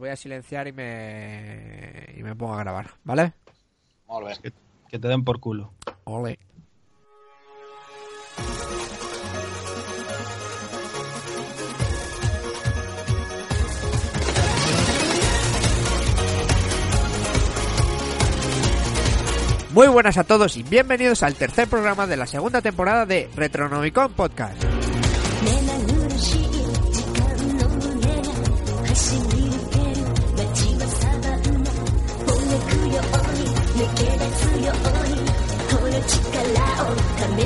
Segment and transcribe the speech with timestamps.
[0.00, 3.34] voy a silenciar y me, y me pongo a grabar, ¿vale?
[4.42, 4.52] Que,
[4.88, 5.74] que te den por culo.
[6.04, 6.38] Ole.
[19.72, 24.14] Muy buenas a todos y bienvenidos al tercer programa de la segunda temporada de Retronomicon
[24.14, 24.64] Podcast.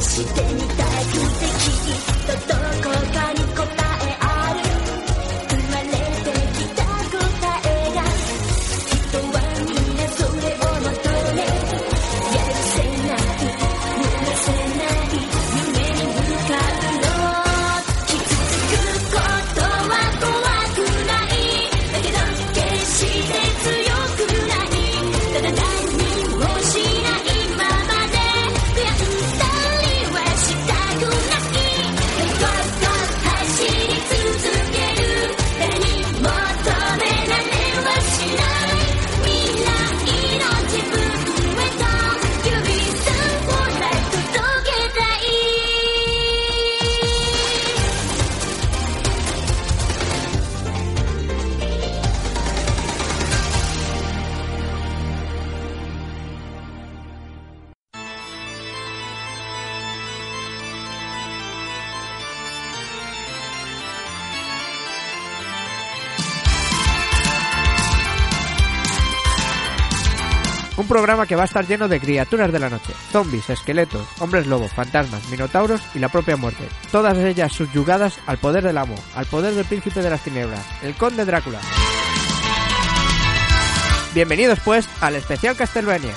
[0.04, 2.83] してみたくてきっと
[71.05, 74.73] programa que va a estar lleno de criaturas de la noche, zombies, esqueletos, hombres lobos,
[74.73, 76.67] fantasmas, minotauros y la propia muerte.
[76.91, 80.95] Todas ellas subyugadas al poder del amo, al poder del príncipe de las tinieblas, el
[80.95, 81.61] conde Drácula.
[84.15, 86.15] Bienvenidos pues al especial Castlevania.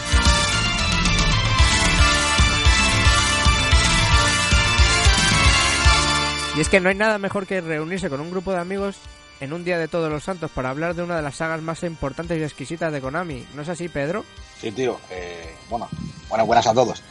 [6.56, 8.96] Y es que no hay nada mejor que reunirse con un grupo de amigos
[9.40, 11.84] en un día de todos los santos para hablar de una de las sagas más
[11.84, 13.46] importantes y exquisitas de Konami.
[13.56, 14.26] ¿No es así, Pedro?
[14.60, 15.00] Sí, tío.
[15.10, 15.88] Eh, bueno,
[16.30, 17.04] bueno, buenas a todos.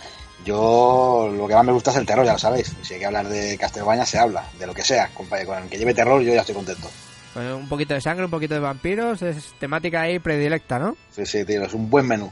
[0.44, 2.74] Yo lo que más me gusta es el terror, ya lo sabéis.
[2.82, 4.44] Si hay que hablar de Castlevania, se habla.
[4.58, 5.08] De lo que sea.
[5.14, 6.88] Con, con el que lleve terror, yo ya estoy contento.
[7.34, 10.96] Pues un poquito de sangre, un poquito de vampiros, es temática ahí predilecta, ¿no?
[11.10, 11.64] Sí, sí, tío.
[11.64, 12.30] Es un buen menú.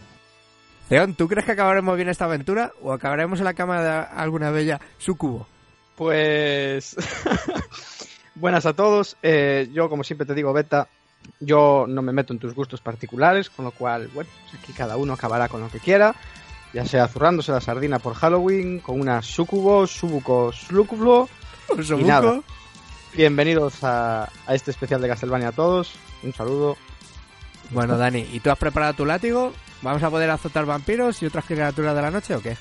[0.91, 4.51] León, ¿tú crees que acabaremos bien esta aventura o acabaremos en la cama de alguna
[4.51, 5.47] bella sucubo?
[5.97, 6.97] Pues.
[8.35, 9.17] Buenas a todos.
[9.23, 10.89] Eh, yo, como siempre te digo, Beta,
[11.41, 14.97] yo no me meto en tus gustos particulares, con lo cual, bueno, pues aquí cada
[14.97, 16.15] uno acabará con lo que quiera.
[16.73, 21.29] Ya sea zurrándose la sardina por Halloween, con una sucubo, subuco, slucublo.
[21.79, 22.41] Y nada.
[23.15, 25.93] Bienvenidos a, a este especial de Castlevania a todos.
[26.25, 26.77] Un saludo.
[27.71, 29.53] Bueno, Dani, ¿y tú has preparado tu látigo?
[29.83, 32.57] ¿Vamos a poder azotar vampiros y otras criaturas de la noche o qué?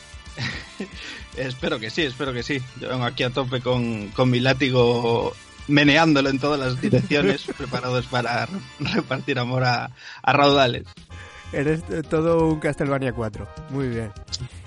[1.37, 2.61] Espero que sí, espero que sí.
[2.79, 5.33] Yo vengo aquí a tope con, con mi látigo
[5.67, 8.47] meneándolo en todas las direcciones, preparados para
[8.79, 9.89] repartir amor a,
[10.21, 10.83] a raudales.
[11.51, 13.47] Eres todo un Castlevania 4.
[13.69, 14.11] Muy bien.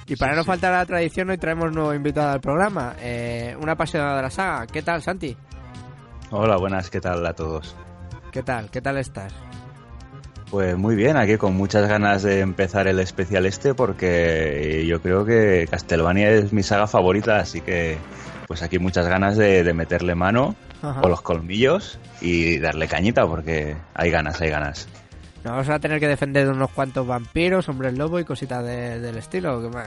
[0.06, 0.46] Y para Sí, no sí.
[0.46, 2.94] faltar a la tradición, hoy traemos nuevo invitado al programa.
[3.00, 4.66] Eh, una apasionada de la saga.
[4.68, 5.36] ¿Qué tal, Santi?
[6.30, 7.74] Hola, buenas, ¿qué tal a todos?
[8.30, 8.70] ¿Qué tal?
[8.70, 9.32] ¿Qué tal estás?
[10.50, 15.24] Pues muy bien, aquí con muchas ganas de empezar el especial este porque yo creo
[15.24, 17.98] que Castlevania es mi saga favorita, así que
[18.46, 21.00] pues aquí muchas ganas de, de meterle mano Ajá.
[21.00, 24.88] con los colmillos y darle cañita porque hay ganas, hay ganas.
[25.44, 29.00] Nos vamos a tener que defender de unos cuantos vampiros, hombres lobo y cositas de-
[29.00, 29.60] del estilo.
[29.70, 29.78] que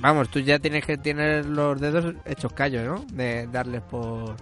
[0.00, 3.04] Vamos, tú ya tienes que tener los dedos hechos callos, ¿no?
[3.12, 4.34] De darles por,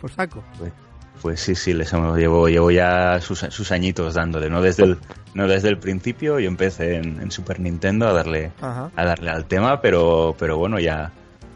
[0.00, 0.42] por saco.
[0.58, 0.72] Pues,
[1.20, 4.98] pues sí, sí, les hemos- llevo, llevo ya sus, sus añitos dándole, no desde el,
[5.34, 8.90] no desde el principio, yo empecé en, en Super Nintendo a darle, Ajá.
[8.96, 11.12] a darle al tema, pero, pero bueno, ya,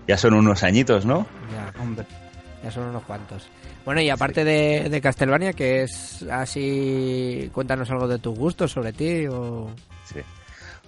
[0.07, 1.27] ya son unos añitos, ¿no?
[1.53, 2.07] Ya, Hombre.
[2.63, 3.49] ya son unos cuantos.
[3.87, 8.93] Bueno, y aparte de, de Castlevania, que es así, cuéntanos algo de tus gustos sobre
[8.93, 9.71] ti o...
[10.05, 10.21] Sí.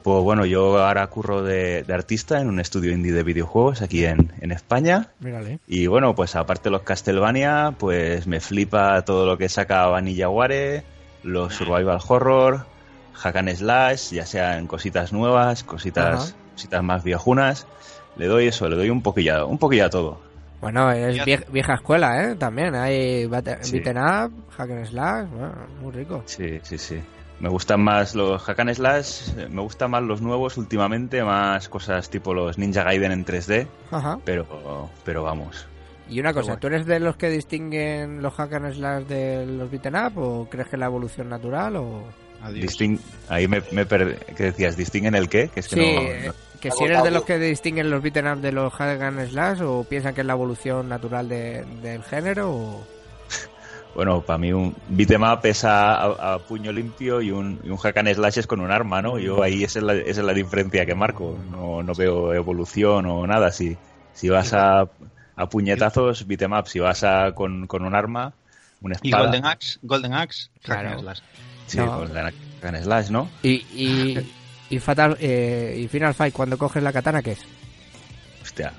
[0.03, 4.05] Pues bueno, yo ahora curro de, de artista en un estudio indie de videojuegos aquí
[4.05, 5.11] en, en España.
[5.21, 5.61] Mírale.
[5.69, 10.29] Y bueno, pues aparte de los Castlevania, pues me flipa todo lo que saca Vanilla
[10.29, 10.83] Ware,
[11.23, 12.67] los Survival Horror,
[13.13, 17.69] Hack and Slash, ya sean cositas nuevas, cositas, cositas más viejunas.
[18.17, 20.28] Le doy eso, le doy un poquillo, un poquillo a todo.
[20.61, 21.23] Bueno, es
[21.53, 22.35] vieja escuela, ¿eh?
[22.37, 23.79] También hay bate- Sí.
[23.79, 26.23] beaten up, hack and slash, bueno, muy rico.
[26.27, 27.01] Sí, sí, sí.
[27.41, 32.11] Me gustan más los Hack and Slash, me gustan más los nuevos últimamente, más cosas
[32.11, 34.19] tipo los Ninja Gaiden en 3D, Ajá.
[34.25, 35.65] pero, pero vamos.
[36.11, 36.57] Y una cosa.
[36.57, 40.49] ¿tú eres de los que distinguen los hack and slash de los beaten up o
[40.51, 42.03] crees que es la evolución natural o...?
[42.43, 42.65] Adiós.
[42.73, 44.77] Disting- ahí me, me per- ¿Qué decías?
[44.77, 45.49] ¿Distinguen el qué?
[45.49, 48.03] Que es que Sí, no- eh, no- que si eres de los que distinguen los
[48.03, 51.65] beaten up de los hack and slash o piensan que es la evolución natural de-
[51.83, 52.87] del género o...
[53.95, 57.71] Bueno, para mí un beat'em up es a, a- a puño limpio y un, y
[57.71, 59.19] un hack and slash es con un arma, ¿no?
[59.19, 61.37] Yo ahí esa es la, esa es la diferencia que marco.
[61.51, 63.51] No, no veo evolución o nada.
[63.51, 63.77] Si,
[64.13, 64.83] si vas a,
[65.37, 66.69] a puñetazos, beat'em up.
[66.69, 68.33] Si vas a con, con un arma,
[68.83, 69.25] una Y espada.
[69.25, 70.89] Golden Axe, Golden Axe, hack Claro.
[70.91, 71.21] and slash.
[71.67, 71.99] Sí, No.
[71.99, 73.29] con hack and slash, ¿no?
[73.43, 74.19] Y, y,
[74.71, 77.41] y Fatal eh, y Final Fight cuando coges la katana ¿qué es?
[78.43, 78.73] Hostia.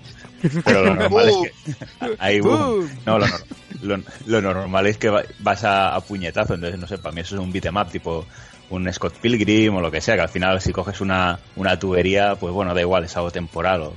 [0.63, 2.15] Pero lo normal es que.
[2.19, 2.39] Ahí.
[2.39, 3.43] No, lo, nor-
[3.81, 7.21] lo, lo normal es que va- vas a, a puñetazo, entonces no sé, para mí
[7.21, 8.25] eso es un beat'em up tipo
[8.69, 12.35] un Scott Pilgrim o lo que sea, que al final si coges una, una tubería,
[12.35, 13.93] pues bueno, da igual, es algo temporal o...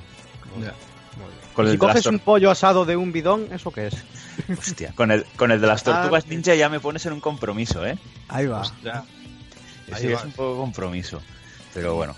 [1.55, 3.95] Con Si coges un pollo asado de un bidón, ¿eso qué es?
[4.59, 6.01] hostia, con, el, con el de las Ah.
[6.01, 7.99] tortugas ninja ya me pones en un compromiso, ¿eh?
[8.29, 8.61] Ahí va.
[8.63, 9.05] Hostia.
[9.89, 10.23] Sí, Ahí es va.
[10.25, 11.21] un poco compromiso.
[11.75, 12.15] Pero bueno.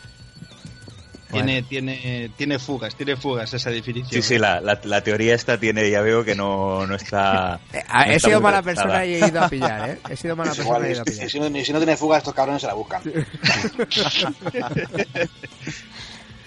[1.30, 4.22] Tiene, tiene, tiene fugas, tiene fugas esa definición.
[4.22, 7.58] Sí, sí, la, la, la teoría esta tiene, ya veo que no, no está...
[7.72, 9.98] Eh, ah, no he está sido mala persona y he ido a pillar, ¿eh?
[10.10, 11.30] He sido mala Es persona igual, y he ido a si, pillar.
[11.30, 13.02] si no, si no tiene fuga, estos cabrones se la buscan.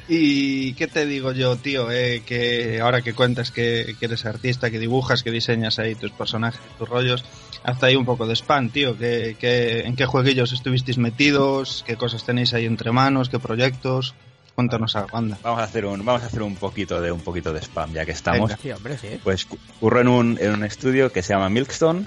[0.09, 4.71] Y qué te digo yo, tío, eh, que ahora que cuentas que, que eres artista,
[4.71, 7.25] que dibujas, que diseñas ahí tus personajes, tus rollos,
[7.63, 8.97] hasta ahí un poco de spam, tío.
[8.97, 11.83] que que- ¿En qué jueguillos estuvisteis metidos?
[11.85, 13.27] ¿Qué cosas tenéis ahí entre manos?
[13.29, 14.15] ¿Qué proyectos?
[14.55, 15.37] Cuéntanos a la banda.
[15.43, 18.05] Vamos a hacer un, vamos a hacer un poquito de un poquito de spam, ya
[18.05, 18.49] que estamos.
[18.49, 18.59] Venga.
[18.61, 19.07] Sí, hombre, sí.
[19.23, 22.05] Pues cu- curro en un, en un estudio que se llama Milkstone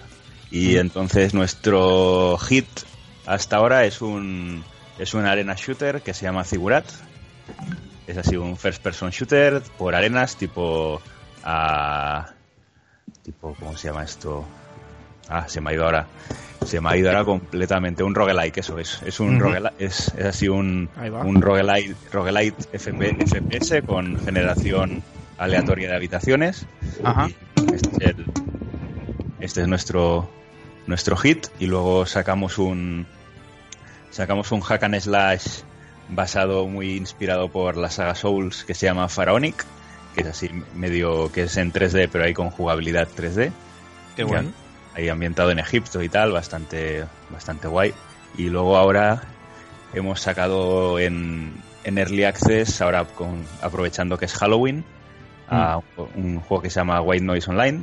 [0.50, 2.66] y entonces nuestro hit
[3.26, 4.64] hasta ahora es un
[4.98, 6.86] es un arena shooter que se llama Zigurat.
[8.10, 11.00] Es así un first person shooter por arenas tipo
[11.44, 12.28] a
[13.22, 14.44] tipo ¿cómo se llama esto?
[15.28, 16.06] Ah, se me ha ido ahora.
[16.66, 19.00] Se me ha ido ahora completamente un roguelike, eso es.
[19.04, 19.38] Es un
[19.78, 20.88] es, es así un,
[21.24, 25.02] un roguelite, roguelite FP FPS con generación
[25.38, 26.66] aleatoria de habitaciones.
[27.04, 27.28] Ajá.
[27.72, 28.26] Este es, el-
[29.38, 30.28] este es nuestro
[30.88, 33.06] nuestro hit y luego sacamos un
[34.10, 35.60] sacamos un hack and slash
[36.10, 39.64] basado muy inspirado por la saga Souls que se llama Pharaonic,
[40.14, 43.52] que es así medio que es en 3D pero hay con jugabilidad 3D.
[44.16, 44.52] Qué bueno.
[44.94, 47.94] Ahí ambientado en Egipto y tal, bastante bastante guay.
[48.36, 49.22] Y luego ahora
[49.92, 51.52] hemos sacado en,
[51.84, 54.84] en Early Access, ahora con, aprovechando que es Halloween,
[55.48, 55.80] a
[56.14, 57.82] un juego que se llama White Noise Online.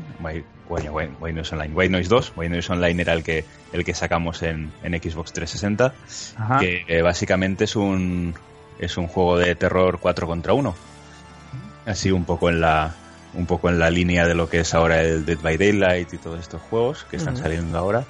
[0.69, 1.73] White, White- White- White Noise Online.
[1.73, 2.33] White Noise 2.
[2.35, 5.93] White Noise Online era el que, el que sacamos en, en Xbox 360.
[6.37, 6.59] Ajá.
[6.59, 8.33] Que eh, básicamente es un,
[8.79, 10.75] es un juego de terror 4 contra 1.
[11.85, 12.93] Así un poco en la
[13.33, 16.17] un poco en la línea de lo que es ahora el Dead by Daylight y
[16.17, 18.03] todos estos juegos que están saliendo ahora.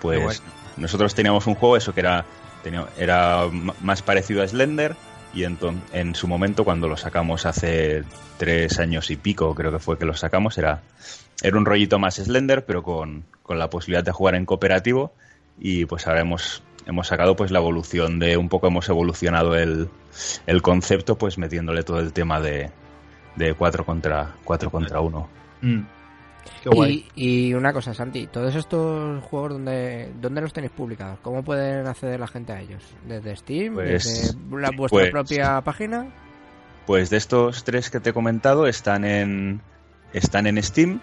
[0.00, 0.42] Pues
[0.76, 2.24] nosotros teníamos un juego, eso que era,
[2.64, 3.44] tenía- era
[3.80, 4.96] más parecido a Slender,
[5.34, 8.02] y enton- en su momento, cuando lo sacamos hace
[8.38, 10.80] tres años y pico, creo que fue que lo sacamos, era,
[11.42, 15.12] era un rollito más Slender, pero con, con la posibilidad de jugar en cooperativo,
[15.58, 19.88] y pues ahora hemos, hemos sacado pues la evolución de, un poco hemos evolucionado el,
[20.46, 22.70] el concepto, pues metiéndole todo el tema de,
[23.36, 25.28] de 4 contra, cuatro contra 1.
[25.62, 25.80] Mm.
[26.62, 27.06] Qué guay.
[27.14, 31.20] Y, y una cosa, Santi, todos estos juegos, ¿dónde, ¿dónde los tenéis publicados?
[31.22, 32.82] ¿Cómo pueden acceder la gente a ellos?
[33.06, 33.74] ¿Desde Steam?
[33.74, 36.06] Pues- ¿Desde la, vuestra pues- propia página?
[36.86, 39.60] Pues de estos tres que te he comentado están en
[40.12, 41.00] están en Steam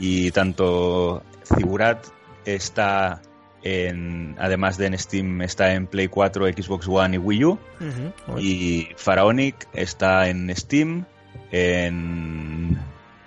[0.00, 2.04] y tanto Figurat
[2.44, 3.20] está
[3.62, 8.38] en además de en Steam está en Play 4, Xbox One y Wii U Ujú.
[8.38, 11.04] y Pharaonic está en Steam
[11.52, 12.78] en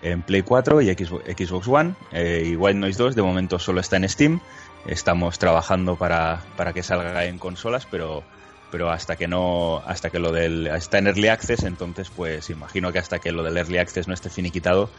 [0.01, 3.79] en Play 4 y Xbox, Xbox One eh, y White Noise 2 de momento solo
[3.79, 4.41] está en Steam.
[4.85, 8.23] Estamos trabajando para, para que salga en consolas, pero
[8.69, 12.91] pero hasta que no hasta que lo del está en early access entonces pues imagino
[12.91, 14.89] que hasta que lo del early access no esté finiquitado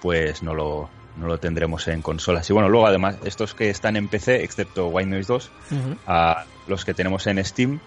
[0.00, 3.96] pues no lo no lo tendremos en consolas y bueno luego además estos que están
[3.96, 5.96] en PC excepto White Noise 2 Ujú.
[6.06, 7.78] a los que tenemos en Steam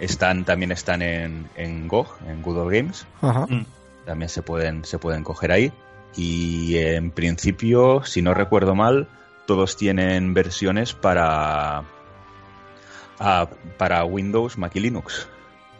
[0.00, 3.46] están también están en, en GOG en Good Old Games Ajá.
[3.48, 3.64] Mm.
[4.06, 5.72] también se pueden se pueden coger ahí
[6.16, 9.08] y en principio si no recuerdo mal
[9.46, 11.84] todos tienen versiones para
[13.18, 15.28] ah, para Windows Mac y Linux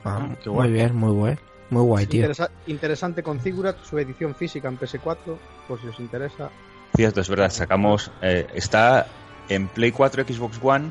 [0.04, 0.68] Ah, qué guay.
[0.70, 1.36] Muy bien, muy guay.
[1.70, 2.22] Muy guay, tío.
[2.22, 5.16] Interesa- interesante con Ziggurat, su edición física en PS4,
[5.66, 6.50] por si os interesa.
[6.98, 8.10] Cierto, es verdad, sacamos.
[8.22, 9.06] eh, está
[9.48, 10.90] en Play 4, Xbox One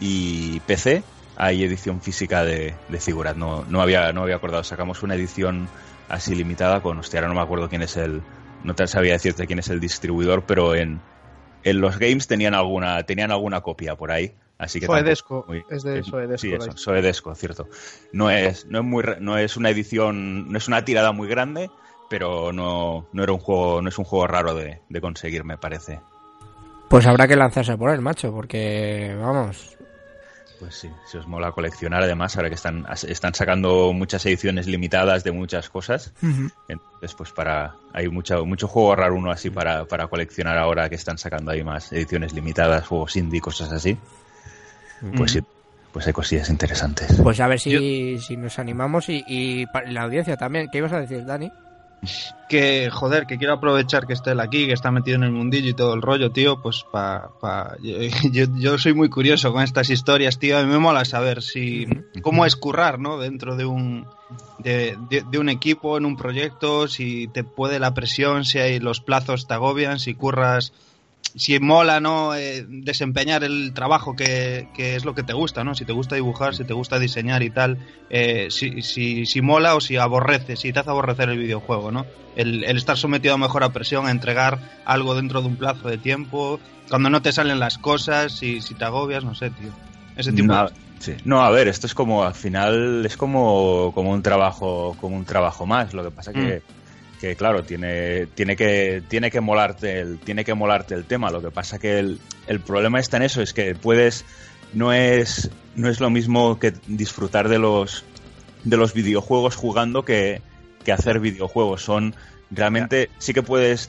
[0.00, 1.04] y PC.
[1.36, 3.36] Hay edición física de, de Figurat.
[3.36, 4.64] No, no, había, no había acordado.
[4.64, 5.68] Sacamos una edición
[6.08, 6.98] así limitada con.
[6.98, 8.22] Hostia, ahora no me acuerdo quién es el.
[8.64, 11.00] no te sabía decirte quién es el distribuidor, pero en,
[11.62, 14.32] en los games tenían alguna, tenían alguna copia por ahí.
[14.58, 16.76] Así que Soedesco, muy- es de Soedesco, Sí, eso.
[16.76, 17.68] Soedesco, cierto.
[18.12, 21.70] No es, no es muy, no es una edición, no es una tirada muy grande,
[22.08, 25.58] pero no, no era un juego, no es un juego raro de, de conseguir, me
[25.58, 26.00] parece.
[26.88, 29.76] Pues habrá que lanzarse por él, macho, porque, vamos,
[30.60, 35.24] Pues sí, si os mola coleccionar, además, ahora que están, están sacando muchas ediciones limitadas
[35.24, 36.12] de muchas cosas,
[36.68, 40.94] entonces pues para, hay mucho, mucho juego raro uno así para, para coleccionar ahora que
[40.94, 43.98] están sacando ahí más ediciones limitadas, juegos indie, cosas así.
[45.16, 45.40] Pues sí,
[45.92, 47.20] pues hay cosillas interesantes.
[47.22, 50.68] pues a ver si, si nos animamos y, la audiencia también.
[50.70, 51.50] ¿Qué ibas a decir, Dani?
[52.48, 55.70] Que joder, que quiero aprovechar que esté él aquí, que está metido en el mundillo
[55.70, 57.96] y todo el rollo, tío, pues pa, pa yo,
[58.30, 61.86] yo, yo soy muy curioso con estas historias, tío, a mí me mola saber si
[62.22, 63.18] cómo es currar, ¿no?
[63.18, 64.06] Dentro de un
[64.58, 68.78] de, de- de un equipo, en un proyecto, si te puede la presión, si hay
[68.80, 70.72] los plazos te agobian, si curras
[71.36, 75.74] si mola no Eh, desempeñar el trabajo que, que es lo que te gusta no
[75.74, 77.78] si te gusta dibujar si te gusta diseñar y tal
[78.10, 82.06] eh, si, si, si mola o si aborrece si te hace aborrecer el videojuego no
[82.36, 85.88] el, el estar sometido a mejor a presión a entregar algo dentro de un plazo
[85.88, 89.70] de tiempo cuando no te salen las cosas si, si te agobias no sé tío.
[90.16, 90.70] Ese tipo No, de...
[91.00, 91.12] sí.
[91.24, 95.24] No, a ver, esto es como, al final, es como, como un trabajo, como un
[95.24, 95.92] trabajo más.
[95.92, 96.62] Lo que pasa que,
[97.24, 101.30] que claro, tiene, tiene que, tiene que molarte el, tiene que molarte el tema.
[101.30, 104.24] Lo que pasa que el, el problema está en eso, es que puedes,
[104.72, 108.04] no es, no es lo mismo que disfrutar de los,
[108.64, 110.42] de los videojuegos jugando que,
[110.84, 111.82] que hacer videojuegos.
[111.82, 112.14] Son,
[112.50, 113.88] realmente, sí que puedes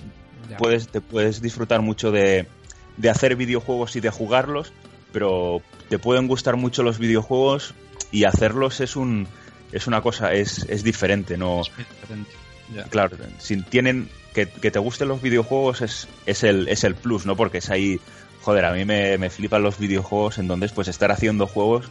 [0.57, 2.47] puedes, te puedes disfrutar mucho de,
[2.95, 4.71] de hacer videojuegos y de jugarlos,
[5.11, 7.73] pero te pueden gustar mucho los videojuegos
[8.11, 9.27] y hacerlos es un
[9.71, 12.44] es una cosa, es, es diferente, no Es diferente.
[12.89, 17.25] Claro, si tienen que, que te gusten los videojuegos es, es el es el plus,
[17.25, 17.35] ¿no?
[17.35, 17.99] Porque es ahí,
[18.41, 21.89] joder, a mí me, me flipan los videojuegos, entonces pues estar haciendo juegos,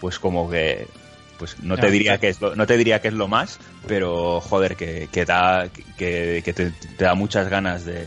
[0.00, 0.86] pues como que
[1.38, 4.40] pues no te diría que es lo, no te diría que es lo más, pero
[4.40, 8.06] joder, que, que da que, que te, te da muchas ganas de,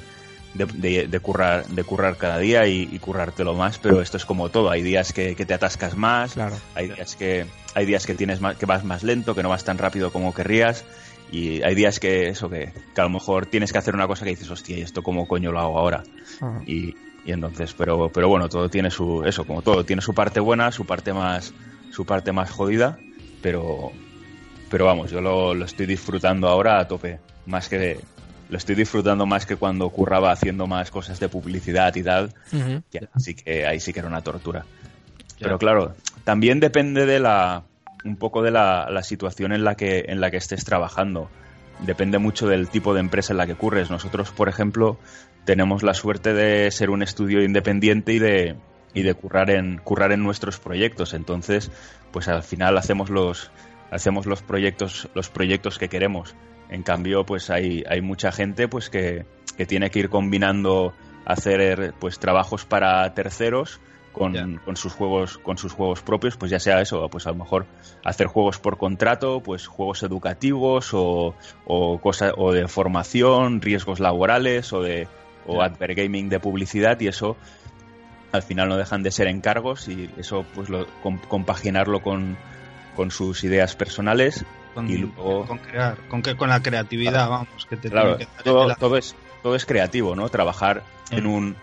[0.54, 4.26] de, de- de currar de currar cada día y, y currártelo más, pero esto es
[4.26, 6.56] como todo, hay días que, que te atascas más, Claro.
[6.74, 7.46] hay días que
[7.76, 10.34] hay días que tienes más, que vas más lento, que no vas tan rápido como
[10.34, 10.84] querrías
[11.32, 14.24] y hay días que eso que, que a lo mejor tienes que hacer una cosa
[14.24, 16.04] que dices, hostia, ¿y esto cómo coño lo hago ahora?
[16.40, 16.62] Ajá.
[16.66, 20.40] Y, y entonces, pero pero bueno, todo tiene su eso, como todo, tiene su parte
[20.40, 21.54] buena, su parte más
[21.92, 22.98] su parte más jodida,
[23.42, 23.92] pero
[24.70, 28.00] pero vamos, yo lo, lo estoy disfrutando ahora a tope, más que
[28.50, 32.34] lo estoy disfrutando más que cuando curraba haciendo más cosas de publicidad y tal,
[33.14, 34.66] así que ahí sí que era una tortura.
[35.40, 37.64] Pero claro, también depende de la
[38.08, 41.30] un poco de la, situación en la que en la que estés trabajando.
[41.80, 43.92] Depende mucho del tipo de empresa en la que curres.
[43.92, 44.98] Nosotros, por ejemplo,
[45.46, 48.56] tenemos la suerte de ser un estudio independiente y de
[48.94, 51.14] y de currar en currar en nuestros proyectos.
[51.14, 51.72] Entonces,
[52.12, 53.52] pues al final hacemos los
[53.92, 56.36] hacemos los proyectos los proyectos que queremos.
[56.70, 60.94] En cambio, pues hay hay mucha gente pues que, que tiene que ir combinando
[61.26, 63.80] hacer pues trabajos para terceros
[64.18, 67.36] con, con sus juegos con sus juegos propios pues ya sea eso pues a lo
[67.38, 67.66] mejor
[68.04, 74.74] hacer juegos por contrato pues juegos educativos o, o cosa o de formación riesgos laborales
[74.74, 75.08] o de
[75.46, 77.38] o advergaming de publicidad y eso
[78.32, 82.38] al final no dejan de ser encargos y eso pues lo com- compaginarlo con
[82.96, 84.44] con sus ideas personales
[84.74, 88.32] Con, y luego con crear, con, que, con la creatividad, vamos, que te Claro, tiene
[88.44, 90.30] que dar todo, es, todo es creativo, ¿no?
[90.30, 90.82] Trabajar
[91.12, 91.56] en un...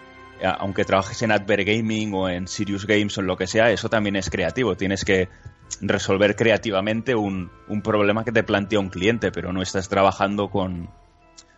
[0.44, 3.88] a- Aunque trabajes en Advergaming o en Serious Games o en lo que sea, eso
[3.88, 4.76] también es creativo.
[4.76, 5.28] Tienes que
[5.80, 10.88] resolver creativamente un, un problema que te plantea un cliente, pero no estás trabajando con,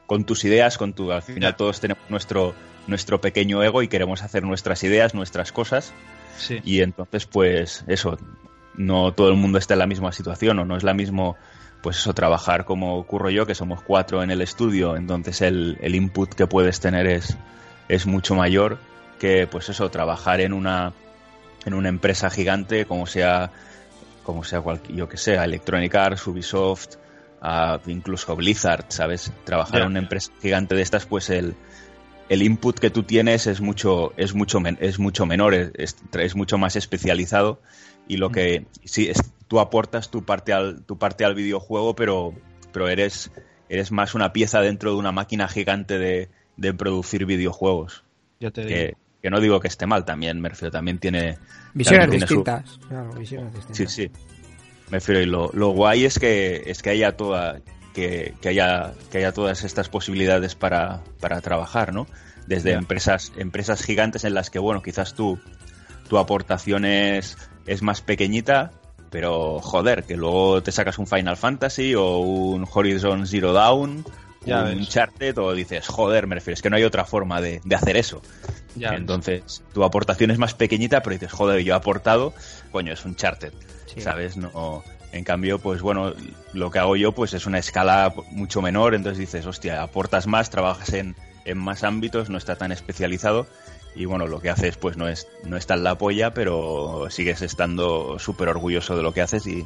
[0.06, 1.12] con tus ideas, con tu...
[1.12, 1.56] Al final Ya.
[1.56, 2.54] todos tenemos nuestro,
[2.86, 5.92] nuestro pequeño ego y queremos hacer nuestras ideas, nuestras cosas.
[6.38, 6.60] Sí.
[6.64, 8.16] Y entonces, pues eso,
[8.76, 11.36] no todo el mundo está en la misma situación o no es la mismo,
[11.82, 15.94] pues eso, trabajar como ocurro yo, que somos cuatro en el estudio, entonces el, el
[15.94, 17.36] input que puedes tener es,
[17.88, 18.78] es mucho mayor
[19.18, 20.92] que, pues eso, trabajar en una,
[21.64, 23.50] en una empresa gigante como sea,
[24.22, 26.96] como sea cualquier, yo que sé, Electronic Arts, Ubisoft,
[27.40, 29.32] a incluso Blizzard, ¿sabes?
[29.44, 31.54] Trabajar en una empresa gigante de estas, pues el,
[32.28, 35.96] el input que tú tienes es mucho es mucho men- es mucho menor es, es,
[36.18, 37.60] es mucho más especializado
[38.08, 42.34] y lo que sí es tú aportas tu parte al tu parte al videojuego pero
[42.72, 43.30] pero eres
[43.68, 48.04] eres más una pieza dentro de una máquina gigante de, de producir videojuegos
[48.40, 48.70] Ya te digo.
[48.70, 51.38] que, que no digo que esté mal también me refiero también tiene
[51.74, 52.78] Visiones también tiene su- distintas.
[52.88, 53.92] Claro, visiones distintas.
[53.92, 54.10] Sí, sí.
[54.90, 57.60] Me refiero, y lo, lo guay es que, es que haya toda,
[57.92, 62.06] que, que haya, que haya todas estas posibilidades para, para trabajar, ¿no?
[62.46, 65.40] Desde empresas, empresas gigantes en las que, bueno, quizás tú,
[66.08, 67.36] tu aportación es,
[67.66, 68.70] es más pequeñita,
[69.10, 74.04] pero joder, que luego te sacas un Final Fantasy o un Horizon Zero Dawn,
[74.46, 74.78] Ya un.
[74.78, 77.96] Uncharted, o dices, joder, me refiero, es que no hay otra forma de, de hacer
[77.96, 78.22] eso.
[78.74, 79.00] Ya ves.
[79.00, 82.32] Entonces, tu aportación es más pequeñita, pero dices, joder, yo he aportado,
[82.72, 83.52] coño, es un charter,
[83.86, 84.00] Sí.
[84.00, 84.36] ¿sabes?
[84.36, 86.12] No, en cambio, pues bueno,
[86.52, 90.50] lo que hago yo pues es una escala mucho menor, entonces dices, hostia, aportas más,
[90.50, 93.46] trabajas en, en más ámbitos, no está tan especializado
[93.94, 97.40] y bueno, lo que haces pues no es, no está en la polla, pero sigues
[97.40, 99.64] estando súper orgulloso de lo que haces y,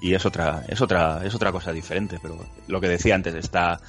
[0.00, 2.38] y es otra, es otra, es otra cosa diferente, pero
[2.68, 3.80] lo que decía antes, está,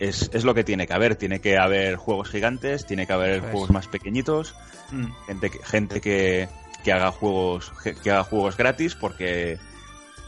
[0.00, 3.40] es, es lo que tiene que haber, tiene que haber juegos gigantes, tiene que haber
[3.42, 4.54] juegos más pequeñitos,
[4.90, 5.06] Mm.
[5.26, 6.48] gente que, gente que,
[6.82, 7.70] que haga juegos
[8.02, 9.56] que haga juegos gratis porque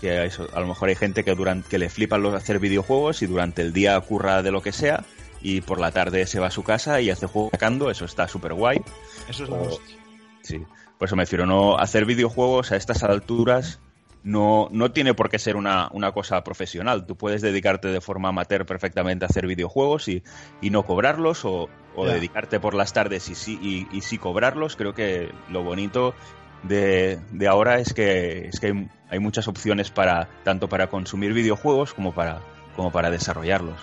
[0.00, 3.23] que eso, a lo mejor hay gente que durante que le flipan los hacer videojuegos
[3.23, 5.05] y durante el día curra de lo que sea
[5.41, 8.29] y por la tarde se va a su casa y hace juegos sacando, eso está
[8.29, 8.81] súper guay.
[9.29, 9.97] Eso es la O- hostia.
[10.43, 10.59] Sí,
[10.99, 13.81] por eso me refiero, no hacer videojuegos a estas alturas
[14.25, 17.07] no, no tiene por qué ser una, una cosa profesional.
[17.07, 20.23] Tú puedes dedicarte de forma amateur perfectamente a hacer videojuegos y,
[20.61, 24.76] y no cobrarlos o, dedicarte por las tardes y sí, y, y sí cobrarlos.
[24.76, 26.14] Creo que lo bonito
[26.62, 31.33] de, de ahora es que, es que hay, hay muchas opciones para tanto para consumir
[31.33, 32.41] videojuegos como para,
[32.76, 33.79] como para desarrollarlos.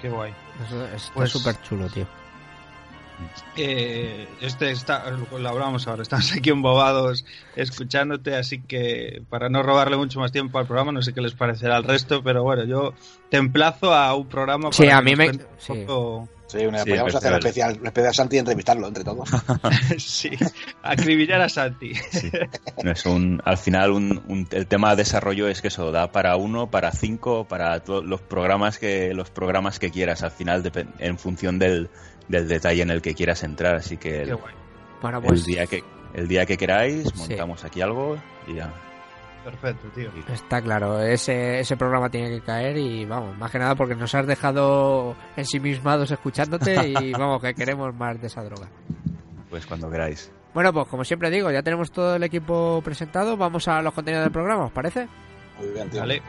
[0.00, 0.32] Qué guay.
[0.66, 2.06] Eso está Pues- súper chulo, tío.
[3.56, 7.24] Eh, este está, lo hablamos ahora, estamos aquí embobados
[7.56, 11.34] escuchándote, así que para no robarle mucho más tiempo al programa, no sé qué les
[11.34, 12.94] parecerá al resto, pero bueno, yo
[13.28, 15.72] te emplazo a un programa Sí, para a que mí me- un sí.
[15.86, 19.28] poco- Sí, una, Sí, podríamos hacer especial, especial Santi y entrevistarlo entre todos.
[19.98, 20.30] sí,
[20.82, 21.92] acribillar a Santi.
[22.82, 26.10] No es un, al final un, un- el tema de desarrollo es que eso da
[26.10, 30.24] para uno, para cinco, para todos los programas que los programas que quieras.
[30.24, 31.88] Al final en función del,
[32.30, 33.74] del detalle en el que quieras entrar.
[33.76, 34.38] Así que el,
[35.44, 35.82] día que
[36.14, 37.30] el día que queráis Sí.
[37.30, 38.72] montamos aquí algo y ya.
[39.44, 40.10] perfecto, tío.
[40.32, 44.14] está claro, ese, ese programa tiene que caer y vamos, más que nada porque nos
[44.14, 48.68] has dejado ensimismados escuchándote y vamos, que queremos más de esa droga.
[49.48, 50.30] Pues cuando queráis.
[50.54, 54.24] Bueno, pues como siempre digo, ya tenemos todo el equipo presentado, vamos a los contenidos
[54.24, 55.08] del programa, ¿os parece?
[55.58, 56.00] Muy bien, tío.
[56.00, 56.22] Vale.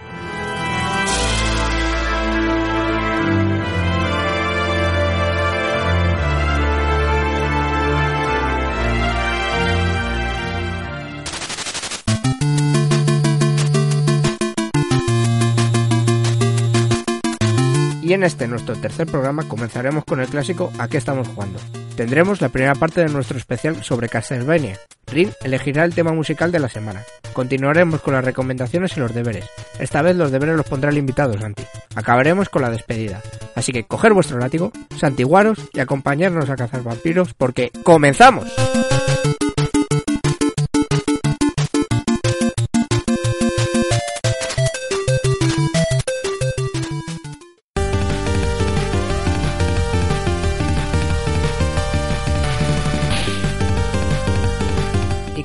[18.11, 21.59] Y en este nuestro tercer programa comenzaremos con el clásico ¿A qué estamos jugando?
[21.95, 24.77] Tendremos la primera parte de nuestro especial sobre Castlevania.
[25.07, 27.03] Rin elegirá el tema musical de la semana.
[27.31, 29.45] Continuaremos con las recomendaciones y los deberes.
[29.79, 31.63] Esta vez los deberes los pondrá el invitado Santi.
[31.95, 33.21] Acabaremos con la despedida.
[33.55, 38.51] Así que coger vuestro látigo, santiguaros y acompañarnos a cazar vampiros porque ¡comenzamos!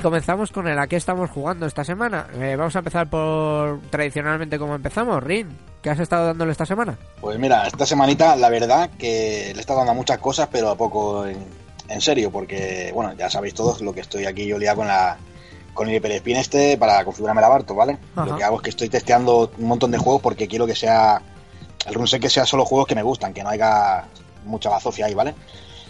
[0.07, 2.27] Comenzamos con el a qué estamos jugando esta semana.
[2.39, 5.21] Eh, vamos a empezar por tradicionalmente como empezamos.
[5.21, 5.49] Rin,
[5.81, 6.97] ¿qué has estado dándole esta semana?
[7.19, 10.75] Pues mira, esta semanita la verdad que le he estado dando muchas cosas, pero a
[10.77, 11.45] poco en,
[11.89, 15.17] en serio, porque bueno, ya sabéis todos lo que estoy aquí yo liado con la
[15.73, 17.97] con el hiperespin este para configurarme la Barto, ¿vale?
[18.15, 18.27] Ajá.
[18.27, 21.21] Lo que hago es que estoy testeando un montón de juegos porque quiero que sea
[21.85, 24.05] el runset que sea solo juegos que me gustan, que no haya
[24.45, 25.35] mucha bazofia ahí, ¿vale?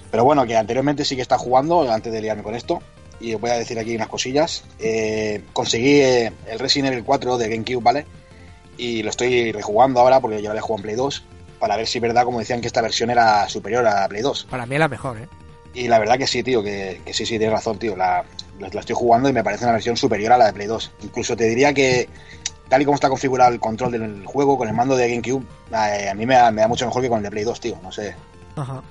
[0.10, 2.82] Pero bueno, que anteriormente sí que está jugando antes de liarme con esto.
[3.20, 4.64] Y os voy a decir aquí unas cosillas.
[4.80, 8.06] Eh, conseguí eh, el Resident Evil 4 de GameCube, ¿vale?
[8.78, 11.24] Y lo estoy rejugando ahora porque yo lo he jugado en Play 2
[11.60, 14.22] para ver si es verdad, como decían, que esta versión era superior a la Play
[14.22, 14.48] 2.
[14.50, 15.28] Para mí es la mejor, ¿eh?
[15.74, 17.96] Y la verdad que sí, tío, que, que sí, sí, tienes razón, tío.
[17.96, 18.24] La,
[18.60, 20.92] la, la estoy jugando y me parece una versión superior a la de Play 2.
[21.04, 22.08] Incluso te diría que,
[22.70, 26.10] tal y como está configurado el control del juego con el mando de GameCube, eh,
[26.10, 27.80] a mí me da, me da mucho mejor que con el de Play 2, tío.
[27.82, 28.16] No sé.
[28.56, 28.84] Ajá.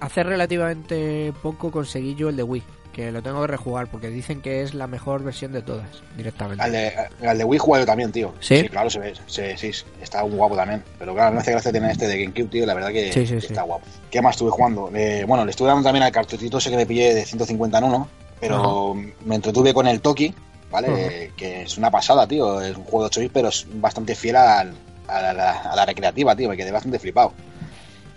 [0.00, 2.62] Hace relativamente poco conseguí yo el de Wii,
[2.98, 6.64] que lo tengo que rejugar porque dicen que es la mejor versión de todas, directamente.
[6.64, 6.92] Al de,
[7.28, 8.34] al de Wii juego yo también, tío.
[8.40, 8.68] ¿Sí?
[8.68, 9.70] claro, se ve, se- sí,
[10.02, 10.82] está muy guapo también.
[10.98, 12.66] Pero claro, me hace gracia tener este de GameCube, tío.
[12.66, 13.86] La verdad que Sí, sí, está guapo.
[14.10, 14.90] ¿Qué más estuve jugando?
[14.92, 17.84] Eh, bueno, le estuve dando también al cartuchito ese que me pillé de 150 en
[17.84, 18.08] uno.
[18.40, 20.34] Pero me entretuve con el Toki,
[20.68, 21.30] ¿vale?
[21.36, 22.60] Que es una pasada, tío.
[22.60, 24.74] Es un juego de 8 bits, pero es bastante fiel al-
[25.06, 26.48] a, la, a la- a la recreativa, tío.
[26.48, 27.32] Me quedé bastante flipado.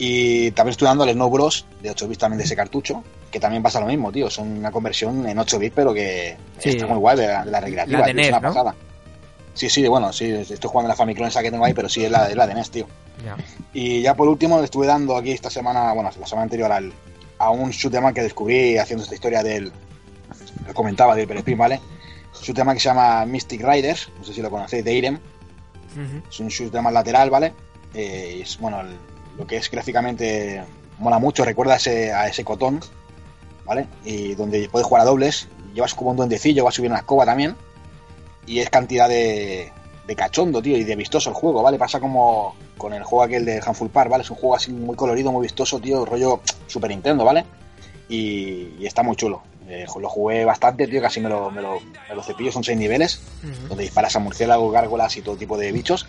[0.03, 1.65] Y también estoy dando al Snow Bros.
[1.79, 3.03] de 8 bits también de ese cartucho.
[3.29, 4.31] Que también pasa lo mismo, tío.
[4.31, 6.69] Son una conversión en 8 bits, pero que Sí.
[6.69, 7.99] está muy guay de la, de la recreativa.
[7.99, 8.47] La de tío, es NES, una ¿no?
[8.53, 8.75] pasada.
[9.53, 12.03] Sí, sí, bueno, sí, estoy jugando en la Famicom esa que tengo ahí, pero sí
[12.03, 12.87] es la, es la de NES, tío.
[13.73, 16.91] Y ya por último le estuve dando aquí esta semana, bueno, la semana anterior al,
[17.37, 19.71] a un shoot'em que descubrí haciendo esta historia del,
[20.65, 21.79] lo comentaba del Hyper Spin, ¿vale?
[22.41, 25.15] Shoot'em que se llama Mystic Riders, no sé si lo conocéis, de Irem.
[25.93, 26.27] Ujú.
[26.27, 27.53] Es un shoot'em lateral, ¿vale?
[27.93, 28.97] Eh, es, bueno, el-
[29.37, 30.63] lo que es gráficamente
[30.99, 32.79] mola mucho, recuerda a ese, a ese cotón,
[33.65, 33.87] ¿vale?
[34.05, 37.25] Y donde puedes jugar a dobles, llevas como un duendecillo, vas a subir una escoba
[37.25, 37.55] también,
[38.45, 39.71] y es cantidad de,
[40.05, 41.77] de cachondo, tío, y de vistoso el juego, ¿vale?
[41.77, 44.23] Pasa como con el juego aquel de Handful Park, ¿vale?
[44.23, 47.45] Es un juego así muy colorido, muy vistoso, tío, rollo Super Nintendo, ¿vale?
[48.09, 49.43] Y, y está muy chulo.
[49.67, 52.77] Eh, lo jugué bastante, tío, casi me lo, me lo, me lo cepillo, son seis
[52.77, 53.21] niveles,
[53.69, 56.07] donde disparas a murciélagos, gárgolas y todo tipo de bichos.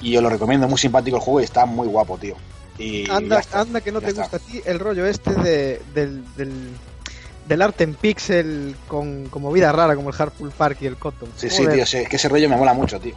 [0.00, 2.36] Y os lo recomiendo, muy simpático el juego y está muy guapo, tío.
[2.78, 3.60] Y Anda, está.
[3.60, 4.22] anda que no te está.
[4.22, 6.70] gusta a ti el rollo este de, del, del,
[7.48, 11.28] del arte en pixel con, con movida rara como el Hardpool Park y el Cotton.
[11.36, 13.14] Sí, sí, tío, sí, es que ese rollo me mola mucho, tío.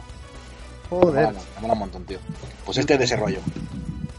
[0.90, 1.32] Me mola, Joder.
[1.56, 2.18] me mola un montón, tío.
[2.64, 3.40] Pues este es de ese rollo.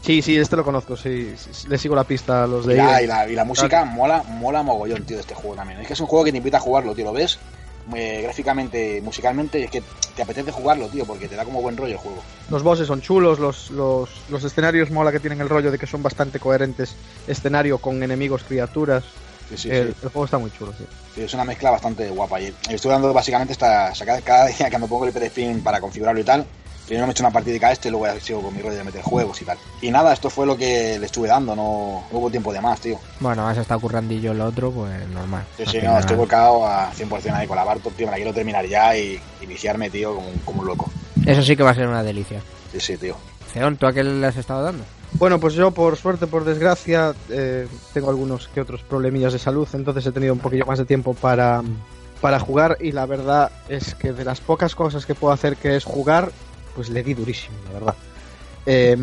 [0.02, 2.76] Sí, sí, este lo conozco, sí, sí, le sigo la pista a los de Y
[2.78, 3.02] la, EA.
[3.02, 5.80] y la, y la música mola, mola mogollón, tío, de este juego también.
[5.80, 7.38] Es que es un juego que te invita a jugarlo, tío, lo ves
[7.94, 9.82] eh, gráficamente, musicalmente, es que
[10.14, 12.22] te apetece jugarlo, tío, porque te da como buen rollo el juego.
[12.50, 15.86] Los bosses son chulos, los, los, los escenarios mola que tienen el rollo de que
[15.86, 16.94] son bastante coherentes
[17.26, 19.04] escenario con enemigos, criaturas.
[19.48, 19.94] Sí, sí, el, sí.
[20.02, 20.84] el juego está muy chulo, sí.
[21.14, 22.40] Sí, es una mezcla bastante guapa.
[22.40, 23.92] Y estoy dando básicamente esta,
[24.24, 26.46] cada día que me pongo el Spin para configurarlo y tal.
[26.90, 28.82] Primero me he hecho una partida a este, luego ya sigo con mi rollo de
[28.82, 29.56] meter juegos y tal.
[29.80, 32.80] Y nada, esto fue lo que le estuve dando, no, no hubo tiempo de más,
[32.80, 32.98] tío.
[33.20, 35.44] Bueno, has estado currandillo lo otro, pues normal.
[35.56, 38.34] Sí, sí, no, estoy volcado a 100% ahí con la Bartok, tío, me la quiero
[38.34, 40.90] terminar ya y, y viciarme, tío, como, un- como un loco.
[41.24, 42.42] Eso sí que va a ser una delicia.
[42.72, 43.16] Sí, sí, tío.
[43.52, 44.82] Ceón, ¿tú a qué le has estado dando?
[45.12, 49.68] Bueno, pues yo por suerte, por desgracia, eh, tengo algunos que otros problemillas de salud,
[49.74, 51.62] entonces he tenido un poquillo más de tiempo para,
[52.20, 55.76] para jugar y la verdad es que de las pocas cosas que puedo hacer que
[55.76, 56.32] es jugar,
[56.80, 57.94] pues le di durísimo, la verdad.
[58.64, 58.96] Eh,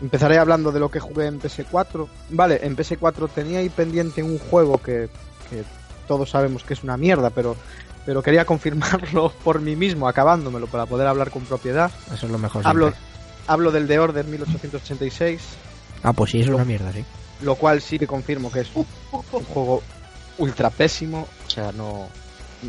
[0.00, 2.08] empezaré hablando de lo que jugué en PS4.
[2.30, 5.10] Vale, en PS4 tenía ahí pendiente un juego que,
[5.50, 5.64] que
[6.08, 7.56] todos sabemos que es una mierda, pero,
[8.06, 11.90] pero quería confirmarlo por mí mismo, acabándomelo para poder hablar con propiedad.
[12.10, 12.66] Eso es lo mejor.
[12.66, 13.02] Hablo, siempre.
[13.48, 15.40] hablo del The Order 1886
[16.02, 17.04] Ah, pues sí, es una mierda, sí.
[17.42, 19.82] lo cual sí que confirmo que es un, un juego
[20.38, 22.08] ultra pésimo, o sea, no,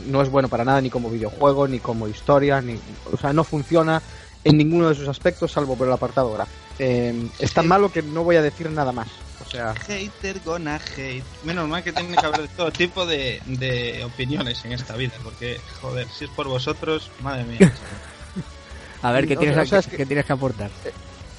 [0.07, 2.79] no es bueno para nada ni como videojuego, ni como historia, ni,
[3.11, 4.01] o sea, no funciona
[4.45, 6.57] en ninguno de sus aspectos salvo por el apartado gráfico.
[6.79, 9.07] Eh, es tan malo que no voy a decir nada más,
[9.45, 11.23] o sea, Hater gonna hate.
[11.43, 15.13] Menos mal que tiene que haber de todo tipo de, de opiniones en esta vida,
[15.23, 17.71] porque, joder, si es por vosotros, madre mía.
[19.01, 20.71] A ver, ¿qué tienes, o sea, que- qué tienes que aportar?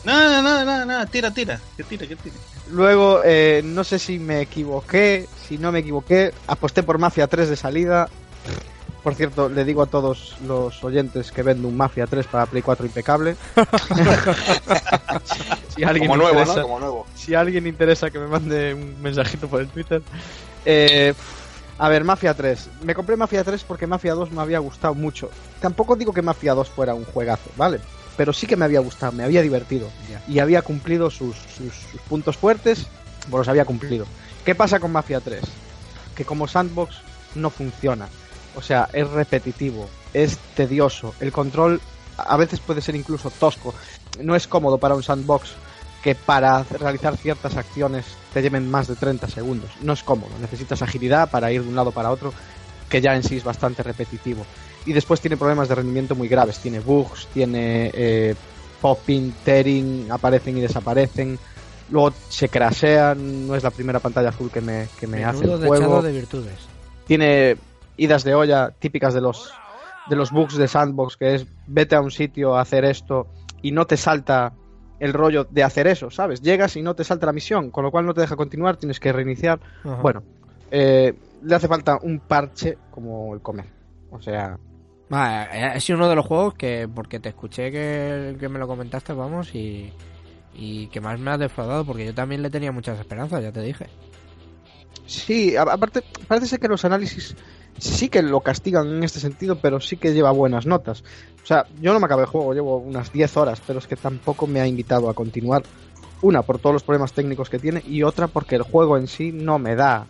[0.04, 2.36] No, no, no, no, no, tira, tira, que tire, que tire.
[2.70, 7.48] luego eh, no sé si me equivoqué, si no me equivoqué, aposté por Mafia 3
[7.48, 8.08] de salida.
[9.06, 12.60] Por cierto, le digo a todos los oyentes que vendo un Mafia 3 para Play
[12.60, 13.36] 4 impecable.
[15.76, 16.62] si alguien Como nuevo, interesa- ¿no?
[16.62, 17.06] Como nuevo.
[17.14, 20.02] si a alguien interesa que me mande un mensajito por el Twitter.
[20.64, 21.14] Eh,
[21.78, 22.68] a ver, Mafia 3.
[22.82, 25.30] Me compré Mafia 3 porque Mafia 2 me había gustado mucho.
[25.60, 27.78] Tampoco digo que Mafia 2 fuera un juegazo, ¿vale?
[28.16, 29.88] Pero sí que me había gustado, me había divertido.
[30.26, 32.88] Y había cumplido sus, sus- sus puntos fuertes,
[33.30, 34.04] pues los había cumplido.
[34.44, 35.42] ¿Qué pasa con Mafia 3?
[36.16, 36.96] Que como sandbox
[37.36, 38.08] no funciona.
[38.56, 41.14] O sea, es repetitivo, es tedioso.
[41.20, 41.80] El control
[42.16, 43.74] a veces puede ser incluso tosco.
[44.22, 45.50] No es cómodo para un sandbox
[46.02, 49.70] que para realizar ciertas acciones te lleven más de 30 segundos.
[49.82, 52.32] No es cómodo, necesitas agilidad para ir de un lado para otro,
[52.88, 54.46] que ya en sí es bastante repetitivo.
[54.86, 58.34] Y después tiene problemas de rendimiento muy graves, tiene bugs, tiene eh,
[58.80, 61.38] popping, tearing, aparecen y desaparecen.
[61.90, 65.58] Luego se crasean, no es la primera pantalla azul que me, que me hace el
[65.58, 66.54] juego de virtudes.
[67.06, 67.56] tiene
[67.96, 69.52] idas de olla típicas de los
[70.08, 73.26] de los bugs de sandbox que es vete a un sitio a hacer esto
[73.62, 74.52] y no te salta
[74.98, 76.40] el rollo de hacer eso, ¿sabes?
[76.40, 79.00] Llegas y no te salta la misión, con lo cual no te deja continuar, tienes
[79.00, 79.60] que reiniciar.
[79.84, 80.00] Ajá.
[80.00, 80.22] Bueno,
[80.70, 83.66] eh, le hace falta un parche como el comer.
[84.10, 84.58] O sea,
[85.10, 89.12] eh, es uno de los juegos que, porque te escuché que, que me lo comentaste,
[89.12, 89.92] vamos, y,
[90.54, 93.60] y que más me ha defraudado, porque yo también le tenía muchas esperanzas, ya te
[93.60, 93.86] dije.
[95.06, 97.36] sí, aparte parece ser que los análisis
[97.78, 101.02] sí que lo castigan en este sentido, pero sí que lleva buenas notas.
[101.42, 103.96] O sea, yo no me acabé el juego, llevo unas 10 horas, pero es que
[103.96, 105.62] tampoco me ha invitado a continuar.
[106.22, 109.32] Una, por todos los problemas técnicos que tiene, y otra, porque el juego en sí
[109.32, 110.06] no me da.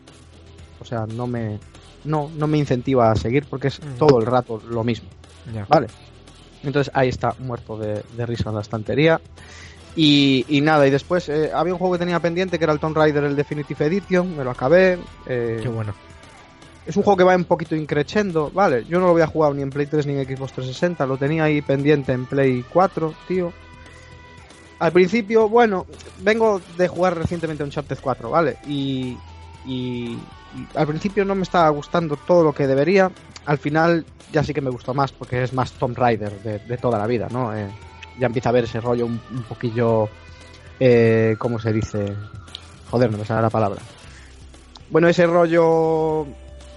[0.81, 1.59] O sea, no me.
[2.05, 3.98] No, no me incentiva a seguir porque es Mm.
[3.98, 5.09] todo el rato lo mismo.
[5.52, 5.66] Ya.
[5.68, 5.88] Vale.
[6.62, 9.20] Entonces ahí está, muerto de, de risa en la estantería.
[9.96, 12.79] Y, y nada, y después eh, había un juego que tenía pendiente que era el
[12.81, 14.98] Tomb Raider, el Definitive Edition, me lo acabé.
[15.26, 15.94] eh, Qué bueno.
[16.87, 18.85] Es un juego que va un poquito increchendo, ¿vale?
[18.85, 21.44] Yo no lo había jugado ni en Play 3 ni en Xbox 360, lo tenía
[21.44, 23.53] ahí pendiente en Play 4, tío.
[24.79, 25.87] Al principio, bueno,
[26.20, 28.59] vengo de jugar recientemente Uncharted 4, ¿vale?
[28.66, 29.16] Y,
[29.66, 30.18] y,
[30.55, 33.11] y al principio no me estaba gustando todo lo que debería.
[33.46, 36.77] Al final ya sí que me gustó más porque es más Tomb Raider de, de
[36.79, 37.57] toda la vida, ¿no?
[37.57, 37.68] Eh,
[38.18, 40.09] ya empieza a ver ese rollo un, un poquillo...
[40.79, 42.12] Eh, ¿Cómo se dice?
[42.90, 43.81] Joder, no me sale la palabra.
[44.90, 46.27] Bueno, ese rollo...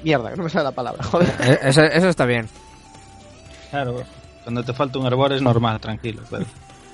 [0.03, 1.27] Mierda, que no me sale la palabra, joder.
[1.41, 2.47] Eh, Eso, eso está bien.
[3.69, 4.03] Claro,
[4.43, 6.21] cuando te falta un hervor es normal, tranquilo.
[6.29, 6.45] pero-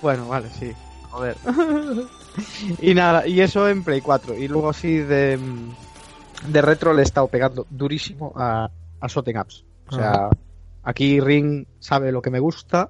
[0.02, 0.72] Bueno, vale, sí.
[1.12, 1.38] Joder.
[2.82, 4.36] y nada, y eso en Play 4.
[4.36, 5.40] Y luego sí de,
[6.48, 9.64] de retro le he estado pegando durísimo a, a Shooting Ups.
[9.88, 10.30] O sea,
[10.84, 12.90] aquí Ring sabe lo que me gusta.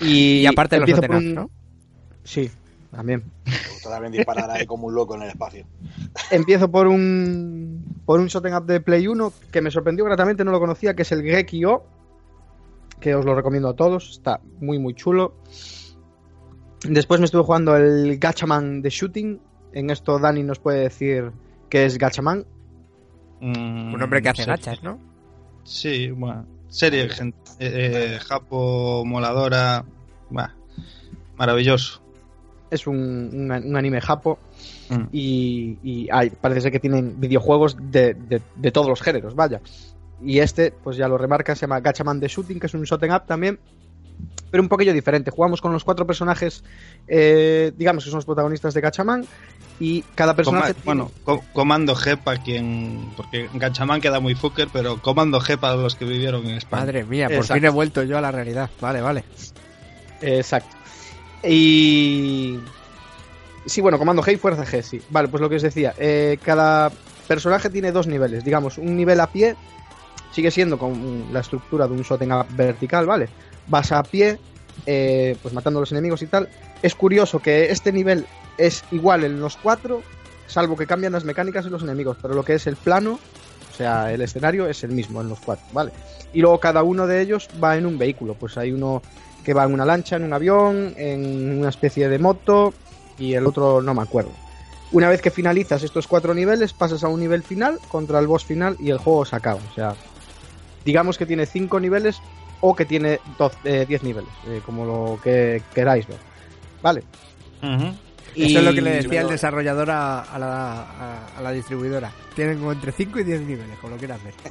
[0.00, 1.50] Y, Y aparte los empiezo Shooting por Ups, un- ¿no?
[2.24, 2.50] Sí,
[2.94, 3.24] también.
[3.44, 5.66] Me gusta también disparar ahí como un loco en el espacio.
[6.30, 10.50] Empiezo por un por un shooting up de Play 1 que me sorprendió gratamente, no
[10.52, 11.84] lo conocía, que es el Gekio,
[13.00, 15.34] que os lo recomiendo a todos, está muy muy chulo.
[16.86, 19.40] Después me estuve jugando el Gachaman de Shooting,
[19.72, 21.32] en esto Dani nos puede decir
[21.70, 22.44] qué es Gachaman.
[23.40, 24.48] Mm, Un hombre que hace sí.
[24.48, 24.98] gachas, ¿no?
[25.64, 26.46] Sí, bueno.
[26.68, 29.84] Serie gen- eh, eh, japo moladora.
[30.30, 30.54] Bah,
[31.36, 32.02] maravilloso.
[32.70, 34.38] Es un, un- un anime japo
[34.90, 35.04] Mm.
[35.12, 39.60] y, y hay- parece ser que tienen videojuegos de, de- de todos los géneros, vaya.
[40.22, 43.10] Y este, pues ya lo remarca, se llama Gachaman de Shooting, que es un shooting
[43.12, 43.58] up también,
[44.50, 45.30] pero un poquillo diferente.
[45.30, 46.62] Jugamos con los cuatro personajes,
[47.08, 49.24] eh, digamos que son los protagonistas de Gachaman,
[49.80, 53.10] y cada personaje Coma- tiene- bueno, co- Comando G para quien.
[53.16, 56.82] Porque Gachamán queda muy fucker, pero Comando G para los que vivieron en España.
[56.84, 57.54] Madre mía, por Exacto.
[57.54, 58.70] fin he vuelto yo a la realidad.
[58.80, 59.24] Vale, vale.
[60.20, 60.76] Exacto.
[61.46, 62.58] Y.
[63.66, 65.00] Sí, bueno, comando G y fuerza G, sí.
[65.10, 65.94] Vale, pues lo que os decía.
[65.98, 66.90] eh, cada
[67.26, 68.44] personaje tiene dos niveles.
[68.44, 69.56] Digamos, un nivel a pie
[70.34, 73.28] sigue siendo con la estructura de un shooting up vertical, ¿vale?
[73.68, 74.38] Vas a pie,
[74.84, 76.48] eh, pues matando a los enemigos y tal.
[76.82, 78.26] Es curioso que este nivel
[78.58, 80.02] es igual en los cuatro,
[80.46, 83.18] salvo que cambian las mecánicas de los enemigos, pero lo que es el plano,
[83.72, 85.92] o sea, el escenario es el mismo en los cuatro, ¿vale?
[86.32, 89.02] Y luego cada uno de ellos va en un vehículo, pues hay uno
[89.44, 92.72] que va en una lancha, en un avión, en una especie de moto
[93.18, 94.32] y el otro no me acuerdo.
[94.92, 98.44] Una vez que finalizas estos cuatro niveles, pasas a un nivel final contra el boss
[98.44, 99.60] final y el juego se acaba.
[99.70, 99.94] O sea,
[100.84, 102.18] digamos que tiene cinco niveles
[102.60, 106.18] o que tiene 12, eh, 10 niveles, eh, como lo que queráis ver.
[106.82, 107.02] Vale.
[107.62, 107.92] Ujú.
[108.36, 111.50] Eso es lo que le Y- decía el desarrollador a, a la, a- a la
[111.52, 112.10] distribuidora.
[112.34, 114.34] Tienen como entre 5 y 10 niveles, como lo quieras ver.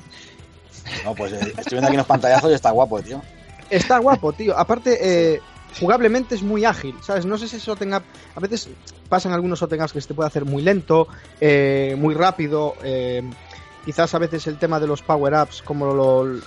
[1.05, 3.21] No, pues eh, estoy viendo aquí unos pantallazos y está guapo, tío.
[3.75, 4.57] Está guapo, tío.
[4.57, 5.41] Aparte, eh,
[5.79, 7.25] jugablemente es muy ágil, ¿sabes?
[7.25, 8.03] No sé si eso tenga...
[8.35, 8.69] A veces
[9.09, 11.07] pasan algunos shooting ups que se te puede hacer muy lento,
[11.41, 12.75] eh, muy rápido.
[12.83, 13.23] eh,
[13.85, 16.39] quizás a veces el tema de los power-ups, como lo,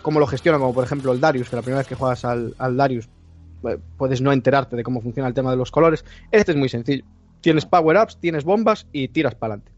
[0.00, 2.54] como lo gestionan, como por ejemplo el Darius, que la primera vez que juegas al,
[2.58, 3.08] al Darius
[3.96, 6.04] puedes no enterarte de cómo funciona el tema de los colores.
[6.30, 7.04] Este es muy sencillo.
[7.40, 9.72] Tienes power-ups, tienes bombas y tiras para adelante.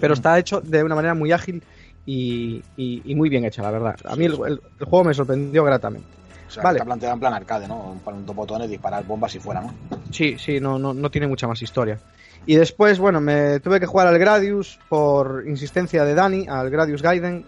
[0.00, 1.62] Pero está hecho de una manera muy ágil
[2.06, 3.96] y, y- y muy bien hecha, la verdad.
[4.04, 6.06] A mí el- el- el juego me sorprendió gratamente.
[6.46, 6.76] O sea, Vale.
[6.78, 7.76] está planteado en plan arcade, ¿no?
[7.92, 9.74] Un par de botones, disparar bombas y fuera, ¿no?
[10.12, 11.98] Sí, sí, no, no, no tiene mucha más historia.
[12.46, 17.02] Y después, bueno, me tuve que jugar al Gradius por insistencia de Dani, al Gradius
[17.02, 17.44] Gaiden.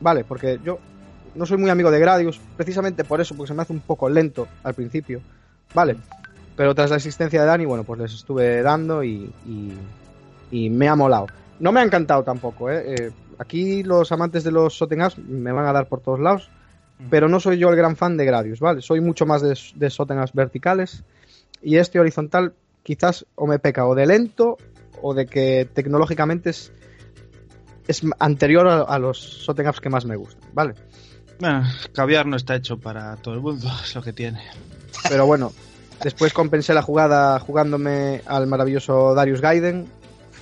[0.00, 0.78] Vale, porque yo
[1.34, 4.10] no soy muy amigo de Gradius, precisamente por eso, porque se me hace un poco
[4.10, 5.22] lento al principio.
[5.72, 5.96] Vale,
[6.54, 9.72] pero tras la insistencia de Dani, bueno, pues les estuve dando y, y,
[10.50, 11.28] y me ha molado.
[11.58, 12.82] No me ha encantado tampoco, ¿eh?
[12.94, 16.50] Eh, Aquí los amantes de los shooting ups me van a dar por todos lados,
[17.10, 18.82] pero no soy yo el gran fan de Gradius, ¿vale?
[18.82, 21.04] Soy mucho más de, de shooting ups verticales
[21.60, 24.56] y este horizontal quizás o me peca o de lento
[25.00, 26.72] o de que tecnológicamente es,
[27.88, 30.74] es anterior a, a los shooting ups que más me gustan, ¿vale?
[31.40, 34.40] Bueno, caviar no está hecho para todo el mundo, es lo que tiene.
[35.08, 35.52] Pero bueno,
[36.02, 39.88] después compensé la jugada jugándome al maravilloso Darius Gaiden,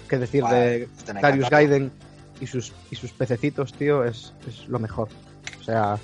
[0.09, 1.49] que decir de Darius encanta.
[1.49, 1.93] Gaiden
[2.41, 5.09] y sus, y sus pececitos, tío, es, es lo mejor.
[5.61, 5.99] O sea,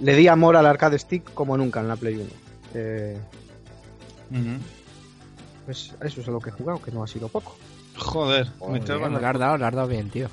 [0.00, 2.24] le di amor al arcade stick como nunca en la Play 1.
[2.74, 3.18] Eh,
[5.66, 7.56] pues eso es a lo que he jugado, que no ha sido poco.
[7.96, 10.28] Joder, Muy me bien, le la- has dado, le has dado bien, tío.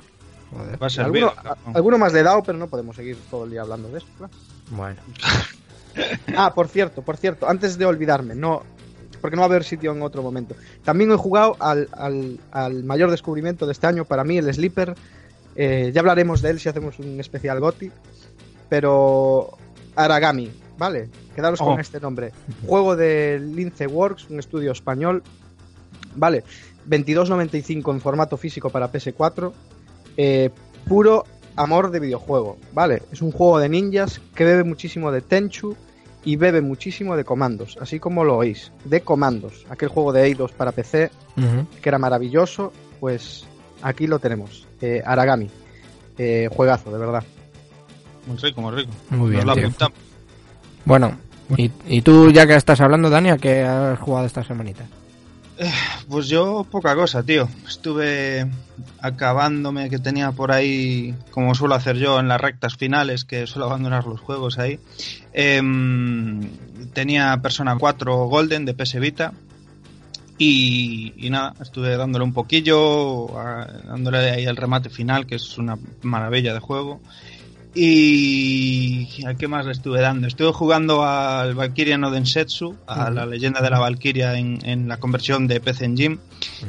[0.52, 0.82] Joder.
[0.82, 1.24] Va a servir.
[1.24, 3.88] Alguno, a- alguno más le he dado, pero no podemos seguir todo el día hablando
[3.90, 4.10] de esto.
[4.16, 4.32] claro.
[4.70, 5.00] Bueno.
[6.36, 8.62] Ah, por cierto, por cierto, antes de olvidarme, no,
[9.20, 10.54] porque no va a haber sitio en otro momento.
[10.84, 14.94] También he jugado al, al- al mayor descubrimiento de este año, para mí, el Sleeper.
[15.56, 17.90] Eh, ya hablaremos de él si hacemos un especial GOTI,
[18.68, 19.50] pero
[19.96, 21.08] Aragami, ¿vale?
[21.34, 21.66] Quedaros Oh.
[21.66, 22.32] con este nombre.
[22.66, 25.22] Juego de Lince Works, un estudio español,
[26.14, 26.44] ¿vale?
[26.88, 29.52] 22.95 en formato físico para PS4,
[30.16, 30.50] eh,
[30.88, 31.24] puro
[31.56, 33.02] amor de videojuego, ¿vale?
[33.12, 35.76] Es un juego de ninjas que bebe muchísimo de Tenchu
[36.24, 39.66] y bebe muchísimo de comandos, así como lo oís, de comandos.
[39.68, 41.10] Aquel juego de Eidos para PC
[41.82, 43.46] que era maravilloso, pues
[43.82, 44.66] aquí lo tenemos.
[44.80, 45.48] Eh, Aragami,
[46.18, 47.24] Eh, juegazo, de verdad.
[48.26, 48.90] Muy rico, muy rico.
[49.10, 49.66] Muy bien, Nos lo tío.
[49.68, 49.98] apuntamos.
[50.84, 51.16] Bueno,
[51.56, 54.84] y, y tú ya que estás hablando, Dani, ¿a qué has jugado esta semanita?
[56.08, 57.46] Pues yo poca cosa, tío.
[57.68, 58.46] Estuve
[59.00, 63.66] acabándome que tenía por ahí, como suelo hacer yo en las rectas finales, que suelo
[63.66, 64.78] abandonar los juegos ahí.
[65.34, 66.48] Em,
[66.94, 69.32] tenía Persona 4 Golden de PS Vita.
[70.42, 75.58] Y, y nada, estuve dándole un poquillo, a- dándole ahí el remate final, que es
[75.58, 76.98] una maravilla de juego.
[77.74, 80.26] Y ¿a qué más le estuve dando?
[80.26, 84.96] Estuve jugando al Valkyria no Densetsu, a la leyenda de la Valkyria en, en la
[84.96, 86.18] conversión de PC Engine,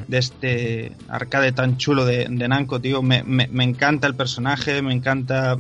[0.08, 3.02] de este arcade tan chulo de, de Namco, tío.
[3.02, 5.56] Me, me- me encanta el personaje, me encanta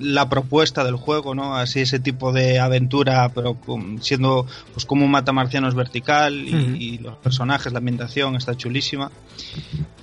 [0.00, 1.56] la propuesta del juego, ¿no?
[1.56, 7.16] Así ese tipo de aventura, pero con- siendo pues como un matamarcianos vertical y los
[7.16, 9.10] personajes, la ambientación está chulísima.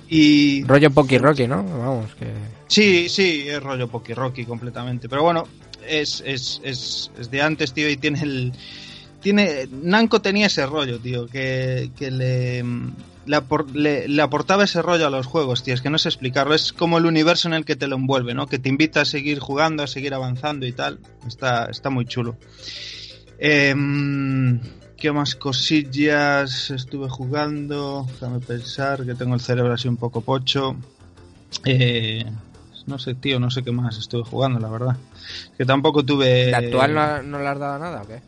[0.08, 1.62] Y Rollo Poki Rocky, ¿no?
[1.62, 2.26] Vamos, que...
[2.66, 5.08] Sí, sí, es rollo Poki Rocky completamente.
[5.08, 5.46] Pero bueno,
[5.86, 8.52] es, es, es, es de antes, tío, y tiene el.
[9.20, 9.68] Tiene.
[9.82, 15.06] Namco tenía ese rollo, tío, que, que le, le, apor- le- le aportaba ese rollo
[15.06, 15.74] a los juegos, tío.
[15.74, 16.54] Es que no sé explicarlo.
[16.54, 18.46] Es como el universo en el que te lo envuelve, ¿no?
[18.46, 20.98] Que te invita a seguir jugando, a seguir avanzando y tal.
[21.26, 22.36] Está, está muy chulo.
[23.38, 24.60] Em,
[24.96, 28.04] ¿Qué más cosillas estuve jugando?
[28.14, 30.74] Déjame pensar que tengo el cerebro así un poco pocho.
[31.64, 32.24] Eh,
[32.88, 34.96] no sé, tío, no sé qué más estuve jugando, la verdad.
[35.56, 36.46] Que tampoco tuve.
[36.46, 38.20] ¿De actual no, no le has dado nada o qué?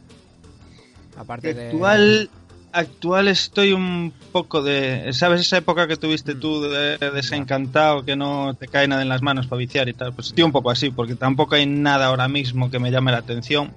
[1.20, 1.66] Aparte de...
[1.66, 2.30] Actual,
[2.72, 5.12] actual estoy un poco de.
[5.12, 9.22] ¿Sabes esa época que tuviste tú de desencantado, que no te cae nada en las
[9.22, 10.12] manos para viciar y tal?
[10.12, 13.18] Pues estoy un poco así, porque tampoco hay nada ahora mismo que me llame la
[13.18, 13.72] atención.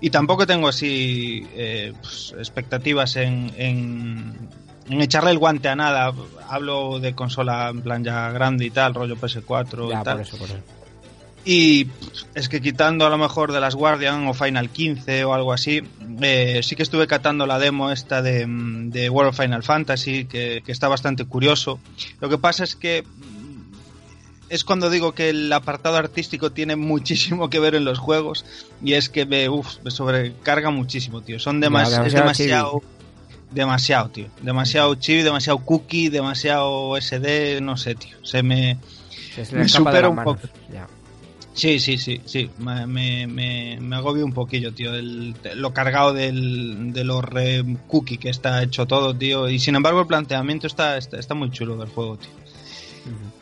[0.00, 4.34] Y tampoco tengo así eh, pues, expectativas en, en,
[4.90, 6.12] en echarle el guante a nada.
[6.48, 10.16] Hablo de consola en plan ya grande y tal, rollo PS4 Ya, y tal.
[10.18, 10.56] por eso, por eso.
[11.48, 11.86] Y
[12.34, 15.80] es que quitando a lo mejor de las Guardian o Final 15 o algo así,
[16.20, 20.24] eh, sí que estuve catando la demo esta de, mm, de World of Final Fantasy,
[20.24, 21.78] que, que está bastante curioso.
[22.20, 23.72] Lo que pasa es que mm,
[24.48, 28.44] es cuando digo que el apartado artístico tiene muchísimo que ver en los juegos
[28.82, 31.38] y es que me, uf, me sobrecarga muchísimo, tío.
[31.38, 32.96] Son demas- Ya, es demasiado demasiado...
[33.52, 34.26] Demasiado, tío.
[34.42, 38.16] Demasiado chibi, demasiado cookie, demasiado SD, no sé, tío.
[38.24, 38.76] Se me...
[39.44, 40.48] Se supera un poco.
[40.72, 40.88] Ya.
[41.56, 42.50] Sí, sí, sí, sí.
[42.58, 44.94] Me, me, me, me agobia un poquillo, tío.
[44.94, 49.48] El- lo cargado del, de lo re cookie que está hecho todo, tío.
[49.48, 52.30] Y sin embargo, el planteamiento está, está, está muy chulo del juego, tío.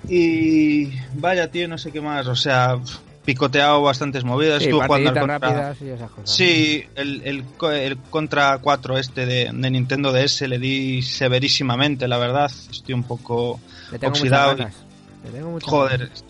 [0.09, 2.27] Y vaya, tío, no sé qué más.
[2.27, 2.79] O sea,
[3.25, 4.63] picoteado bastantes movidas.
[4.63, 5.39] Sí, jugando al contra...
[5.39, 6.37] rápidas y esas cosas.
[6.37, 12.07] Sí, el, el, co- el Contra 4 este de, de Nintendo DS le di severísimamente,
[12.07, 12.51] la verdad.
[12.71, 13.59] Estoy un poco
[13.91, 14.85] Le tengo oxidado muchas ganas.
[15.25, 16.25] Le tengo muchas Joder, ganas.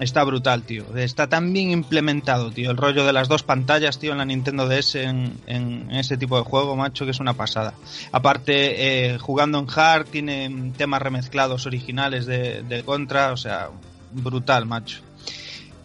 [0.00, 0.84] Está brutal, tío.
[0.96, 2.70] Está tan bien implementado, tío.
[2.70, 6.36] El rollo de las dos pantallas, tío, en la Nintendo DS en, en ese tipo
[6.36, 7.74] de juego, macho, que es una pasada.
[8.12, 13.68] Aparte, eh, jugando en hard, tiene temas remezclados originales de, de Contra, o sea,
[14.12, 15.07] brutal, macho.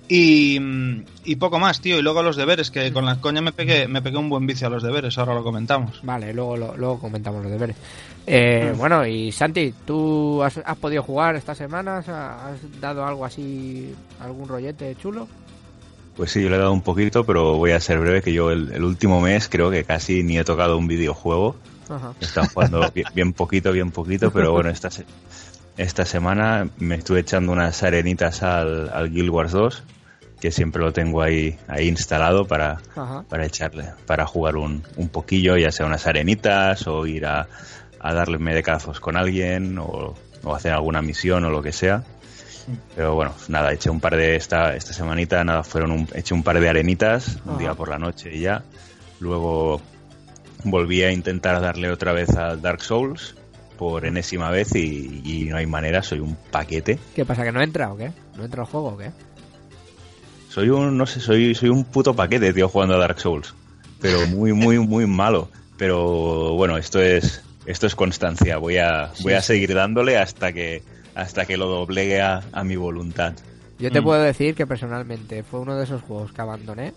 [0.10, 1.98] Y, mm, y poco más, tío.
[1.98, 4.68] Y luego los deberes, que con las coñas me pegué, me pegué un buen vicio
[4.68, 6.00] a los deberes, ahora lo comentamos.
[6.04, 7.76] Vale, luego, lo- luego comentamos los deberes.
[8.28, 12.08] Eh, Bueno, y Santi, ¿tú has, has podido jugar estas semanas?
[12.10, 15.28] ¿Has dado algo así, algún rollete chulo?
[16.16, 18.52] Pues sí, yo le he dado un poquito, pero voy a ser breve, que yo
[18.52, 21.56] el, el último mes creo que casi ni he tocado un videojuego.
[21.90, 22.14] Ajá.
[22.22, 25.06] He estado jugando bien, bien poquito, bien poquito, pero bueno, esta, se-
[25.78, 29.84] esta semana me estuve echando unas arenitas al, al Guild Wars 2,
[30.40, 32.80] que siempre lo tengo ahí, ahí instalado para,
[33.30, 37.48] para echarle, para jugar un, un poquillo, ya sea unas arenitas o ir a,
[38.00, 42.04] a darle medecazos con alguien o, o hacer alguna misión o lo que sea.
[42.96, 46.44] Pero bueno, nada, eché un par de esta, esta semanita, nada, fueron un, eché un
[46.44, 48.64] par de arenitas, un día por la noche y ya.
[49.20, 49.82] Luego
[50.64, 53.36] volví a intentar darle otra vez a Dark Souls
[53.78, 57.00] por enésima vez y, y no hay manera, soy un paquete.
[57.16, 58.12] ¿Qué pasa, que no entra o qué?
[58.38, 59.12] ¿No entra el juego o qué?
[60.50, 63.54] Soy un, no sé, soy, soy un puto paquete, tío, jugando a Dark Souls.
[64.00, 65.50] Pero muy, muy, muy malo.
[65.78, 68.58] Pero bueno, esto es, esto es constancia.
[68.58, 70.84] Voy a, voy a seguir dándole hasta que,
[71.16, 73.34] hasta que lo doblegue a, a mi voluntad.
[73.80, 74.04] Yo te Mm.
[74.04, 76.94] puedo decir que personalmente fue uno de esos juegos que abandoné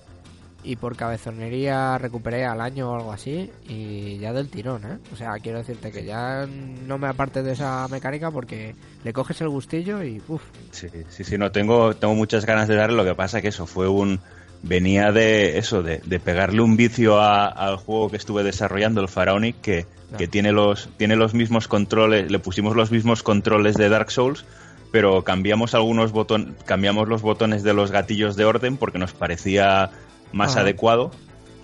[0.65, 4.99] y por cabezonería recuperé al año o algo así y ya del tirón, ¿eh?
[5.13, 6.47] O sea, quiero decirte que ya
[6.87, 10.43] no me apartes de esa mecánica porque le coges el gustillo y uff.
[10.73, 13.67] Sí, sí, sí, no, tengo, tengo muchas ganas de darle, lo que pasa que eso
[13.67, 14.21] fue un...
[14.63, 19.07] Venía de eso, de, de pegarle un vicio a- al juego que estuve desarrollando, el
[19.09, 19.87] Pharaonic, que,
[20.17, 24.45] que tiene, los, tiene los mismos controles, le pusimos los mismos controles de Dark Souls,
[24.91, 29.91] pero cambiamos algunos botones, cambiamos los botones de los gatillos de orden porque nos parecía
[30.33, 31.11] más adecuado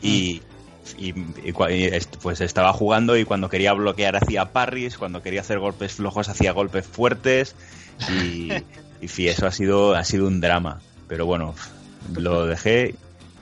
[0.01, 0.43] y,
[0.99, 1.53] y, y
[2.23, 6.53] pues estaba jugando y cuando quería bloquear hacía parries, cuando quería hacer golpes flojos hacía
[6.53, 7.55] golpes fuertes
[8.11, 8.51] y,
[9.01, 10.81] y eso ha sido, ha sido un drama.
[11.09, 11.55] Pero bueno,
[12.15, 12.95] lo dejé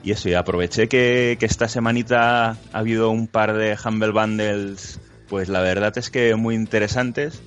[0.03, 4.99] y eso, y aproveché que, que esta semanita ha habido un par de Humble Bundles,
[5.29, 7.41] pues la verdad es que muy interesantes.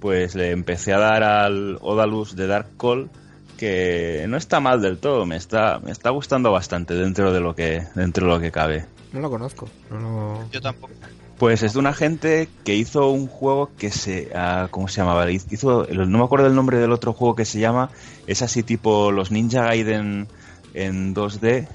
[0.00, 3.08] Pues le empecé a dar al Odalus de Dark Call,
[3.56, 7.54] que no está mal del todo, me está, me está gustando bastante dentro de lo
[7.54, 8.86] que, dentro de lo que cabe.
[9.12, 9.68] No lo conozco.
[9.90, 10.50] No lo...
[10.50, 10.92] Yo tampoco.
[11.38, 14.30] Pues es de una gente que hizo un juego que se...
[14.34, 15.30] ah, ¿Cómo se llamaba?
[15.30, 17.90] Hizo, no me acuerdo el nombre del otro juego que se llama.
[18.26, 20.28] Es así tipo los Ninja Gaiden
[20.74, 21.68] en 2D.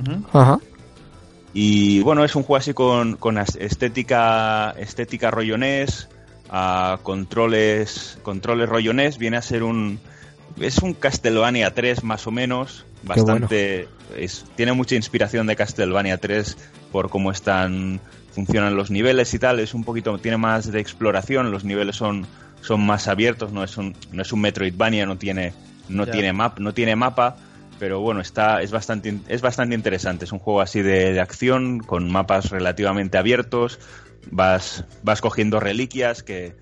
[0.00, 0.38] Ujú.
[0.38, 0.58] Ajá.
[1.54, 6.08] Y bueno, es un juego así con, con estética, estética rollo NES,
[6.50, 9.18] a controles, controles rollo NES.
[9.18, 10.00] Viene a ser un...
[10.60, 12.84] Es un Castlevania 3 más o menos.
[13.02, 13.88] Bastante...
[14.16, 16.56] es- tiene mucha inspiración de Castlevania 3
[16.92, 18.00] por cómo están
[18.32, 19.60] funcionan los niveles y tal.
[19.60, 20.16] Es un poquito...
[20.18, 21.50] Tiene más de exploración.
[21.50, 22.26] Los niveles son,
[22.60, 23.52] son más abiertos.
[23.52, 25.06] No es un, no es un Metroidvania.
[25.06, 25.52] No tiene,
[25.88, 26.12] no Ya.
[26.12, 27.36] tiene, map, no tiene mapa
[27.78, 30.24] pero bueno, está, es, bastante, es bastante interesante.
[30.24, 33.80] Es un juego así de, de acción, con mapas relativamente abiertos.
[34.30, 36.52] Vas, vas cogiendo reliquias que,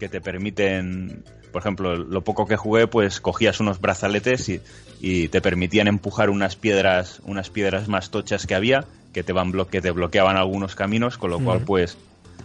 [0.00, 1.22] que te permiten,
[1.54, 4.60] por ejemplo, lo poco que jugué, pues cogías unos brazaletes y,
[5.00, 9.52] y te permitían empujar unas piedras, unas piedras más tochas que había, que te van
[9.70, 11.96] que te bloqueaban algunos caminos, con lo cual pues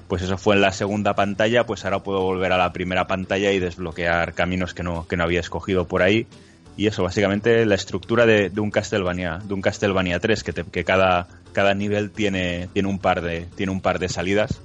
[0.07, 3.51] pues eso fue en la segunda pantalla, pues ahora puedo volver a la primera pantalla
[3.51, 6.27] y desbloquear caminos que no, que no había escogido por ahí.
[6.77, 10.63] Y eso, básicamente la estructura de, de un Castlevania, de un Castlevania 3, que, te-
[10.63, 14.61] que cada, cada nivel tiene, tiene un par de, tiene un par de salidas.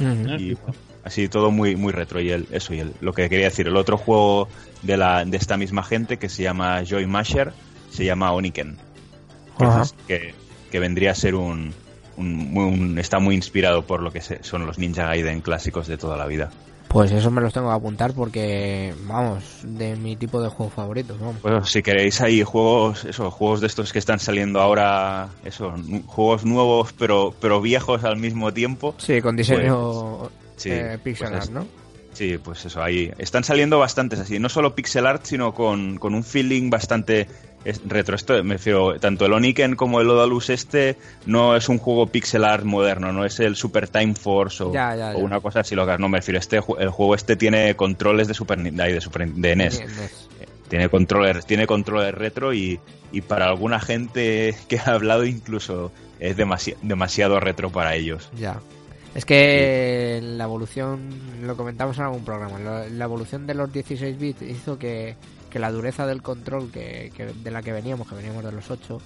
[0.00, 0.34] Ujú.
[0.40, 0.56] Y
[1.04, 2.20] así todo muy, muy retro.
[2.20, 4.48] Y el, eso, y el, lo que quería decir, el otro juego
[4.82, 7.52] de la, de esta misma gente que se llama Joy Masher,
[7.90, 8.76] se llama Oniken.
[9.58, 10.34] Entonces, que,
[10.70, 11.74] que vendría a ser un,
[12.16, 16.16] un, un- está muy inspirado por lo que son los Ninja Gaiden clásicos de toda
[16.16, 16.50] la vida.
[16.88, 21.16] Pues eso me los tengo que apuntar porque, vamos, de mi tipo de juego favorito,
[21.20, 21.36] vamos.
[21.40, 25.72] Pues si queréis ahí juegos, eso, juegos de estos que están saliendo ahora, eso,
[26.06, 28.96] juegos nuevos pero pero viejos al mismo tiempo.
[28.98, 30.30] Sí, con diseño
[30.60, 31.66] Sí, eh, pues pixel art, ¿no?
[32.12, 36.12] Sí, pues eso, ahí están saliendo bastantes así, no solo pixel art, sino con, con
[36.14, 37.28] un feeling bastante
[37.86, 38.16] retro.
[38.16, 40.96] Esto me refiero, tanto el Oniken como el Odalus este
[41.26, 44.96] no es un juego pixel art moderno, no es el Super Time Force o, Ya,
[44.96, 45.24] ya, o ya.
[45.24, 45.96] una cosa así loca.
[45.98, 49.56] No me refiero, este el juego este tiene controles de Super Ni- de, Super, de
[49.56, 49.78] NES.
[49.78, 50.28] Bien, NES.
[50.68, 52.80] Tiene controles, tiene controles retro y,
[53.12, 58.30] y para alguna gente que ha hablado incluso es demasi- demasiado retro para ellos.
[58.36, 58.58] Ya.
[59.14, 61.00] Es que la evolución,
[61.42, 65.16] lo comentamos en algún programa, lo- la evolución de los 16 bits hizo que,
[65.50, 68.70] que la dureza del control que, que- de la que veníamos, que veníamos de los
[68.70, 69.00] 8,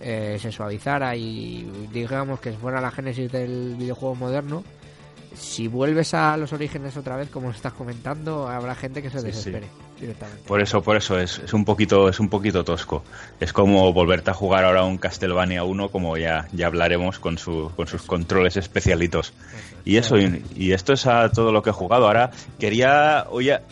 [0.00, 4.64] eh, se suavizara y digamos que fuera la génesis del videojuego moderno.
[5.34, 9.26] Si vuelves a los orígenes otra vez, como estás comentando, habrá gente que se Sí,
[9.26, 9.30] sí.
[9.50, 9.66] desespere
[10.00, 10.42] directamente.
[10.46, 13.04] Por eso, por eso es, es un poquito, es un poquito tosco.
[13.40, 17.70] Es como volverte a jugar ahora un Castlevania 1, como ya, ya hablaremos con su,
[17.76, 19.32] con sus controles especialitos.
[19.84, 22.06] Y eso, y, y esto es a todo lo que he jugado.
[22.06, 23.62] Ahora quería, hoy, a-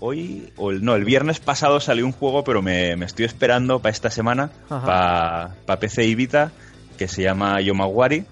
[0.00, 3.80] hoy, o el, no, el viernes pasado salió un juego, pero me, me estoy esperando
[3.80, 6.52] para esta semana, para PC y Vita,
[6.96, 8.24] que se llama Yomawari.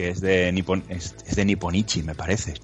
[0.00, 2.54] Que es de Nippon, es, es de Nipponichi, me parece.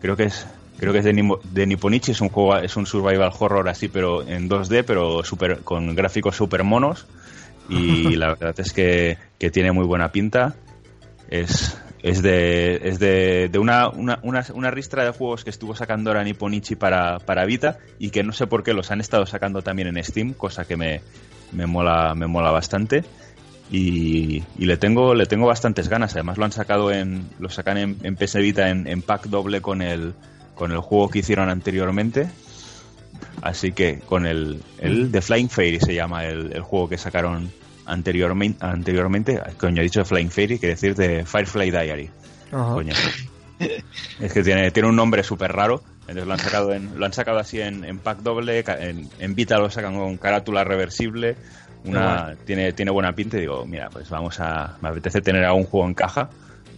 [0.00, 0.46] Creo que es
[0.76, 4.26] creo que es de, de Nipponichi, es un juego es un survival horror así pero
[4.26, 7.06] en 2D, pero super con gráficos super monos
[7.68, 10.54] y la verdad es que, que tiene muy buena pinta.
[11.30, 15.74] Es es de es de, de una, una, una, una ristra de juegos que estuvo
[15.74, 19.24] sacando ahora Nipponichi para, para Vita y que no sé por qué los han estado
[19.24, 21.00] sacando también en Steam, cosa que me,
[21.52, 23.04] me mola me mola bastante.
[23.70, 26.14] Y, y le tengo le tengo bastantes ganas.
[26.14, 29.60] Además lo han sacado en lo sacan en, en PS Vita en, en pack doble
[29.60, 30.14] con el
[30.54, 32.28] con el juego que hicieron anteriormente.
[33.42, 37.50] Así que con el el The Flying Fairy se llama el, el juego que sacaron
[37.86, 39.40] anteriormente anteriormente.
[39.58, 42.10] Coño he dicho Flying Fairy quiere decir de Firefly Diary.
[42.52, 42.74] Ajá.
[42.74, 42.94] coño.
[44.20, 47.12] Es que tiene, tiene un nombre súper raro entonces lo han sacado en, lo han
[47.14, 51.36] sacado así en, en pack doble en, en Vita lo sacan con carátula reversible
[51.84, 54.76] una tiene, tiene buena pinta y digo, mira, pues vamos a.
[54.80, 56.28] Me apetece tener algún juego en caja.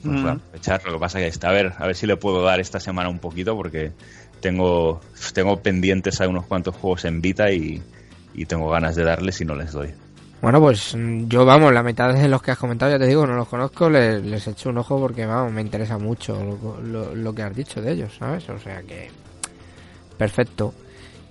[0.03, 0.23] Pues Mm.
[0.23, 0.85] voy a aprovechar.
[0.85, 3.09] Lo que pasa que está, a ver, a ver si le puedo dar esta semana
[3.09, 3.93] un poquito porque
[4.41, 5.01] tengo,
[5.33, 7.83] tengo pendientes a unos cuantos juegos en Vita y,
[8.35, 9.91] y tengo ganas de darles y no les doy.
[10.43, 13.27] Bueno, pues mm, yo, vamos, la mitad de los que has comentado, ya te digo,
[13.27, 17.15] no los conozco, les, les echo un ojo porque, vamos, me interesa mucho lo, lo-
[17.15, 18.49] lo que has dicho de ellos, ¿sabes?
[18.51, 19.09] O sea que...
[20.19, 20.75] Perfecto.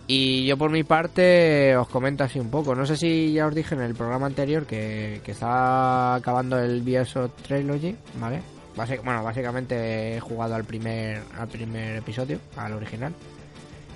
[0.08, 2.76] Y yo por mi parte os comento así un poco.
[2.76, 6.82] No sé si ya os dije en el programa anterior que, que estaba acabando el
[6.82, 8.42] Bioshock Trilogy, ¿vale?
[8.78, 13.14] Basi- bueno, básicamente he jugado al primer, al primer episodio, al original.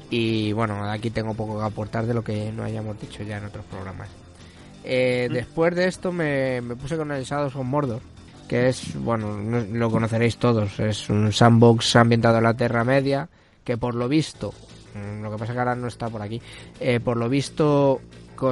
[0.10, 3.46] Y bueno, aquí tengo poco que aportar de lo que no hayamos dicho ya en
[3.46, 4.10] otros programas.
[4.84, 8.00] Eh, Después de esto me, me puse con el Shadows of Mordor,
[8.48, 13.30] que es, bueno, no- lo conoceréis todos, es un sandbox ambientado en la Tierra Media,
[13.64, 14.79] que por lo visto, mm,
[15.22, 16.42] lo que pasa que ahora no está por aquí,
[16.80, 18.02] eh, por lo visto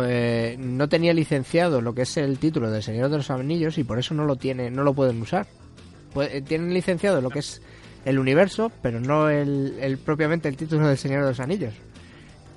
[0.06, 3.84] eh, no tenía licenciado lo que es el título del Señor de los Anillos y
[3.84, 5.48] por eso no lo tiene, no lo pueden usar.
[6.14, 7.62] Pu- eh, tienen licenciado lo que es
[8.06, 11.74] el universo, pero no el, el propiamente el título del Señor de los Anillos.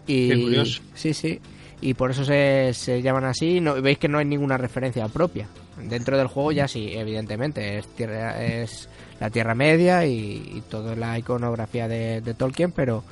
[0.07, 0.83] Y, Qué curioso.
[0.95, 1.41] Sí, sí.
[1.81, 3.61] Y por eso se, se llaman así.
[3.61, 5.47] No, veis que no hay ninguna referencia propia.
[5.83, 7.78] Dentro del juego ya sí, evidentemente.
[7.78, 13.03] Es, tierra, es la Tierra Media y, y toda la iconografía de, de Tolkien, pero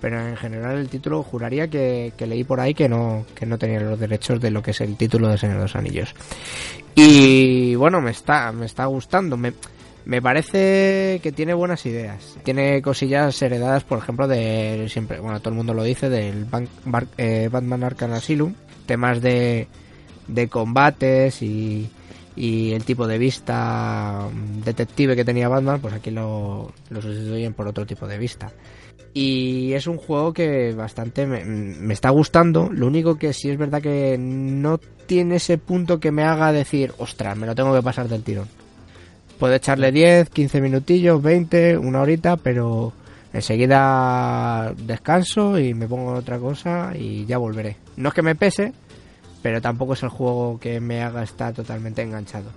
[0.00, 3.80] pero en general el título juraría que, leí por ahí que no, que no tenía
[3.80, 6.14] los derechos de lo que es el título de Señor de los Anillos.
[6.94, 9.36] Y bueno, me está, me está gustando.
[9.36, 9.52] Me,
[10.04, 12.36] me parece que tiene buenas ideas.
[12.42, 16.46] Tiene cosillas heredadas, por ejemplo, de siempre, bueno, todo el mundo lo dice, del
[17.18, 18.54] eh, Batman Arkham Asylum.
[18.86, 19.68] Temas de,
[20.26, 21.88] de combates y,
[22.34, 27.54] y el tipo de vista mm, detective que tenía Batman, pues aquí lo, lo sustituyen
[27.54, 28.50] por otro tipo de vista.
[29.12, 32.70] Y es un juego que bastante me, me está gustando.
[32.72, 36.92] Lo único que sí es verdad que no tiene ese punto que me haga decir,
[36.98, 38.46] ostras, me lo tengo que pasar del tirón.
[39.40, 42.92] Puedo echarle 10, 15 minutillos, 20, una horita, pero
[43.32, 47.76] enseguida descanso y me pongo en otra cosa y ya volveré.
[47.96, 48.72] No es que me pese,
[49.42, 52.50] pero tampoco es el juego que me haga estar totalmente enganchado.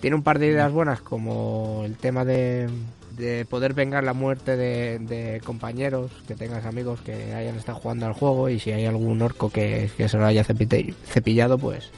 [0.00, 2.68] Tiene un par de ideas buenas como el tema de,
[3.16, 8.06] de poder vengar la muerte de, de compañeros, que tengas amigos que hayan estado jugando
[8.06, 11.90] al juego y si hay algún orco que, que se lo haya cepillado, pues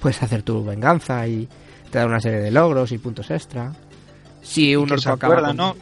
[0.00, 1.48] puedes hacer tu venganza y
[1.90, 3.72] te da una serie de logros y puntos extra.
[4.42, 5.76] Si un orco se acaba acuerda, con- ¿no?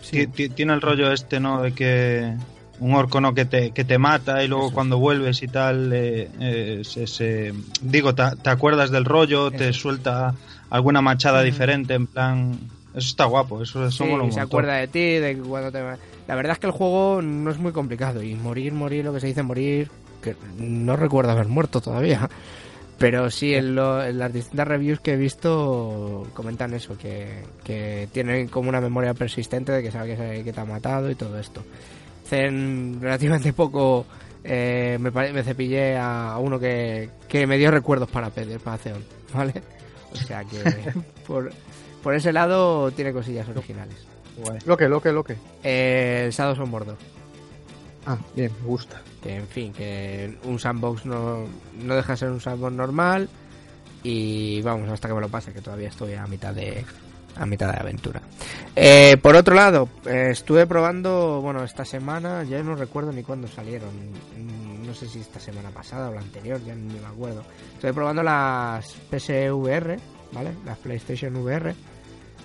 [0.00, 0.26] Sí.
[0.26, 1.62] Ti- ti- Tiene el rollo este, ¿no?
[1.62, 2.34] De que
[2.80, 3.32] un orco, ¿no?
[3.32, 4.74] Que te, que te mata y luego Eso.
[4.74, 9.72] cuando vuelves y tal, eh, eh, se, se- digo, te, te acuerdas del rollo, te
[9.72, 10.34] suelta
[10.68, 11.44] alguna machada Mm.
[11.44, 12.58] diferente, en plan...
[12.94, 15.72] Eso está guapo, eso, eso Sí, mola un se acuerda de ti, de que cuando
[15.72, 15.80] te...
[16.28, 19.20] La verdad es que el juego no es muy complicado y morir, morir, lo que
[19.20, 19.90] se dice morir,
[20.22, 22.28] que no recuerdo haber muerto todavía.
[22.98, 28.08] Pero sí, en, lo- en las distintas reviews que he visto comentan eso, que, que
[28.12, 31.38] tienen como una memoria persistente de que sabe que, que te ha matado y todo
[31.38, 31.64] esto.
[32.26, 32.48] Hace
[33.00, 34.06] relativamente poco
[34.44, 39.02] eh, me, me cepillé a uno que, que me dio recuerdos para pedir para Zeon,
[39.34, 39.54] ¿vale?
[40.12, 40.58] O sea que
[41.26, 41.50] por,
[42.02, 43.96] por ese lado tiene cosillas originales.
[44.36, 44.58] Guay.
[44.66, 45.36] Lo que, lo que, lo que.
[45.62, 46.96] Eh, el Shadows of Mordor.
[48.06, 49.00] Ah, bien, me gusta.
[49.22, 51.44] Que en fin, que un sandbox no,
[51.80, 53.28] no deja de ser un sandbox normal.
[54.02, 56.84] Y vamos, hasta que me lo pase, que todavía estoy a mitad de
[57.36, 58.20] a mitad de aventura.
[58.76, 63.46] Eh, por otro lado, eh, estuve probando, bueno, esta semana, ya no recuerdo ni cuándo
[63.48, 63.90] salieron.
[64.36, 67.42] Mm, No sé si esta semana pasada o la anterior, ya ni me acuerdo.
[67.74, 69.96] Estuve probando las PSVR,
[70.32, 70.50] ¿vale?
[70.66, 71.74] Las PlayStation VR.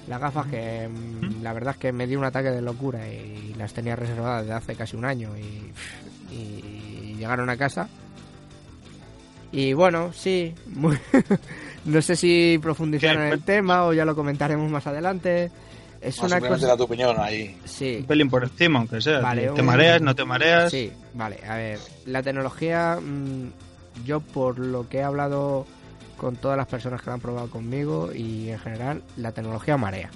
[0.08, 3.54] Las gafas que mm, la verdad es que me dio un ataque de locura y
[3.58, 5.72] las tenía reservadas desde hace casi un año y,
[6.34, 7.88] y llegaron a casa.
[9.52, 10.98] Y bueno, sí, muy-
[11.86, 15.52] no sé si profundizar en el tema o ya lo comentaremos más adelante.
[16.02, 16.68] Es Más una cosa...
[16.68, 17.58] da tu opinión ahí.
[17.66, 19.20] Sí, Un pelín por encima, aunque sea.
[19.20, 20.70] Vale, ¿Te un- mareas, no te mareas?
[20.72, 25.66] Sí, vale, a ver, la tecnología, mm, yo por lo que he hablado
[26.18, 30.10] con todas las personas que la han probado conmigo y en general, la tecnología marea,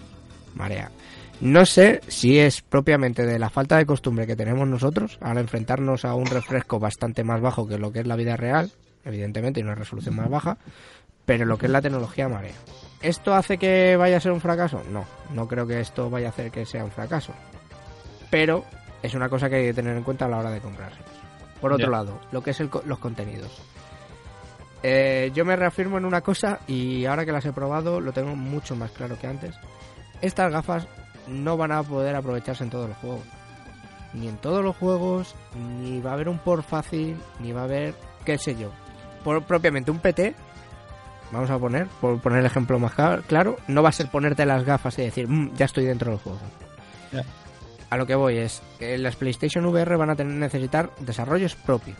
[0.55, 0.91] marea.
[1.39, 6.05] No sé si es propiamente de la falta de costumbre que tenemos nosotros al enfrentarnos
[6.05, 8.71] a un refresco bastante más bajo que lo que es la vida real,
[9.03, 10.57] evidentemente, y una resolución más baja,
[11.25, 12.53] pero lo que es la tecnología marea.
[13.01, 14.83] ¿Esto hace que vaya a ser un fracaso?
[14.91, 17.33] No, no creo que esto vaya a hacer que sea un fracaso.
[18.29, 18.63] Pero
[19.01, 20.99] es una cosa que hay que tener en cuenta a la hora de comprarse.
[21.59, 23.61] Por otro lado, lo que es el los contenidos.
[24.83, 28.35] Eh, yo me reafirmo en una cosa y ahora que las he probado lo tengo
[28.35, 29.55] mucho más claro que antes.
[30.21, 30.87] Estas gafas
[31.27, 33.21] no van a poder aprovecharse en todos los juegos.
[34.13, 37.65] Ni en todos los juegos, ni va a haber un por fácil, ni va a
[37.65, 38.71] haber, qué sé yo.
[39.23, 40.35] Por, propiamente un PT
[41.31, 42.93] vamos a poner, por poner el ejemplo más
[43.27, 46.19] claro, no va a ser ponerte las gafas y decir, "Mm, ya estoy dentro del
[46.19, 46.39] juego.
[47.89, 51.97] A lo que voy es, que las PlayStation VR van a tener necesitar desarrollos propios,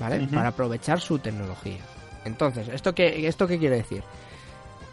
[0.00, 0.26] ¿vale?
[0.28, 1.78] Para aprovechar su tecnología.
[2.26, 4.02] Entonces, ¿esto qué, ¿esto qué quiere decir?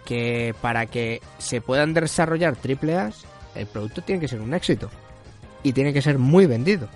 [0.06, 3.12] Que para que se puedan desarrollar triple A,
[3.56, 4.90] el producto tiene que ser un éxito.
[5.64, 6.88] Y tiene que ser muy vendido.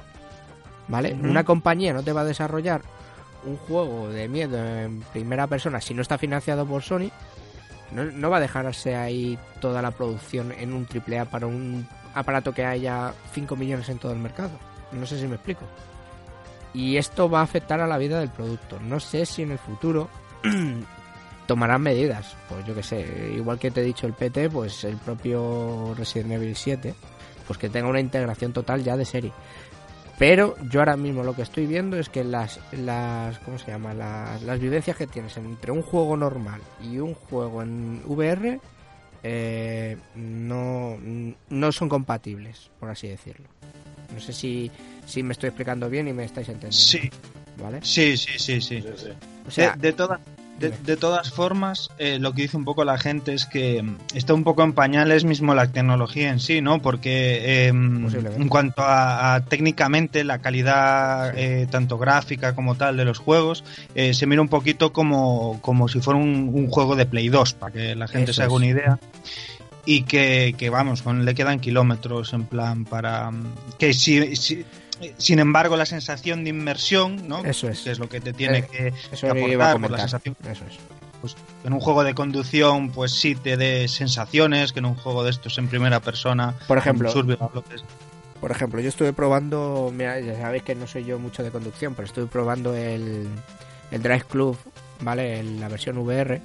[0.87, 1.13] ¿Vale?
[1.13, 2.81] Una compañía no te va a desarrollar
[3.45, 7.11] un juego de miedo en primera persona si no está financiado por Sony.
[7.91, 11.87] No, no va a dejarse ahí toda la producción en un triple A para un
[12.13, 14.51] aparato que haya 5 millones en todo el mercado.
[14.91, 15.65] No sé si me explico.
[16.73, 18.79] Y esto va a afectar a la vida del producto.
[18.79, 20.09] No sé si en el futuro
[21.47, 22.35] tomarán medidas.
[22.49, 26.33] Pues yo que sé, igual que te he dicho el PT, pues el propio Resident
[26.33, 26.93] Evil 7,
[27.47, 29.31] pues que tenga una integración total ya de serie.
[30.19, 33.93] Pero yo ahora mismo lo que estoy viendo es que las, las ¿cómo se llama?
[33.93, 38.59] Las, las vivencias que tienes entre un juego normal y un juego en VR
[39.23, 40.97] eh, no,
[41.49, 43.47] no son compatibles, por así decirlo.
[44.13, 44.71] No sé si,
[45.05, 46.77] si me estoy explicando bien y me estáis entendiendo.
[46.77, 47.09] Sí,
[47.61, 47.79] ¿Vale?
[47.83, 48.83] sí, sí, sí, sí.
[49.47, 50.19] O sea, de, de todas-
[50.59, 54.33] de, todas formas, eh, lo que dice un poco la gente es que mm, está
[54.33, 56.81] un poco en pañales mismo la tecnología en sí, ¿no?
[56.81, 58.41] Porque eh, Posiblemente.
[58.41, 61.39] en cuanto a, a técnicamente la calidad Sí.
[61.41, 65.87] eh, tanto gráfica como tal de los juegos, eh, se mira un poquito como, como
[65.87, 68.53] si fuera un, un juego de Play 2, para que la gente Eso se haga
[68.53, 68.99] una idea.
[69.85, 73.29] Y que, que, vamos, con, le quedan kilómetros en plan para...
[73.29, 74.65] mm, Que si, si-
[75.17, 77.43] sin embargo, la sensación de inmersión, ¿no?
[77.45, 77.81] Eso es.
[77.81, 79.99] Que es lo que te tiene Eh, que, eso que aportar por la comentar.
[80.01, 80.77] sensación Eso es.
[81.21, 84.95] pues, que en un juego de conducción pues sí te dé sensaciones que en un
[84.95, 87.49] juego de estos en primera persona Por ejemplo, survival.
[88.39, 91.95] Por ejemplo, yo estuve probando, mira, ya sabéis que no soy yo mucho de conducción,
[91.95, 93.27] pero estuve probando el,
[93.89, 94.55] el Drive Club,
[95.01, 95.39] ¿vale?
[95.39, 96.39] En la versión VR.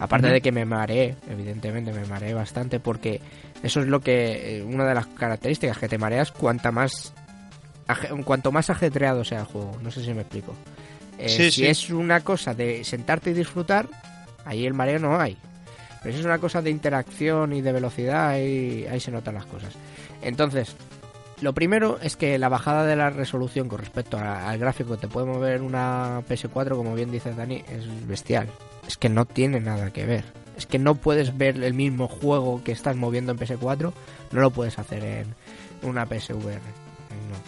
[0.00, 3.20] Aparte de que me mareé, evidentemente me mareé bastante, porque
[3.62, 7.12] eso es lo que, eh, una de las características, que te mareas cuanta más,
[8.24, 10.54] cuanto más ajetreado sea el juego, no sé si me explico.
[11.18, 11.66] Eh, Sí, si sí.
[11.66, 13.88] es una cosa de sentarte y disfrutar,
[14.44, 15.36] ahí el mareo no hay.
[16.02, 19.46] Pero si es una cosa de interacción y de velocidad, ahí, ahí se notan las
[19.46, 19.72] cosas.
[20.20, 20.74] Entonces,
[21.40, 25.06] lo primero es que la bajada de la resolución con respecto a- al gráfico te
[25.08, 28.48] puede mover una PS4, como bien dice Dani, es bestial.
[28.86, 30.24] Es que no tiene nada que ver.
[30.56, 33.92] Es que no puedes ver el mismo juego que estás moviendo en PS4,
[34.32, 35.34] no lo puedes hacer en
[35.82, 36.60] una PSVR.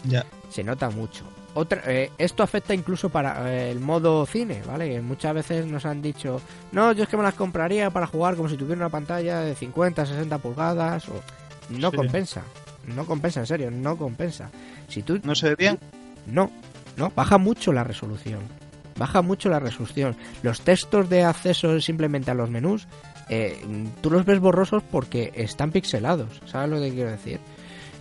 [0.04, 1.24] No ya se nota mucho.
[1.56, 4.88] Otra, eh, esto afecta incluso para eh, el modo cine, ¿vale?
[4.88, 6.40] Que Muchas veces nos han dicho,
[6.72, 9.54] no, yo es que me las compraría para jugar como si tuviera una pantalla de
[9.54, 11.08] 50, 60 pulgadas.
[11.08, 11.20] O...
[11.70, 11.96] No Sí.
[11.96, 12.42] compensa,
[12.94, 14.50] no compensa, en serio, no compensa.
[14.88, 15.78] Si tú no se ve bien
[16.26, 16.50] no,
[16.96, 18.40] no, baja mucho la resolución.
[18.96, 20.16] Baja mucho la resolución.
[20.42, 22.86] Los textos de acceso simplemente a los menús,
[23.28, 23.60] eh,
[24.00, 26.40] tú los ves borrosos porque están pixelados.
[26.46, 27.40] ¿Sabes lo que quiero decir?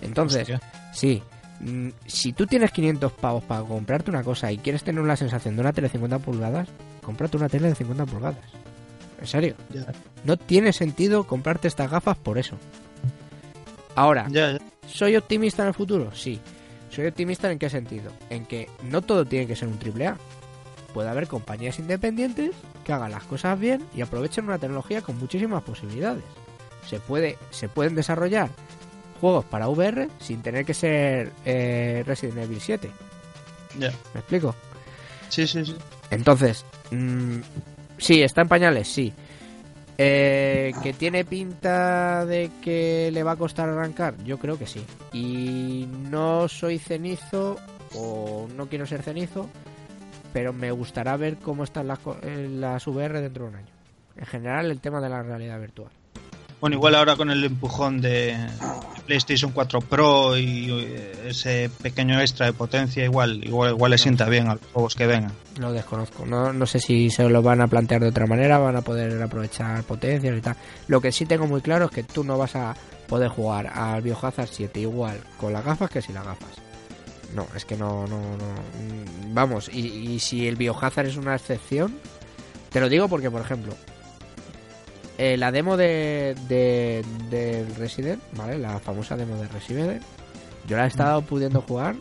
[0.01, 0.61] Entonces, Hostia.
[0.93, 1.21] sí.
[1.63, 5.55] Mm, Si tú tienes 500 pavos para comprarte una cosa y quieres tener la sensación
[5.55, 6.69] de una tele de 50 pulgadas,
[7.03, 8.63] cómprate una tele de 50 pulgadas.
[9.19, 9.55] En serio.
[10.25, 12.57] No tiene sentido comprarte estas gafas por eso.
[13.95, 14.27] Ahora.
[14.87, 16.13] ¿Soy optimista en el futuro?
[16.13, 16.39] Sí.
[16.89, 18.11] ¿Soy optimista en qué sentido?
[18.29, 20.17] En que no todo tiene que ser un triple A.
[20.93, 22.51] Puede haber compañías independientes
[22.83, 26.23] que hagan las cosas bien y aprovechen una tecnología con muchísimas posibilidades.
[26.87, 28.49] Se, puede, se pueden desarrollar
[29.23, 32.91] juegos para VR sin tener que ser eh, Resident Evil 7.
[33.79, 33.89] ya.
[34.13, 34.53] ¿Me explico?
[35.29, 35.77] sí sí sí
[36.09, 37.37] Entonces, mm,
[37.97, 39.13] sí, está en pañales, sí.
[39.97, 44.21] Eh, ¿Que tiene pinta de que le va a costar arrancar?
[44.25, 44.83] Yo creo que sí.
[45.13, 47.55] Y no soy cenizo,
[47.95, 49.47] o no quiero ser cenizo,
[50.33, 53.73] pero me gustará ver cómo están las, eh, las VR dentro de un año.
[54.17, 55.91] En general, el tema de la realidad virtual.
[56.63, 58.37] Bueno igual ahora con el empujón de
[59.05, 60.71] PlayStation 4 Pro y
[61.25, 65.05] ese pequeño extra de potencia igual igual igual le sienta bien a los juegos que
[65.05, 66.25] vengan Lo desconozco.
[66.25, 69.21] No, no sé si se lo van a plantear de otra manera, van a poder
[69.21, 70.55] aprovechar potencias y tal.
[70.87, 72.73] Lo que sí tengo muy claro es que tú no vas a
[73.09, 76.61] poder jugar al Biohazard 7 igual con las gafas que sin las gafas.
[77.35, 79.33] No, es que no, no, no.
[79.33, 81.93] Vamos, y, y si el Biohazard es una excepción,
[82.69, 83.75] te lo digo porque, por ejemplo,
[85.25, 88.57] eh, la demo de, de, Resident, ¿vale?
[88.57, 90.01] La famosa demo de Resident,
[90.67, 91.95] yo la he estado pudiendo jugar,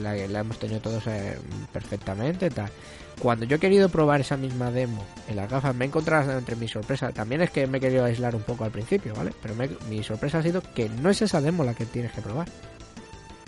[0.00, 1.38] la, la hemos tenido todos eh,
[1.72, 2.70] perfectamente, tal.
[3.20, 6.56] Cuando yo he querido probar esa misma demo en las gafas, me he encontrado entre
[6.56, 7.12] mi sorpresa.
[7.12, 9.32] También es que me he querido aislar un poco al principio, ¿vale?
[9.40, 12.20] Pero me- mi sorpresa ha sido que no es esa demo la que tienes que
[12.22, 12.48] probar.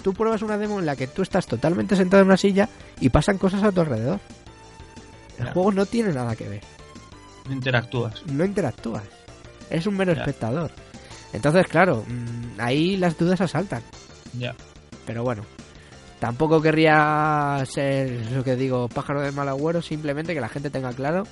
[0.05, 2.69] Tú pruebas una demo en la que tú estás totalmente sentado en una silla
[3.01, 4.21] y pasan cosas a tu alrededor.
[5.39, 6.61] El juego no tiene nada que ver.
[7.47, 8.23] No interactúas.
[8.27, 9.05] no interactúas.
[9.71, 10.21] Es un mero Ya.
[10.21, 10.71] espectador.
[11.33, 13.83] Entonces, claro, mm, ahí las dudas asaltan.
[14.39, 14.55] Ya.
[15.07, 15.43] Pero bueno,
[16.21, 20.93] tampoco querría ser, lo que digo, pájaro de mal agüero, simplemente que la gente tenga
[20.93, 21.25] claro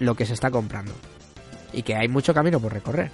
[0.00, 0.92] lo que se está comprando.
[1.72, 3.10] Y que hay mucho camino por recorrer.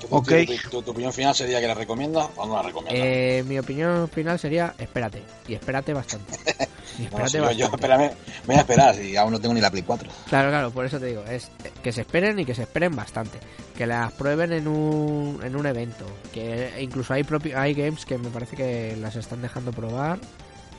[0.00, 0.28] ¿Tu, Ok.
[0.28, 2.94] tu- tu- tu opinión final sería que la recomiendas o no la recomiendas?
[3.04, 5.22] Eh, mi opinión final sería, espérate.
[5.46, 6.34] Y espérate bastante.
[6.98, 7.76] Y No, espérate si yo, yo, bastante.
[7.76, 8.10] espérame,
[8.46, 10.10] voy a esperar, si aún no tengo ni la Play 4.
[10.28, 11.48] Claro, claro, por eso te digo, es
[11.82, 13.38] que se esperen y que se esperen bastante.
[13.76, 16.04] Que las prueben en un, en un evento.
[16.32, 20.18] Que incluso hay, propio, hay games que me parece que las están dejando probar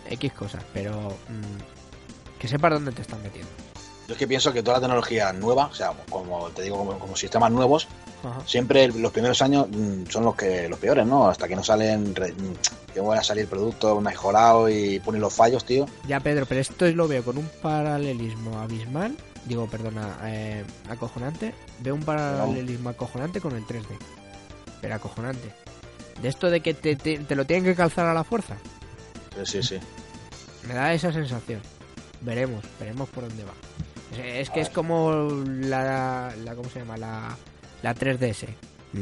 [0.10, 0.92] X cosas, pero
[1.30, 3.50] mm, que sepas dónde te están metiendo.
[4.10, 6.98] Yo es que pienso que toda la tecnología nueva, o sea, como te digo, como,
[6.98, 7.88] como sistemas nuevos,
[8.24, 8.42] Ajá.
[8.44, 11.30] siempre los primeros años mm, son los que los peores, ¿no?
[11.30, 15.64] Hasta que no salen, mm, que van a salir productos mejorados y ponen los fallos,
[15.64, 15.86] tío.
[16.08, 19.16] Ya, Pedro, pero esto lo veo con un paralelismo abismal.
[19.46, 21.54] Digo, perdona, eh, acojonante.
[21.82, 23.86] Veo un paralelismo acojonante con el 3D.
[24.82, 25.54] Pero acojonante.
[26.20, 28.58] De esto de que te, te- te lo tienen que calzar a la fuerza.
[29.46, 29.80] Sí, sí, sí.
[30.68, 31.62] Me da esa sensación.
[32.22, 33.54] Veremos, veremos por dónde va.
[34.18, 36.98] Es, que es como la, la ¿cómo se llama?
[36.98, 37.38] La,
[37.84, 38.48] la 3DS.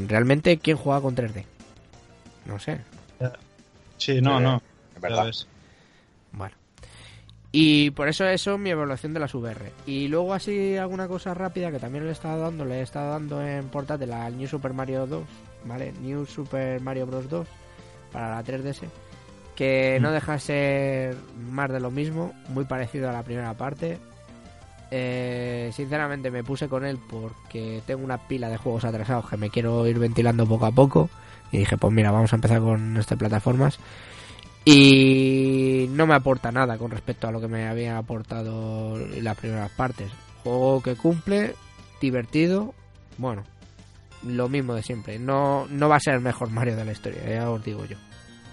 [0.08, 1.45] Realmente, ¿quién juega con 3D?
[2.45, 2.80] No sé.
[3.97, 4.62] Sí, no, Eh, no.
[4.95, 5.32] Es verdad.
[6.32, 6.55] Bueno.
[7.51, 9.72] Y por eso eso es mi evaluación de las VR.
[9.86, 13.12] Y luego así alguna cosa rápida que también le he estado dando, le he estado
[13.12, 15.24] dando en portátil al New Super Mario 2,
[15.66, 15.93] ¿vale?
[16.01, 17.47] New Super Mario Bros 2
[18.12, 18.84] para la 3DS,
[19.55, 21.16] que no deja de ser
[21.51, 23.97] más de lo mismo, muy parecido a la primera parte.
[24.89, 29.49] Eh, sinceramente me puse con él porque tengo una pila de juegos atrasados que me
[29.49, 31.09] quiero ir ventilando poco a poco
[31.51, 33.79] y dije pues mira vamos a empezar con estas plataformas
[34.69, 39.71] y no me aporta nada con respecto a lo que me había aportado las primeras
[39.71, 40.11] partes.
[40.43, 41.55] Juego que cumple,
[42.01, 42.73] divertido,
[43.17, 43.43] bueno,
[44.23, 45.19] lo mismo de siempre.
[45.19, 47.95] No, no va a ser el mejor Mario de la historia, ya os digo yo.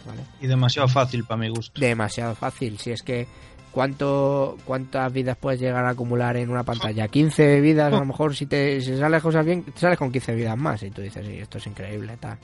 [0.07, 0.21] ¿Vale?
[0.41, 1.81] Y demasiado fácil para mi gusto.
[1.81, 3.27] Demasiado fácil, si es que
[3.75, 7.09] ¿cuánto, ¿cuántas vidas puedes llegar a acumular en una pantalla?
[7.09, 10.35] 15 vidas, a lo mejor si te si sales cosas bien, te sales con 15
[10.35, 12.39] vidas más y tú dices, sí, esto es increíble, tal.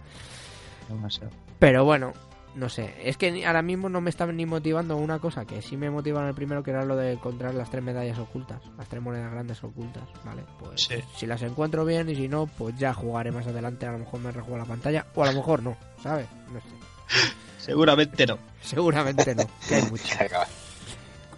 [0.89, 1.31] Demasiado.
[1.61, 2.13] Pero bueno,
[2.57, 2.95] no sé.
[3.05, 6.25] Es que ahora mismo no me está ni motivando una cosa que sí me motivaba
[6.25, 9.31] en el primero, que era lo de encontrar las tres medallas ocultas, las tres monedas
[9.31, 10.43] grandes ocultas, ¿vale?
[10.59, 10.97] Pues Sí.
[11.17, 13.87] si las encuentro bien y si no, pues ya jugaré más adelante.
[13.87, 16.27] A lo mejor me rejuego la pantalla o a lo mejor no, ¿sabes?
[16.53, 16.67] No sé.
[17.59, 18.39] Seguramente no.
[18.63, 20.17] Seguramente no, que hay mucho.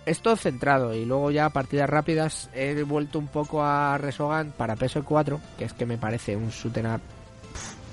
[0.04, 5.38] Esto centrado y luego ya partidas rápidas he vuelto un poco a Resogan para PS4,
[5.56, 7.00] que es que me parece un shoot'em up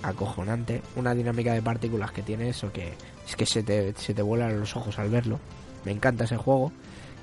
[0.02, 2.94] acojonante, una dinámica de partículas que tiene eso que
[3.28, 5.40] es que se te, se te vuelan los ojos al verlo.
[5.86, 6.72] Me encanta ese juego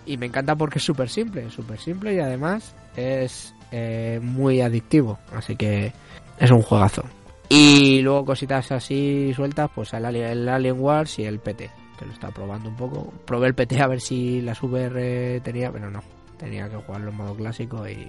[0.04, 5.18] y me encanta porque es súper simple, súper simple y además es eh, muy adictivo,
[5.32, 5.92] así que
[6.38, 7.02] es un juegazo.
[7.48, 12.12] Y luego cositas así sueltas, pues el el Alien Wars y el PT, que lo
[12.12, 13.12] estaba probando un poco.
[13.24, 16.02] Probé el PT a ver si las VR tenía, pero no.
[16.36, 18.08] Tenía que jugarlo en modo clásico y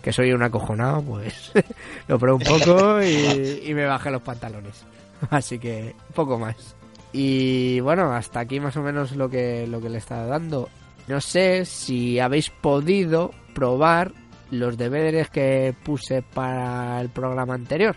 [0.00, 1.52] que soy un acojonado, pues
[2.08, 4.84] lo probé un poco y, y me bajé los pantalones.
[5.30, 6.76] Así que poco más.
[7.12, 10.68] Y bueno, hasta aquí más o menos lo que, lo que le estaba dando.
[11.06, 14.12] No sé si habéis podido probar
[14.50, 17.94] los deberes que puse para el programa anterior.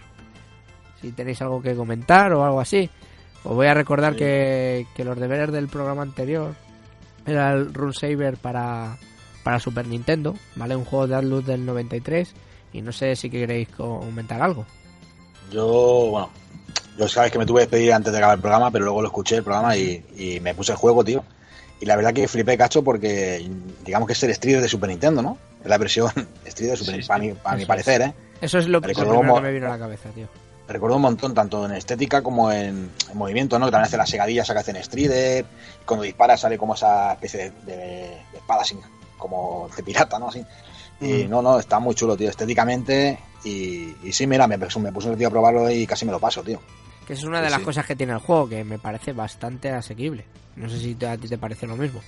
[1.02, 2.90] Si tenéis algo que comentar o algo así.
[3.48, 4.20] Os voy a recordar Sí.
[4.20, 6.54] que, que los deberes del programa anterior
[7.26, 8.98] era el Rune Saber para,
[9.44, 10.76] para Super Nintendo, ¿vale?
[10.76, 12.34] Un juego de Atlus del 93.
[12.74, 14.66] Y no sé si queréis comentar algo.
[15.52, 16.30] Yo, bueno,
[16.98, 19.08] yo sabes que me tuve que despedir antes de acabar el programa, pero luego lo
[19.08, 21.24] escuché el programa y, y me puse el juego, tío.
[21.80, 23.50] Y la verdad que flipé cacho porque
[23.86, 25.38] digamos que es el Street de Super Nintendo, ¿no?
[25.64, 26.12] Es la versión
[26.46, 27.28] Street de Super Sí, Nintendo, para sí.
[27.28, 28.14] mi, para mi parecer, ¿eh?
[28.42, 30.28] Eso es lo, lo Recordó primero como- que me vino a la cabeza, tío.
[30.68, 33.66] Recuerdo un montón, tanto en estética como en, en movimiento, ¿no?
[33.68, 35.46] Que también hace las segadillas que hace en Strider.
[35.82, 37.76] Y cuando dispara sale como esa especie de, de-
[38.32, 38.78] de espada así,
[39.18, 40.28] como de pirata, ¿no?
[40.30, 40.44] Así.
[41.00, 41.30] Y Mm.
[41.30, 43.18] no, no, está muy chulo, tío, estéticamente.
[43.46, 46.20] Y, y sí, mira, me, me puse el tío a probarlo y casi me lo
[46.20, 46.60] paso, tío.
[47.06, 47.66] Que es una de Sí, las sí.
[47.66, 50.26] cosas que tiene el juego, que me parece bastante asequible.
[50.58, 52.02] No sé si te- a ti te parece lo mismo.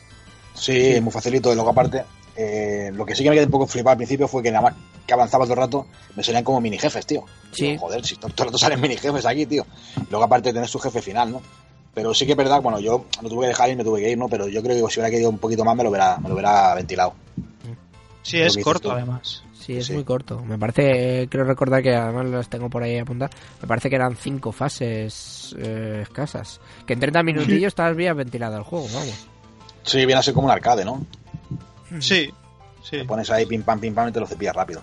[0.54, 1.52] Sí, es muy facilito.
[1.52, 2.04] Y luego, aparte,
[2.42, 4.70] eh, lo que sí que me quedé un poco flipado al principio fue que nada
[4.70, 4.76] más
[5.06, 7.26] que avanzaba todo el rato, me salían como mini jefes, tío.
[7.52, 7.72] Sí.
[7.72, 9.66] Digo, joder, si todo todo el rato salen mini jefes aquí, tío.
[9.98, 11.42] Y luego, aparte, tener su jefe final, ¿no?
[11.94, 14.12] Pero sí que es verdad, bueno, yo no tuve que dejar y me tuve que
[14.12, 14.30] ir, ¿no?
[14.30, 16.36] Pero yo creo que si hubiera querido un poquito más me lo hubiera, me lo
[16.36, 17.14] hubiera ventilado.
[18.22, 18.92] Sí, es corto tú.
[18.96, 19.44] además.
[19.60, 19.94] Sí, es Sí.
[19.94, 20.40] muy corto.
[20.44, 23.36] Me parece, creo recordar que además las tengo por ahí apuntadas.
[23.62, 26.60] Me parece que eran cinco fases eh, escasas.
[26.86, 29.28] Que en 30 minutillos estabas bien ventilado el juego, vamos.
[29.84, 31.04] Sí, viene a ser como un arcade, ¿no?
[32.00, 32.30] Sí,
[32.82, 32.92] Sí.
[32.98, 34.82] Te pones ahí pim pam, pim pam y te lo cepillas rápido.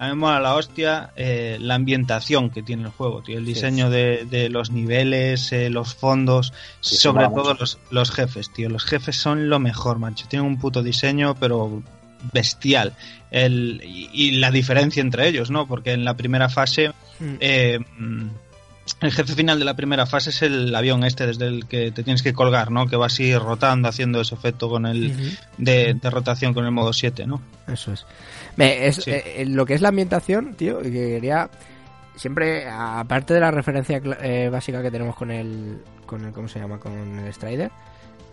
[0.00, 3.38] A mí me mola la hostia eh, la ambientación que tiene el juego, tío.
[3.38, 8.50] El diseño de, de los niveles, eh, los fondos, Sí, sobre todo los, los jefes,
[8.52, 8.68] tío.
[8.68, 10.26] Los jefes son lo mejor, macho.
[10.28, 11.80] Tienen un puto diseño, pero
[12.32, 12.92] bestial.
[13.30, 15.66] El, y, y la diferencia entre ellos, ¿no?
[15.68, 17.34] Porque en la primera fase Mm.
[17.40, 18.26] eh, mm,
[19.00, 22.02] el jefe final de la primera fase es el avión este desde el que te
[22.02, 22.86] tienes que colgar, ¿no?
[22.86, 26.92] Que va así rotando, haciendo ese efecto con el de, de rotación con el modo
[26.92, 27.40] 7, ¿no?
[27.66, 28.06] Eso es.
[28.56, 29.10] Me- es Sí.
[29.10, 31.50] eh, lo que es la ambientación, tío, que quería
[32.16, 36.58] siempre, aparte de la referencia eh, básica que tenemos con el, con el, ¿cómo se
[36.58, 36.78] llama?
[36.80, 37.70] Con el Strider,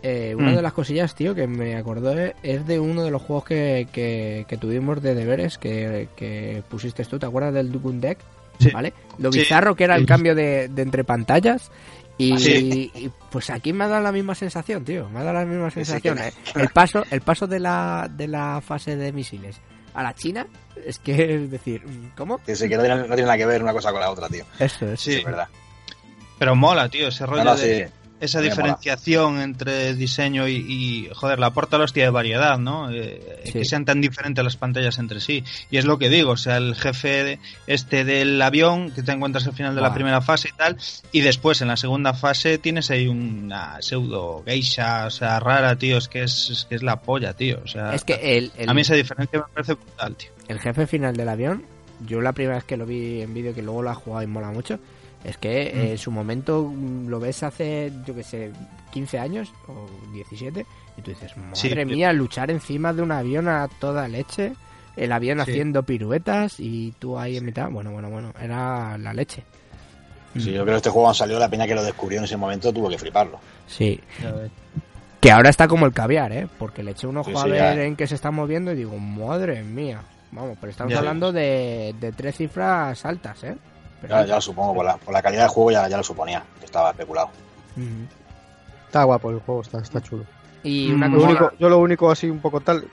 [0.02, 0.56] eh, una Mm.
[0.56, 4.44] de las cosillas, tío, que me acordó es de uno de los juegos que, que,
[4.48, 8.18] que tuvimos de deberes que, que pusiste tú, ¿te acuerdas del Dukun Deck?
[8.58, 8.70] Sí.
[8.70, 8.92] ¿Vale?
[9.18, 9.40] Lo Sí.
[9.40, 11.70] bizarro que era el cambio de, de entre pantallas.
[12.18, 12.90] Y, Sí.
[12.94, 15.08] y, pues aquí me ha dado la misma sensación, tío.
[15.10, 16.18] Me ha dado la misma Sí, sí, sensación.
[16.18, 16.32] eh.
[16.54, 19.60] El paso, el paso de la, de la fase de misiles
[19.92, 20.46] a la China
[20.84, 21.82] es que es decir,
[22.16, 22.38] ¿cómo?
[22.38, 24.28] Que sí, que no tiene, no tiene nada que ver una cosa con la otra,
[24.28, 24.44] tío.
[24.58, 25.00] Eso es.
[25.00, 25.14] Sí.
[25.16, 25.48] Es verdad.
[26.38, 27.92] Pero mola, tío, ese rollo No, no, de sí.
[28.20, 32.90] Esa diferenciación entre diseño y, y, joder, la aporta la hostia de variedad, ¿no?
[32.90, 33.52] Eh, Sí.
[33.52, 35.44] Que sean tan diferentes las pantallas entre sí.
[35.70, 39.12] Y es lo que digo, o sea, el jefe de- este del avión que te
[39.12, 39.94] encuentras al final de la Buah.
[39.94, 40.76] primera fase y tal,
[41.12, 45.96] y después en la segunda fase tienes ahí una pseudo geisha, o sea, rara, tío,
[45.98, 48.68] es que es, es que es la polla, tío, o sea, Es que el, el,
[48.68, 50.30] a mí esa diferencia me parece brutal, tío.
[50.48, 51.64] el jefe final del avión,
[52.06, 54.26] yo la primera vez que lo vi en vídeo, que luego lo ha jugado y
[54.26, 54.78] mola mucho,
[55.28, 55.90] es que eh, Mm.
[55.92, 58.52] en su momento mm, lo ves hace, yo que sé,
[58.92, 60.64] 15 años o 17,
[60.96, 61.86] y tú dices, madre Sí, tío.
[61.86, 64.52] mía, luchar encima de un avión a toda leche,
[64.96, 65.50] el avión Sí.
[65.50, 69.42] haciendo piruetas y tú ahí en mitad, bueno, bueno, bueno, era la leche.
[70.34, 72.36] Sí, yo creo que este juego cuando salió, la peña que lo descubrió en ese
[72.36, 73.38] momento tuvo que fliparlo.
[73.66, 73.98] Sí.
[75.20, 76.46] Que ahora está como el caviar, ¿eh?
[76.58, 77.82] Porque le eché un ojo Sí, a sí, ver ya.
[77.84, 80.02] en qué se está moviendo y digo, madre mía.
[80.32, 83.56] Vamos, pero estamos Ya hablando de, de tres cifras altas, ¿eh?
[84.08, 86.42] Ya, ya lo supongo, por la, por la calidad del juego ya, ya lo suponía,
[86.58, 87.28] que estaba especulado.
[88.86, 90.24] Está guapo el juego, está, está chulo.
[90.62, 91.28] Y una Lo cosa...
[91.28, 92.84] único, yo lo único así un poco tal,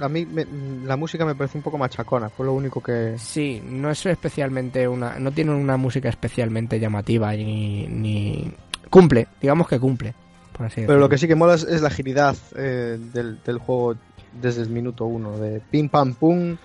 [0.00, 0.46] a mí me-
[0.84, 3.14] la música me parece un poco machacona, fue lo único que...
[3.18, 5.18] Sí, no es especialmente una...
[5.18, 7.86] No tiene una música especialmente llamativa ni...
[7.86, 8.52] ni...
[8.90, 10.14] Cumple, digamos que cumple,
[10.56, 13.58] por así Pero lo que sí que mola es, es la agilidad eh, del, del
[13.58, 13.94] juego
[14.32, 16.56] desde el minuto uno, de pim pam pum,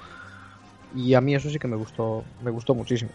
[0.96, 3.12] y a mí eso sí que me gustó, me gustó muchísimo.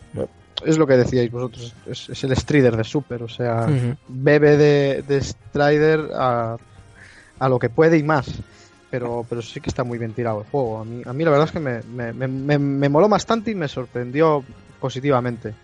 [0.64, 3.66] Es lo que decíais vosotros, es, es el Strider de Super, o sea,
[4.08, 6.56] bebe de, de Strider a,
[7.38, 8.26] a lo que puede y más.
[8.90, 10.80] Pero, pero sí que está muy bien tirado el juego.
[10.80, 13.52] A mí, a mí la verdad es que me, me, me, me- me moló bastante
[13.52, 14.42] y me sorprendió
[14.80, 15.54] positivamente.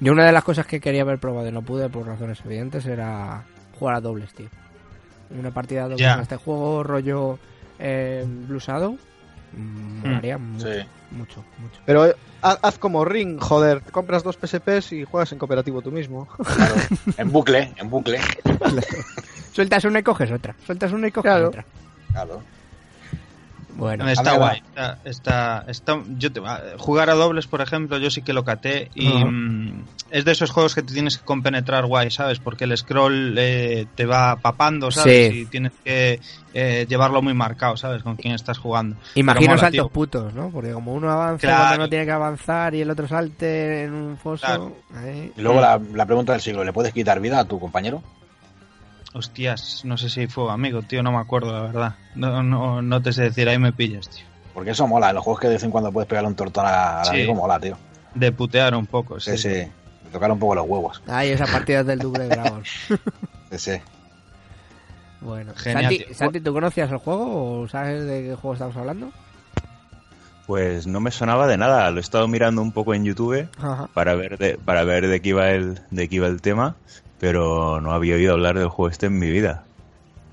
[0.00, 2.86] Yo una de las cosas que quería haber probado y no pude por razones evidentes
[2.86, 3.42] era
[3.78, 4.46] jugar a dobles, tío.
[5.36, 6.14] Una partida de dobles Ya.
[6.14, 7.38] en este juego rollo
[7.80, 8.96] eh, Blue Shadow
[9.56, 10.80] mm, molaría mucho, Sí.
[11.14, 11.80] Mucho, mucho.
[11.86, 15.80] Pero eh, haz, haz como Ring, joder, te compras dos PSPs y juegas en cooperativo
[15.82, 16.28] tú mismo.
[16.56, 16.74] Claro.
[17.16, 18.20] en bucle, en bucle.
[19.52, 20.54] Sueltas una y coges otra.
[20.66, 21.48] Sueltas una y coges Claro.
[21.48, 21.64] otra.
[22.12, 22.42] Claro.
[23.76, 24.58] Bueno, Está ver, guay.
[24.68, 26.40] Está, está, está- yo te-
[26.78, 30.50] jugar a dobles, por ejemplo, yo sí que lo caté y mm, es de esos
[30.50, 32.38] juegos que te tienes que compenetrar guay, ¿sabes?
[32.38, 35.32] Porque el scroll eh, te va papando, ¿sabes?
[35.32, 35.40] Sí.
[35.40, 36.20] Y tienes que
[36.54, 38.02] eh, llevarlo muy marcado, ¿sabes?
[38.04, 38.96] Con quién estás jugando.
[39.16, 39.88] imagino mola, saltos tío.
[39.88, 40.50] putos, ¿no?
[40.50, 41.62] Porque como uno avanza Claro.
[41.64, 44.46] cuando no tiene que avanzar y el otro salte en un foso.
[44.46, 44.76] Claro.
[45.36, 48.02] Y luego la, la pregunta del siglo, ¿le puedes quitar vida a tu compañero?
[49.14, 51.94] Hostias, no sé si fue amigo, tío, no me acuerdo, la verdad.
[52.16, 54.24] No, no, no te sé decir, ahí me pillas, tío.
[54.52, 56.66] Porque eso mola, en los juegos que de vez en cuando puedes pegarle un tortón
[56.66, 57.10] a- al Sí.
[57.12, 57.76] amigo, mola, tío.
[58.14, 59.36] De putear un poco, sí.
[59.38, 59.68] Sí, sí.
[60.12, 61.00] Tocar un poco los huevos.
[61.06, 62.62] Ahí esa partida del Double Dragon.
[63.50, 63.80] Sí, sí.
[65.20, 66.14] Bueno, Genial, Santi.
[66.14, 69.10] Santi, ¿tú conocías el juego o sabes de qué juego estamos hablando?
[70.46, 73.88] Pues no me sonaba de nada, lo he estado mirando un poco en YouTube Ajá.
[73.94, 76.76] para ver de, para ver de qué iba el, de qué iba el tema,
[77.20, 79.64] pero no había oído hablar del juego este en mi vida.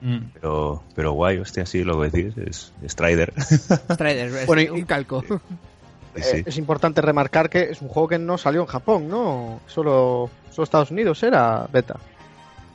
[0.01, 0.17] Mm.
[0.33, 3.33] Pero, pero guay, hostia, sí, lo que decís, es Strider.
[3.37, 5.21] Strider, es Bueno, y- un calco.
[5.21, 5.27] Sí,
[6.23, 6.37] sí.
[6.37, 9.61] Eh, es importante remarcar que es un juego que no salió en Japón, ¿no?
[9.67, 11.97] Solo, solo Estados Unidos era beta.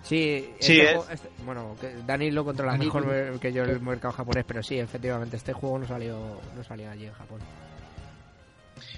[0.04, 3.64] Sí, Sí, este es- juego- este- bueno, que Dani lo controla Dani- mejor que yo
[3.64, 6.16] el mercado japonés, pero sí, efectivamente, este juego no salió,
[6.57, 7.40] no salió allí en Japón.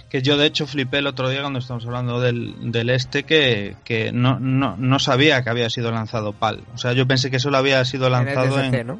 [0.08, 3.76] Que yo de hecho flipé el otro día cuando estamos hablando del, del este que,
[3.84, 6.62] que no, no, no sabía que había sido lanzado PAL.
[6.74, 8.98] O sea, yo pensé que solo había sido En el lanzado en, DSC, ¿no?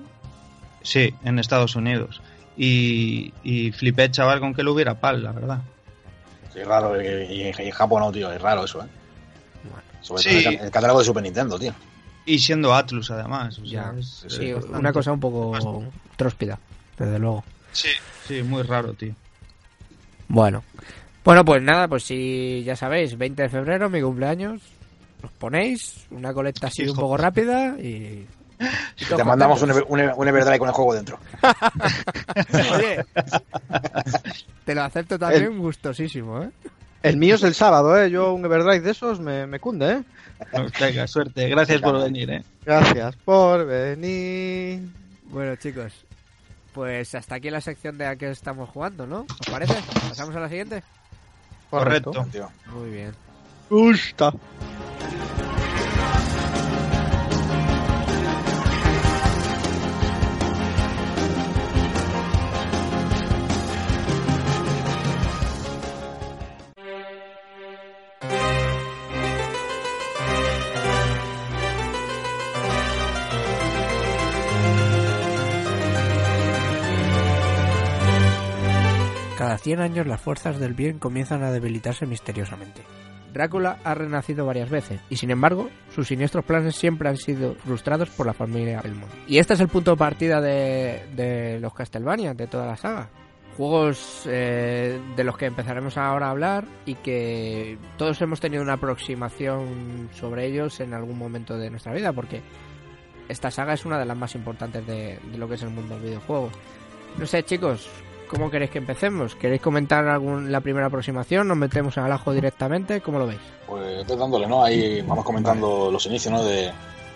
[0.83, 2.21] sí, en Estados Unidos.
[2.57, 5.61] Y, y flipé, chaval, con que lo hubiera PAL, la verdad.
[6.53, 7.01] Sí, es raro.
[7.01, 8.31] Y, y- en Japón no, tío.
[8.33, 8.87] Es raro eso, ¿eh?
[9.65, 10.29] Bueno, Sobre Sí.
[10.31, 11.73] todo en el, el catálogo de Super Nintendo, tío.
[12.27, 13.59] Y siendo Atlus, además.
[13.59, 15.85] o sea, Ya, es- sí, es una cosa un poco
[16.17, 16.59] tróspida,
[16.99, 17.45] desde luego.
[17.73, 17.89] Sí,
[18.27, 19.15] sí, muy raro, tío.
[20.29, 20.63] Bueno.
[21.25, 24.63] Bueno, pues nada, pues si ya sabéis, 20 de febrero, mi cumpleaños,
[25.23, 26.93] os ponéis una colecta así Hijo.
[26.93, 28.27] un poco rápida y...
[29.09, 31.19] Te mandamos un, un, un Everdrive con el juego dentro.
[32.75, 33.05] Oye,
[34.65, 36.51] te lo acepto también gustosísimo, ¿eh?
[37.03, 38.11] El mío es el sábado, ¿eh?
[38.11, 40.03] Yo un Everdrive de esos me, me cunde, ¿eh?
[40.81, 41.49] Venga, suerte.
[41.49, 42.43] Gracias por venir, ¿eh?
[42.65, 44.81] Gracias por venir.
[45.27, 45.93] Bueno, chicos,
[46.79, 49.27] pues hasta aquí la sección de a qué estamos jugando, ¿no?
[49.29, 49.75] ¿Os parece?
[50.09, 50.85] ¿Pasamos a la siguiente?
[51.71, 52.25] Correcto.
[52.73, 53.13] Muy bien.
[53.69, 54.33] Gusta.
[79.49, 82.83] Cada 100 años las fuerzas del bien comienzan a debilitarse misteriosamente.
[83.33, 88.11] Drácula ha renacido varias veces y sin embargo sus siniestros planes siempre han sido frustrados
[88.11, 89.11] por la familia Belmont.
[89.27, 93.09] Y este es el punto de partida de, los Castlevania, de toda la saga.
[93.57, 98.75] Juegos eh, de los que empezaremos ahora a hablar y que todos hemos tenido una
[98.75, 102.43] aproximación sobre ellos en algún momento de nuestra vida porque
[103.31, 105.95] esta saga es una de las más importantes de, de lo que es el mundo
[105.95, 106.51] del videojuego.
[107.17, 107.89] No sé chicos,
[108.29, 109.35] ¿Cómo queréis que empecemos?
[109.35, 111.49] ¿Queréis comentar algún, la primera aproximación?
[111.49, 113.01] ¿Nos metemos al ajo directamente?
[113.01, 113.41] ¿Cómo lo veis?
[113.67, 114.63] Pues dándole, ¿no?
[114.65, 116.45] Ahí vamos comentando los inicios, ¿no?
[116.45, 116.71] De,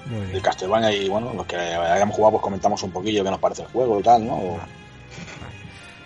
[0.06, 3.38] Muy de Castlevania y bueno, los que hayamos jugado, pues comentamos un poquillo qué nos
[3.40, 4.34] parece el juego y tal, ¿no?
[4.36, 4.60] O-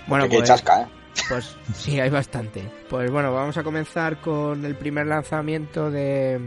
[0.06, 0.86] Bueno, que, que pues, chasca, ¿eh?
[1.28, 2.62] pues sí, hay bastante.
[2.88, 6.38] Pues bueno, vamos a comenzar con el primer lanzamiento de,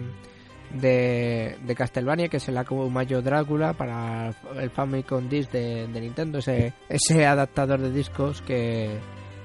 [0.73, 7.25] de, Castlevania, que es el Akumayo Drácula para el Famicom Disc de, Nintendo, ese, ese
[7.25, 8.97] adaptador de discos que,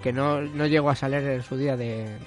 [0.03, 2.19] que no, no llegó a salir en su día de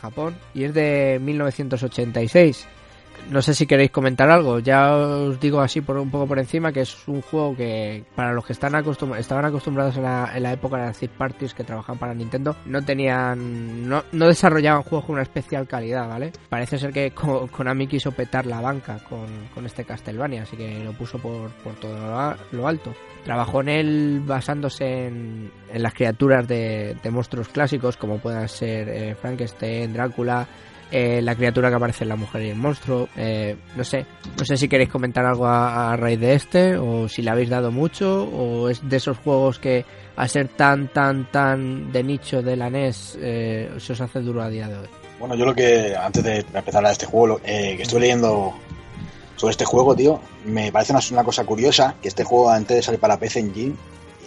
[0.00, 2.66] Japón y es de 1986.
[3.30, 4.60] No sé si queréis comentar algo.
[4.60, 8.32] Ya os digo así por un poco por encima que es un juego que para
[8.32, 11.52] los que están acostum- estaban acostumbrados en la, en la época de las third parties
[11.52, 16.30] que trabajaban para Nintendo no tenían no, no desarrollaban juegos con una especial calidad, ¿vale?
[16.48, 20.84] Parece ser que Ko- Konami quiso petar la banca con, con este Castlevania, así que
[20.84, 22.94] lo puso por, por todo lo, lo alto.
[23.24, 28.88] Trabajó en él basándose en, en las criaturas de, de monstruos clásicos como puedan ser
[28.88, 30.46] eh, Frankenstein, Drácula,
[30.90, 33.08] eh, la criatura que aparece en la mujer y el monstruo.
[33.16, 34.06] eh, no sé,
[34.38, 37.48] no sé si queréis comentar algo a, a raíz de este o si le habéis
[37.50, 39.84] dado mucho o es de esos juegos que
[40.16, 44.42] al ser tan tan tan de nicho de la NES eh, se os hace duro
[44.42, 44.86] a día de hoy.
[45.18, 47.82] Bueno, yo lo que, antes de empezar a hablar de este juego, lo- eh, que
[47.82, 48.54] estuve leyendo
[49.36, 52.82] sobre este juego, tío, me parece una, una cosa curiosa, que este juego antes de
[52.82, 53.74] salir para PC Engine,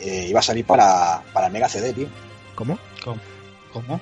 [0.02, 2.08] eh, iba a salir para, para Mega CD, tío.
[2.56, 2.78] ¿Cómo?
[3.04, 3.20] ¿Cómo?
[3.74, 4.00] ¿Cómo?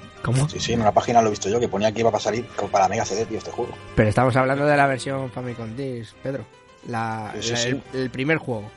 [0.49, 2.45] Sí, sí, en una página lo he visto yo, que ponía que iba a salir
[2.71, 3.71] para Mega CD, tío, este juego.
[3.95, 6.45] Pero estamos hablando de la versión Famicom Disc, Pedro.
[6.87, 7.67] La, Sí, sí, la- sí.
[7.93, 8.69] El, el primer juego.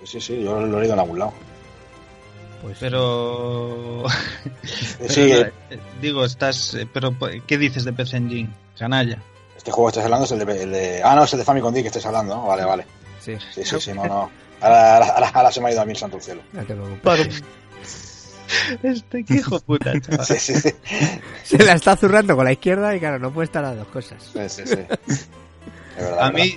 [0.00, 1.32] Sí, sí, sí, yo lo he leído en algún lado.
[2.62, 4.04] Pues Pero...
[4.64, 6.74] Sí, pero, eh, eh, digo, estás...
[6.74, 7.14] eh, Pero,
[7.46, 8.50] ¿qué dices de PC Engine?
[8.78, 9.18] Canalla.
[9.56, 11.44] este juego que estás hablando es el de, el de- Ah, no, es el de
[11.44, 12.46] Famicom D que estás hablando, ¿no?
[12.46, 12.84] Vale, vale.
[13.20, 14.30] sí, Sí, sí, sí, no, no.
[14.60, 16.42] Ahora, ahora, ahora- se me ha ido a mí el santo cielo.
[16.52, 17.42] no te preocupes.
[18.82, 20.26] Este qué hijo puta, chaval.
[20.26, 20.70] Sí, sí, sí.
[21.44, 24.22] Se la está zurrando con la izquierda y claro, no puede estar las dos cosas.
[24.32, 24.78] sí, sí, sí.
[25.08, 25.28] Es
[25.96, 26.56] verdad, A mí,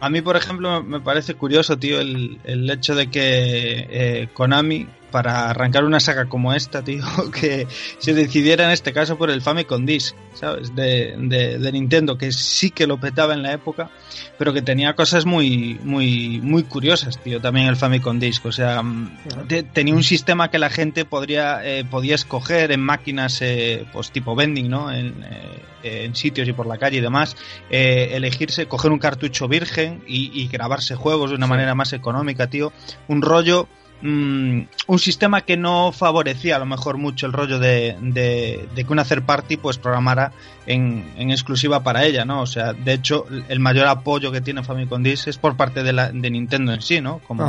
[0.00, 4.86] a mí, por ejemplo, me parece curioso, tío, el, el hecho de que eh, Konami,
[5.14, 7.04] para arrancar una saga como esta, tío,
[7.40, 10.74] que se decidiera en este caso por el Famicom Disc, ¿sabes?
[10.74, 13.90] De, de, de Nintendo, que sí que lo petaba en la época,
[14.36, 18.44] pero que tenía cosas muy, muy, muy curiosas, tío, también el Famicom Disc.
[18.46, 22.80] O sea, mm, te- tenía un sistema que la gente podría, eh, podía escoger en
[22.80, 24.90] máquinas, eh, pues tipo vending, ¿no?
[24.92, 25.60] En, eh,
[26.04, 27.36] en sitios y por la calle y demás
[27.70, 32.48] eh, elegirse, coger un cartucho virgen y, y grabarse juegos de una manera más económica,
[32.48, 32.72] tío.
[33.06, 33.68] Un rollo,
[34.04, 38.84] mm, un sistema que no favorecía a lo mejor mucho el rollo de, de- de
[38.84, 40.32] que una third party pues programara
[40.66, 42.42] en, en exclusiva para ella, ¿no?
[42.42, 45.92] O sea, de hecho, el mayor apoyo que tiene Famicom Disk es por parte de,
[45.92, 47.18] la, de Nintendo en sí, ¿no?
[47.26, 47.44] Como,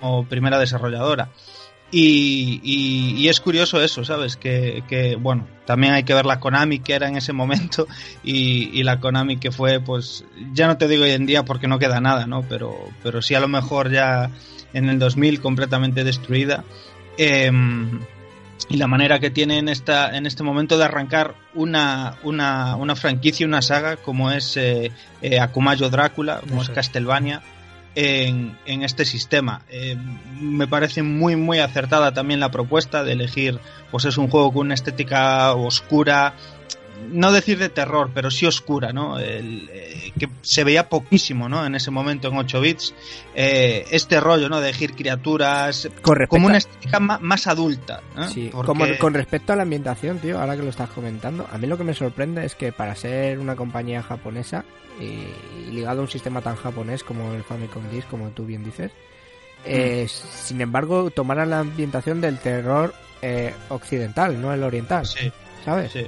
[0.00, 1.28] como primera desarrolladora.
[1.94, 4.36] Y, y- y es curioso eso, ¿sabes?
[4.38, 7.86] Que, que, bueno, también hay que ver la Konami que era en ese momento
[8.24, 10.24] y, y la Konami que fue, pues,
[10.54, 12.42] ya no te digo hoy en día porque no queda nada, ¿no?
[12.48, 14.30] Pero, pero sí a lo mejor ya
[14.72, 16.64] en el 2000 completamente destruida.
[17.18, 18.00] Em,
[18.68, 22.96] y la manera que tiene en, esta, en este momento de arrancar una, una, una
[22.96, 26.74] franquicia, una saga como es eh, eh, Akumayo Drácula, como Eso es es.
[26.74, 27.42] Castlevania,
[27.94, 29.62] en, en este sistema.
[29.68, 29.96] Eh,
[30.40, 33.58] me parece muy, muy acertada también la propuesta de elegir,
[33.90, 36.34] pues es un juego con una estética oscura,
[37.10, 39.18] no decir de terror, pero sí oscura, ¿no?
[39.18, 41.64] El, eh, que se veía poquísimo, ¿no?
[41.66, 42.94] En ese momento en 8 bits.
[43.34, 44.60] Eh, este rollo, ¿no?
[44.60, 48.00] De elegir criaturas Con respecto como una estética más, adulta.
[48.16, 48.28] ¿no?
[48.28, 51.58] Sí, Porque- como con respecto a la ambientación, tío, ahora que lo estás comentando, a
[51.58, 54.64] mí lo que me sorprende es que para ser una compañía japonesa
[55.00, 58.92] y, ligado a un sistema tan japonés como el Famicom Disk, como tú bien dices,
[59.64, 65.30] eh, sin embargo, tomaran la ambientación del terror eh, occidental, no el oriental, Sí,
[65.64, 65.92] ¿sabes?
[65.92, 66.04] sí,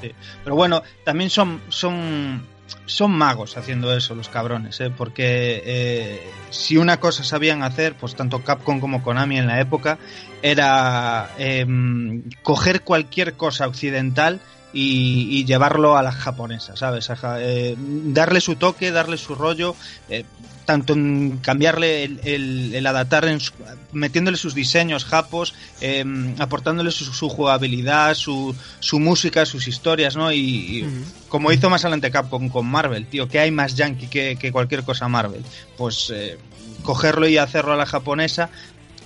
[0.00, 0.12] sí.
[0.44, 2.46] Pero bueno, también son, son,
[2.86, 4.90] son magos haciendo eso, los cabrones, ¿eh?
[4.90, 9.98] porque eh, si una cosa sabían hacer, pues tanto Capcom como Konami en la época,
[10.42, 14.40] era em, coger cualquier cosa occidental
[14.72, 17.10] y, y llevarlo a la japonesa, ¿sabes?
[17.10, 19.74] A eh, darle su toque, darle su rollo,
[20.08, 20.24] eh,
[20.64, 23.52] tanto en cambiarle el, el- el adaptar, en su-
[23.92, 26.04] metiéndole sus diseños japos, eh,
[26.38, 30.32] aportándole su, su jugabilidad, su, su música, sus historias, ¿no?
[30.32, 30.84] Y,
[31.28, 34.82] como hizo más adelante Capcom con Marvel, tío, que hay más yankee que, que cualquier
[34.84, 35.42] cosa Marvel.
[35.76, 36.38] Pues eh,
[36.82, 38.50] cogerlo y hacerlo a la japonesa,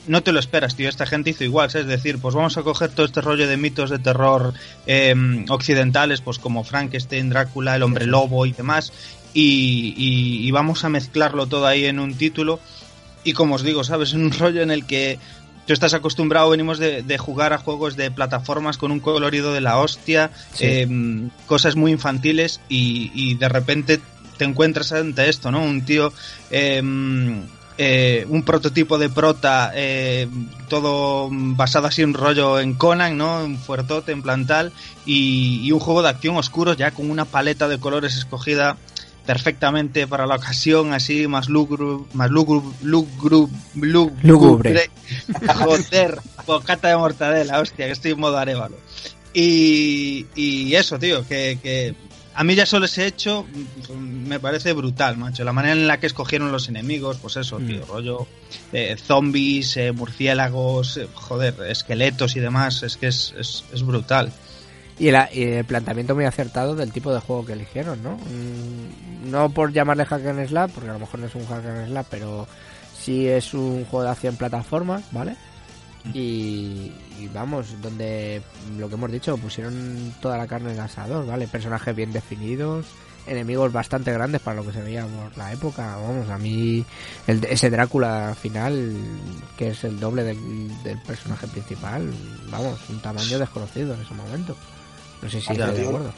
[0.07, 0.89] no te lo esperas, tío.
[0.89, 1.87] Esta gente hizo igual, ¿sabes?
[1.87, 4.53] es decir, pues vamos a coger todo este rollo de mitos de terror
[4.87, 5.15] eh,
[5.49, 8.93] occidentales, pues como Frankenstein, Drácula, el hombre lobo y demás,
[9.33, 12.61] y, y- y vamos a mezclarlo todo ahí en un título.
[13.25, 14.13] Y como os digo, ¿sabes?
[14.15, 15.19] En un rollo en el que
[15.67, 19.63] tú estás acostumbrado, venimos de, de jugar a juegos de plataformas con un colorido de
[19.63, 20.65] la hostia, Sí.
[20.67, 24.01] eh, cosas muy infantiles, y, y de repente
[24.37, 25.63] te encuentras ante esto, ¿no?
[25.63, 26.13] Un tío.
[26.51, 26.83] eh,
[27.77, 30.29] eh, un prototipo de prota eh,
[30.68, 33.45] todo basado así un rollo en Conan, ¿no?
[33.45, 34.72] Un fuertote en plantal
[35.05, 38.77] y, y un juego de acción oscuro ya con una paleta de colores escogida
[39.27, 42.31] perfectamente para la ocasión, así más lúgubre, más
[44.22, 44.91] lúgubre.
[45.55, 48.77] Joder, bocata de mortadela, hostia, que estoy en modo arévalo.
[49.33, 51.95] Y, y eso, tío, que, que
[52.35, 53.45] a mí ya solo ese hecho
[53.91, 55.45] mm, me parece brutal, macho.
[55.45, 57.66] La manera en la que escogieron los enemigos, pues eso, Mm.
[57.66, 58.26] tío, rollo
[58.72, 64.32] eh, zombies, eh, murciélagos, eh, joder, esqueletos y demás, es que es, es, es brutal.
[64.99, 68.12] Y el, y el planteamiento muy acertado del tipo de juego que eligieron, ¿no?
[68.16, 71.64] Mm, No por llamarle hack and slash, porque a lo mejor no es un hack
[71.66, 72.47] and slash, pero
[73.01, 75.35] sí es un juego de acción plataformas, ¿vale?
[76.13, 78.43] Y, y vamos, donde
[78.77, 81.49] lo que hemos dicho, pusieron toda la carne en el asador, ¿vale?
[81.49, 82.87] Personajes bien definidos,
[83.27, 85.97] enemigos bastante grandes para lo que se veía por la época.
[85.97, 86.85] Vamos, a mí
[87.27, 88.97] el, ese Drácula final,
[89.57, 92.13] que es el doble del, del personaje principal,
[92.51, 94.57] vamos, un tamaño desconocido en ese momento.
[95.23, 96.13] No sé si estoy de acuerdo.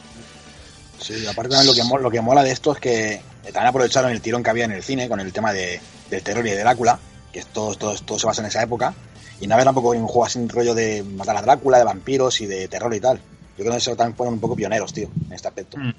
[0.98, 4.20] Sí, aparte también lo que, lo que mola de esto es que también aprovecharon el
[4.20, 5.80] tirón que había en el cine con el tema de,
[6.10, 6.98] del terror y de Drácula,
[7.32, 8.94] que todo, todo, todo se basa en esa época,
[9.40, 12.46] y había tampoco un juego así un rollo de matar a Drácula, de vampiros y
[12.46, 13.18] de terror y tal.
[13.58, 15.78] Yo creo que eso también fueron un poco pioneros, tío, en este aspecto.
[15.78, 15.92] Mm.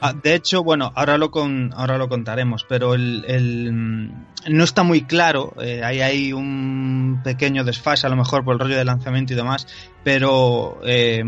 [0.00, 4.10] Ah, de hecho, bueno, ahora lo con, ahora lo contaremos, pero el, el, mm,
[4.50, 5.54] no está muy claro.
[5.60, 9.36] eh, hay ahí un pequeño desfase, a lo mejor por el rollo de lanzamiento y
[9.36, 9.66] demás.
[10.04, 11.24] Pero eh,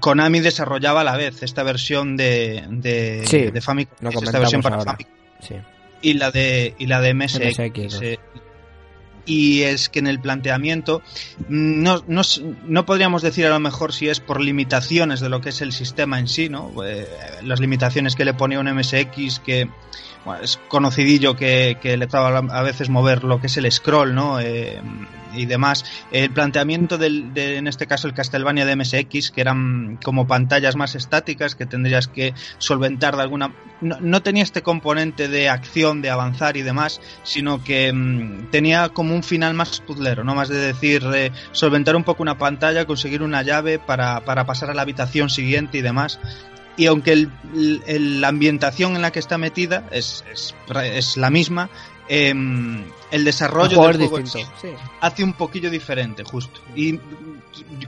[0.00, 4.76] Konami desarrollaba a la vez esta versión de, de, Sí, de Famicom, esta versión para
[4.76, 4.92] ahora.
[4.92, 5.54] Famicom Sí.
[6.02, 7.58] y la de y la de MSX.
[7.58, 8.18] MSX, eh,
[9.30, 11.02] y es que en el planteamiento
[11.48, 15.40] no, no, s- no podríamos decir a lo mejor si es por limitaciones de lo
[15.40, 16.72] que es el sistema en sí, ¿no?
[16.84, 17.06] Eh,
[17.44, 19.68] las limitaciones que le ponía un MSX que
[20.24, 24.14] bueno, es conocidillo que, que le traba a veces mover lo que es el scroll,
[24.14, 24.40] ¿no?
[24.40, 24.80] Eh,
[25.34, 25.84] y demás.
[26.10, 30.76] El planteamiento del, de, en este caso, el Castlevania de MSX, que eran como pantallas
[30.76, 33.54] más estáticas que tendrías que solventar de alguna.
[33.80, 38.90] No, no tenía este componente de acción, de avanzar y demás, sino que mm, tenía
[38.90, 40.34] como un final más puzzlero, ¿no?
[40.34, 44.70] Más de decir, eh, solventar un poco una pantalla, conseguir una llave para, para pasar
[44.70, 46.18] a la habitación siguiente y demás
[46.80, 50.24] y aunque el, la ambientación en la que está metida es,
[50.82, 51.68] es la misma,
[52.12, 52.82] em,
[53.12, 54.40] el desarrollo del juego sí
[55.00, 56.60] hace un poquillo diferente, justo.
[56.74, 56.98] Y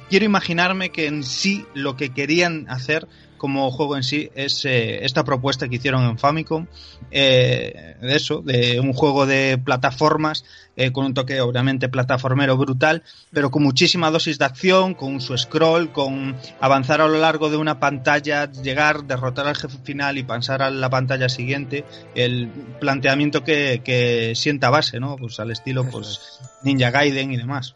[0.08, 3.08] quiero imaginarme que en sí lo que querían hacer
[3.42, 6.68] como juego en sí es eh, esta propuesta que hicieron en Famicom,
[7.10, 10.44] eh, de eso, de un juego de plataformas
[10.76, 13.02] eh, con un toque obviamente plataformero brutal,
[13.32, 17.56] pero con muchísima dosis de acción, con su scroll, con avanzar a lo largo de
[17.56, 22.48] una pantalla, llegar, derrotar al jefe final y pasar a la pantalla siguiente, el
[22.78, 25.16] planteamiento que, que sienta base, ¿no?
[25.16, 27.74] Pues al estilo pues Ninja Gaiden y demás.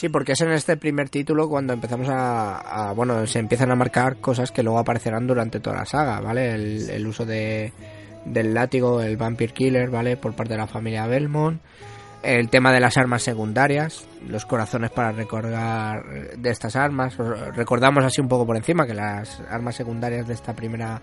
[0.00, 3.74] Sí, porque es en este primer título cuando empezamos a, a- Bueno, se empiezan a
[3.76, 6.54] marcar cosas que luego aparecerán durante toda la saga, ¿vale?
[6.54, 7.70] El, el uso de,
[8.24, 10.16] del látigo, el Vampire Killer, ¿vale?
[10.16, 11.60] Por parte de la familia Belmont.
[12.22, 16.02] El tema de las armas secundarias, los corazones para recordar
[16.38, 17.20] de estas armas.
[17.20, 21.02] Os- Recordamos así un poco por encima que las armas secundarias de esta primera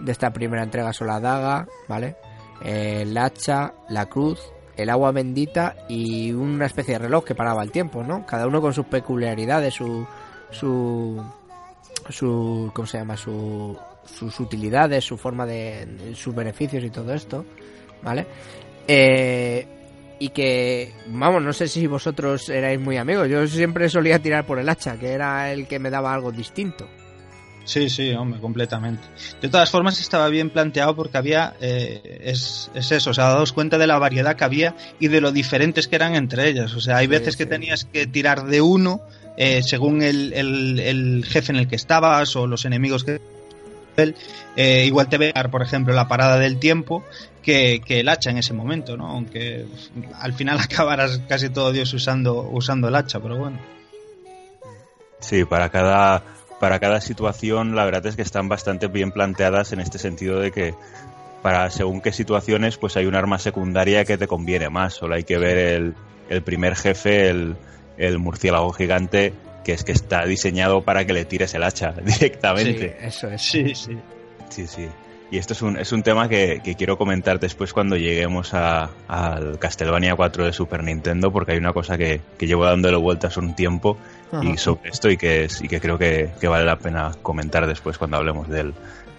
[0.00, 2.16] de esta primera entrega son la daga, ¿vale?
[2.62, 4.40] El hacha, la cruz,
[4.76, 8.26] el agua bendita y una especie de reloj que paraba el tiempo, ¿no?
[8.26, 10.06] Cada uno con sus peculiaridades, su
[10.50, 11.22] su
[12.08, 13.16] su ¿cómo se llama?
[13.16, 17.44] su sus utilidades, su forma de sus beneficios y todo esto,
[18.02, 18.26] ¿vale?
[18.86, 19.66] Eh,
[20.18, 23.28] y que, vamos, no sé si vosotros erais muy amigos.
[23.28, 26.86] Yo siempre solía tirar por el hacha, que era el que me daba algo distinto.
[27.64, 29.02] Sí, sí, hombre, completamente.
[29.40, 33.52] De todas formas, estaba bien planteado porque había, eh, es, es eso, o sea, daos
[33.54, 36.74] cuenta de la variedad que había y de lo diferentes que eran entre ellas.
[36.74, 39.00] O sea, hay Sí, veces que tenías que tirar de uno
[39.38, 43.18] eh, según el, el- el jefe en el que estabas o los enemigos que.
[44.56, 47.04] Eh, igual te vear, por ejemplo, la parada del tiempo
[47.42, 49.06] que, que el hacha en ese momento, ¿no?
[49.08, 49.66] Aunque
[50.20, 53.58] al final acabarás casi todo Dios usando, usando el hacha, pero bueno.
[55.20, 56.22] Sí, para cada,
[56.60, 60.50] para cada situación la verdad es que están bastante bien planteadas en este sentido de
[60.52, 60.74] que
[61.42, 64.94] para según qué situaciones pues hay un arma secundaria que te conviene más.
[64.94, 65.94] Solo hay que ver el,
[66.30, 67.56] el primer jefe, el,
[67.98, 72.96] el murciélago gigante, que es que está diseñado para que le tires el hacha directamente.
[73.00, 73.42] Sí, eso es.
[73.42, 73.98] Sí, sí.
[74.48, 74.88] Sí, sí.
[75.30, 78.90] Y esto es un, es un tema que, que quiero comentar después cuando lleguemos a-
[79.08, 83.36] al Castlevania 4 de Super Nintendo, porque hay una cosa que, que llevo dándole vueltas
[83.36, 83.98] un tiempo
[84.42, 87.66] y sobre esto y que, es- y que creo que, que vale la pena comentar
[87.66, 88.74] después cuando hablemos del,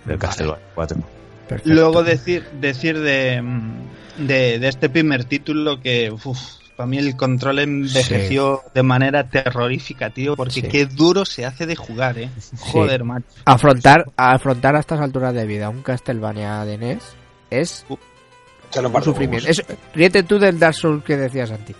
[0.06, 0.98] del Castlevania 4.
[1.48, 1.74] Perfecto.
[1.74, 3.42] Luego decir, decir de,
[4.18, 6.40] de, de este primer título que uf,
[6.76, 10.62] para mí el control envejeció de manera terrorífica, tío, porque Sí.
[10.64, 12.30] qué duro se hace de jugar, eh.
[12.60, 13.26] Joder, macho.
[13.46, 17.04] afrontar, afrontar a estas alturas de vida un Castlevania de NES
[17.52, 17.86] es
[18.72, 19.48] Se lo un sufrimiento.
[19.48, 19.64] Es,
[19.94, 21.76] ríete tú del Dark Souls que decías antes.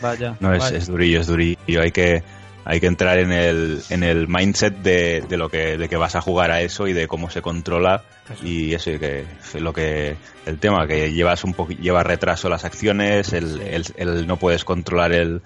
[0.00, 0.36] Vaya.
[0.40, 0.78] No, es, vaya.
[0.78, 1.82] es durillo, es durillo.
[1.82, 2.22] Hay que,
[2.68, 6.16] hay que entrar en el, en el mindset de, de lo que, de que vas
[6.16, 8.02] a jugar a eso y de cómo se controla
[8.42, 9.24] y eso y que
[9.60, 10.16] lo que
[10.46, 14.64] el tema que llevas un poco lleva retraso las acciones, el, el, el no puedes
[14.64, 15.42] controlar el,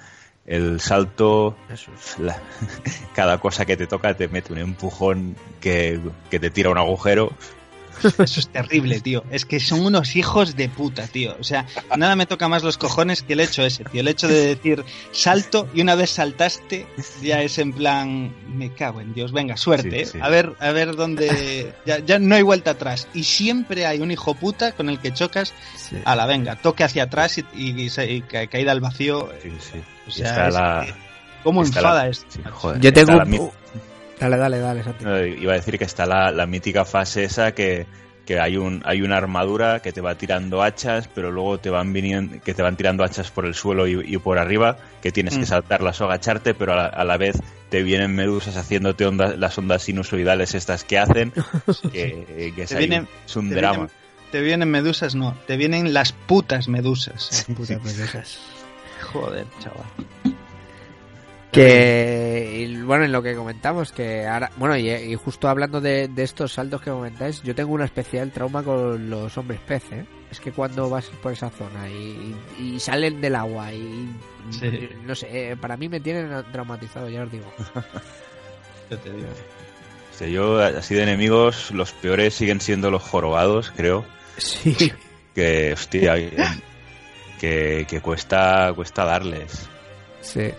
[0.47, 2.19] el salto, Eso es.
[2.19, 2.41] la-
[3.15, 7.33] cada cosa que te toca te mete un empujón que, que te tira un agujero.
[8.05, 9.25] Eso es terrible, tío.
[9.31, 11.37] Es que son unos hijos de puta, tío.
[11.41, 11.67] O sea,
[11.97, 14.01] nada me toca más los cojones que el hecho ese, tío.
[14.01, 16.87] El hecho de decir salto y una vez saltaste,
[17.23, 20.07] ya es en plan, me cago en Dios, venga, suerte, Sí, ¿eh?
[20.07, 20.19] sí.
[20.21, 21.73] A ver, a ver dónde.
[21.87, 23.09] Ya, ya no hay vuelta atrás.
[23.15, 25.53] Y siempre hay un hijo puta con el que chocas,
[26.05, 29.31] a la venga, toque hacia atrás y, y- y se- y ca- caída al vacío.
[29.43, 29.79] Sí, sí.
[30.07, 30.95] O sea, está es la- que-
[31.43, 32.27] ¿Cómo está enfada la- esto?
[32.29, 33.25] sí, joder, Yo tengo la
[34.21, 34.85] Dale, dale, dale.
[35.01, 37.87] No, iba a decir que está la, la mítica fase esa que,
[38.27, 41.93] que hay un hay una armadura que te va tirando hachas, pero luego te van
[41.93, 45.35] viniendo, que te van tirando hachas por el suelo y, y por arriba, que tienes
[45.37, 45.47] que Mm.
[45.47, 47.37] saltarlas o agacharte, pero a la, a la vez
[47.71, 51.33] te vienen medusas haciéndote ondas, las ondas sinusoidales estas que hacen,
[51.93, 53.75] que, que es, Te ahí vienen- un- es un te drama.
[53.77, 53.91] vienen-
[54.33, 57.47] Te vienen medusas, no, te vienen las putas medusas.
[57.57, 58.39] Puta, pues esas.
[59.13, 59.87] Joder, chaval.
[61.53, 66.07] Que, y, bueno, en lo que comentamos, que ahora, bueno, y, y justo hablando de,
[66.09, 70.05] de estos saltos que comentáis, yo tengo un especial trauma con los hombres pez, ¿eh?
[70.31, 74.09] Es que cuando vas por esa zona y, y salen del agua y,
[74.51, 74.89] Sí.
[75.05, 77.53] no sé, eh, para mí me tienen traumatizado, ya os digo.
[78.91, 79.29] Yo te digo.
[80.33, 84.05] Yo, así de enemigos, los peores siguen siendo los jorobados, creo.
[84.37, 84.93] Sí.
[85.35, 86.15] Que, hostia,
[87.41, 89.67] que, que cuesta, cuesta darles.
[90.21, 90.51] Sí.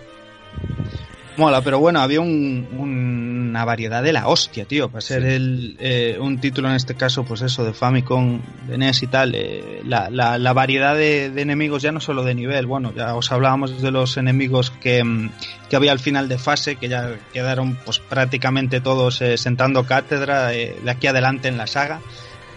[1.38, 5.28] Mola, pero bueno, había un- una variedad de la hostia, tío, para ser Sí.
[5.30, 9.34] el, eh, un título en este caso, pues eso, de Famicom, de NES y tal,
[9.34, 13.16] eh, la, la- la variedad de, de enemigos ya no solo de nivel, bueno, ya
[13.16, 15.30] os hablábamos de los enemigos que, mm,
[15.70, 20.48] que había al final de fase, que ya quedaron pues prácticamente todos eh, sentando cátedra
[20.48, 22.02] de aquí adelante en la saga.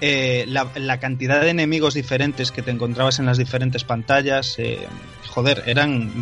[0.01, 4.81] Eh, la, la cantidad de enemigos diferentes que te encontrabas en las diferentes pantallas, eh,
[5.35, 6.13] joder, eran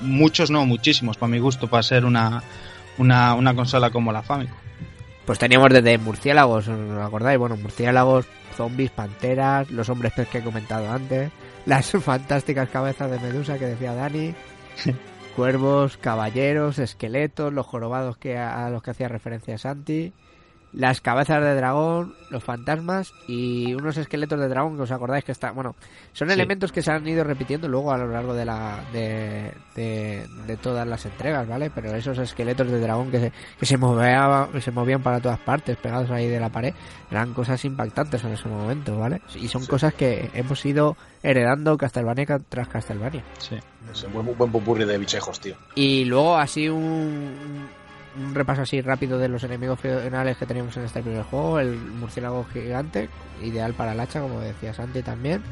[0.00, 2.42] muchos, no muchísimos, para mi gusto, para ser una,
[2.98, 4.56] una, una consola como la Famicom.
[5.26, 7.38] Pues teníamos desde murciélagos, ¿os acordáis?
[7.38, 8.26] Bueno, murciélagos,
[8.56, 11.32] zombies, panteras, los hombres pez que he comentado antes,
[11.66, 14.34] las fantásticas cabezas de medusa que decía Dani,
[15.36, 20.12] cuervos, caballeros, esqueletos, los jorobados que a, a los que hacía referencia Santi,
[20.72, 25.32] las cabezas de dragón, los fantasmas y unos esqueletos de dragón que os acordáis que
[25.32, 25.74] está, bueno,
[26.12, 26.34] son Sí.
[26.34, 30.56] elementos que se han ido repitiendo luego a lo largo de la de, de, de
[30.56, 31.70] todas las entregas, ¿vale?
[31.74, 35.76] Pero esos esqueletos de dragón que se, que se movían se movían para todas partes,
[35.76, 36.72] pegados ahí de la pared,
[37.10, 39.20] eran cosas impactantes en ese momento, ¿vale?
[39.34, 43.24] Y son cosas que hemos ido heredando Castlevania ca- tras Castlevania.
[43.38, 43.56] Sí.
[43.92, 45.56] Es un buen, buen pupurri de bichejos, tío.
[45.74, 47.68] Y luego así un,
[48.16, 51.60] un repaso así rápido de los enemigos finales que teníamos en este primer juego.
[51.60, 53.08] El murciélago gigante,
[53.42, 55.42] ideal para el hacha, como decía Santi también.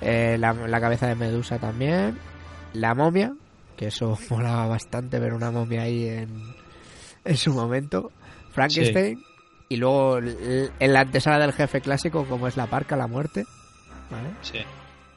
[0.00, 2.18] Eh, la, la cabeza de Medusa también.
[2.72, 3.34] La momia,
[3.76, 6.54] que eso molaba bastante ver una momia ahí en,
[7.24, 8.12] en su momento.
[8.52, 9.22] Frankenstein.
[9.68, 13.44] Y luego en la antesala del jefe clásico, como es la parca, la muerte.
[14.10, 14.30] ¿Vale?
[14.42, 14.58] Sí.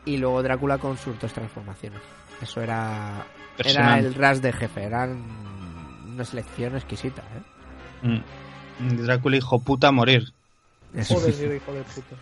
[0.05, 2.01] Y luego Drácula con sus dos transformaciones.
[2.39, 3.25] Eso era
[3.57, 5.23] era el ras de jefe, eran
[6.13, 7.21] una selección exquisita,
[8.03, 8.21] ¿eh?
[8.79, 8.97] Mm.
[9.03, 10.33] Drácula hijo puta a morir.
[11.07, 12.15] Joder, yo, hijo de puta.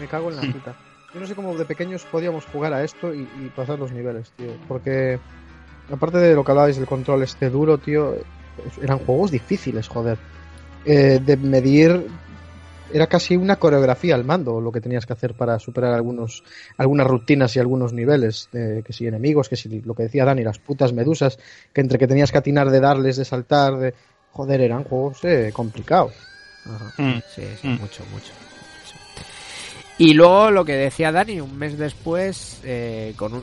[0.00, 0.74] Me cago en la puta.
[1.14, 4.30] Yo no sé cómo de pequeños podíamos jugar a esto y, y pasar los niveles,
[4.32, 4.52] tío.
[4.68, 5.18] Porque,
[5.90, 8.14] aparte de lo que hablabais del control este duro, tío,
[8.82, 10.18] eran juegos difíciles, joder.
[10.84, 12.06] Eh, de medir.
[12.88, 16.42] Era casi una coreografía al mando lo que tenías que hacer para superar algunos,
[16.76, 18.48] algunas rutinas y algunos niveles.
[18.52, 21.38] eh, que si enemigos, que si lo que decía Dani, las putas medusas,
[21.72, 23.94] que entre que tenías que atinar de darles, de saltar, de.
[24.30, 26.14] Joder, eran juegos eh, complicados.
[26.64, 26.92] Ajá.
[26.98, 27.20] Mm.
[27.26, 27.80] Sí, sí, Mm.
[27.80, 28.34] mucho, mucho.
[29.98, 33.42] Y luego lo que decía Dani, un mes después, eh, con un,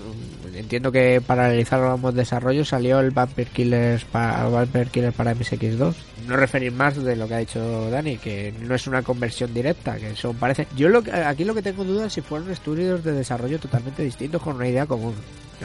[0.53, 5.95] entiendo que para realizar ambos desarrollos salió el Vampire Killers, pa- Vampire Killers para MSX2.
[6.27, 9.97] No referir más de lo que ha dicho Dani, que no es una conversión directa,
[9.97, 10.67] que eso parece...
[10.75, 14.39] Yo lo aquí lo que tengo dudas es si fueron estudios de desarrollo totalmente distintos
[14.39, 15.15] con una idea común.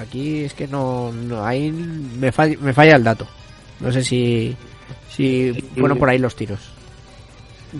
[0.01, 3.27] Aquí es que no, no ahí me falla, me falla el dato.
[3.81, 4.57] No sé si,
[5.11, 6.61] si fueron por ahí los tiros.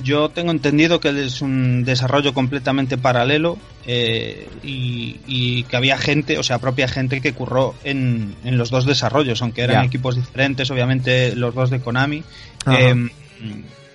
[0.05, 3.57] Yo tengo entendido que es un desarrollo completamente paralelo
[3.87, 8.69] eh, y, y que había gente, o sea, propia gente que curró en, en los
[8.71, 12.23] dos desarrollos, aunque eran equipos diferentes, obviamente los dos de Konami.
[12.77, 13.09] Eh,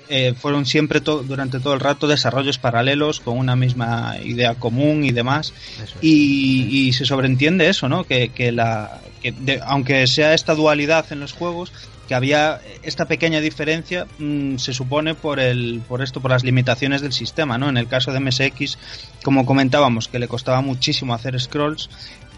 [0.09, 5.03] eh, fueron siempre to- durante todo el rato desarrollos paralelos con una misma idea común
[5.05, 5.53] y demás.
[5.81, 5.93] Es.
[6.01, 8.03] Y, y se sobreentiende eso, ¿no?
[8.03, 11.71] Que, que la, que de- aunque sea esta dualidad en los juegos,
[12.13, 17.13] había esta pequeña diferencia, mm, se supone por el, por esto, por las limitaciones del
[17.13, 17.69] sistema, ¿no?
[17.69, 18.77] En el caso de MSX,
[19.23, 21.89] como comentábamos, que le costaba muchísimo hacer scrolls,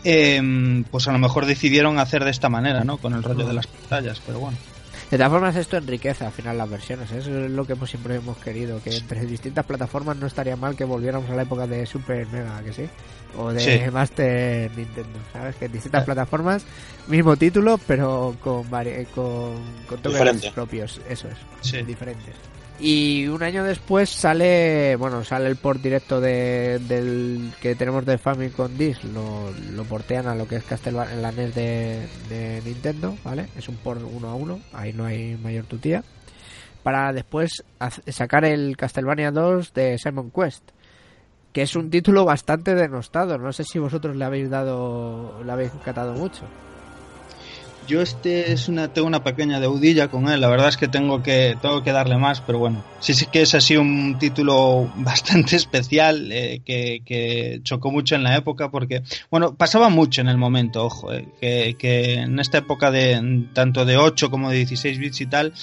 [0.03, 2.97] eh, pues a lo mejor decidieron hacer de esta manera, ¿no?
[2.97, 4.57] Con el rollo de las pantallas, pero bueno.
[5.11, 7.11] De todas formas, esto enriquece al final las versiones.
[7.11, 7.19] ¿eh?
[7.19, 8.82] Eso es lo que hemos, siempre hemos querido.
[8.84, 12.61] Que entre distintas plataformas no estaría mal que volviéramos a la época de Super Mega,
[12.64, 12.90] que sí.
[13.38, 13.91] O de Sí.
[13.91, 15.56] Master Nintendo, ¿sabes?
[15.57, 16.65] Que en distintas plataformas,
[17.07, 18.64] mismo título, pero con,
[19.14, 19.53] con,
[19.88, 20.99] con toques propios.
[21.07, 21.38] Eso es.
[21.61, 21.82] Sí.
[21.84, 22.34] Diferentes.
[22.80, 28.18] Y un año después sale, bueno, sale el port directo de, del que tenemos de
[28.18, 33.47] Famicom Disk, lo, lo portean a lo que es Castlevania la NES de, Nintendo, ¿vale?
[33.57, 36.03] Es un port uno a uno, ahí no hay mayor tutía.
[36.84, 37.64] Para después
[38.07, 40.69] sacar el Castlevania 2 de Simon Quest,
[41.53, 43.38] que es un título bastante denostado.
[43.38, 46.43] No sé si vosotros le habéis dado, le habéis catado mucho.
[47.87, 51.21] Yo este es una tengo una pequeña deudilla con él, la verdad es que tengo
[51.21, 55.55] que tengo que darle más, pero bueno, sí sí que es así un título bastante
[55.55, 60.37] especial eh, que, que chocó mucho en la época porque bueno pasaba mucho en el
[60.37, 64.97] momento, ojo, eh, que, que en esta época de tanto de 8 como de 16
[64.97, 65.53] bits y tal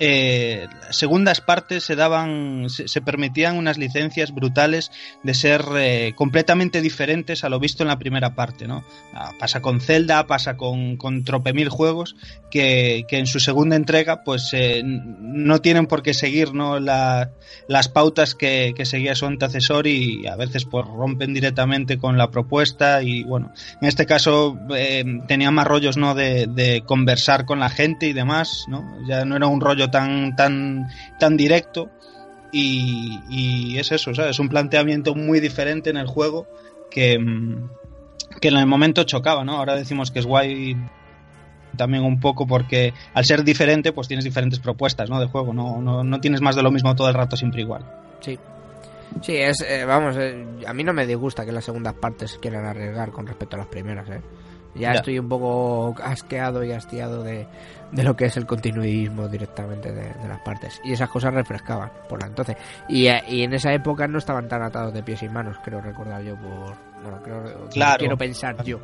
[0.00, 4.90] eh, segundas partes se daban, se, permitían unas licencias brutales
[5.22, 8.82] de ser eh, completamente diferentes a lo visto en la primera parte, ¿no?
[9.14, 12.16] Ah, Pasa con Zelda, pasa con, con tropemil juegos
[12.50, 16.80] que, en su segunda entrega pues eh, no tienen por qué seguir ¿no?
[16.80, 17.30] la-
[17.68, 22.30] las pautas que, que seguía su antecesor y a veces pues rompen directamente con la
[22.30, 26.14] propuesta y bueno, en este caso eh, tenía más rollos ¿no?
[26.14, 28.84] de, de conversar con la gente y demás, ¿no?
[29.06, 30.88] Ya no era un rollo tan, tan,
[31.18, 31.90] tan directo
[32.52, 34.10] y, es eso.
[34.10, 36.46] Es un planteamiento muy diferente en el juego
[36.90, 37.70] que, mm,
[38.40, 39.58] que en el momento chocaba, ¿no?
[39.58, 40.76] Ahora decimos que es guay
[41.76, 45.20] también un poco porque al ser diferente pues tienes diferentes propuestas, ¿no?
[45.20, 47.84] De juego, no, no, no tienes más de lo mismo todo el rato siempre igual.
[48.20, 48.38] Sí.
[49.22, 52.64] Sí, es, eh, vamos, eh, a mí no me disgusta que las segundas partes quieran
[52.64, 54.20] arriesgar con respecto a las primeras, ¿eh?
[54.74, 54.98] Ya, Ya.
[55.00, 57.46] estoy un poco asqueado y hastiado de,
[57.90, 60.80] de lo que es el continuismo directamente de, de las partes.
[60.84, 62.56] Y esas cosas refrescaban por la entonces.
[62.88, 65.80] Y, eh, y en esa época no estaban tan atados de pies y manos, creo
[65.80, 66.74] recordar yo por...
[67.02, 67.98] Bueno, creo, Claro.
[67.98, 68.78] quiero pensar yo.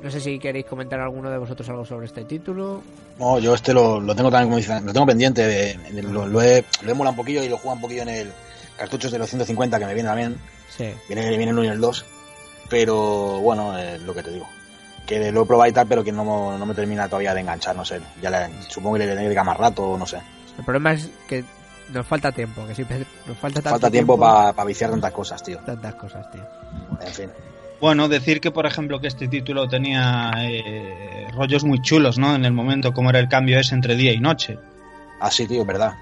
[0.00, 2.80] No sé si queréis comentar alguno de vosotros algo sobre este título.
[3.18, 5.44] No, yo este lo, lo tengo también, como dicen, lo tengo pendiente.
[5.44, 8.02] De, de- lo, lo he, lo he molado un poquillo y lo juego un poquillo
[8.02, 8.32] en el
[8.76, 10.36] cartuchos de los 150 que me viene también.
[10.68, 10.94] Sí.
[11.08, 12.04] Viene, viene el 1 y el 2.
[12.70, 14.46] Pero bueno, es lo que te digo.
[15.08, 17.40] Que lo he probado y tal, pero que no, me- no me termina todavía de
[17.40, 18.00] enganchar, no sé.
[18.22, 20.18] Ya le- supongo que le tendré que dedicar más rato, no sé.
[20.58, 21.44] El problema es que
[21.92, 25.58] nos falta tiempo, que siempre nos falta tanto Falta tiempo para viciar tantas cosas, tío.
[25.60, 26.42] tantas cosas, tío.
[27.00, 27.30] En fin.
[27.80, 32.34] Bueno, decir que, por ejemplo, que este título tenía eh, rollos muy chulos, ¿no?
[32.34, 34.58] En el momento, como era el cambio ese entre día y noche.
[35.20, 35.92] Ah, sí, tío, es verdad.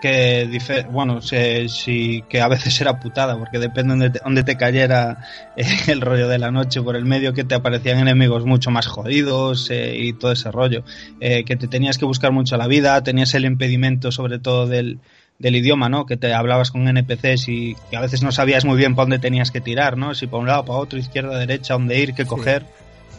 [0.00, 4.42] Que, dife- bueno, se- sí, que a veces era putada, porque depende donde te, donde
[4.42, 5.18] te cayera
[5.56, 8.86] eh, el rollo de la noche por el medio, que te aparecían enemigos mucho más
[8.86, 10.82] jodidos eh, y todo ese rollo.
[11.20, 14.98] Eh, que te tenías que buscar mucho la vida, tenías el impedimento sobre todo del,
[15.38, 16.06] del idioma, ¿no?
[16.06, 19.18] Que te hablabas con NPCs y que a veces no sabías muy bien para dónde
[19.18, 20.14] tenías que tirar, ¿no?
[20.14, 22.64] Si para un lado, para otro, izquierda, derecha, dónde ir, qué coger.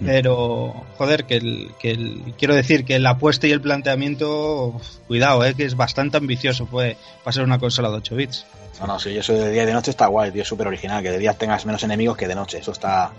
[0.06, 5.44] Pero, joder, que, el, que el- quiero decir que la apuesta y el planteamiento, cuidado,
[5.46, 8.46] eh, que es bastante ambicioso puede para ser una consola de 8 bits.
[8.80, 11.04] No, no, sí, eso de día y de noche está guay, tío, es súper original.
[11.04, 12.58] Que de día tengas menos enemigos que de noche.
[12.60, 13.12] Eso está,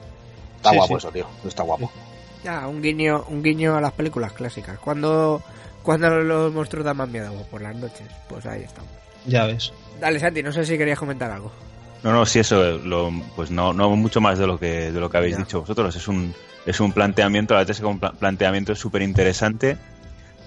[0.56, 0.98] está Sí, guapo, sí.
[0.98, 1.26] eso, tío.
[1.38, 1.90] Eso está guapo.
[2.42, 4.78] Ya, un guiño, un guiño a las películas clásicas.
[4.80, 5.40] Cuando,
[5.84, 8.90] cuando los monstruos dan más miedo por las noches, pues ahí estamos.
[9.26, 9.72] Ya ves.
[10.00, 11.52] Dale, Santi, no sé si querías comentar algo.
[12.03, 15.09] No, no, sí, eso, lo- pues no, no mucho más de lo que, de lo
[15.09, 15.45] que habéis Ya.
[15.45, 15.95] dicho vosotros.
[15.95, 16.35] Es un,
[16.66, 19.77] es un planteamiento, la verdad es que un pla- planteamiento súper interesante.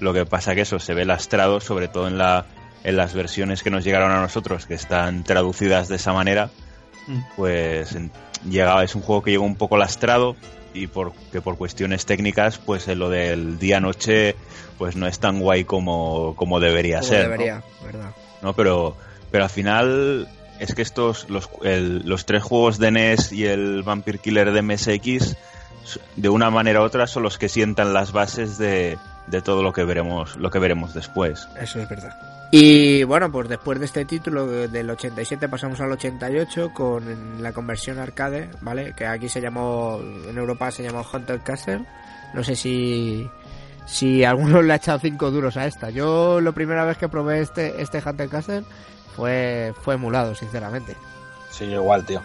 [0.02, 2.46] Lo que pasa que eso se ve lastrado, sobre todo en, la,
[2.84, 6.50] en las versiones que nos llegaron a nosotros, que están traducidas de esa manera.
[7.08, 7.20] Mm.
[7.38, 7.98] Pues
[8.50, 10.36] llega, es un juego que llegó un poco lastrado
[10.74, 14.36] y por, que por cuestiones técnicas, pues en lo del día-noche,
[14.78, 17.24] pues no es tan guay como, como debería Como ser.
[17.28, 17.32] ¿no?
[17.32, 18.10] debería, ¿verdad?
[18.42, 18.54] ¿no?
[18.54, 18.98] Pero,
[19.32, 20.28] pero al final
[20.60, 24.62] es que estos, los, el- los tres juegos de NES y el Vampire Killer de
[24.62, 25.36] MSX,
[26.16, 29.74] de una manera u otra, son los que sientan las bases de, de todo lo
[29.74, 31.48] que veremos, lo que veremos después.
[31.60, 32.16] Eso es verdad.
[32.52, 37.52] Y bueno, pues después de este título de- del 87 pasamos al 88 con la
[37.52, 38.94] conversión arcade, ¿vale?
[38.96, 40.00] Que aquí se llamó,
[40.30, 41.82] en Europa se llamó Hunter Castle.
[42.34, 43.28] No sé si,
[43.88, 45.90] si alguno le ha echado cinco duros a esta.
[45.90, 48.64] Yo la primera vez que probé este, este Hunter Castle
[49.16, 50.96] fue, fue emulado, sinceramente.
[51.50, 52.22] Sí, yo igual, tío.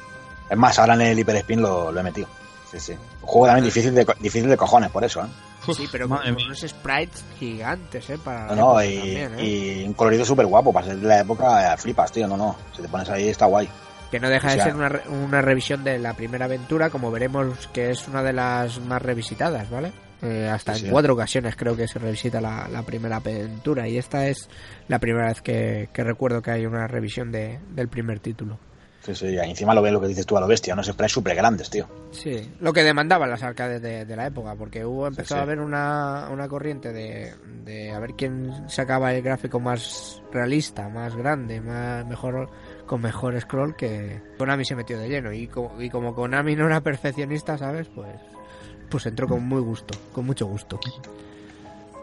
[0.48, 2.28] Es más, ahora en el Hyper Spin lo, lo he metido.
[2.70, 2.92] Sí, sí.
[2.92, 5.28] Un juego también difícil de, difícil de cojones, por eso, ¿eh?
[5.74, 8.18] Sí, pero con, unos sprites gigantes, ¿eh?
[8.18, 9.44] Para No, no, época y, también, ¿eh?
[9.44, 10.72] y un colorido súper guapo.
[10.72, 12.26] Para ser de la época, eh, flipas, tío.
[12.26, 12.56] No, no.
[12.74, 13.68] Si te pones ahí, está guay.
[14.10, 17.12] Que no deja O de ser una, re- una revisión de la primera aventura, como
[17.12, 19.92] veremos que es una de las más revisitadas, ¿vale?
[20.22, 20.92] Eh, hasta Sí, en sí.
[20.92, 24.48] cuatro ocasiones creo que se revisita la, la primera aventura y esta es
[24.88, 28.58] la primera vez que, que recuerdo que hay una revisión de, del primer título.
[29.02, 29.28] Sí, sí.
[29.28, 30.76] Y encima lo ves lo que dices tú a lo bestia.
[30.76, 31.88] No se sprays súper grandes, tío.
[32.10, 35.40] Sí, lo que demandaban las arcades de, de la época, porque hubo empezó sí.
[35.40, 37.32] a haber una, una corriente de,
[37.64, 42.50] de a ver quién sacaba el gráfico más realista, más grande, más mejor
[42.84, 46.66] con mejor scroll que Konami se metió de lleno y, co- y como Konami no
[46.66, 47.88] era perfeccionista, ¿sabes?
[47.94, 48.10] Pues
[48.90, 50.78] pues entró con muy gusto, con mucho gusto.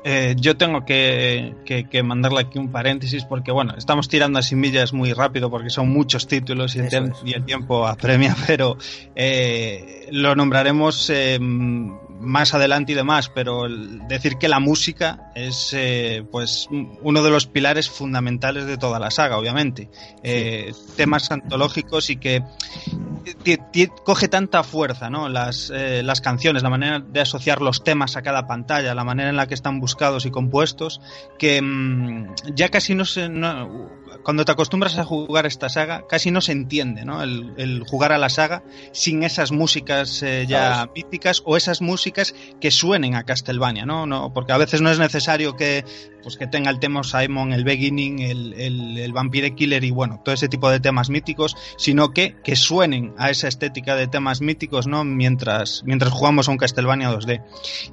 [0.09, 4.55] Eh, yo tengo que, que- que mandarle aquí un paréntesis porque, bueno, estamos tirando así
[4.55, 8.77] millas muy rápido porque son muchos títulos y el, tem- y el tiempo apremia, pero
[9.15, 13.67] eh, lo nombraremos eh, más adelante y demás, pero
[14.07, 16.67] decir que la música es eh, pues
[17.01, 19.89] uno de los pilares fundamentales de toda la saga, obviamente.
[20.23, 22.43] Eh, Temas antológicos y que
[24.03, 25.29] coge tanta fuerza, ¿no?
[25.29, 29.29] Las, eh, las canciones, la manera de asociar los temas a cada pantalla, la manera
[29.29, 31.01] en la que están buscados y compuestos,
[31.37, 33.29] que mm, ya casi no se.
[33.29, 37.21] no- cuando te acostumbras a jugar esta saga, casi no se entiende, ¿no?
[37.21, 40.91] El, el jugar a la saga sin esas músicas ya Claro.
[40.95, 44.05] míticas o esas músicas que suenen a Castlevania, ¿no?
[44.05, 45.83] no Porque a veces no es necesario que,
[46.23, 50.21] pues, que tenga el tema Simon, el Beginning, el, el, el Vampire Killer y bueno,
[50.23, 54.41] todo ese tipo de temas míticos, sino que, que suenen a esa estética de temas
[54.41, 55.03] míticos, ¿no?
[55.03, 57.43] Mientras, mientras jugamos a un Castlevania 2D.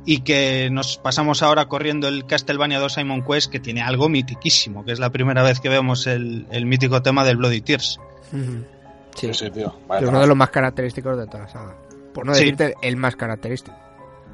[0.05, 4.85] Y que nos pasamos ahora corriendo el Castlevania 2 Simon Quest, que tiene algo mitiquísimo,
[4.85, 7.99] que es la primera vez que vemos el, el mítico tema del Bloody Tears.
[8.31, 8.39] Sí,
[9.17, 9.73] Sí, sí, tío.
[10.01, 11.77] es uno de los más característicos de toda la saga.
[12.13, 12.41] Por no Sí.
[12.41, 13.77] decirte el más característico.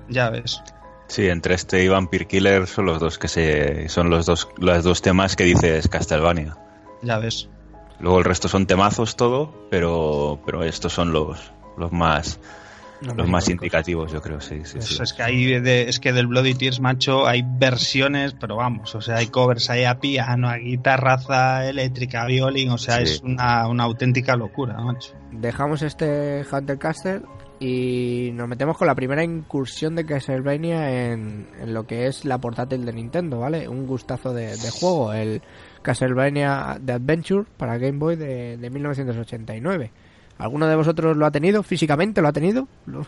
[0.08, 0.62] Ya ves.
[1.10, 4.84] Sí, entre este y Vampire Killer son los dos que se, son los dos, los
[4.84, 6.56] dos temas que dices Castlevania.
[7.02, 7.48] Ya ves.
[7.98, 12.38] Luego el resto son temazos todo, pero, pero estos son los, los más,
[13.02, 15.02] los más indicativos, yo creo, sí, sí, Es, sí.
[15.02, 19.00] es que hay de, es que del Bloody Tears, macho, hay versiones, pero vamos, o
[19.00, 23.02] sea, hay covers ahí a piano, a guitarraza eléctrica, a violín, o sea, Sí.
[23.02, 25.12] es una, una auténtica locura, macho.
[25.32, 27.22] Dejamos este Hunter Castle
[27.62, 32.38] Y nos metemos con la primera incursión de Castlevania en, en lo que es la
[32.38, 33.68] portátil de Nintendo, ¿vale?
[33.68, 35.42] Un gustazo de, de juego, el
[35.82, 39.90] Castlevania The Adventure para Game Boy de, de 1989.
[40.38, 41.62] ¿Alguno de vosotros lo ha tenido?
[41.62, 42.66] ¿Físicamente lo ha tenido?
[42.86, 43.06] Lo-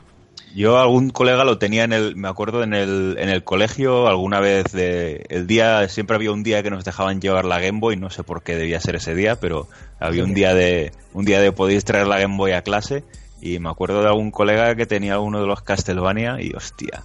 [0.54, 4.38] Yo algún colega lo tenía en el, me acuerdo en el, en el colegio alguna
[4.40, 7.96] vez de, el día, siempre había un día que nos dejaban llevar la Game Boy,
[7.96, 9.66] no sé por qué debía ser ese día, pero
[9.98, 13.02] había un día de, un día de podéis traer la Game Boy a clase
[13.43, 17.02] y me acuerdo de algún colega que tenía uno de los Castlevania y hostia,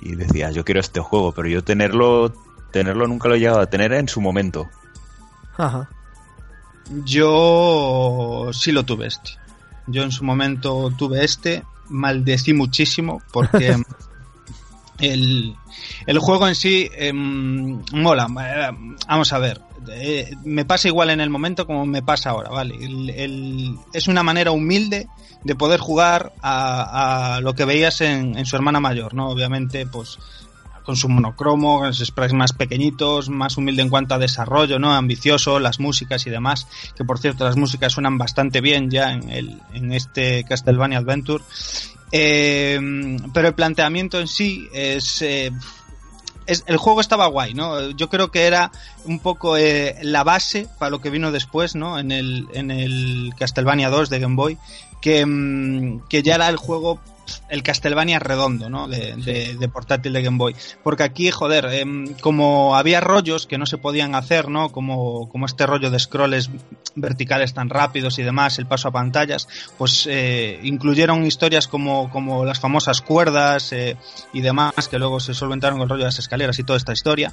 [0.00, 2.32] y decía yo quiero este juego, pero yo tenerlo,
[2.72, 4.68] tenerlo nunca lo he llegado a tener en su momento.
[5.56, 5.88] Ajá.
[7.04, 9.30] Yo sí lo tuve este.
[9.86, 13.76] Yo en su momento tuve este, maldecí muchísimo porque
[14.98, 15.56] el,
[16.06, 18.26] el juego en sí em, mola.
[18.40, 22.50] Eh, Vamos a ver, eh, me pasa igual en el momento como me pasa ahora,
[22.50, 22.74] ¿vale?
[22.84, 25.08] El- el- es una manera humilde
[25.44, 29.28] de poder jugar a, lo que veías en, en su hermana mayor, ¿no?
[29.28, 30.18] Obviamente, pues
[30.84, 34.92] con su monocromo, con los sprites más pequeñitos, más humilde en cuanto a desarrollo, ¿no?
[34.92, 36.66] Ambicioso, las músicas y demás,
[36.96, 41.42] que por cierto las músicas suenan bastante bien ya en, el, en este Castlevania Adventure.
[42.10, 42.78] Eh,
[43.32, 45.50] pero el planteamiento en sí es, eh,
[46.46, 47.90] es- el juego estaba guay, ¿no?
[47.90, 48.70] Yo creo que era
[49.04, 51.98] un poco eh, la base para lo que vino después, ¿no?
[51.98, 54.58] En el, en el Castlevania 2 de Game Boy,
[55.02, 56.98] que, mm, que ya era el juego
[57.48, 58.88] el Castlevania redondo, ¿no?
[58.88, 60.56] De, de- de portátil de Game Boy.
[60.82, 64.70] Porque aquí, joder, em, como había rollos que no se podían hacer, ¿no?
[64.70, 66.50] Como, como este rollo de scrolls
[66.94, 69.48] verticales tan rápidos y demás, el paso a pantallas,
[69.78, 73.96] pues eh, incluyeron historias como, como las famosas cuerdas eh,
[74.32, 76.92] y demás, que luego se solventaron con el rollo de las escaleras y toda esta
[76.92, 77.32] historia.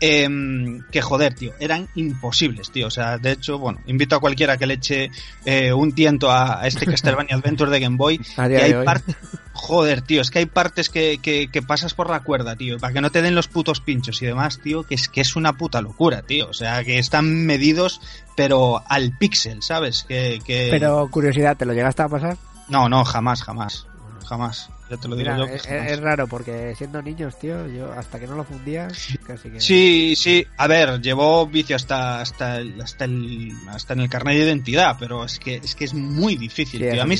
[0.00, 2.88] Em, que joder, tío, eran imposibles, tío.
[2.88, 5.10] O sea, de hecho, bueno, invito a cualquiera que le eche
[5.44, 8.20] eh, un tiento a, a este Castlevania Adventure de Game Boy.
[8.50, 9.16] Que hay partes
[9.52, 12.94] Joder, tío, es que hay partes que, que, que pasas por la cuerda, tío, para
[12.94, 15.52] que no te den los putos pinchos y demás, tío, que es que es una
[15.52, 16.48] puta locura, tío.
[16.48, 18.00] O sea, que están medidos,
[18.36, 20.04] pero al píxel, ¿sabes?
[20.08, 20.68] Que, que...
[20.70, 22.38] Pero curiosidad, ¿te lo llegaste a pasar?
[22.68, 23.86] No, no, jamás, jamás.
[24.26, 24.70] Jamás.
[24.90, 25.46] Ya te lo digo Mira, yo.
[25.46, 29.60] que es, raro porque siendo niños, tío, yo hasta que no lo fundías, casi que...
[29.60, 34.36] Sí, sí, a ver, llevó vicio hasta hasta el, hasta el hasta en el carnet
[34.36, 37.02] de identidad, pero es que es que es muy difícil, Sí, tío.
[37.02, 37.14] A mí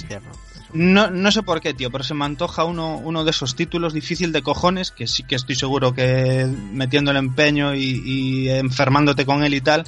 [0.72, 3.92] No, no sé por qué, tío, pero se me antoja uno, uno de esos títulos
[3.92, 9.24] difícil de cojones, que sí que estoy seguro que metiendo el empeño y, y enfermándote
[9.24, 9.84] con él y tal,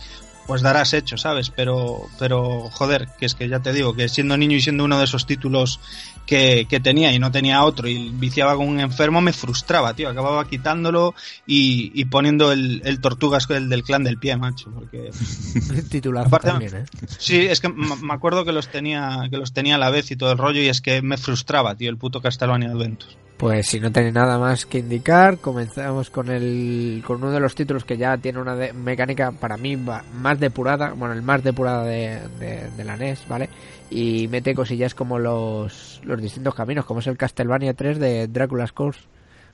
[0.47, 1.51] pues darás hecho, ¿sabes?
[1.51, 4.99] Pero, pero, joder, que es que ya te digo, que siendo niño y siendo uno
[4.99, 5.81] de esos títulos
[6.27, 10.09] que, que tenía y no tenía otro y viciaba con un enfermo, me frustraba, tío.
[10.09, 11.15] Acababa quitándolo
[11.47, 15.11] y, y poniendo el, el tortugas el del clan del pie, macho, porque
[15.91, 16.85] Titulazo Aparte- también, ¿eh?
[17.19, 20.17] Sí, es que me acuerdo que los tenía que los tenía a la vez y
[20.17, 23.13] todo el rollo y es que me frustraba, tío, el puto Castlevania Adventure.
[23.43, 27.57] Pues si no tenéis nada más que indicar, comenzamos con el con uno de los
[27.57, 31.83] títulos que ya tiene una de- mecánica para mí más depurada, bueno, el más depurada
[31.83, 33.49] de, de- de la NES, ¿vale?
[33.91, 38.71] Y mete cosillas como los, los distintos caminos, como es el Castlevania 3 de Dracula's
[38.71, 39.01] Curse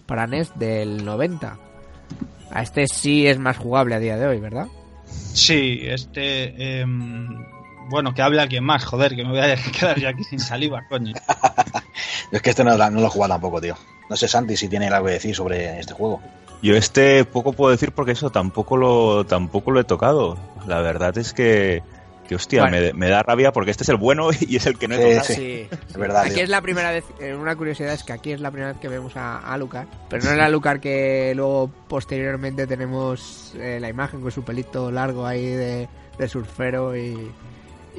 [0.05, 1.57] para NES del 90.
[2.51, 4.67] A este sí es más jugable a día de hoy, ¿verdad?
[5.07, 7.27] Sí, este em,
[7.89, 10.85] bueno, que hable alguien más, joder, que me voy a quedar yo aquí sin saliva,
[10.89, 11.15] coño.
[12.31, 13.75] Es que este no, no lo he jugado tampoco, tío.
[14.11, 16.21] No sé, Santi, si tiene algo que decir sobre este juego.
[16.63, 20.37] Yo este poco puedo decir porque eso tampoco lo tampoco lo he tocado.
[20.67, 21.83] La verdad es que,
[22.29, 22.77] que hostia, Bueno.
[22.79, 24.99] me, me da rabia porque este es el bueno y es el que no he
[24.99, 25.35] Sí, tocado.
[25.35, 25.69] sí.
[25.89, 26.43] Es verdad, Aquí tío.
[26.45, 28.89] es la primera vez, eh, una curiosidad es que aquí es la primera vez que
[28.89, 33.89] vemos a, a Lucar, pero no es la Lucar que luego posteriormente tenemos eh, la
[33.89, 35.89] imagen con su pelito largo ahí de,
[36.19, 37.31] de surfero y,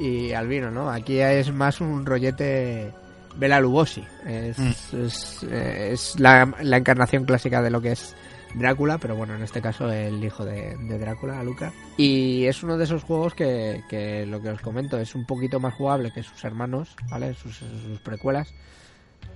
[0.00, 0.90] y albino, ¿no?
[0.90, 2.92] Aquí es más un rollete
[3.36, 4.58] Bela Lugosi, es,
[4.92, 8.16] es, eh, es la, la encarnación clásica de lo que es
[8.54, 11.72] Drácula, pero bueno, en este caso el hijo de, de Drácula, Luca.
[11.96, 15.60] Y es uno de esos juegos que, que lo que os comento es un poquito
[15.60, 17.34] más jugable que sus hermanos, ¿vale?
[17.34, 18.52] Sus, sus precuelas.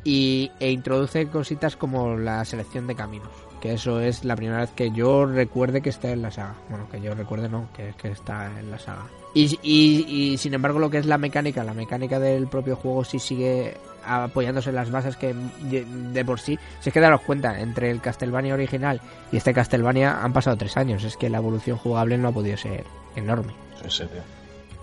[0.02, 3.30] Y, e introduce cositas como la selección de caminos.
[3.60, 6.56] Que eso es la primera vez que yo recuerde que está en la saga.
[6.68, 9.06] Bueno, que yo recuerde no, que, que está en la saga.
[9.34, 13.04] Y, y, y, sin embargo lo que es la mecánica, la mecánica del propio juego
[13.04, 17.22] sí sigue apoyándose en las bases que de, de por sí, si es que daros
[17.22, 19.00] cuenta, entre el Castlevania original
[19.32, 22.56] y este Castlevania han pasado tres años, es que la evolución jugable no ha podido
[22.56, 22.84] ser
[23.16, 23.54] enorme.
[23.82, 24.22] Sí, sí, tío.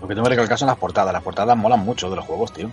[0.02, 1.12] Lo que tengo que recalcar son las portadas.
[1.12, 2.70] Las portadas molan mucho de los juegos, tío.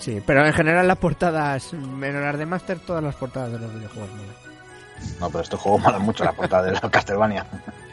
[0.00, 3.72] Sí, pero en general las portadas, menos las de Master, todas las portadas de los
[3.72, 4.34] videojuegos molan.
[5.20, 7.46] No, pero estos juegos molan mucho, las portadas de los Castlevania.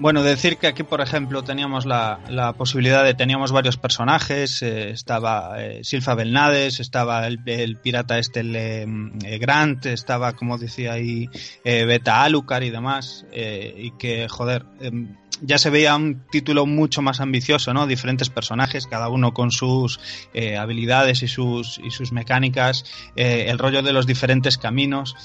[0.00, 4.90] Bueno, decir que aquí, por ejemplo, teníamos la, la posibilidad de, teníamos varios personajes, eh,
[4.90, 10.94] estaba eh, Silfa Belnades, estaba el, el pirata este, el, eh, Grant, estaba, como decía
[10.94, 11.28] ahí,
[11.64, 17.20] Beta Alucard y demás, y que, joder, em, ya se veía un título mucho más
[17.20, 17.86] ambicioso, ¿no?
[17.86, 20.00] Diferentes personajes, cada uno con sus
[20.32, 22.84] eh, habilidades y sus, y sus mecánicas,
[23.16, 25.16] eh, el rollo de los diferentes caminos,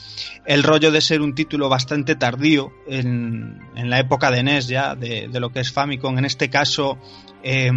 [0.46, 4.96] el rollo de ser un título bastante tardío en, en la época de NES ya,
[4.96, 6.18] de, de lo que es Famicom.
[6.18, 6.98] En este caso,
[7.44, 7.72] eh,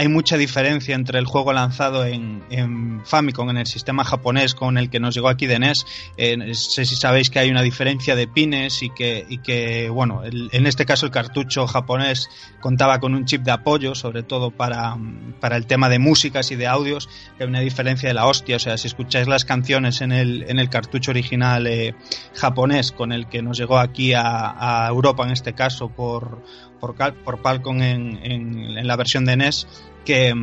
[0.00, 4.78] hay mucha diferencia entre el juego lanzado en, en, Famicom, en el sistema japonés con
[4.78, 5.84] el que nos llegó aquí de NES.
[6.16, 10.22] Eh, sé si sabéis que hay una diferencia de pines y que, y que bueno,
[10.24, 12.30] el, en este caso el cartucho japonés
[12.60, 14.96] contaba con un chip de apoyo, sobre todo para,
[15.38, 18.56] para el tema de músicas y de audios, que hay una diferencia de la hostia.
[18.56, 21.94] O sea, si escucháis las canciones en el, en el cartucho original eh,
[22.34, 26.42] japonés con el que nos llegó aquí a, a Europa, en este caso, por
[26.80, 29.66] por, Cal, por Palcom en, en, en, la versión de NES
[30.04, 30.34] que,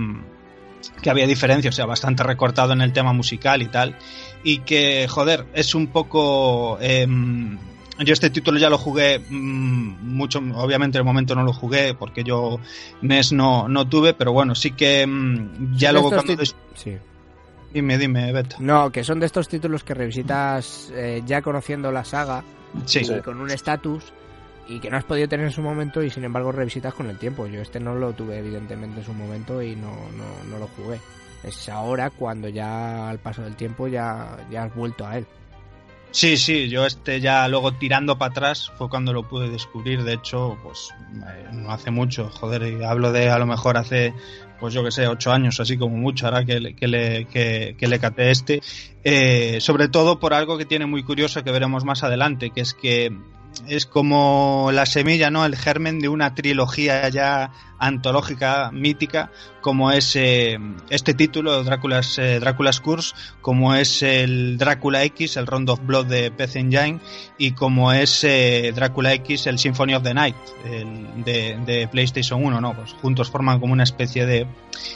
[1.01, 3.95] que había diferencia, o sea, bastante recortado en el tema musical y tal.
[4.43, 6.77] Y que, joder, es un poco...
[6.79, 7.07] Eh,
[8.05, 11.95] yo este título ya lo jugué mmm, mucho, obviamente en el momento no lo jugué
[11.95, 12.59] porque yo
[13.01, 16.35] NES no, no tuve, pero bueno, sí que mmm, ya luego cuando...
[16.75, 16.97] Sí.
[17.73, 18.57] Dime, dime, Beto.
[18.59, 22.43] No, que son de estos títulos que revisitas eh, ya conociendo la saga
[22.85, 23.01] sí.
[23.01, 24.13] y con un estatus
[24.67, 27.17] y que no has podido tener en su momento y sin embargo revisitas con el
[27.17, 27.47] tiempo.
[27.47, 30.99] Yo este no lo tuve evidentemente en su momento y no, no, no lo jugué.
[31.43, 35.27] Es ahora cuando ya al paso del tiempo ya, ya has vuelto a él.
[36.11, 40.03] Sí, sí, yo este ya luego tirando para atrás fue cuando lo pude descubrir.
[40.03, 44.13] De hecho, pues eh, no hace mucho, joder, hablo de a lo mejor hace,
[44.59, 47.87] pues yo que sé, ocho años, así como mucho, ahora que, que le, que, que
[47.87, 48.61] le caté este.
[49.03, 52.73] Eh, sobre todo por algo que tiene muy curioso que veremos más adelante, que es
[52.73, 53.15] que
[53.67, 55.45] es como la semilla, ¿no?
[55.45, 60.57] El germen de una trilogía ya antológica, mítica, como es eh,
[60.89, 62.39] este título, Drácula's, eh,
[62.83, 66.99] Curse, como es el Drácula X, el Round of Blood de PC Engine,
[67.37, 72.61] y como es eh, Drácula X, el Symphony of the Night, el de, PlayStation 1,
[72.61, 72.73] ¿no?
[72.73, 74.47] Pues juntos forman como una especie de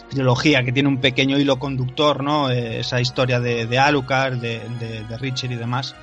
[0.10, 2.50] trilogía que tiene un pequeño hilo conductor, ¿no?
[2.50, 4.62] esa historia de, Alucard, de,
[5.08, 5.96] de Richard y demás,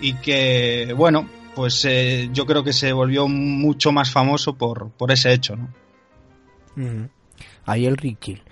[0.00, 5.12] y que, bueno, pues eh, yo creo que se volvió mucho más famoso por, por
[5.12, 5.68] ese hecho, ¿no?
[7.64, 8.42] Ahí el Richie.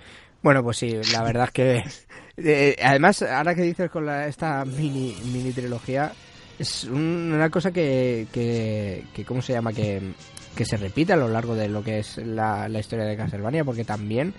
[0.41, 1.83] Bueno, pues sí, la verdad es que...
[2.43, 6.11] Eh, además, ahora que dices con la, esta mini, mini trilogía,
[6.57, 9.73] es un, una cosa que, que, que, ¿Cómo se llama?
[9.73, 10.01] Que,
[10.55, 13.63] que se repite a lo largo de lo que es la, la historia de Castlevania,
[13.63, 14.33] porque también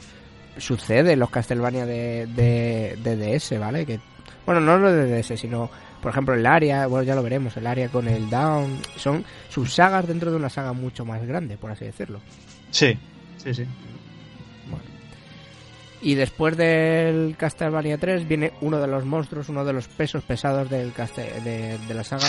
[0.57, 3.87] sucede en los Castlevania de, de, de DS, ¿vale?
[3.87, 4.01] Que,
[4.47, 5.71] bueno, no lo de DS, sino
[6.03, 10.07] por ejemplo el área, bueno ya lo veremos, el área con el Down, son subsagas
[10.07, 12.21] dentro de una saga mucho más grande, por así decirlo.
[12.71, 12.99] Sí,
[13.39, 13.65] sí, sí.
[14.69, 14.85] Bueno.
[16.03, 20.69] Y después del Castlevania 3 viene uno de los monstruos, uno de los pesos pesados
[20.69, 22.29] del Castel de, de, la saga.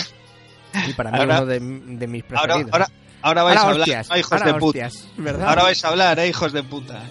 [0.86, 2.72] Y para mí ahora, uno de, de, mis preferidos.
[2.72, 2.88] Ahora, ahora,
[3.22, 4.64] ahora vais ahora a hablar, hostias, ¿no, hijos de puta.
[4.66, 5.48] Hostias, ¿verdad?
[5.48, 7.02] Ahora vais a hablar, eh, hijos de puta.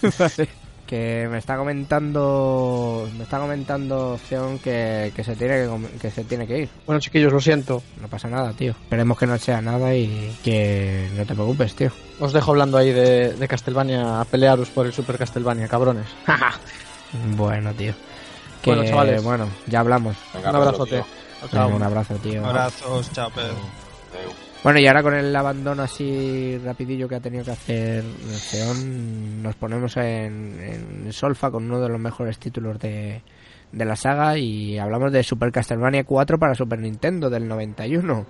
[0.16, 0.48] Claro.
[0.86, 6.24] Que me está comentando me está comentando opción que, que se tiene que, que, se
[6.24, 6.68] tiene que ir.
[6.86, 7.82] Bueno chiquillos lo siento.
[8.00, 8.72] No pasa nada tío.
[8.72, 11.90] Esperemos que no sea nada y que no te preocupes tío.
[12.20, 16.06] Os dejo hablando ahí de, de Castlevania a pelearos por el Super Castlevania cabrones.
[17.36, 17.94] Bueno tío.
[18.60, 19.22] Que, bueno chavales.
[19.22, 20.16] bueno ya hablamos.
[20.34, 21.04] Venga, un abrazote.
[21.52, 22.44] Venga, un abrazo tío.
[22.44, 24.36] Abrazos chao Pedro
[24.66, 28.02] bueno, y ahora con el abandono así rapidillo que ha tenido que hacer
[29.40, 33.22] nos ponemos en, en, Solfa con uno de los mejores títulos de,
[33.70, 38.26] de, la saga y hablamos de Super Castlevania 4 para Super Nintendo del 91.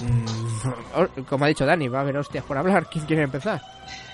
[0.00, 2.86] Mm, como ha dicho Dani, va a haber hostias por hablar.
[2.90, 3.60] ¿Quién quiere empezar?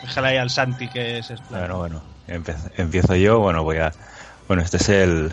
[0.02, 3.38] Déjala ahí al Santi que es Bueno, bueno, empiezo, empiezo yo.
[3.38, 3.92] Bueno, voy a.
[4.48, 5.32] Bueno, este es el,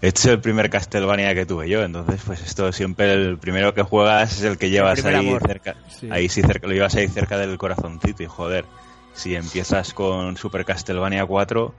[0.00, 3.82] este es el primer Castlevania que tuve yo, entonces pues esto siempre el primero que
[3.82, 5.42] juegas es el que llevas el ahí amor.
[5.46, 6.08] cerca, sí.
[6.10, 8.64] ahí sí cerca, lo llevas ahí cerca del corazoncito y joder,
[9.12, 11.74] si empiezas con Super Castlevania 4,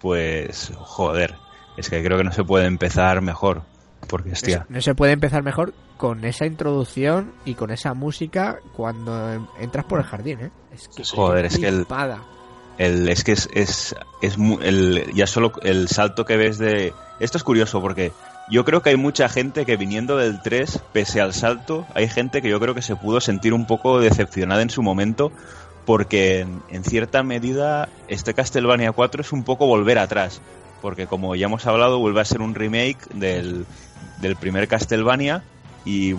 [0.00, 1.36] pues joder,
[1.76, 3.62] es que creo que no se puede empezar mejor,
[4.08, 4.66] porque hostia.
[4.68, 10.00] No, se puede empezar mejor con esa introducción y con esa música cuando entras por
[10.00, 10.50] el jardín, ¿eh?
[10.72, 11.86] Es que joder, es que el
[12.78, 16.94] el, es que es, es, es el, ya solo el salto que ves de...
[17.20, 18.12] Esto es curioso porque
[18.50, 22.42] yo creo que hay mucha gente que viniendo del 3, pese al salto, hay gente
[22.42, 25.30] que yo creo que se pudo sentir un poco decepcionada en su momento
[25.84, 30.40] porque en, cierta medida este Castlevania 4 es un poco volver atrás.
[30.80, 33.66] Porque como ya hemos hablado, vuelve a ser un remake del,
[34.20, 35.44] del primer Castlevania
[35.84, 36.14] y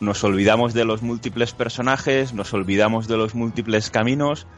[0.00, 4.48] nos olvidamos de los múltiples personajes, nos olvidamos de los múltiples caminos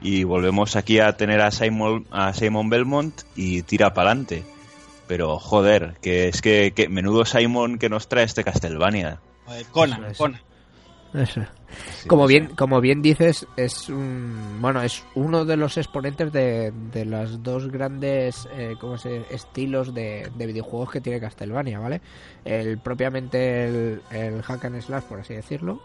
[0.00, 4.53] y volvemos aquí a tener a Simon, a Simon Belmont y tira para adelante.
[5.06, 9.20] Pero joder, que es que, que menudo Simon que nos trae este Castlevania.
[9.70, 10.18] Conan, es.
[10.18, 10.40] Conan.
[11.12, 11.42] Eso.
[11.92, 16.72] Sí, como bien, como bien dices, es un, bueno, es uno de los exponentes de,
[16.92, 22.00] de los dos grandes eh, ¿cómo se, estilos de, de videojuegos que tiene Castlevania, ¿vale?
[22.44, 25.80] El propiamente el, el hack and slash, por así decirlo,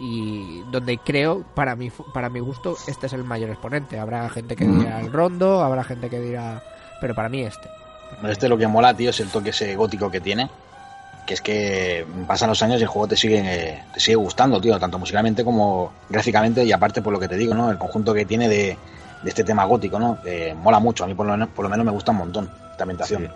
[0.00, 3.98] y donde creo, para mi fu- para mi gusto, este es el mayor exponente.
[3.98, 6.62] Habrá gente que dirá el Rondo, habrá gente que dirá,
[7.00, 7.68] pero para mí este.
[8.24, 10.48] Este lo que mola, tío, es el toque ese gótico que tiene.
[11.26, 14.78] Que es que pasan los años y el juego te sigue, te sigue gustando, tío,
[14.78, 17.70] tanto musicalmente como gráficamente y aparte por lo que te digo, ¿no?
[17.70, 18.78] El conjunto que tiene de,
[19.22, 20.18] de este tema gótico, ¿no?
[20.24, 22.50] Eh, mola mucho, a mí por lo, menos, por lo menos me gusta un montón
[22.70, 23.22] esta ambientación.
[23.22, 23.28] Sí.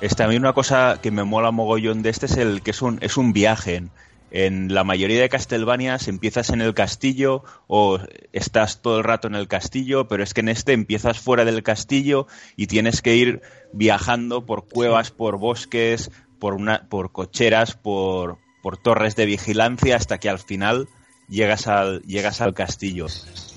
[0.00, 2.82] Este, a mí una cosa que me mola mogollón de este es el que es
[2.82, 3.84] un, es un viaje.
[4.30, 7.98] En, la mayoría de Castlevanias empiezas en el castillo o
[8.32, 11.62] estás todo el rato en el castillo, pero es que en este empiezas fuera del
[11.62, 12.26] castillo
[12.56, 13.42] y tienes que ir
[13.76, 20.18] viajando por cuevas, por bosques, por, una, por cocheras, por, por torres de vigilancia hasta
[20.18, 20.88] que al final
[21.28, 23.06] llegas al, llegas al castillo.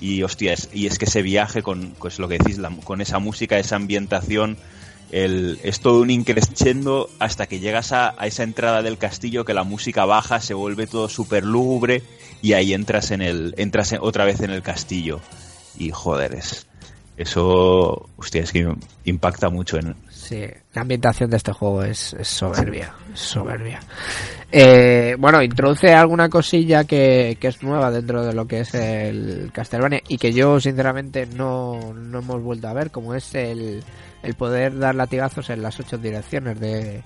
[0.00, 3.00] Y hostia, es, y es que ese viaje con, pues lo que decís, la- con
[3.00, 4.56] esa música, esa ambientación,
[5.10, 9.54] el, es todo un increscendo hasta que llegas a, a esa entrada del castillo que
[9.54, 12.02] la música baja, se vuelve todo súper lúgubre
[12.42, 15.20] y ahí entras en el, entras en- otra vez en el castillo.
[15.78, 16.66] Y joder, es,
[17.16, 18.72] eso, hostia, que
[19.04, 19.94] impacta mucho en,
[20.30, 20.44] Sí,
[20.74, 23.80] la ambientación de este juego es, es soberbia, es soberbia.
[24.52, 29.50] Eh, bueno, introduce alguna cosilla que, que es nueva dentro de lo que es el
[29.52, 33.82] Castlevania y que yo sinceramente no, no hemos vuelto a ver, como es el,
[34.22, 37.02] el poder dar latigazos en las ocho direcciones de,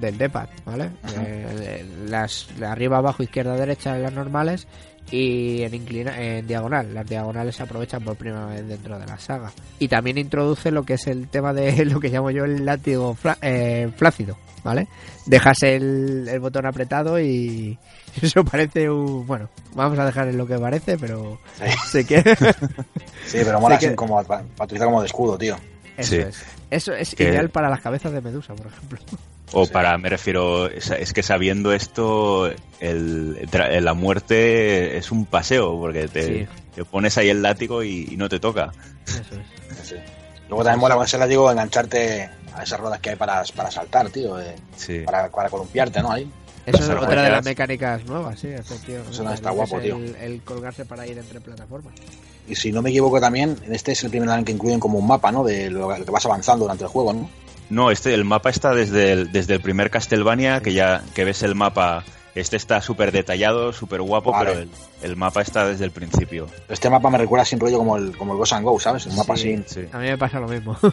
[0.00, 0.92] del D-pad, ¿vale?
[1.14, 4.66] Eh, las arriba, abajo, izquierda, derecha en las normales
[5.10, 6.92] y en, inclina en diagonal.
[6.94, 9.52] Las diagonales se aprovechan por primera vez dentro de la saga.
[9.78, 13.16] Y también introduce lo que es el tema de lo que llamo yo el látigo
[13.42, 14.88] eh, flácido, ¿vale?
[15.26, 17.78] Dejas el, el botón apretado y
[18.22, 19.26] eso parece un...
[19.26, 21.38] Bueno, vamos a dejar en lo que parece, pero
[21.86, 22.22] sé que...
[23.26, 25.56] Sí, pero mola Sí así como para utilizar como de escudo, tío.
[25.96, 26.16] Eso Sí.
[26.18, 26.44] es.
[26.68, 28.98] Eso es ideal para las cabezas de Medusa, por ejemplo.
[29.52, 29.72] O Sí.
[29.72, 32.50] para, me refiero, es, es que sabiendo esto,
[32.80, 33.48] el,
[33.80, 36.46] la muerte es un paseo, porque te, Sí.
[36.74, 38.72] te pones ahí el látigo y, y no te toca.
[39.06, 39.88] Eso es.
[39.88, 39.94] Sí.
[40.48, 44.08] Luego también mola con ese látigo engancharte a esas ruedas que hay para, para saltar,
[44.10, 44.38] tío.
[44.40, 45.00] eh, Sí.
[45.04, 46.10] para, para columpiarte, ¿no?
[46.12, 46.30] Ahí.
[46.66, 49.12] Eso es otra de las mecánicas nuevas, sí, efectivamente.
[49.12, 49.96] Eso no está guapo, es tío.
[49.96, 51.94] El, el colgarse para ir entre plataformas.
[52.48, 54.98] Y si no me equivoco también, en este es el primer en que incluyen como
[54.98, 55.44] un mapa, ¿no?
[55.44, 57.30] De lo que vas avanzando durante el juego, ¿no?
[57.70, 61.42] No, este, el mapa está desde el, desde el primer Castlevania, que ya que ves
[61.42, 64.50] el mapa, este está súper detallado, súper guapo, Vale.
[64.50, 64.70] pero el,
[65.02, 66.46] el mapa está desde el principio.
[66.68, 69.06] Este mapa me recuerda siempre rollo como el, como el Ghost and Go, ¿sabes?
[69.06, 69.54] Un mapa Sí.
[69.54, 69.64] así.
[69.82, 69.88] Sí.
[69.92, 70.76] A mí me pasa lo mismo.
[70.80, 70.88] Sí,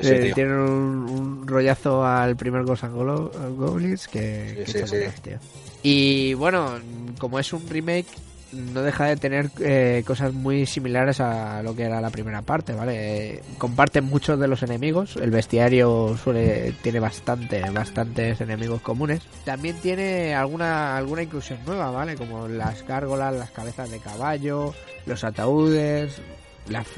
[0.02, 0.32] Eh.
[0.34, 2.94] Tienen un, un rollazo al primer Ghost and
[3.56, 4.96] Goblins que, Sí, que sí, te sí.
[4.96, 5.38] molas, tío.
[5.82, 6.72] Y bueno,
[7.18, 8.06] como es un remake,
[8.52, 12.72] no deja de tener eh, cosas muy similares a lo que era la primera parte,
[12.72, 13.34] ¿vale?
[13.34, 19.22] Eh, comparten muchos de los enemigos, el bestiario suele tiene bastante, bastantes enemigos comunes.
[19.44, 22.14] También tiene alguna alguna inclusión nueva, ¿vale?
[22.16, 24.74] Como las gárgolas, las cabezas de caballo,
[25.06, 26.20] los ataúdes,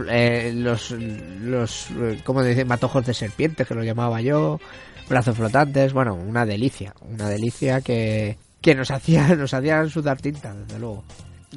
[0.08, 4.60] eh, los los eh, ¿cómo matojos de serpiente que lo llamaba yo,
[5.08, 10.54] brazos flotantes, bueno, una delicia, una delicia que que nos hacía nos hacían sudar tinta,
[10.54, 11.04] desde luego.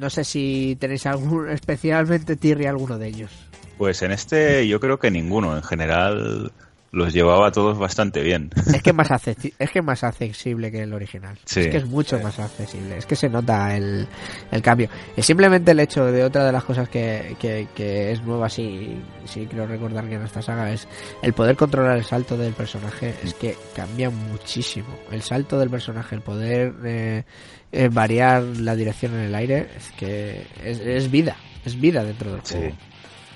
[0.00, 3.30] No sé si tenéis algún especialmente Tirri alguno de ellos.
[3.78, 6.52] Pues en este yo creo que ninguno, en general
[6.92, 8.50] los llevaba todos bastante bien.
[8.74, 9.10] Es que es más
[9.58, 11.38] es que más accesible que el original.
[11.46, 11.60] Sí.
[11.60, 12.98] Es que es mucho más accesible.
[12.98, 14.06] Es que se nota el,
[14.50, 14.88] el cambio.
[15.16, 19.00] Es simplemente el hecho de otra de las cosas que, que, que es nueva, sí,
[19.24, 20.86] sí quiero recordar que en esta saga es
[21.22, 23.14] el poder controlar el salto del personaje.
[23.24, 24.88] Es que cambia muchísimo.
[25.10, 27.24] El salto del personaje, el poder eh,
[27.72, 31.36] eh, variar la dirección en el aire, es que es, es vida.
[31.64, 32.56] Es vida dentro del Sí.
[32.56, 32.76] juego.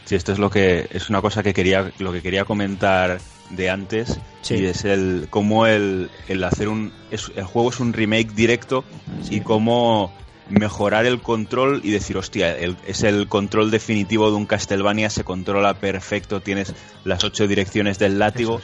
[0.04, 3.18] Sí, esto es lo que es una cosa que quería lo que quería comentar
[3.50, 4.54] de antes Sí.
[4.56, 8.84] y es el cómo el, el hacer un es- el juego es un remake directo
[9.30, 10.12] y cómo
[10.48, 15.24] mejorar el control y decir hostia el- es el control definitivo de un Castlevania se
[15.24, 16.74] controla perfecto tienes
[17.04, 18.60] las ocho direcciones del látigo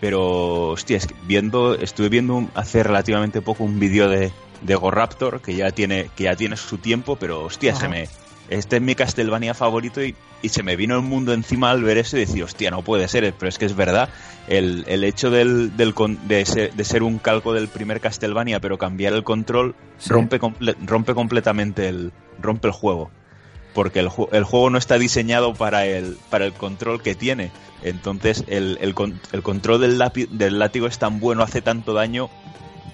[0.00, 4.74] pero hostia es que viendo estuve viendo un- hace relativamente poco un vídeo de de
[4.76, 8.08] Goraptor que ya tiene que ya tiene su tiempo pero hostia se me
[8.54, 11.98] este es mi Castlevania favorito y, y se me vino el mundo encima al ver
[11.98, 14.08] eso y decir, hostia, no puede ser, pero es que es verdad,
[14.48, 19.12] el, el hecho del, de, ser, de ser un calco del primer Castlevania, pero cambiar
[19.14, 20.10] el control, Sí.
[20.10, 23.10] rompe, comple- rompe completamente el, rompe el juego.
[23.74, 27.50] Porque el, el juego no está diseñado para el, para el control que tiene.
[27.82, 28.94] Entonces, el, el,
[29.32, 32.28] el control del, lápi- del látigo es tan bueno, hace tanto daño,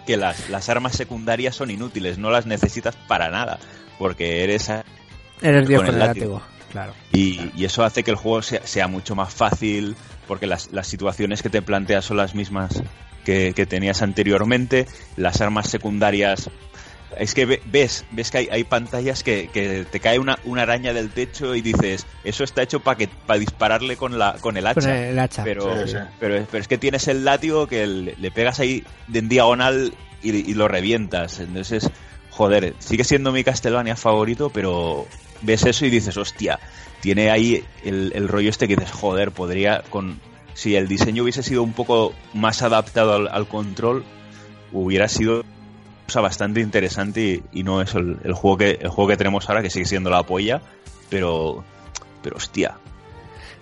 [0.06, 3.58] que las, las armas secundarias son inútiles, no las necesitas para nada.
[3.98, 4.70] Porque eres
[5.42, 6.34] Eres Dios con con el látigo.
[6.38, 6.58] látigo.
[6.70, 6.92] Claro.
[7.14, 9.96] y, y eso hace que el juego sea, sea mucho más fácil,
[10.26, 12.82] porque las, las situaciones que te planteas son las mismas
[13.24, 14.86] que, que tenías anteriormente,
[15.16, 16.50] las armas secundarias...
[17.18, 20.62] Es que ve- ves, ves que hay, hay pantallas que, que te cae una, una
[20.62, 24.58] araña del techo y dices, eso está hecho para que para dispararle con la con
[24.58, 24.80] el hacha.
[24.82, 25.42] Con el hacha.
[25.42, 25.96] Pero, Sí, sí.
[26.20, 29.94] pero, pero es que tienes el látigo que le, le pegas ahí de en diagonal
[30.22, 31.40] y, y lo revientas.
[31.40, 31.90] Entonces,
[32.28, 35.06] joder, sigue siendo mi Castlevania favorito, pero
[35.42, 36.58] ves eso y dices, hostia,
[37.00, 40.20] tiene ahí el, el rollo este que dices, joder, podría con...
[40.54, 44.04] Si el diseño hubiese sido un poco más adaptado al, al control,
[44.72, 45.44] hubiera sido
[46.06, 49.62] cosa bastante interesante y, y no es el, juego que el juego que tenemos ahora
[49.62, 50.60] que sigue siendo la polla,
[51.10, 51.64] pero
[52.22, 52.74] pero hostia,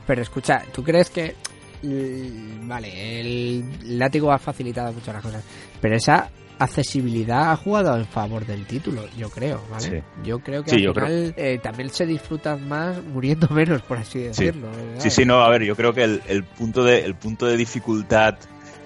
[0.07, 1.35] Pero escucha, ¿tú crees que...
[1.83, 5.45] Vale, el látigo ha facilitado mucho las cosas,
[5.81, 10.01] pero esa accesibilidad ha jugado en favor del título, yo creo, ¿vale?
[10.01, 10.07] Sí.
[10.25, 14.19] Yo creo que Sí, al final eh, también se disfrutan más muriendo menos, por así
[14.21, 14.69] decirlo.
[14.71, 15.01] ¿verdad?
[15.01, 17.57] Sí, sí, no, a ver, yo creo que el, el punto de el punto de
[17.57, 18.37] dificultad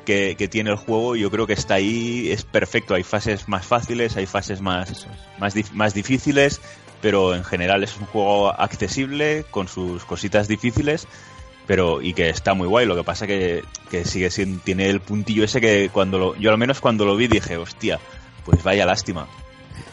[0.04, 2.94] que, que tiene el juego, yo creo que está ahí, es perfecto.
[2.94, 5.06] Hay fases más fáciles, hay fases más, es.
[5.38, 6.60] más, dif- más difíciles,
[7.00, 11.06] pero en general es un juego accesible, con sus cositas difíciles,
[11.70, 12.84] pero y que está muy guay.
[12.84, 16.50] Lo que pasa que, que sigue siendo, tiene el puntillo ese que cuando lo, yo
[16.50, 18.00] al menos cuando lo vi dije, hostia,
[18.44, 19.28] pues vaya lástima.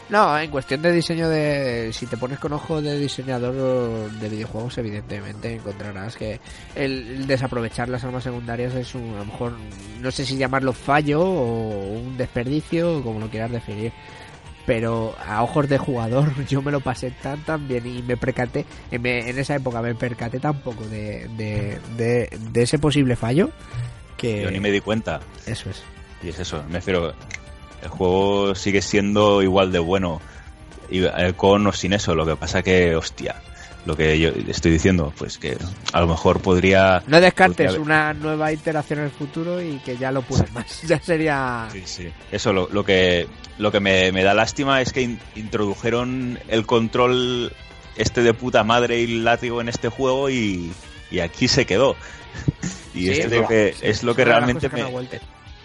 [0.08, 1.90] No, en cuestión de diseño de...
[1.92, 6.40] Si te pones con ojo de diseñador de videojuegos, evidentemente encontrarás que
[6.74, 9.52] el, desaprovechar las armas secundarias es un, a lo mejor,
[10.00, 13.92] no sé si llamarlo fallo o un desperdicio, como lo quieras definir.
[14.68, 18.66] Pero a ojos de jugador yo me lo pasé tan tan bien y me percaté,
[18.90, 23.48] en, esa época me percaté tan poco de, de, de, de ese posible fallo
[24.18, 24.42] que...
[24.42, 25.20] Yo ni me di cuenta.
[25.46, 25.82] Eso es.
[26.22, 27.14] Y es eso, me refiero.
[27.82, 30.20] El juego sigue siendo igual de bueno
[30.90, 32.14] eh, con o sin eso.
[32.14, 33.36] Lo que pasa que, hostia,
[33.86, 35.56] lo que yo estoy diciendo, pues que
[35.92, 37.02] a lo mejor podría.
[37.06, 40.82] No descartes Podría- una nueva iteración en el futuro y que ya lo puedas más.
[40.86, 41.68] Ya sería...
[41.72, 42.08] Sí, sí.
[42.30, 43.26] Eso, lo, lo que,
[43.58, 47.52] lo que me, me da lástima es que in- introdujeron el control
[47.96, 50.70] este de puta madre y látigo en este juego y,
[51.10, 51.96] y aquí se quedó.
[52.94, 54.84] y Sí, es, es lo que, sí, es lo que realmente me.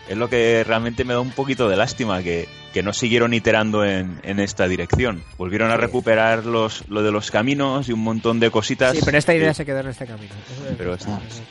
[0.07, 3.85] Es lo que realmente me da un poquito de lástima que, que no siguieron iterando
[3.85, 5.23] en, en esta dirección.
[5.37, 8.95] Volvieron a recuperar los, lo de los caminos y un montón de cositas.
[8.95, 10.33] Sí, pero esta idea que- se quedó en este camino.
[10.69, 11.05] Es- pero es,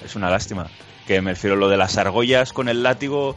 [0.05, 0.67] es una lástima.
[1.07, 3.37] Que me refiero a lo de las argollas con el látigo.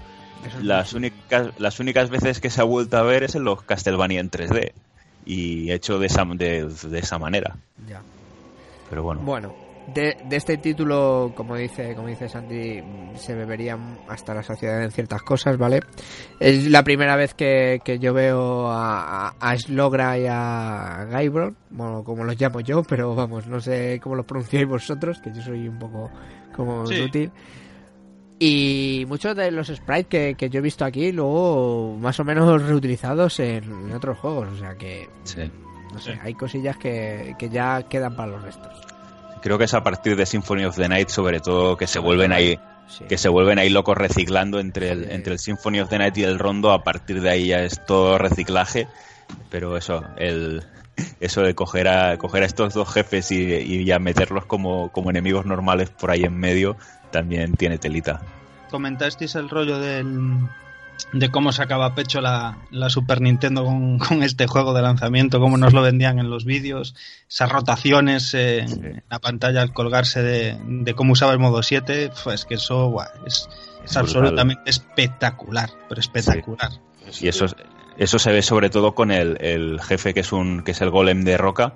[0.62, 4.20] Las únicas, las únicas veces que se ha vuelto a ver es en los Castlevania
[4.20, 4.74] en 3D.
[5.26, 7.56] Y hecho de esa, de, de esa manera.
[7.90, 8.02] Ya.
[8.90, 9.22] Pero bueno.
[9.22, 9.56] Bueno,
[9.94, 14.84] de, de este título, como dice, como dice Sandy, mm, se beberían hasta la saciedad
[14.84, 15.82] en ciertas cosas, ¿vale?
[16.40, 21.56] Es la primera vez que, que yo veo a, a, a Slogra y a Gaibron,
[21.70, 25.42] bueno, como los llamo yo, pero vamos, no sé cómo los pronunciáis vosotros, que yo
[25.42, 26.10] soy un poco
[26.56, 26.96] como Sí.
[26.96, 27.32] inútil.
[28.38, 32.62] Y muchos de los sprites que, que yo he visto aquí, luego más o menos
[32.64, 35.50] reutilizados en, en otros juegos, o sea que, Sí.
[35.94, 36.20] no sé, Sí.
[36.22, 38.82] hay cosillas que, que ya quedan para los restos.
[39.46, 42.34] Creo que es a partir de Symphony of the Night, sobre todo, que se vuelven
[42.34, 42.60] ahí.
[42.88, 43.04] Sí.
[43.06, 45.12] que se vuelven ahí locos reciclando entre el, Sí.
[45.12, 47.86] entre el Symphony of the Night y el Rondo, a partir de ahí ya es
[47.86, 48.88] todo reciclaje,
[49.52, 50.64] pero eso, el
[51.20, 55.12] eso de coger a, coger a estos dos jefes y, y ya meterlos como, como
[55.12, 56.76] enemigos normales por ahí en medio,
[57.12, 58.22] también tiene telita.
[58.72, 60.48] comentasteis el rollo del,
[61.14, 65.58] de cómo sacaba pecho la, la Super Nintendo con, con este juego de lanzamiento, cómo
[65.58, 66.96] nos lo vendían en los vídeos,
[67.30, 72.12] esas rotaciones eh, en la pantalla al colgarse de, de cómo usaba el modo 7,
[72.24, 72.94] pues que eso
[73.26, 73.48] es,
[73.84, 76.72] es absolutamente espectacular, pero espectacular.
[77.22, 77.46] Y eso,
[77.98, 80.90] eso se ve sobre todo con el, el jefe que es un que es el
[80.90, 81.76] golem de roca,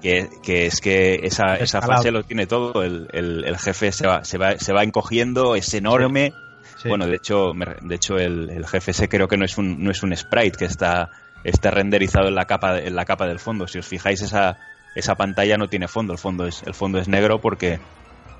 [0.00, 2.82] que, que es que esa, esa fase lo tiene todo.
[2.82, 6.32] El, el, el jefe se va, se, va, se va encogiendo, es enorme.
[6.32, 6.49] Sí.
[6.88, 9.82] Bueno, de hecho, me- de hecho el, el jefe ese creo que no es un,
[9.84, 11.10] no es un sprite, que está,
[11.44, 13.66] está renderizado en la capa, en la capa del fondo.
[13.68, 14.58] Si os fijáis, esa,
[14.94, 17.78] esa pantalla no tiene fondo, el fondo es, el fondo es negro porque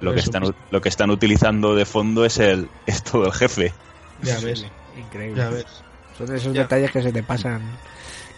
[0.01, 3.33] lo que están, u- lo que están utilizando de fondo es el, es todo el
[3.33, 3.73] jefe.
[4.23, 4.65] ya ves,
[4.99, 5.43] Increíble.
[5.43, 5.67] ya ves.
[6.17, 6.63] Son esos Ya.
[6.63, 7.63] detalles que se te pasan.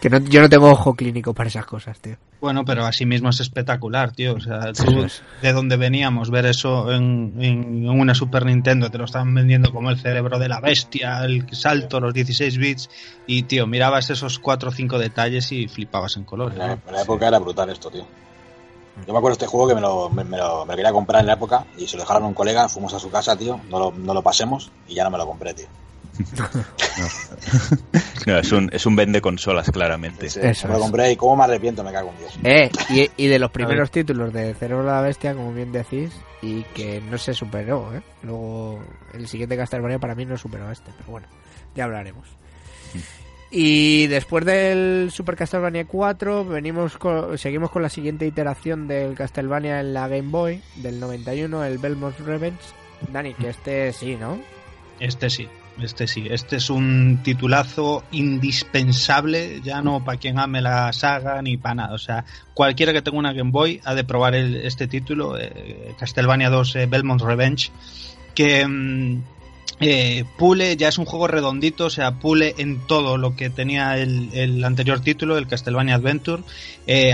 [0.03, 2.17] Que no, yo no tengo ojo clínico para esas cosas, tío.
[2.41, 4.33] Bueno, pero así mismo es espectacular, tío.
[4.33, 5.21] O sea, tú, es.
[5.41, 9.71] de donde veníamos, ver eso en, en- en una Super Nintendo, te lo estaban vendiendo
[9.71, 12.89] como el cerebro de la bestia, el salto, los 16 bits,
[13.27, 16.59] y, tío, mirabas esos 4 o 5 detalles y flipabas en colores.
[16.59, 18.05] En la, en la época era brutal esto, tío.
[19.07, 20.91] Yo me acuerdo de este juego que me lo, me, me lo, me lo quería
[20.91, 23.37] comprar en la época y se lo dejaron a un colega, fuimos a su casa,
[23.37, 25.67] tío, no lo, no lo pasemos y ya no me lo compré, tío.
[28.25, 30.29] No, es un, es un vende consolas, claramente.
[30.29, 32.39] Sí, Eso me lo compré y cómo me arrepiento, me cago en Dios.
[32.43, 32.69] Eh,
[33.17, 36.11] y, y de los primeros títulos de Cerebro de la Bestia, como bien decís,
[36.41, 38.01] y que no se superó, ¿eh?
[38.21, 38.81] Luego,
[39.13, 41.27] el siguiente Castlevania para mí no superó a este, pero bueno,
[41.75, 42.27] ya hablaremos.
[43.51, 49.79] Y después del Super Castlevania 4, venimos con- seguimos con la siguiente iteración del Castlevania
[49.79, 52.59] en la Game Boy, del 91, el Belmont Revenge.
[53.11, 54.39] Dani, que este sí, ¿no?
[54.99, 55.47] Este sí,
[55.81, 56.27] este sí.
[56.29, 61.93] Este es un titulazo indispensable, ya no para quien ame la saga ni para nada.
[61.93, 65.95] O sea, cualquiera que tenga una Game Boy ha de probar el- este título, eh,
[65.99, 67.71] Castlevania 2 eh, Belmont Revenge,
[68.35, 69.23] que mm,
[69.79, 73.97] eh, pule, ya es un juego redondito, o sea, pule en todo lo que tenía
[73.97, 76.43] el, anterior título, el Castlevania Adventure.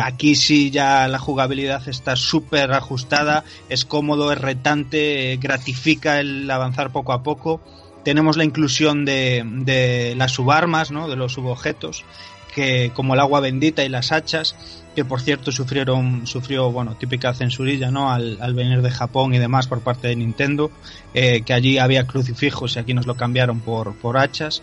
[0.04, 6.92] Aquí sí ya la jugabilidad está súper ajustada, es cómodo, es retante, gratifica el avanzar
[6.92, 7.62] poco a poco.
[8.04, 11.10] Tenemos la inclusión de, de las subarmas, ¿no?
[11.10, 12.06] de los subobjetos,
[12.54, 14.56] que como el agua bendita y las hachas,
[14.96, 18.12] que por cierto sufrieron, sufrió, bueno, típica censurilla, ¿no?
[18.12, 20.72] Al, al venir de Japón y demás por parte de Nintendo,
[21.14, 24.62] eh, que allí había crucifijos y aquí nos lo cambiaron por, por hachas.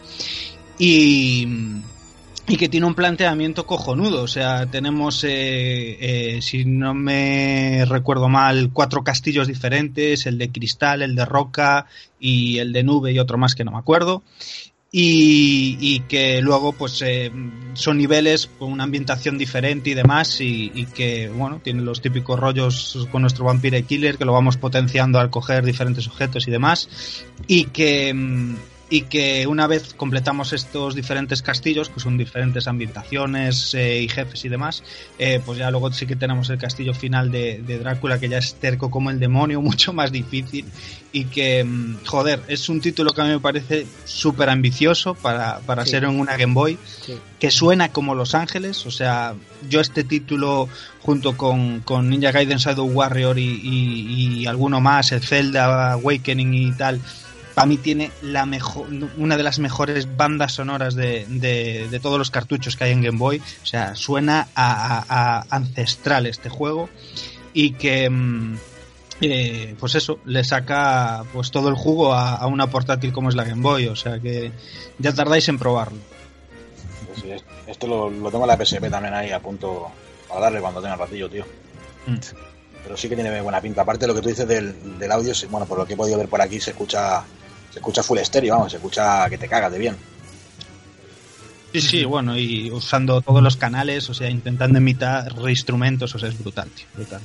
[0.78, 1.46] Y,
[2.48, 4.22] y que tiene un planteamiento cojonudo.
[4.22, 10.50] O sea, tenemos, eh, eh, si no me recuerdo mal, cuatro castillos diferentes, el de
[10.50, 11.86] cristal, el de roca
[12.20, 14.22] y el de nube y otro más que no me acuerdo.
[14.98, 17.30] Y, que luego pues eh,
[17.74, 23.06] son niveles con una ambientación diferente y demás y, que bueno tienen los típicos rollos
[23.12, 26.88] con nuestro Vampire Killer que lo vamos potenciando al coger diferentes objetos y demás
[27.46, 28.54] y que mm,
[28.88, 34.44] y que una vez completamos estos diferentes castillos, que son diferentes ambientaciones eh, y jefes
[34.44, 34.82] y demás,
[35.18, 38.38] eh, pues ya luego sí que tenemos el castillo final de, de Drácula, que ya
[38.38, 40.66] es terco como el demonio, mucho más difícil,
[41.12, 45.58] y que, mm, joder, es un título que a mí me parece súper ambicioso para,
[45.60, 45.90] para Sí.
[45.92, 47.14] ser en una Game Boy, Sí.
[47.40, 49.34] que suena como Los Ángeles, o sea,
[49.68, 50.68] yo este título
[51.00, 56.54] junto con, con Ninja Gaiden Shadow Warrior y, y- y alguno más, el Zelda Awakening
[56.54, 57.00] y tal,
[57.56, 62.18] para mí tiene la mejor, una de las mejores bandas sonoras de, de- de todos
[62.18, 63.38] los cartuchos que hay en Game Boy.
[63.62, 66.90] O sea, suena a, a- a ancestral este juego
[67.54, 68.56] y que, mm,
[69.22, 73.34] eh, pues eso, le saca pues todo el jugo a, a una portátil como es
[73.34, 73.86] la Game Boy.
[73.86, 74.52] O sea que
[74.98, 75.96] ya tardáis en probarlo.
[77.06, 79.88] Pues sí, es- esto lo, lo tengo en la PSP también ahí a punto
[80.28, 81.46] para darle cuando tenga ratillo, tío.
[82.06, 82.16] Mm.
[82.84, 83.80] Pero sí que tiene buena pinta.
[83.80, 86.18] Aparte de lo que tú dices del, del audio, bueno, por lo que he podido
[86.18, 87.24] ver por aquí, se escucha
[87.76, 89.96] se escucha full estéreo, vamos, se escucha que te cagas de bien.
[91.74, 96.30] Sí, sí, bueno, y usando todos los canales, o sea, intentando imitar instrumentos, o sea,
[96.30, 97.20] es brutal, tío, brutal.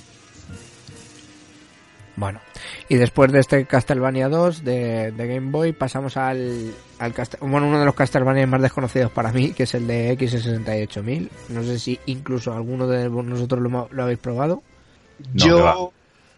[2.17, 2.41] Bueno,
[2.89, 7.79] y después de este Castlevania 2 de, de Game Boy pasamos al, al bueno, uno
[7.79, 11.29] de los Castlevania más desconocidos para mí, que es el de X68000.
[11.47, 14.63] No sé si incluso alguno de nosotros lo, lo habéis probado.
[15.33, 15.93] No, yo,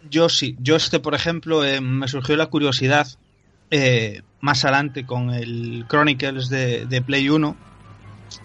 [0.08, 3.08] yo sí, yo este, por ejemplo, eh, me surgió la curiosidad
[3.76, 7.56] eh, más adelante con el Chronicles de, de Play 1,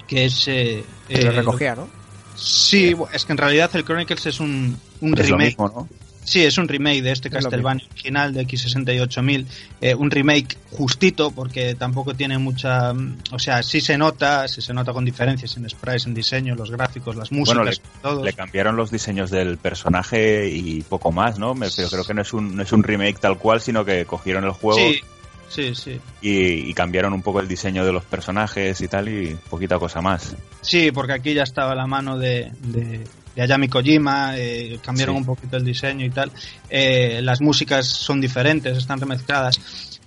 [0.08, 0.48] que es...
[0.48, 1.88] eh, Que lo eh, recogía, ¿no?
[2.36, 5.50] Sí, es que en realidad el Chronicles es un, un Es lo remake.
[5.58, 5.88] mismo, ¿no?
[6.24, 9.46] Sí, es un remake de este Es lo Castlevania original de X68000.
[9.82, 12.94] Eh, un remake justito porque tampoco tiene mucha...
[12.94, 16.56] mm, O sea, sí se nota, sí se nota con diferencias en sprites, en diseño,
[16.56, 18.24] los gráficos, las músicas, Bueno, le, todos.
[18.24, 21.56] le cambiaron los diseños del personaje y poco más, ¿no?
[21.56, 24.06] Me- pero creo que no es un, no es un remake tal cual, sino que
[24.06, 25.02] cogieron el juego Sí,
[25.50, 26.00] sí, sí.
[26.22, 30.00] y, y cambiaron un poco el diseño de los personajes y tal, y poquita cosa
[30.02, 30.36] más.
[30.62, 33.04] Sí, porque aquí ya estaba la mano de, de,
[33.36, 35.20] de Ayami Kojima, eh, cambiaron Sí.
[35.20, 36.32] un poquito el diseño y tal.
[36.70, 39.60] Eh, las músicas son diferentes, están remezcladas.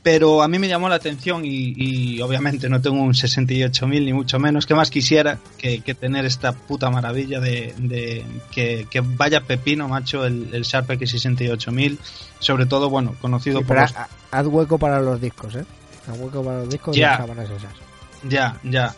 [0.03, 4.13] Pero a mí me llamó la atención y, y obviamente no tengo un 68.000 ni
[4.13, 4.67] mucho menos.
[4.67, 9.87] que más quisiera que, que tener esta puta maravilla de, de que, que vaya pepino,
[9.87, 11.99] macho, el, el Sharp X68000?
[12.41, 15.65] Sobre todo, bueno, conocido Sí, por los ha- haz hueco para los discos, ¿eh?
[16.09, 17.11] Haz hueco para los discos y Ya.
[17.11, 17.73] las sábanas esas.
[18.29, 18.95] Ya, ya.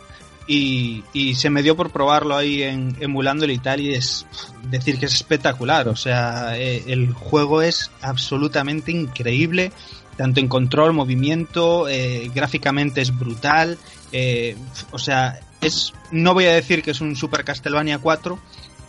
[0.46, 4.24] y, y se me dio por probarlo ahí en, emulándolo y tal y es
[4.70, 5.86] decir que es espectacular.
[5.88, 9.70] O sea, eh, el juego es absolutamente increíble,
[10.16, 13.78] tanto en control, movimiento, eh, gráficamente es brutal.
[14.12, 14.56] eh,
[14.90, 18.38] o sea, es no voy a decir que es un Super Castlevania 4,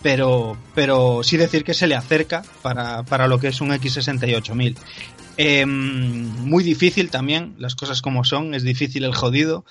[0.02, 4.76] pero, pero sí decir que se le acerca para, para lo que es un X68000.
[5.38, 9.65] Eh, muy difícil también, las cosas como son, es difícil el jodido.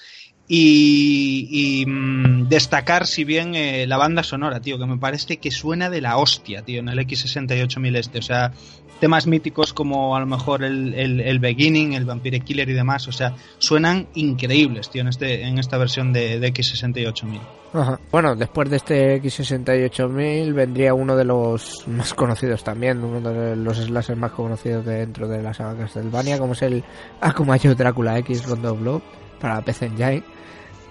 [0.47, 5.51] Y, y, mm, destacar, si bien, eh, la banda sonora, tío, que me parece que
[5.51, 8.19] suena de la hostia, tío, en el X68000 este.
[8.19, 8.53] O sea,
[9.01, 13.09] temas míticos como a lo mejor el, el, el Beginning, el Vampire Killer y demás,
[13.09, 17.41] o sea, suenan increíbles, tío, en, este, en esta versión de, de X68000.
[17.73, 18.01] Ajá.
[18.11, 23.79] Bueno, después de este X68000 vendría uno de los más conocidos también, uno de los
[23.79, 26.85] slashers más conocidos dentro de la saga Castlevania, como es el
[27.21, 29.03] Akumayo Drácula X Rondo Blood
[29.41, 30.34] para PC Engine.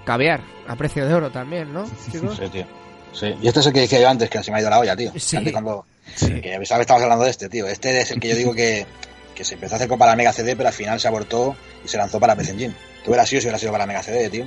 [0.06, 1.86] Caviar, a precio de oro también, ¿no?
[2.12, 2.38] chicos?
[2.38, 2.66] Sí, tío.
[3.14, 3.36] Sí.
[3.42, 4.96] Y este es el que dije yo antes, que se me ha ido la olla,
[4.96, 5.12] tío.
[5.18, 5.38] Sí.
[5.38, 5.86] Antes cuando...
[6.16, 6.28] Sí.
[6.28, 7.68] Que que estabas hablando de este, tío.
[7.68, 8.86] Este es el que yo digo que,
[9.34, 11.88] que se empezó a hacer con para Mega CD, pero al final se abortó y
[11.88, 12.74] se lanzó para PC Engine.
[13.04, 14.46] ¿Qué hubiera sido si hubiera sido para Mega CD, tío?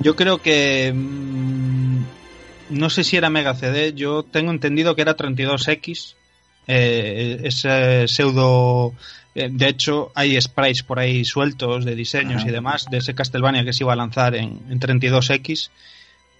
[0.00, 0.92] Yo creo que.
[0.94, 2.02] mm,
[2.70, 6.14] no sé si era Mega CD, yo tengo entendido que era 32X.
[6.66, 8.94] eh, ese pseudo.
[9.36, 12.48] Eh, de hecho, hay sprites por ahí sueltos de diseños Ajá.
[12.48, 15.70] y demás de ese Castlevania que se iba a lanzar en, en 32X.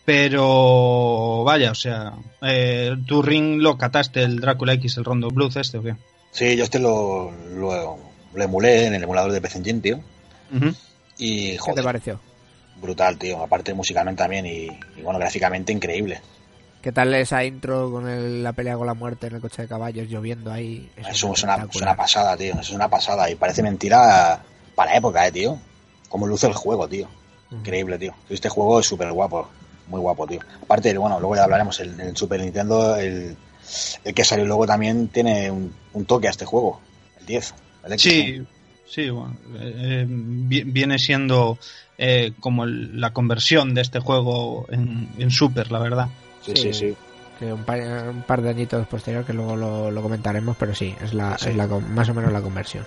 [0.05, 5.57] Pero vaya, o sea, eh, tu ring lo cataste, el Drácula X, el Rondo Blues
[5.57, 5.95] este o qué?
[6.31, 7.99] Sí, yo este lo, lo,
[8.35, 10.01] lo emulé en el emulador de PC Engine, tío.
[11.19, 12.21] Y, ¿Qué te joder, pareció?
[12.81, 13.43] brutal, tío.
[13.43, 16.21] Aparte musicalmente también y, y, bueno, gráficamente increíble.
[16.87, 19.67] ¿Qué tal esa intro con el- la pelea con la muerte en el coche de
[19.67, 20.89] caballos lloviendo ahí?
[20.97, 21.89] Eso Eso es una, es espectacular.
[21.89, 22.53] una pasada, tío.
[22.53, 23.29] Eso es una pasada.
[23.29, 24.41] Y parece mentira
[24.77, 25.59] para época, eh, tío.
[26.09, 27.09] Cómo luce el juego, tío.
[27.51, 28.15] Increíble, tío.
[28.31, 29.49] Este juego es súper guapo.
[29.89, 30.39] Muy guapo, tío.
[30.63, 31.81] Aparte, bueno, luego ya hablaremos.
[31.81, 33.37] El, el Super Nintendo, el,
[34.05, 36.81] el que salió luego también tiene un, un toque a este juego.
[37.19, 37.53] El 10.
[37.85, 38.47] El X, Sí,
[38.89, 41.59] sí, bueno, eh, eh, vi- viene siendo
[41.99, 46.09] eh, como la conversión de este juego en, en Super, la verdad.
[46.47, 46.97] Sí, sí, sí.
[47.39, 50.95] Que un, par, un par de añitos posterior que luego lo, lo comentaremos, pero sí,
[51.03, 51.51] es la, Sí.
[51.51, 52.87] es la con- más o menos la conversión.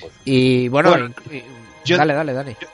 [0.00, 0.12] pues.
[0.24, 1.44] Y bueno, Bueno, inc- y-
[1.84, 2.56] yo- dale, dale, Dani.
[2.60, 2.68] Yo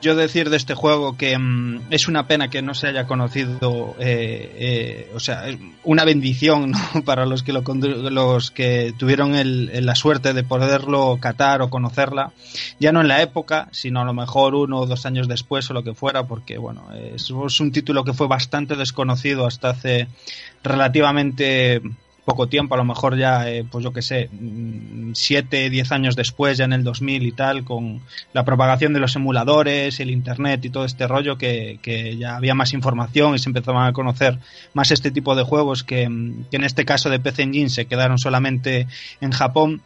[0.00, 4.52] decir de este juego que mm, es una pena que no se haya conocido, eh,
[4.56, 5.44] eh, o sea,
[5.84, 7.02] una bendición ¿no?
[7.04, 7.62] para los que lo
[8.10, 12.32] los que tuvieron el- la suerte de poderlo catar o conocerla,
[12.78, 15.74] ya no en la época, sino a lo mejor uno o dos años después o
[15.74, 20.08] lo que fuera, porque bueno, es un título que fue bastante desconocido hasta hace
[20.62, 21.82] relativamente
[22.28, 26.14] poco tiempo, a lo mejor ya, eh, pues yo que sé, mm, siete, diez años
[26.14, 28.02] después, ya en el 2000 y tal, con
[28.34, 32.54] la propagación de los emuladores, el internet y todo este rollo, que, que ya había
[32.54, 34.38] más información y se empezaban a conocer
[34.74, 37.86] más este tipo de juegos que, mm, que en este caso de PC Engine se
[37.86, 38.86] quedaron solamente
[39.22, 39.80] en Japón.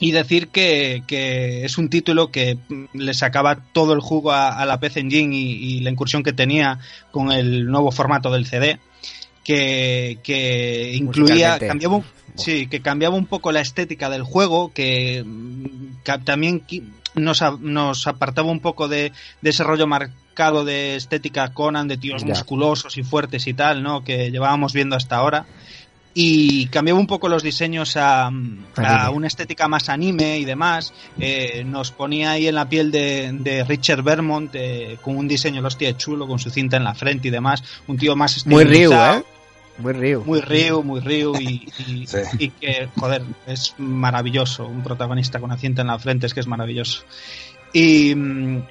[0.00, 4.48] Y decir que, que es un título que mm, le sacaba todo el jugo a,
[4.48, 6.80] a la PC Engine y, y la incursión que tenía
[7.12, 8.80] con el nuevo formato del CD,
[9.48, 12.04] que, que incluía, cambiaba un,
[12.34, 16.62] Sí, que cambiaba un poco la estética del juego, que, mm, que también
[17.14, 19.10] nos, nos apartaba un poco de,
[19.40, 22.28] de ese rollo marcado de estética Conan, de tíos Ya.
[22.28, 24.04] musculosos y fuertes y tal, ¿no?
[24.04, 25.46] Que llevábamos viendo hasta ahora.
[26.12, 28.30] Y cambiaba un poco los diseños a,
[28.76, 30.92] a una estética más anime y demás.
[31.18, 35.62] Eh, nos ponía ahí en la piel de, de Richard Vermont eh, con un diseño,
[35.62, 37.62] los hostia, chulo, con su cinta en la frente y demás.
[37.86, 39.24] Un tío más Muy Ryu, estilizado ¿eh?
[39.78, 40.24] Muy Ryu.
[40.24, 42.18] muy Ryu, muy Ryu y, y, Sí.
[42.38, 44.66] y que, joder, es maravilloso.
[44.66, 47.02] Un protagonista con una cinta en la frente es que es maravilloso.
[47.70, 48.14] Y,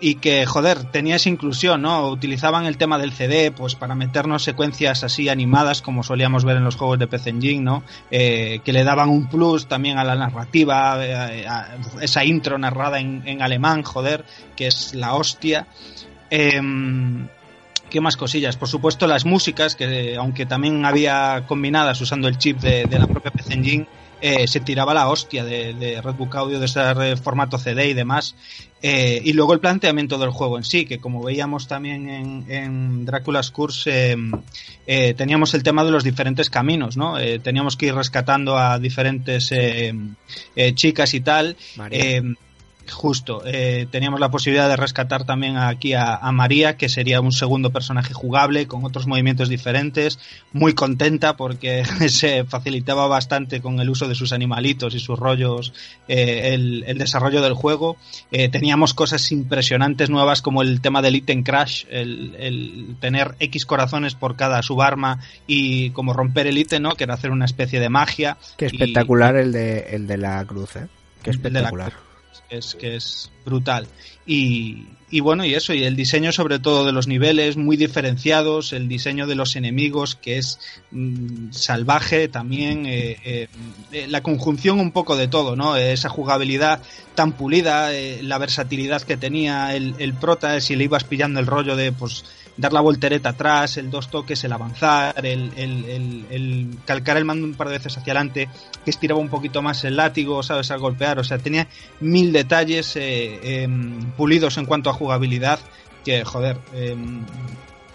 [0.01, 2.07] y que, joder, tenía esa inclusión, ¿no?
[2.09, 6.63] Utilizaban el tema del CD, pues para meternos secuencias así animadas, como solíamos ver en
[6.63, 7.83] los juegos de PC Engine, ¿no?
[8.09, 12.99] Eh, que le daban un plus también a la narrativa, eh, a esa intro narrada
[12.99, 14.25] en, en alemán, joder,
[14.55, 15.67] que es la hostia.
[16.31, 17.27] Em,
[17.97, 18.57] ¿Qué más cosillas?
[18.57, 23.07] Por supuesto, las músicas, que aunque también había combinadas usando el chip de, de la
[23.07, 23.87] propia PC Engine,
[24.21, 28.35] eh, se tiraba la hostia de, de Redbook Audio, de ese formato CD y demás.
[28.83, 33.03] Eh, y luego el planteamiento del juego en sí, que como veíamos también en, en
[33.03, 34.17] Drácula's Curse, eh,
[34.85, 37.15] eh, teníamos el tema de los diferentes caminos, ¿no?
[37.41, 39.91] Teníamos que ir rescatando a diferentes eh,
[40.75, 41.57] chicas y tal.
[42.91, 47.31] Justo, eh, teníamos la posibilidad de rescatar también aquí a, a María, que sería un
[47.31, 50.19] segundo personaje jugable con otros movimientos diferentes,
[50.53, 55.73] muy contenta porque se facilitaba bastante con el uso de sus animalitos y sus rollos
[56.07, 57.97] eh, el, el desarrollo del juego.
[58.31, 63.65] Eh, teníamos cosas impresionantes nuevas como el tema del ítem crash, el, el tener X
[63.65, 66.95] corazones por cada subarma y como romper el ítem, ¿no?
[66.95, 68.37] que era hacer una especie de magia.
[68.57, 70.87] Qué Y- espectacular el, de, el de la cruz, ¿eh?
[71.23, 71.93] Qué espectacular.
[72.49, 73.87] Es que es brutal.
[74.25, 78.73] Y, y bueno y eso y el diseño sobre todo de los niveles muy diferenciados
[78.73, 80.59] el diseño de los enemigos que es
[80.91, 83.47] mm, salvaje también eh,
[83.93, 86.81] eh, la conjunción un poco de todo no esa jugabilidad
[87.15, 91.47] tan pulida eh, la versatilidad que tenía el, el prota si le ibas pillando el
[91.47, 92.25] rollo de pues
[92.57, 97.25] dar la voltereta atrás, el dos toques, el avanzar, el, el, el, el calcar el
[97.25, 98.49] mando un par de veces hacia adelante,
[98.83, 100.71] que estiraba un poquito más el látigo, ¿sabes?
[100.71, 101.67] Al golpear, o sea, tenía
[101.99, 105.59] mil detalles eh, em, pulidos en cuanto a jugabilidad
[106.03, 107.21] que, joder, em,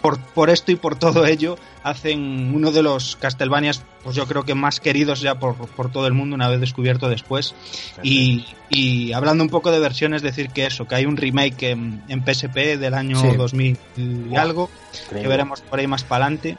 [0.03, 4.43] por, por esto y por todo ello hacen uno de los Castlevanias, pues yo creo
[4.43, 7.55] que más queridos ya por, por todo el mundo una vez descubierto después.
[8.03, 12.03] Y, y hablando un poco de versiones, decir que eso, que hay un remake en,
[12.09, 13.29] en PSP del año Sí.
[13.37, 14.69] 2000 y algo,
[15.09, 16.57] que veremos por ahí más para adelante.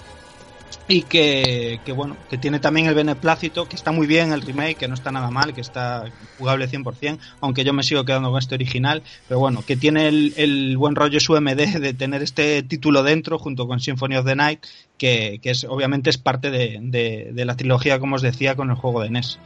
[0.87, 4.77] Y que, que, bueno, que tiene también el beneplácito, que está muy bien el remake,
[4.77, 6.05] que no está nada mal, que está
[6.37, 10.35] jugable 100%, aunque yo me sigo quedando con este original, pero bueno, que tiene el,
[10.37, 14.37] el buen rollo su MD de tener este título dentro junto con Symphony of the
[14.37, 14.63] Night,
[14.99, 18.69] que, que es obviamente es parte de, de- de la trilogía, como os decía, con
[18.69, 19.39] el juego de NES.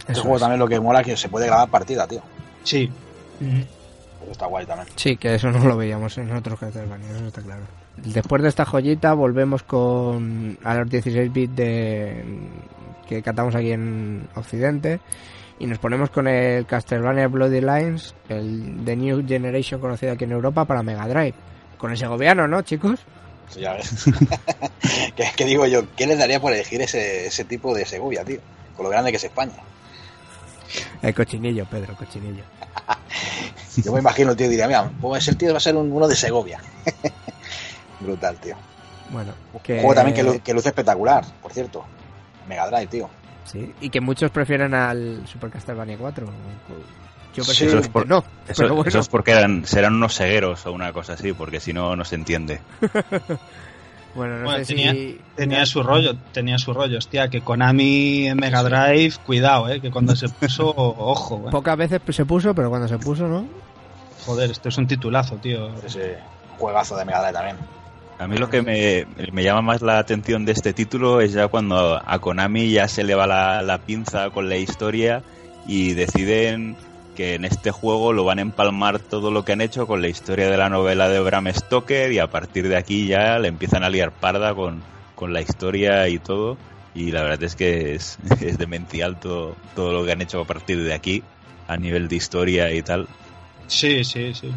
[0.00, 0.40] Este Eso juego es.
[0.40, 2.22] también lo que mola es que se puede grabar partida, tío.
[2.64, 2.90] Sí.
[4.28, 4.88] Está guay también.
[4.96, 7.62] Sí, que eso no lo veíamos en otros Castlevania, eso está claro.
[8.04, 12.24] Después de esta joyita volvemos con a los 16 bits de
[13.08, 15.00] que catamos aquí en Occidente
[15.58, 20.32] y nos ponemos con el Castlevania Bloody Lines, el de New Generation conocido aquí en
[20.32, 21.34] Europa para Mega Drive.
[21.78, 23.00] Con el segoviano, ¿no, chicos?
[23.50, 24.04] Eso ya ves.
[25.16, 25.82] ¿Qué, qué digo yo?
[25.96, 28.40] ¿Qué les daría por elegir ese, ese tipo de Segovia, tío?
[28.76, 29.54] Con lo grande que es España.
[31.00, 32.42] El cochinillo, Pedro, cochinillo.
[33.84, 36.16] Yo me imagino tío diría, mira, pues el tío va a ser un- uno de
[36.16, 36.60] Segovia.
[38.00, 38.56] Brutal, tío.
[39.10, 41.84] Bueno, Un juego también que, lu- que luce espectacular, por cierto.
[42.48, 43.08] Mega Drive, tío.
[43.44, 46.26] sí, y que muchos prefieren al Super Castlevania 4.
[47.34, 48.88] Yo Sí, eso es por- no, Eso, pero bueno.
[48.88, 52.04] eso es porque eran, serán unos cegueros o una cosa así, porque si no, no
[52.04, 52.60] se entiende.
[54.14, 55.20] Bueno, no Bueno, sé tenía- si...
[55.34, 59.90] Tenía su rollo, tenía su rollo, hostia, que Konami en Mega Drive, cuidado, eh, que
[59.90, 61.50] cuando se puso, ojo, eh.
[61.50, 63.46] Pocas veces se puso, pero cuando se puso, ¿no?
[64.24, 65.68] joder, esto es un titulazo, tío.
[65.84, 66.16] Ese
[66.58, 67.56] juegazo de Mega Drive también.
[68.18, 72.00] A mí lo que me, llama más la atención de este título es ya cuando
[72.02, 75.22] a Konami ya se le va la, la pinza con la historia
[75.66, 76.76] y deciden
[77.14, 80.08] que en este juego lo van a empalmar todo lo que han hecho con la
[80.08, 83.84] historia de la novela de Bram Stoker y a partir de aquí ya le empiezan
[83.84, 84.82] a liar parda con,
[85.14, 86.56] con la historia y todo
[86.94, 90.46] y la verdad es que es, es demencial todo, todo lo que han hecho a
[90.46, 91.22] partir de aquí
[91.68, 93.06] a nivel de historia y tal.
[93.66, 94.52] Sí, sí, sí.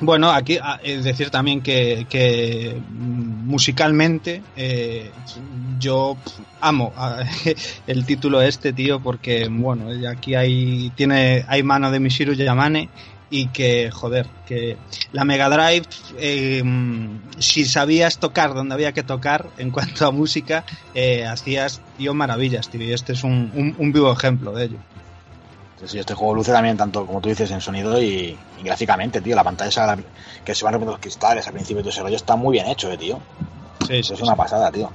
[0.00, 5.10] Bueno, aquí ah, es decir también que, musicalmente eh,
[5.78, 6.16] yo
[6.60, 6.92] amo
[7.86, 12.88] el título este, tío, porque bueno, aquí hay tiene hay mano de Mishiru Yamane
[13.28, 14.78] y que joder, que
[15.12, 15.86] la Mega Drive
[16.18, 16.62] eh,
[17.38, 20.64] si sabías tocar donde había que tocar en cuanto a música
[20.94, 24.78] eh, hacías tío maravillas, tío, y este es un, un vivo ejemplo de ello.
[25.80, 29.22] Sí, sí, este juego luce también tanto, como tú dices, en sonido y, y gráficamente,
[29.22, 29.34] tío.
[29.34, 29.96] La pantalla esa
[30.44, 32.66] que se van rompiendo los cristales al principio y todo ese rollo está muy bien
[32.66, 33.18] hecho, eh, tío.
[33.86, 34.90] Sí, Eso sí, es una pasada, tío.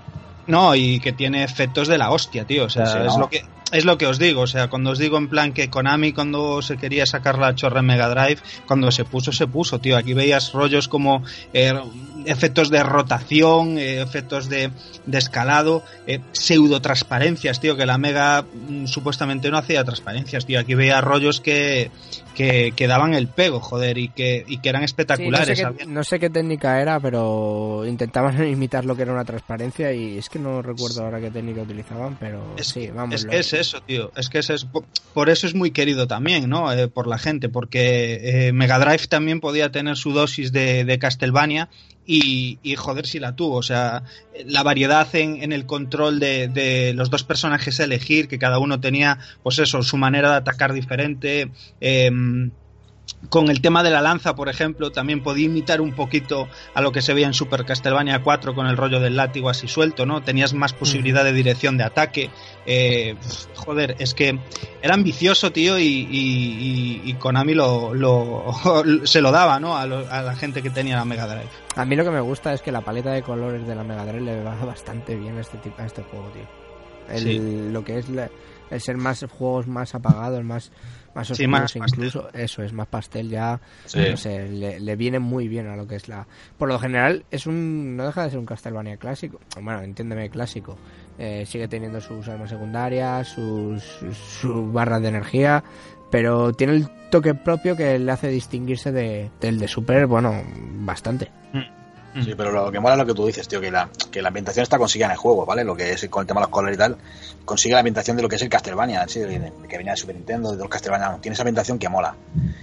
[0.45, 2.65] No, y que tiene efectos de la hostia, tío.
[2.65, 3.21] O sea, es ¿no?
[3.21, 4.41] lo que es lo que os digo.
[4.41, 7.79] O sea, cuando os digo en plan que Konami cuando se quería sacar la chorra
[7.79, 9.97] en Mega Drive, cuando se puso, se puso, tío.
[9.97, 11.23] Aquí veías rollos como
[11.53, 11.73] eh,
[12.25, 14.71] efectos de rotación, eh, efectos de,
[15.05, 20.59] de escalado, eh, pseudo transparencias, tío, que la Mega mm, supuestamente no hacía transparencias, tío.
[20.59, 21.91] Aquí veía rollos que,
[22.35, 25.57] que, que daban el pego, joder, y que, y que eran Sí, no, espectaculares.
[25.57, 29.25] sé había- qué, no sé qué técnica era, pero intentaban imitar lo que era una
[29.25, 33.15] transparencia y es que no recuerdo ahora qué técnica utilizaban, pero Es, sí, vamos.
[33.15, 34.11] es lo- que es eso, tío.
[34.15, 34.69] Es que es eso.
[35.13, 36.71] Por, eso es muy querido también, ¿no?
[36.71, 41.69] Eh, por la gente, porque eh, Mega Drive también podía tener su dosis de, Castlevania
[42.05, 43.55] y, joder si la tuvo.
[43.55, 44.03] O sea,
[44.45, 48.79] la variedad en, el control de, de los dos personajes a elegir, que cada uno
[48.79, 51.51] tenía, pues eso, su manera de atacar diferente.
[51.79, 52.51] em,
[53.29, 56.91] con el tema de la lanza, por ejemplo, también podía imitar un poquito a lo
[56.91, 60.21] que se veía en Super Castlevania 4 con el rollo del látigo así suelto, ¿no?
[60.21, 62.29] Tenías más posibilidad de dirección de ataque.
[62.67, 63.15] eh,
[63.55, 64.39] joder, es que
[64.81, 68.45] era ambicioso, tío, y, y, y- y Konami lo, lo-
[69.05, 69.75] se lo daba, ¿no?
[69.75, 71.49] A, lo- a la gente que tenía la Mega Drive.
[71.75, 74.05] A mí lo que me gusta es que la paleta de colores de la Mega
[74.05, 76.47] Drive le va bastante bien a este, tipo, a este juego, tío.
[77.09, 77.69] El, Sí.
[77.71, 78.29] Lo que es la-
[78.71, 80.71] el ser más juegos más apagados, más,
[81.15, 81.81] más Sí, oscuros más pastel.
[81.87, 83.99] incluso, eso es más pastel ya, Sí.
[84.11, 86.27] no sé, le, le viene muy bien a lo que es la...
[86.57, 87.95] Por lo general es un...
[87.97, 90.77] no deja de ser un Castlevania clásico, bueno, entiéndeme clásico,
[91.17, 93.81] Eh, sigue teniendo sus armas secundarias, sus,
[94.13, 95.63] sus barras de energía,
[96.11, 100.43] pero tiene el toque propio que le hace distinguirse de, del de Super, bueno,
[100.79, 101.31] bastante.
[102.23, 104.29] Sí, pero lo que mola es lo que tú dices, tío, que la, que la
[104.29, 105.63] ambientación está conseguida en el juego, ¿vale?
[105.65, 106.97] Lo que es con el tema de los colores y tal,
[107.43, 109.19] consigue la ambientación de lo que es el Castlevania, ¿sí?
[109.19, 112.15] de- que venía de Super Nintendo, de los Castlevania, tiene esa ambientación que mola.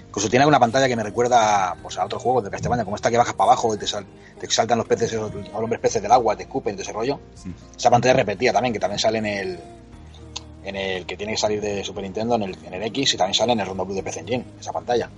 [0.08, 3.10] Incluso tiene una pantalla que me recuerda pues, a otros juegos de Castlevania, como esta
[3.10, 4.06] que bajas para abajo y te, sal-
[4.40, 7.20] te saltan los peces, esos- los hombres peces del agua, te escupen, todo ese rollo.
[7.76, 9.60] Esa pantalla repetida también, que también sale en el
[10.64, 13.16] en el que tiene que salir de Super Nintendo, en el, en el X, y
[13.16, 15.10] también sale en el Rondo Blue de PC Engine, esa pantalla.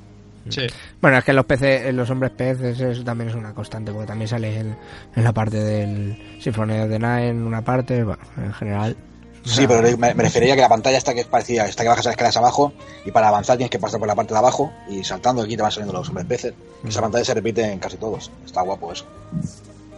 [0.48, 0.66] Sí.
[1.00, 4.28] Bueno, es que los peces, los hombres peces, eso también es una constante, porque también
[4.28, 4.76] sale en,
[5.16, 8.96] en la parte del Sinfonía de Night, en una parte, bueno, en general.
[9.44, 11.90] Sí, pero me, me refería a que la pantalla esta que es parecida, esta que
[11.90, 12.72] bajas las escaleras abajo
[13.04, 15.62] y para avanzar tienes que pasar por la parte de abajo y saltando aquí te
[15.62, 16.54] van saliendo los hombres peces.
[16.86, 18.30] Esa pantalla se repite en casi todos.
[18.46, 19.04] Está guapo eso.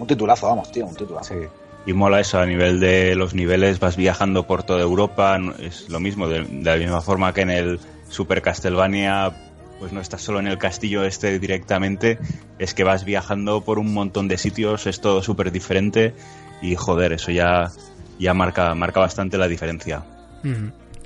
[0.01, 1.35] Un titulazo, vamos, tío, un titulazo.
[1.35, 1.47] Sí.
[1.86, 6.01] Y mola eso, a nivel de los niveles vas viajando por toda Europa, es lo
[6.01, 7.78] mismo, de, de la misma forma que en el
[8.09, 9.45] Super Castlevania,
[9.78, 12.19] pues no estás solo en el castillo este directamente,
[12.59, 16.15] es que vas viajando por un montón de sitios, es todo súper diferente
[16.62, 17.70] y joder, eso ya,
[18.19, 20.05] ya marca, marca bastante la diferencia.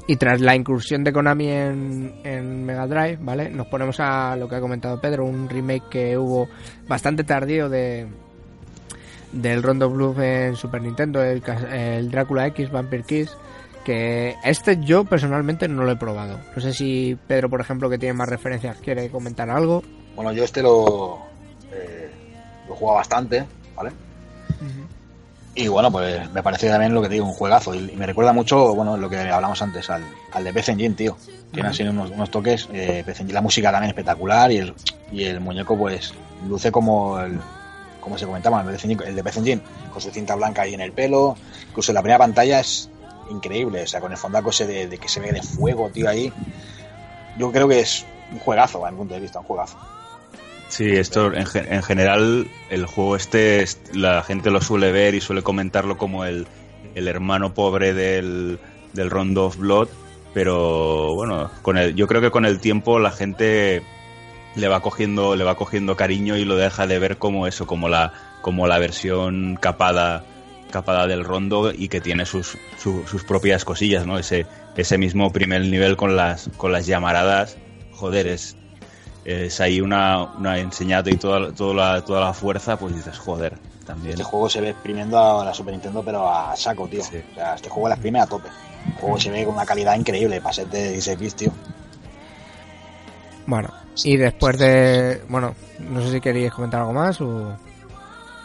[0.07, 3.49] Y tras la incursión de Konami en, Mega Drive, ¿vale?
[3.49, 6.49] Nos ponemos a lo que ha comentado Pedro, un remake que hubo
[6.89, 8.07] bastante tardío de
[9.33, 11.43] del Rondo Bluff en Super Nintendo, el,
[11.73, 13.37] el Drácula X, Vampire Kiss,
[13.91, 16.39] que este yo personalmente no lo he probado.
[16.55, 19.83] No sé si Pedro, por ejemplo, que tiene más referencias, quiere comentar algo.
[20.15, 21.19] Bueno, yo este lo,
[21.73, 22.09] eh,
[22.69, 23.45] lo he jugado bastante,
[23.75, 23.91] ¿vale?
[25.57, 27.75] Y bueno, pues me parece también lo que te digo, un juegazo.
[27.75, 31.17] Y, me recuerda mucho, bueno, lo que hablamos antes, al, al de PC Engine, tío.
[31.53, 34.75] Tiene así unos, unos toques, eh, PC Engine, la música también espectacular y el,
[35.11, 36.15] y el muñeco, pues,
[36.49, 37.41] luce como el,
[38.01, 38.67] como se comentaba, el
[39.17, 39.63] de, PC Engine,
[39.93, 41.37] con su cinta blanca ahí en el pelo.
[41.69, 42.90] Incluso la primera pantalla es
[43.31, 46.09] increíble, o sea, con el fondaco ese de, de que se ve de fuego, tío,
[46.09, 46.33] ahí.
[47.39, 49.77] Yo creo que es un juegazo, a mi punto de vista, un juegazo.
[50.69, 55.21] Sí, esto en, en general, el juego este, es- la gente lo suele ver y
[55.21, 56.47] suele comentarlo como el,
[56.95, 58.59] el hermano pobre del,
[58.93, 59.89] del Rondo of Blood,
[60.33, 63.83] pero bueno, con el, yo creo que con el tiempo la gente
[64.55, 67.89] le va cogiendo, le va cogiendo cariño y lo deja de ver como eso, como
[67.89, 70.25] la, como la versión capada,
[70.71, 74.19] capada del Rondo y que tiene sus, su- sus propias cosillas, ¿no?
[74.19, 77.57] Ese, ese mismo primer nivel con las, con las llamaradas,
[77.93, 78.57] joder, es,
[79.25, 83.59] es ahí una, una enseñada y toda, toda, la, toda la fuerza, pues dices, joder,
[83.87, 84.13] también.
[84.13, 87.03] Este juego se ve exprimiendo a la Super Nintendo, pero a saco, tío.
[87.03, 87.19] Sí.
[87.33, 88.49] O sea, este juego la exprime a tope.
[88.87, 91.53] El juego se ve con una calidad increíble para ser de 16 bits, tío.
[93.47, 93.71] Bueno,
[94.05, 95.23] y después de...
[95.29, 97.57] Bueno, no sé si queréis comentar algo más o...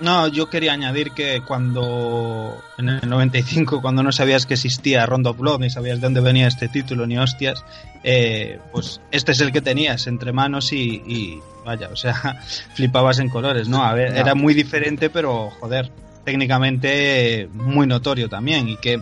[0.02, 5.30] No, yo quería añadir que cuando en el 95, cuando no sabías que existía Rondo
[5.30, 7.64] of Blood, ni sabías de dónde venía este título, ni hostias,
[8.04, 12.42] eh, pues este es el que tenías entre manos y, y, vaya, o sea,
[12.74, 13.84] flipabas en colores, ¿no?
[13.86, 14.18] A ver, No.
[14.20, 15.90] era muy diferente, pero joder,
[16.26, 19.00] técnicamente eh, muy notorio también y que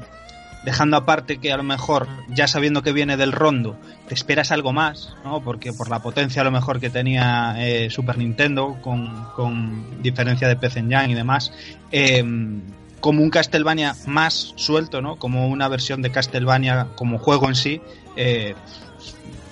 [0.65, 3.77] dejando aparte que a lo mejor ya sabiendo que viene del rondo
[4.07, 5.41] te esperas algo más, ¿no?
[5.41, 10.47] Porque por la potencia a lo mejor que tenía eh, Super Nintendo con, con diferencia
[10.47, 11.51] de PC Engine y demás,
[11.91, 12.23] eh,
[13.03, 15.17] como un Castlevania más suelto, ¿no?
[15.17, 17.81] Como una versión de Castlevania como juego en sí,
[18.15, 18.55] eh,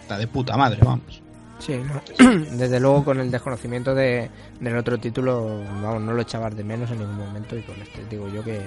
[0.01, 1.21] está de puta madre, vamos.
[1.59, 2.01] Sí, ¿no?
[2.57, 4.29] desde luego con el desconocimiento de,
[4.59, 8.05] del otro título, vamos, no lo echabas de menos en ningún momento y con este
[8.09, 8.61] digo yo que,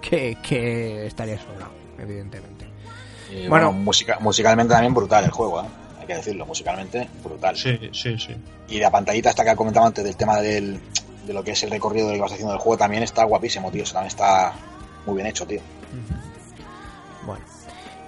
[0.00, 2.66] que, que estaría sobrado, evidentemente.
[3.32, 3.72] Y, Bueno.
[3.72, 5.66] musicalmente también brutal el juego, ¿eh?
[6.00, 7.56] Hay que decirlo, musicalmente brutal.
[7.56, 8.34] Sí, sí, sí.
[8.68, 10.80] Y la pantallita esta que comentaba antes del tema del,
[11.26, 13.24] de lo que es el recorrido de lo que vas haciendo del juego también está
[13.24, 13.84] guapísimo, tío.
[13.84, 14.52] También está
[15.06, 15.60] muy bien hecho, tío.
[17.24, 17.44] Bueno,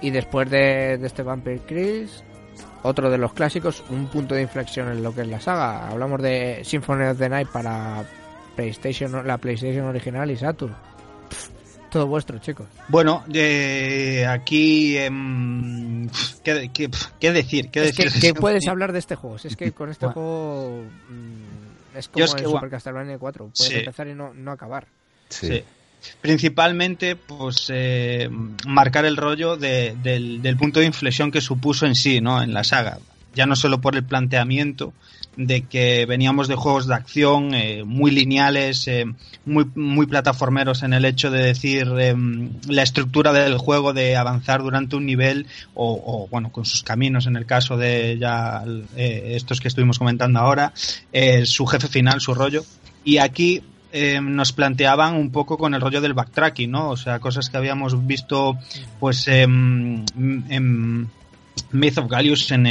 [0.01, 2.23] y después de, de este Vampire Chris,
[2.81, 5.87] otro de los clásicos, un punto de inflexión en lo que es la saga.
[5.87, 8.03] Hablamos de Symphony of the Night para
[8.55, 10.75] PlayStation, la PlayStation original y Saturn.
[11.93, 12.65] Todo vuestro, chicos.
[12.87, 16.09] Bueno, eh, aquí em,
[16.43, 16.89] ¿qué, qué,
[17.19, 17.69] qué decir?
[17.69, 18.21] ¿Qué Es que, decir?
[18.21, 19.37] ¿qué puedes hablar de este juego?
[19.37, 20.13] Si es que con este Bueno.
[20.15, 23.45] juego mm, es como es que, el bueno, Super Castlevania 4.
[23.55, 23.77] Puedes sí.
[23.79, 24.87] empezar y no, no acabar.
[25.29, 25.47] Sí.
[25.47, 25.63] Sí.
[26.19, 28.27] Principalmente, pues, eh,
[28.67, 32.41] marcar el rollo de- del, del punto de inflexión que supuso en sí, ¿no?
[32.41, 32.97] En la saga.
[33.35, 34.93] Ya no solo por el planteamiento
[35.35, 39.05] de que veníamos de juegos de acción eh, muy lineales, eh,
[39.45, 42.15] muy, muy plataformeros en el hecho de decir eh,
[42.67, 47.27] la estructura del juego de avanzar durante un nivel o, o, bueno, con sus caminos
[47.27, 48.63] en el caso de ya
[48.95, 50.73] eh, estos que estuvimos comentando ahora,
[51.11, 52.63] eh, su jefe final, su rollo.
[53.03, 53.61] Y aquí
[53.91, 56.89] eh, nos planteaban un poco con el rollo del backtracking, ¿no?
[56.89, 58.57] O sea, cosas que habíamos visto
[58.99, 61.09] pues em, en
[61.71, 62.63] Myth of Gallius en,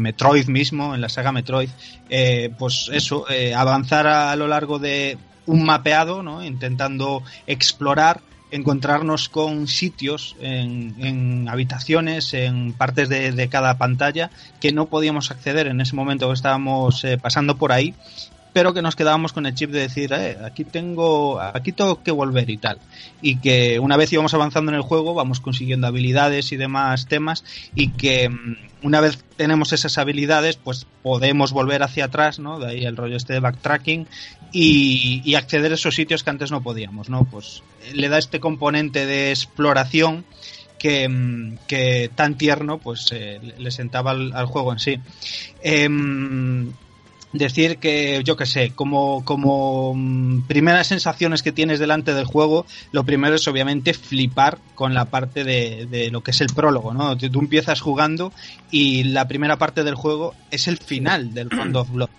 [0.00, 1.70] Metroid mismo, en la saga Metroid,
[2.08, 6.44] eh, pues eso, eh, avanzar a, lo largo de un mapeado, ¿no?
[6.44, 8.20] Intentando explorar
[8.52, 14.30] encontrarnos con sitios en, habitaciones, en partes de, de cada pantalla
[14.60, 17.94] que no podíamos acceder en ese momento que estábamos eh, pasando por ahí
[18.56, 22.10] pero que nos quedábamos con el chip de decir, eh, aquí tengo, aquí tengo que
[22.10, 22.78] volver y tal.
[23.20, 27.44] Y que una vez íbamos avanzando en el juego, vamos consiguiendo habilidades y demás temas,
[27.74, 32.58] y que mm, una vez tenemos esas habilidades, pues podemos volver hacia atrás, ¿no?
[32.58, 34.06] De ahí el rollo este de backtracking
[34.52, 37.24] y, y acceder a esos sitios que antes no podíamos, ¿no?
[37.24, 40.24] Pues eh, le da este componente de exploración
[40.78, 44.98] que, mm, que tan tierno pues eh, le- sentaba al, al juego en sí.
[45.62, 46.72] Em,
[47.38, 52.66] decir que, yo que sé, como, como mm, primeras sensaciones que tienes delante del juego,
[52.92, 56.92] lo primero es obviamente flipar con la parte de, de lo que es el prólogo,
[56.92, 57.16] ¿no?
[57.16, 58.32] Tú tú empiezas jugando
[58.70, 62.10] y la primera parte del juego es el final del Round of Blood.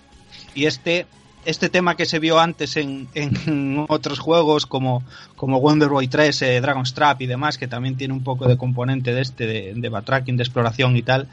[0.53, 1.06] Y este,
[1.45, 5.03] este tema que se vio antes en, en otros juegos como,
[5.35, 8.57] como Wonder Boy 3, eh, Dragon's Trap y demás, que también tiene un poco de
[8.57, 11.27] componente de este, de, de backtracking, de exploración y tal,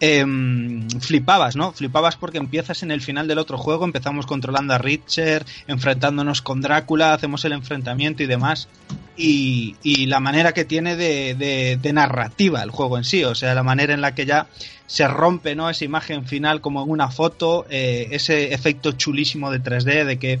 [0.00, 1.72] em, flipabas, ¿no?
[1.72, 6.60] Flipabas porque empiezas en el final del otro juego, empezamos controlando a Richard, enfrentándonos con
[6.60, 8.68] Drácula, hacemos el enfrentamiento y demás.
[9.16, 13.34] Y, y la manera que tiene de, de- de narrativa el juego en sí, o
[13.34, 14.46] sea, la manera en la que ya
[14.86, 15.68] se rompe, ¿no?
[15.70, 20.38] Esa imagen final como en una foto, eh, ese efecto chulísimo de 3D, de que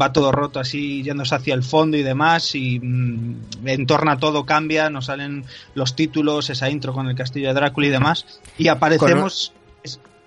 [0.00, 3.36] va todo roto así, yéndose hacia el fondo y demás, y mm,
[3.66, 5.44] en torno a todo cambia, nos salen
[5.74, 8.26] los títulos, esa intro con el castillo de Drácula y demás,
[8.58, 9.52] y aparecemos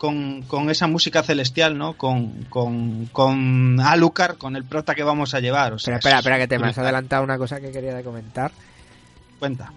[0.01, 1.95] con, con esa música celestial, ¿no?
[1.95, 5.73] Con, con, con Alucard, con el prota que vamos a llevar.
[5.73, 8.01] O sea, Espera, espera, es espera, que te me has adelantado una cosa que quería
[8.01, 8.51] comentar.
[9.37, 9.71] Cuenta.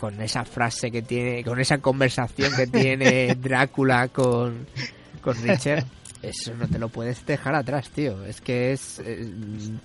[0.00, 4.66] Con esa frase que tiene, con esa conversación que tiene Drácula con,
[5.20, 5.84] con Richard.
[6.22, 8.24] Eso no te lo puedes dejar atrás, tío.
[8.24, 9.00] Es que es.
[9.04, 9.30] eh,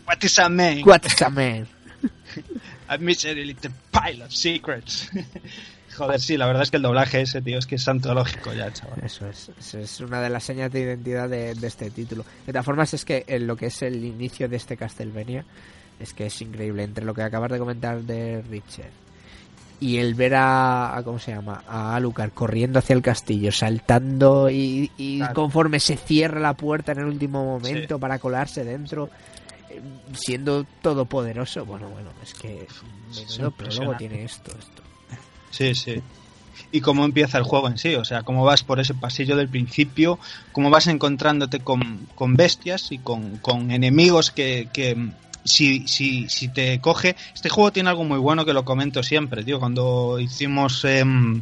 [0.07, 0.81] What is a man?
[0.85, 1.68] What's a man?
[2.88, 5.10] A misery little pile of secrets.
[5.98, 8.72] Joder, sí, la verdad es que el doblaje ese, tío, es que es antológico ya,
[8.72, 8.99] chaval.
[9.03, 12.24] Eso es, eso es una de las señas de identidad de, de este título.
[12.45, 15.44] De todas formas, es que en lo que es el inicio de este Castlevania,
[15.99, 16.84] es que es increíble.
[16.84, 18.91] Entre lo que acabas de comentar de Richard
[19.80, 21.64] y el ver a, a- ¿cómo se llama?
[21.68, 25.34] A Alucard corriendo hacia el castillo, saltando y, y Claro.
[25.36, 29.10] conforme se cierra la puerta en el último momento para colarse dentro,
[29.69, 29.80] eh,
[30.14, 31.65] siendo todopoderoso.
[31.65, 32.68] Bueno, bueno, es que
[33.15, 34.82] menudo prólogo tiene esto, esto.
[35.52, 36.02] Sí, sí.
[36.72, 39.48] Y cómo empieza el juego en sí, o sea, cómo vas por ese pasillo del
[39.48, 40.19] principio,
[40.52, 44.98] cómo vas encontrándote con, con bestias y con, con enemigos que, que
[45.45, 47.15] si, si, si te coge...
[47.34, 50.84] Este juego tiene algo muy bueno que lo comento siempre, tío, cuando hicimos...
[50.86, 51.41] em,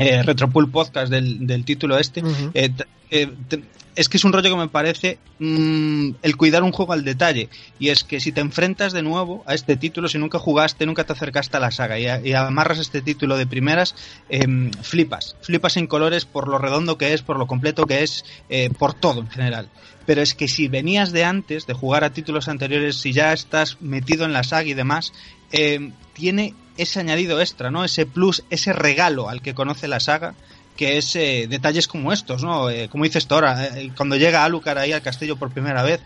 [0.00, 2.22] eh, Retropool Podcast del, del título este,
[2.54, 2.70] eh,
[3.10, 3.62] eh, t-
[3.96, 7.48] es que es un rollo que me parece mm, el cuidar un juego al detalle.
[7.78, 11.04] Y es que si te enfrentas de nuevo a este título, si nunca jugaste, nunca
[11.04, 13.94] te acercaste a la saga y, amarras este título de primeras,
[14.28, 15.36] em, flipas.
[15.42, 18.94] Flipas en colores por lo redondo que es, por lo completo que es, eh, por
[18.94, 19.68] todo en general.
[20.06, 23.80] Pero es que si venías de antes, de jugar a títulos anteriores, si ya estás
[23.80, 25.12] metido en la saga y demás,
[25.52, 27.84] em, tiene ese añadido extra, ¿no?
[27.84, 30.34] Ese plus, ese regalo al que conoce la saga,
[30.78, 32.70] que es eh, detalles como estos, ¿no?
[32.70, 36.00] Eh, como dices tú ahora, eh, cuando llega Alucard ahí al castillo por primera vez,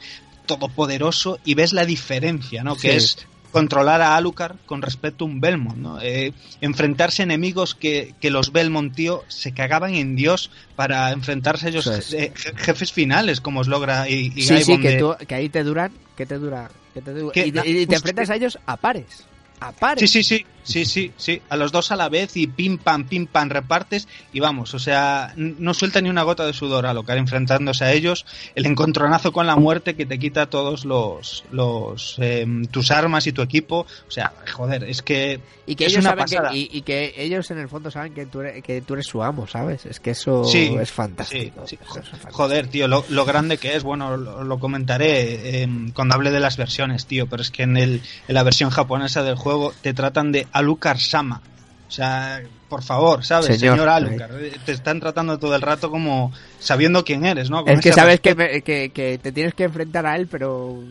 [0.47, 2.75] todopoderoso, y ves la diferencia, ¿no?
[2.77, 6.01] Que es controlar a Alucard con respecto a un Belmont, ¿no?
[6.01, 6.33] Eh,
[6.63, 11.69] enfrentarse a enemigos que, que los Belmont, tío, se cagaban en Dios para enfrentarse a
[11.69, 12.13] ellos es.
[12.15, 15.49] eh, jefes finales, como os logra y, y Sí, sí, que, de- tú, que ahí
[15.51, 17.33] te duran, que te dura, que te dura.
[17.35, 17.49] Que- y,
[17.83, 19.25] y te enfrentas a ellos a pares.
[19.61, 20.11] A pares.
[20.11, 20.47] Sí, sí, sí.
[20.65, 24.07] Sí, sí, sí, a los dos a la vez y pim pam, pim pam repartes
[24.33, 27.93] y vamos, o sea, no suelta ni una gota de sudor a Alucard enfrentándose a
[27.93, 28.25] ellos,
[28.55, 33.33] el encontronazo con la muerte que te quita todos los, los em, tus armas y
[33.33, 36.69] tu equipo, o sea, joder, es que Y que es ellos una saben que, y,
[36.73, 39.47] y que ellos en el fondo saben que tú eres, que tú eres su amo,
[39.47, 39.85] ¿sabes?
[39.87, 41.67] Es que eso Sí, es fantástico.
[41.67, 42.01] sí, sí.
[42.31, 46.41] Joder, tío, lo, lo grande que es, bueno, lo, lo comentaré em, cuando hable de
[46.41, 49.95] las versiones, tío, pero es que en, el, en la versión japonesa del juego te
[49.95, 51.41] tratan de Alucard Sama.
[51.89, 53.59] O sea, por favor, ¿sabes?
[53.59, 53.77] Señor.
[53.77, 54.43] Señor, Alucard.
[54.45, 57.65] eh, Te están tratando todo el rato como sabiendo quién eres, ¿no?
[57.65, 60.83] Con Es que sabes que, me- que, que te tienes que enfrentar a él, pero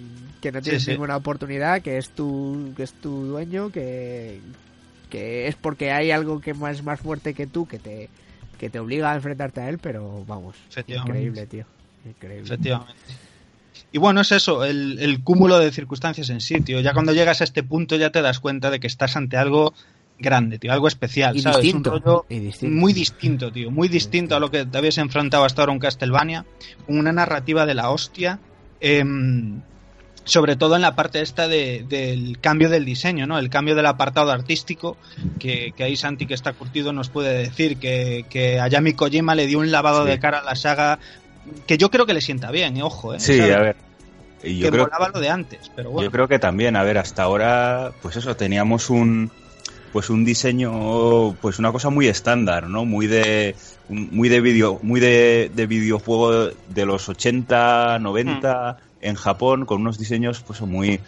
[0.41, 0.91] que no tienes sí.
[0.91, 4.41] ninguna oportunidad, que es tu, que es tu dueño, que,
[5.09, 8.09] que es porque hay algo que más, más fuerte que tú que te,
[8.59, 10.55] que te obliga a enfrentarte a él, pero vamos,
[10.87, 11.65] increíble, tío.
[12.05, 12.45] Increíble.
[12.45, 12.93] Efectivamente.
[13.91, 16.79] Y bueno, es eso, el, el cúmulo de circunstancias en sí, tío.
[16.79, 19.73] Ya cuando llegas a este punto ya te das cuenta de que estás ante algo
[20.17, 21.61] grande, tío, algo especial, Y ¿sabes?
[21.63, 22.75] distinto, Un rollo distinto.
[22.79, 26.45] muy distinto, tío, muy distinto a lo que te habías enfrentado hasta ahora en Castlevania,
[26.87, 28.39] una narrativa de la hostia,
[28.79, 29.61] em,
[30.23, 33.39] sobre todo en la parte esta de- del cambio del diseño, ¿no?
[33.39, 34.95] El cambio del apartado artístico,
[35.39, 39.33] que, que ahí Santi, que está curtido, nos puede decir que, que a Yami Kojima
[39.33, 40.11] le dio un lavado Sí.
[40.11, 40.99] de cara a la saga
[41.67, 43.19] que yo creo que le sienta bien, eh, ojo, ¿eh?
[43.19, 43.55] Sí, ¿sabes?
[43.55, 43.75] a ver.
[44.43, 46.07] Yo que creo, molaba lo de antes, pero bueno.
[46.07, 49.31] yo creo que también, a ver, hasta ahora, pues eso, teníamos un
[49.93, 52.85] pues un diseño, pues una cosa muy estándar, ¿no?
[52.85, 53.55] Muy de
[53.89, 59.97] muy de video, muy de, de videojuego de los 80, 90 en Japón con unos
[59.97, 61.01] diseños pues muy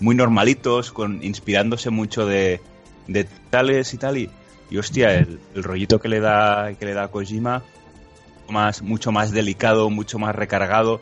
[0.00, 2.62] muy normalitos, con inspirándose mucho de,
[3.08, 4.30] de tales y tal y,
[4.70, 7.62] y hostia, el, el rollito que le da que le da Kojima
[8.50, 11.00] más mucho más delicado, mucho más recargado,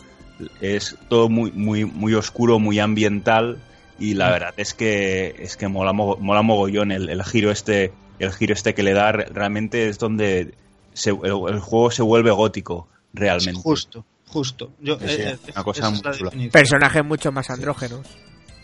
[0.60, 3.58] es todo muy muy muy oscuro, muy ambiental.
[3.98, 8.32] Y la verdad es que es que mola, mola mogollón el, el giro este el
[8.32, 9.10] giro este que le da.
[9.12, 10.54] Re- realmente es donde
[10.92, 13.60] se- el, el juego se vuelve gótico realmente.
[13.60, 14.70] Justo, justo.
[14.80, 16.30] Yo, Sí, sí, eh, eh, una cosa muy chula.
[16.52, 18.06] Personajes mucho más andrógenos.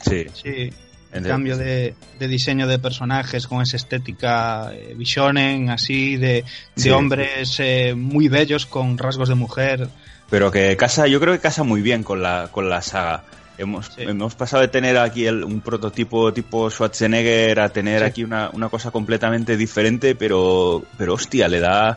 [0.01, 0.27] sí.
[0.35, 0.71] Sí,
[1.15, 6.45] el cambio de, de diseño de personajes con esa estética eh, visionen, así, de,
[6.93, 9.89] hombres eh, muy bellos con rasgos de mujer.
[10.31, 13.25] pero que casa yo creo que casa muy bien con la con la saga
[13.59, 14.03] hemos, Sí.
[14.03, 18.05] hemos pasado de tener aquí el- un prototipo tipo Schwarzenegger a tener Sí.
[18.07, 21.97] aquí una, una cosa completamente diferente pero pero hostia le da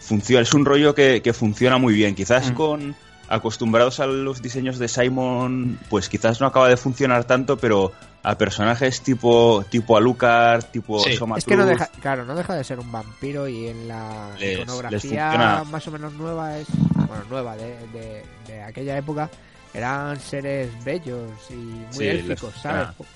[0.00, 2.54] funciona es un rollo que, que funciona muy bien quizás Mm.
[2.54, 2.96] con
[3.34, 7.92] acostumbrados a los diseños de Simon pues quizás no acaba de funcionar tanto pero
[8.22, 11.16] a personajes tipo tipo Alucard tipo Sí.
[11.16, 14.30] Soma Es que no deja, claro, no deja de ser un vampiro y en la
[14.38, 19.28] Les- iconografía más o menos nueva es, bueno, nueva de, de, de aquella época
[19.74, 22.94] eran seres bellos y muy Sí, les élficos, funciona.
[22.96, 23.08] ¿sabes?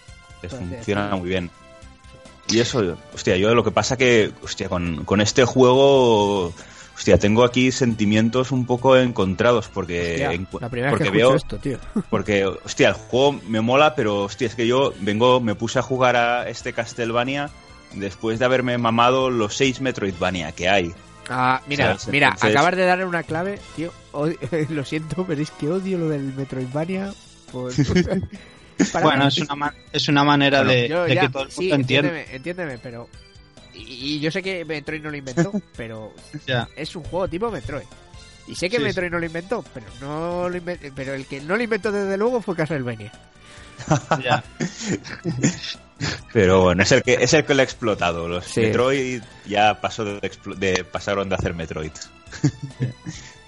[0.43, 1.51] les funciona muy bien.
[2.51, 6.53] Y eso, hostia, yo lo que pasa que, hostia, con, con este juego,
[6.99, 11.19] hostia, tengo aquí sentimientos un poco encontrados porque, Hostia, en- la primera vez porque que
[11.19, 11.79] escucho veo, esto, tío.
[12.11, 15.83] porque, hostia, el juego me mola, pero, hostia, es que yo vengo, me puse a
[15.83, 17.51] jugar a este Castlevania
[17.95, 20.93] después de haberme mamado los seis Metroidvania que hay.
[21.31, 22.09] Ah, mira, ¿Sabes?
[22.09, 23.93] mira, Entonces- acabas de darle una clave, tío.
[24.13, 24.39] Odio-
[24.71, 27.13] lo siento, pero es que odio lo del Metroidvania.
[27.53, 27.73] Por...
[29.03, 31.61] Bueno, es una, es una manera Bueno, de, Yo de ya, que todo el sí,
[31.63, 32.09] mundo entienda.
[32.11, 33.09] entiéndeme, entiéndeme, pero...
[33.79, 36.13] Y, y yo sé que Metroid no lo inventó, pero
[36.77, 37.87] es un juego tipo Metroid.
[38.47, 41.41] Y sé que Sí, Metroid no lo inventó, pero no lo inven- pero el que
[41.41, 43.13] no lo inventó desde luego fue Castlevania.
[44.23, 44.43] Ya.
[46.33, 48.29] Pero bueno, es el que, es el que lo ha explotado.
[48.29, 48.61] Los Sí.
[48.61, 51.91] Metroid ya pasó de, explo- de- pasaron de hacer Metroid.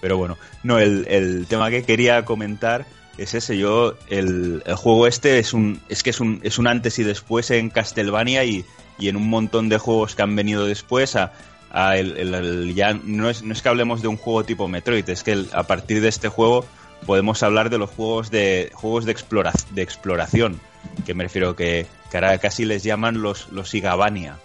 [0.00, 2.86] Pero bueno, no, el, el tema que quería comentar
[3.22, 3.56] es ese.
[3.58, 7.04] Yo, el, el juego este es un, es que es un, es un antes y
[7.04, 8.64] después en Castlevania y,
[8.98, 11.32] y en un montón de juegos que han venido después a,
[11.70, 14.68] a el, el- el- ya no es, no es que hablemos de un juego tipo
[14.68, 16.64] Metroid, es que a partir de este juego
[17.06, 20.60] podemos hablar de los juegos de juegos de, explora, de exploración,
[21.06, 24.36] que me refiero que, que ahora casi les llaman los, los Igabania.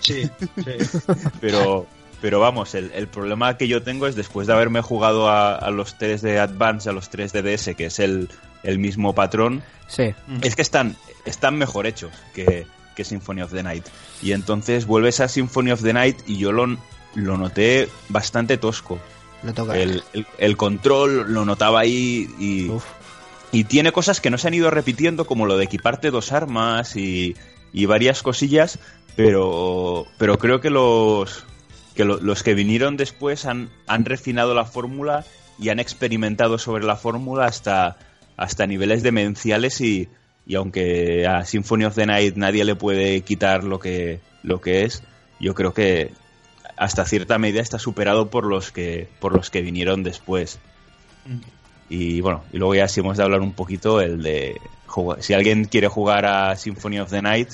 [0.00, 0.24] Sí,
[0.56, 1.00] sí.
[1.40, 1.86] Pero,
[2.20, 5.70] pero vamos, el, el problema que yo tengo es después de haberme jugado a, a
[5.70, 8.28] los 3 de Advance, a los 3 de DS, que es el,
[8.62, 10.14] el mismo patrón, Sí.
[10.42, 10.96] es que están,
[11.26, 12.66] están mejor hechos que,
[12.96, 13.84] que Symphony of the Night.
[14.22, 16.78] Y entonces vuelves a Symphony of the Night y yo lo,
[17.14, 18.98] lo noté bastante tosco.
[19.42, 19.76] No toca.
[19.78, 22.84] El, el- el control lo notaba ahí y, Uf.
[23.52, 26.96] y tiene cosas que no se han ido repitiendo, como lo de equiparte dos armas
[26.96, 27.36] y,
[27.72, 28.78] y varias cosillas,
[29.16, 31.44] pero, pero creo que los
[31.94, 35.24] que lo- los que vinieron después han, han refinado la fórmula
[35.58, 37.96] y han experimentado sobre la fórmula hasta,
[38.36, 40.08] hasta niveles demenciales y,
[40.46, 44.82] y aunque a Symphony of the Night nadie le puede quitar lo que, lo que
[44.84, 45.02] es,
[45.40, 46.10] yo creo que
[46.76, 50.58] hasta cierta medida está superado por los que, por los que vinieron después.
[51.88, 54.60] Y bueno, y luego ya si hemos de hablar un poquito el de
[55.20, 57.50] si alguien quiere jugar a Symphony of the Night,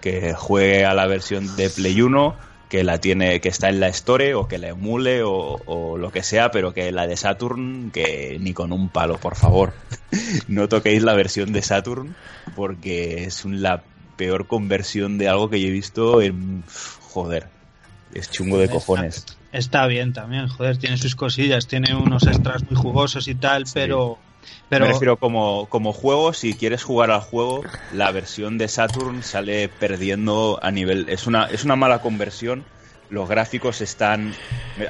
[0.00, 2.36] que juegue a la versión de Play 1,
[2.68, 6.10] que la tiene, que está en la Store o que la emule o, o lo
[6.10, 9.72] que sea, pero que la de Saturn, que ni con un palo, por favor.
[10.48, 12.14] no toquéis la versión de Saturn,
[12.56, 13.82] porque es la
[14.16, 16.64] peor conversión de algo que yo he visto en
[17.10, 17.48] joder.
[18.12, 19.24] Es chungo de cojones.
[19.52, 23.72] Está bien también, joder, tiene sus cosillas, tiene unos extras muy jugosos y tal, Sí.
[23.74, 24.18] pero...
[24.68, 29.22] pero Me refiero como, como juego, si quieres jugar al juego, la versión de Saturn
[29.22, 31.06] sale perdiendo a nivel.
[31.08, 32.64] Es una, es una mala conversión.
[33.10, 34.32] Los gráficos están.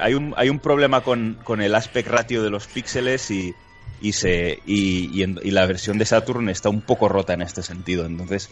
[0.01, 3.53] Hay un, hay un problema con, con el aspect ratio de los píxeles y,
[4.01, 7.41] y, se, y, y en- y la versión de Saturn está un poco rota en
[7.41, 8.05] este sentido.
[8.05, 8.49] Entonces,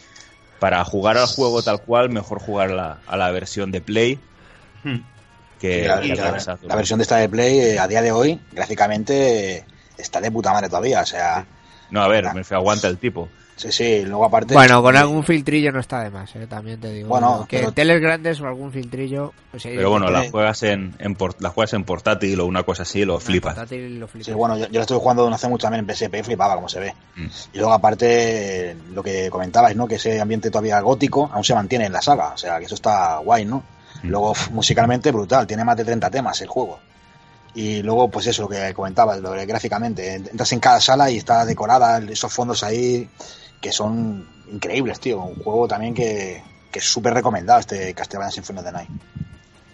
[0.59, 4.19] para jugar al juego tal cual, mejor jugar la- a la versión de Play
[4.83, 4.97] Hmm.
[5.59, 5.95] que, la,
[6.75, 9.65] versión de esta de Play, eh, a día de hoy, gráficamente, eh,
[9.97, 11.01] está de puta madre todavía.
[11.01, 11.45] O sea,
[11.89, 13.29] No, a ver, me aguanta el tipo.
[13.55, 14.53] sí, sí, luego aparte.
[14.55, 17.07] Bueno, con algún filtrillo no está de más, eh, también te digo.
[17.09, 19.31] Bueno, que pero- teles grandes o algún filtrillo.
[19.51, 22.63] Pues, Pero bueno, tiene- la juegas en, en port- la juegas en portátil o una
[22.63, 23.53] cosa así, lo flipas.
[23.53, 24.25] portátil lo flipas.
[24.25, 26.55] Sí, bueno, yo, yo la estuve jugando no hace mucho también en PSP y flipaba
[26.55, 26.95] como se ve.
[27.15, 27.27] Mm.
[27.53, 29.87] Y luego aparte, lo que comentabais, ¿no?
[29.87, 32.29] Que ese ambiente todavía gótico aún se mantiene en la saga.
[32.33, 33.63] O sea, que eso está guay, ¿no?
[34.01, 34.07] Mm.
[34.09, 35.45] Luego, musicalmente, brutal.
[35.45, 36.79] Tiene más de 30 temas el juego.
[37.55, 40.15] Y luego, pues eso, lo que comentabas, lo de gráficamente.
[40.15, 43.07] Entras en cada sala y está decorada, esos fondos ahí
[43.61, 45.21] que son increíbles, tío.
[45.21, 48.89] Un juego también que, que es súper recomendado, este Castlevania Symphony of the Night.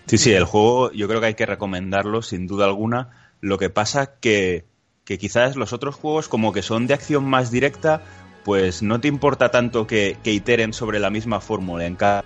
[0.07, 3.31] Sí, sí, el juego yo creo que hay que recomendarlo sin duda alguna.
[3.41, 4.65] Lo que pasa que,
[5.05, 8.01] que quizás los otros juegos como que son de acción más directa,
[8.43, 11.85] pues no te importa tanto que, que iteren sobre la misma fórmula.
[11.85, 12.25] En ca-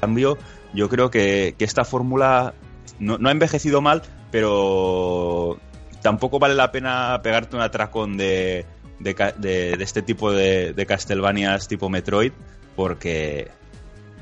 [0.00, 0.38] cambio,
[0.72, 2.54] yo creo que, que esta fórmula
[2.98, 5.58] no, no ha envejecido mal, pero
[6.02, 8.64] tampoco vale la pena pegarte un atracón de,
[8.98, 12.32] de, ca- de- de este tipo de, de Castlevanias tipo Metroid,
[12.76, 13.48] porque,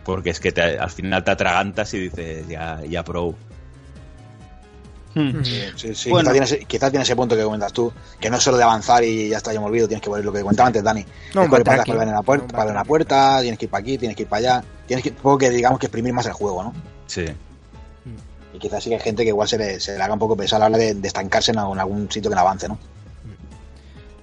[0.05, 3.35] porque es que te- al final te atragantas y dices, ya, ya pro.
[5.15, 5.43] Hmm.
[5.43, 6.31] Sí, sí, Bueno.
[6.31, 8.63] quizás, tiene ese, quizás tiene ese punto que comentas tú, que no es solo de
[8.63, 11.05] avanzar y ya está, ya me olvido, tienes que ver lo que comentaba antes Dani.
[11.35, 12.89] No, para, para en la puerta, No, un para ver en la batraqui.
[12.89, 15.51] puerta, tienes que ir para aquí, tienes que ir para allá, tienes que, poco que
[15.51, 16.75] digamos que exprimir más el juego, ¿no?
[17.07, 17.25] Sí.
[18.59, 20.37] Y quizás sí que hay gente que igual se le, se le haga un poco
[20.37, 22.69] pesar a la hora de, de estancarse en algún, en algún sitio que no avance,
[22.69, 22.77] ¿no?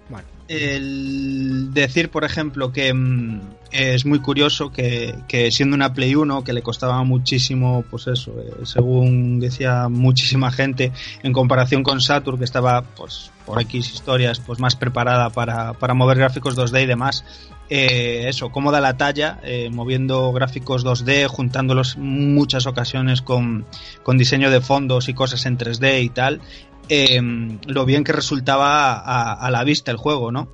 [0.10, 3.40] Bueno, el decir, por ejemplo, que mm,
[3.72, 8.34] es muy curioso que, que siendo una Play 1 que le costaba muchísimo, pues eso,
[8.42, 10.92] eh, según decía muchísima gente,
[11.24, 15.94] en comparación con Saturn, que estaba, pues, por X historias, pues más preparada para, para
[15.94, 17.24] mover gráficos 2D y demás.
[17.70, 23.66] Eh, eso, cómo da la talla, eh, moviendo gráficos 2D, juntándolos muchas ocasiones con,
[24.04, 26.42] con diseño de fondos y cosas en 3D y tal
[26.90, 27.20] eh,
[27.66, 30.50] lo bien que resultaba a, la vista el juego, ¿no?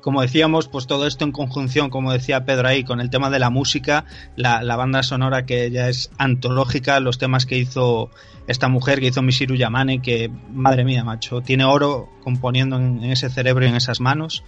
[0.00, 3.40] Como decíamos, pues todo esto en conjunción, como decía Pedro ahí, con el tema de
[3.40, 4.04] la música,
[4.36, 8.08] la, la banda sonora que ya es antológica, los temas que hizo
[8.46, 13.10] esta mujer, que hizo Mishiru Yamane, que madre mía, macho, tiene oro componiendo en, en
[13.10, 14.44] ese cerebro y en esas manos.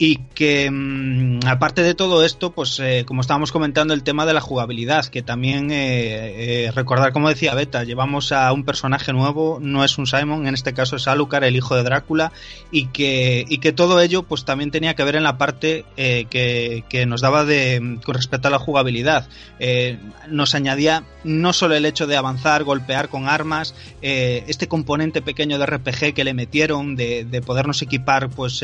[0.00, 4.32] Y que mm, aparte de todo esto, pues eh, como estábamos comentando el tema de
[4.32, 9.58] la jugabilidad, que también eh, eh, recordar, como decía Beta, llevamos a un personaje nuevo,
[9.60, 12.30] no es un Simon, en este caso es Alucard, el hijo de Drácula,
[12.70, 16.26] y que, y que todo ello pues también tenía que ver en la parte eh,
[16.30, 19.28] que, que nos daba de con respecto a la jugabilidad.
[19.58, 19.98] Eh,
[20.28, 25.66] nos añadía no solo el hecho de avanzar, golpear con armas, este componente pequeño de
[25.66, 28.62] RPG que le metieron, de, de podernos equipar pues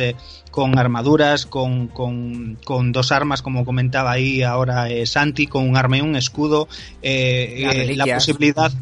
[0.53, 0.79] con
[1.25, 5.99] armaduras, con, con, con, dos armas, como comentaba ahí ahora eh, Santi, con un arma
[5.99, 6.69] y un escudo,
[7.03, 8.73] eh, la posibilidad,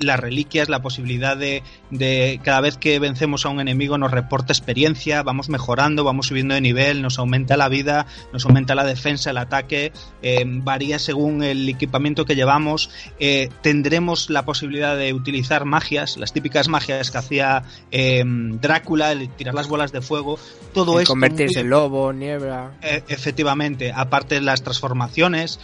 [0.00, 4.52] las reliquias, la posibilidad de, de, cada vez que vencemos a un enemigo nos reporta
[4.52, 9.30] experiencia, vamos mejorando, vamos subiendo de nivel, nos aumenta la vida, nos aumenta la defensa,
[9.30, 9.92] el ataque,
[10.22, 16.32] eh, varía según el equipamiento que llevamos, eh, tendremos la posibilidad de utilizar magias, las
[16.32, 20.38] típicas magias que hacía eh, Drácula, el tirar las bolas de fuego,
[20.72, 21.12] todo esto...
[21.12, 22.72] Convertirse en lobo, niebla...
[22.82, 25.60] Eh, efectivamente, aparte las transformaciones,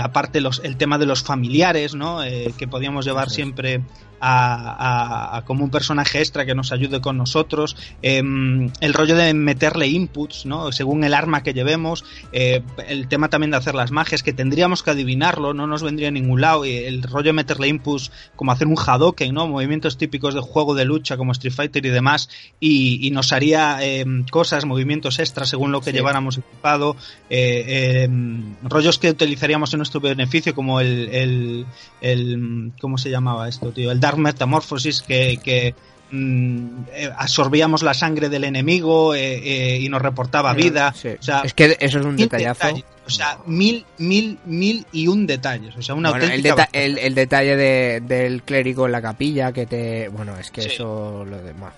[0.00, 2.20] aparte los, el tema de los familiares, ¿no?
[2.58, 3.82] Que podíamos llevar siempre de
[4.20, 9.16] a, a- a como un personaje extra que nos ayude con nosotros, em, el rollo
[9.16, 10.72] de meterle inputs, ¿no?
[10.72, 14.82] Según el arma que llevemos, eh, el tema también de hacer las magias, que tendríamos
[14.82, 18.52] que adivinarlo, no nos vendría a ningún lado, y el rollo de meterle inputs como
[18.52, 19.46] hacer un Hadoken, ¿no?
[19.46, 22.28] Movimientos típicos de juego de lucha como Street Fighter y demás,
[22.60, 25.96] y, y nos haría em, cosas, movimientos extras según lo que Sí.
[25.96, 26.96] lleváramos equipado,
[27.28, 31.66] eh, em, rollos que utilizaríamos en nuestro beneficio, como el, el,
[32.00, 33.90] el- ¿cómo se llamaba esto, tío?
[33.90, 35.74] El Dark Metamorphosis, que, que
[36.10, 39.34] mm, eh, absorbíamos la sangre del enemigo eh,
[39.74, 40.92] eh, y nos reportaba vida.
[40.94, 41.08] Sí.
[41.18, 42.66] O sea, es que eso es un detallazo.
[42.66, 42.84] detalles.
[43.06, 45.74] O sea, mil, mil, mil y un detalles.
[45.76, 46.54] O sea, una Bueno, el, auténtica...
[46.66, 50.08] deta- el, el detalle de- del clérigo en la capilla que te...
[50.08, 50.68] Bueno, es que Sí.
[50.74, 51.72] eso lo demás.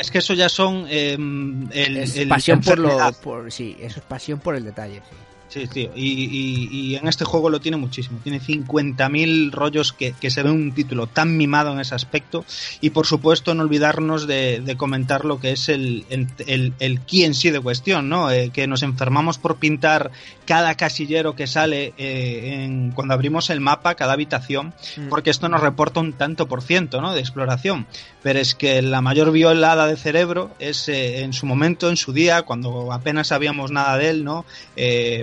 [0.00, 3.12] Es que eso ya son em, el, Es el- pasión por lo...
[3.22, 4.96] Por, sí, eso es pasión por el detalle.
[5.10, 5.16] sí.
[5.54, 5.92] Sí, tío.
[5.94, 8.18] Y, y- y en este juego lo tiene muchísimo.
[8.24, 12.44] Tiene 50.000 rollos que, que se ve un título tan mimado en ese aspecto.
[12.80, 17.00] Y por supuesto, no olvidarnos de, de comentar lo que es el, el, el, el
[17.02, 18.32] key en sí de cuestión, ¿no?
[18.32, 20.10] Eh, que nos enfermamos por pintar
[20.44, 25.08] cada casillero que sale eh, en- cuando abrimos el mapa, cada habitación, Mm.
[25.08, 27.14] porque esto nos reporta un tanto por ciento, ¿no?
[27.14, 27.86] De exploración.
[28.24, 32.12] Pero es que la mayor violada de cerebro es eh, en su momento, en su
[32.12, 34.44] día, cuando apenas sabíamos nada de él, ¿no?
[34.76, 35.22] Eh,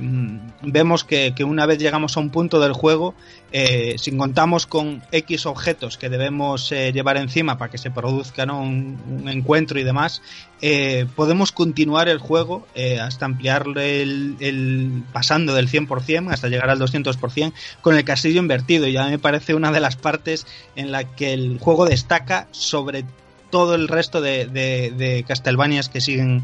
[0.62, 3.14] vemos que, una vez llegamos a un punto del juego,
[3.52, 8.44] eh, si contamos con X objetos que debemos eh, llevar encima para que se produzca
[8.46, 10.22] un, encuentro y demás,
[10.62, 12.68] eh, podemos continuar el juego
[13.02, 18.88] hasta ampliarle el, pasando del 100% hasta llegar al 200% con el castillo invertido.
[18.88, 23.06] Y a me parece una de las partes en la que el juego destaca sobre
[23.52, 25.26] todo el resto de, de,
[25.92, 26.44] que siguen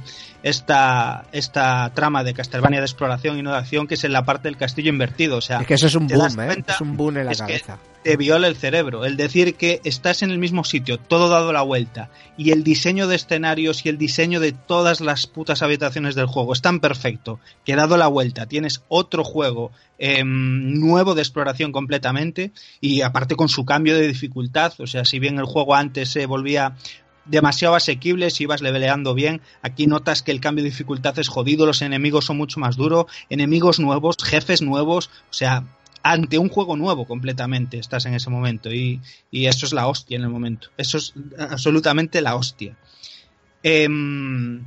[0.49, 4.25] esta, esta trama de Castlevania de exploración y no de acción, que es en la
[4.25, 5.37] parte del castillo invertido.
[5.37, 6.63] O sea, Es que eso es un ¿te das boom, ¿eh?
[6.67, 7.77] Es un boom en la que- cabeza.
[8.03, 9.03] te viola el cerebro.
[9.05, 13.07] El decir que estás en el mismo sitio, todo dado la vuelta, y el diseño
[13.07, 17.39] de escenarios y el diseño de todas las putas habitaciones del juego es tan perfecto
[17.65, 23.49] que dado la vuelta tienes otro juego em, nuevo de exploración completamente y aparte con
[23.49, 24.73] su cambio de dificultad.
[24.79, 26.75] O sea, si bien el juego antes se volvía
[27.27, 29.41] demasiado asequible si ibas leveleando bien.
[29.61, 33.05] Aquí notas que el cambio de dificultad es jodido, los enemigos son mucho más duros,
[33.29, 35.63] enemigos nuevos, jefes nuevos, o sea,
[36.03, 40.15] ante un juego nuevo completamente estás en ese momento y, y eso es la hostia
[40.15, 40.69] en el momento.
[40.77, 42.77] Eso es absolutamente la hostia.
[43.63, 44.63] Em,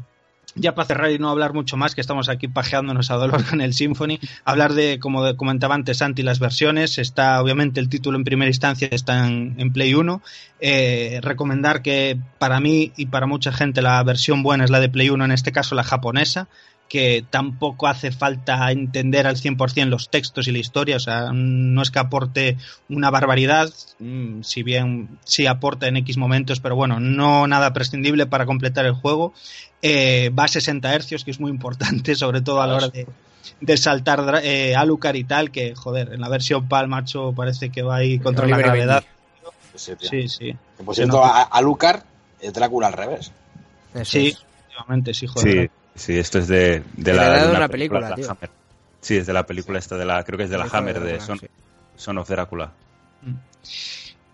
[0.54, 3.60] ya para cerrar y no hablar mucho más, que estamos aquí pajeándonos a dolor con
[3.60, 6.98] el Symphony, hablar de, como comentaba antes Santi, las versiones.
[6.98, 10.22] Está, obviamente, el título en primera instancia está en, en Play 1.
[10.60, 14.88] Eh, recomendar que para mí y para mucha gente la versión buena es la de
[14.88, 16.48] Play 1, en este caso la japonesa
[16.90, 21.82] que tampoco hace falta entender al 100% los textos y la historia, o sea, no
[21.82, 22.56] es que aporte
[22.88, 23.70] una barbaridad,
[24.00, 28.86] mm, si bien sí aporta en X momentos, pero bueno, no nada prescindible para completar
[28.86, 29.32] el juego.
[29.82, 33.06] Eh, va a 60 hercios, que es muy importante, sobre todo a la hora de,
[33.60, 37.82] de saltar eh, Alucard y tal, que joder, en la versión PAL, macho, parece que
[37.82, 39.04] va ahí contra la gravedad.
[39.76, 40.28] Sí.
[40.28, 42.02] Sí, Por cierto, a, a Lucar
[42.40, 43.30] es Drácula al revés.
[43.94, 44.34] Eso Sí, es.
[44.34, 45.70] efectivamente, sí, joder.
[45.70, 45.70] Sí,
[46.00, 48.30] sí, esto es de, de la, de una película, de la tío.
[48.30, 48.50] Hammer.
[49.00, 51.00] Sí, es de la película esta de la, creo que es de la Película Hammer,
[51.00, 51.46] de Drácula, Son, sí.
[51.96, 52.72] Son of Drácula.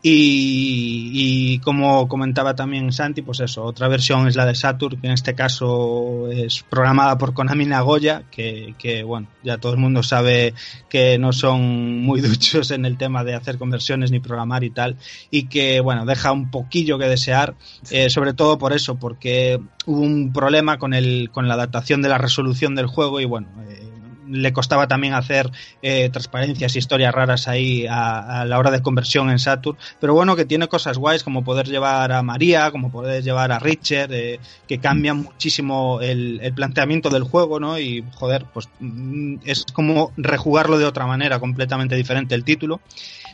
[0.03, 5.15] Y, como comentaba también Santi, pues eso, otra versión es la de Saturn, que en
[5.15, 10.55] este caso es programada por Konami Nagoya, que, que, bueno, ya todo el mundo sabe
[10.89, 14.97] que no son muy duchos en el tema de hacer conversiones ni programar y tal,
[15.31, 17.55] y que, bueno, deja un poquillo que desear,
[17.91, 22.11] eh, sobre todo por eso, porque hubo un problema con, el, con la adaptación de
[22.11, 23.96] la resolución del juego y, bueno, eh,
[24.29, 25.51] le costaba también hacer
[25.83, 30.37] eh, transparencias, historias raras ahí a, a la hora de conversión en Saturn, pero bueno,
[30.37, 34.41] que tiene cosas guays como poder llevar a María, como poder llevar a Richard, eh,
[34.67, 37.79] que cambian muchísimo el, planteamiento del juego, ¿no?
[37.79, 42.81] Y joder, pues mm, es como rejugarlo de otra manera, completamente diferente el título.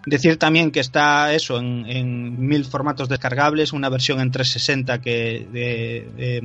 [0.05, 6.41] Decir también que está eso en, mil formatos descargables, una versión en 360 que eh,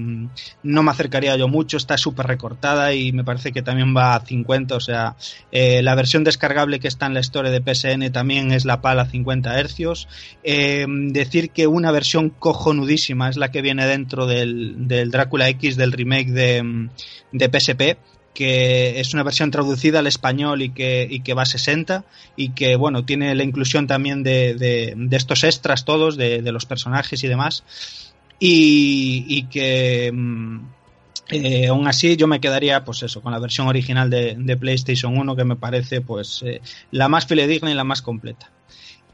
[0.61, 4.19] no me acercaría yo mucho, está súper recortada y me parece que también va a
[4.19, 5.15] 50, o sea,
[5.51, 8.99] eh, la versión descargable que está en la historia de PSN también es la PAL
[8.99, 10.07] a 50 hercios.
[10.43, 15.77] Eh, decir que una versión cojonudísima es la que viene dentro del, del Drácula X
[15.77, 16.89] del remake de,
[17.31, 17.97] de PSP
[18.37, 22.49] que es una versión traducida al español y que, y que va a 60 y
[22.49, 27.23] que bueno tiene la inclusión también de, de, estos extras todos de, de, los personajes
[27.23, 27.63] y demás
[28.39, 30.59] y, y que mm,
[31.29, 35.17] eh, aún así yo me quedaría pues eso con la versión original de, de PlayStation
[35.17, 38.49] 1 que me parece pues eh, la más fidedigna y la más completa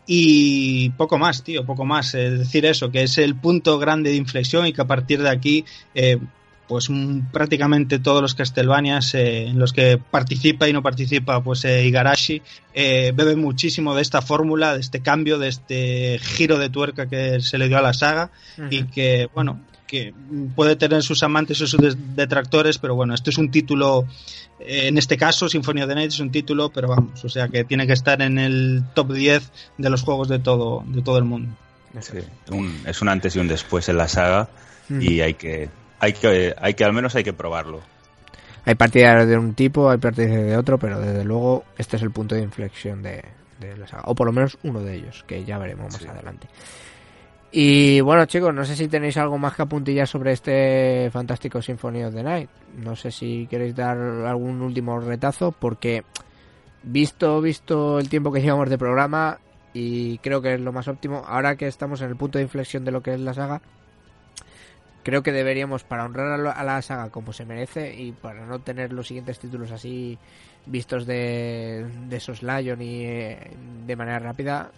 [0.06, 2.14] Y poco más, tío, poco más.
[2.14, 5.30] Es decir, eso, que es el punto grande de inflexión y que a partir de
[5.30, 5.64] aquí,
[5.96, 6.18] eh,
[6.68, 11.64] pues un- prácticamente todos los Castlevanias eh, en los que participa y no participa, pues
[11.66, 12.42] Igarashi,
[12.74, 17.58] beben muchísimo de esta fórmula, de este cambio, de este giro de tuerca que se
[17.58, 18.30] le dio a la saga
[18.72, 19.62] y que, bueno,
[19.94, 20.12] que
[20.56, 21.80] puede tener sus amantes o sus
[22.16, 24.06] detractores, pero bueno, esto es un título,
[24.60, 27.64] eh, en este caso, of the Night es un título, pero vamos, o sea que
[27.64, 31.26] tiene que estar en el top 10 de los juegos de todo, de todo el
[31.26, 31.54] mundo.
[32.02, 32.18] Sí,
[32.50, 34.50] un- es un antes y un después en la saga
[34.90, 35.02] Mm.
[35.02, 37.82] y hay que, hay que, hay que al menos hay que probarlo.
[38.66, 42.10] Hay partidarios de un tipo, hay partidarios de otro, pero desde luego este es el
[42.10, 43.24] punto de inflexión de,
[43.60, 44.04] de la saga.
[44.08, 46.08] O por lo menos uno de ellos, que ya veremos más Sí.
[46.08, 46.48] adelante.
[47.56, 52.04] Y bueno, chicos, no sé si tenéis algo más que apuntillar sobre este fantástico Symphony
[52.04, 52.50] of the Night.
[52.78, 56.04] No sé si queréis dar algún último retazo, porque
[56.82, 59.38] visto, visto el tiempo que llevamos de programa,
[59.72, 62.86] y creo que es lo más óptimo, ahora que estamos en el punto de inflexión
[62.86, 63.62] de lo que es la saga,
[65.04, 68.92] creo que deberíamos, para honrar a, la saga como se merece y para no tener
[68.94, 70.18] los siguientes títulos así
[70.66, 73.52] vistos de, de Lion y eh,
[73.86, 74.72] de manera rápida,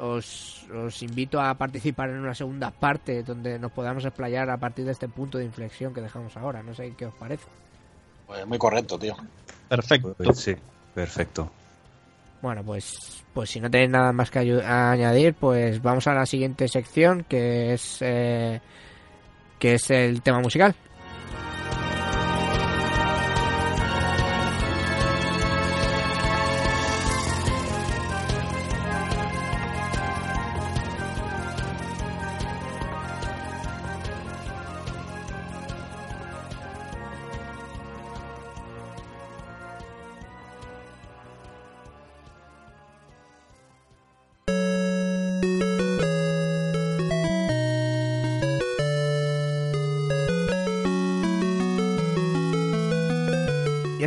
[0.00, 4.84] os, os invito a participar en una segunda parte donde nos podamos explayar a partir
[4.84, 6.62] de este punto de inflexión que dejamos ahora.
[6.62, 7.46] No sé qué os parece.
[8.26, 9.14] Pues muy correcto, tío.
[9.68, 10.14] Perfecto.
[10.16, 10.54] Pues sí,
[10.94, 11.50] perfecto.
[12.40, 16.68] Bueno, pues, pues si no tenéis nada más que añadir, pues vamos a la siguiente
[16.68, 18.60] sección que es eh,
[19.58, 20.74] que es el tema musical.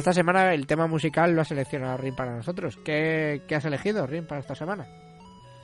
[0.04, 2.78] Esta semana el tema musical lo ha seleccionado Rin para nosotros.
[2.84, 4.86] ¿Qué, qué has elegido, Rin, para esta semana?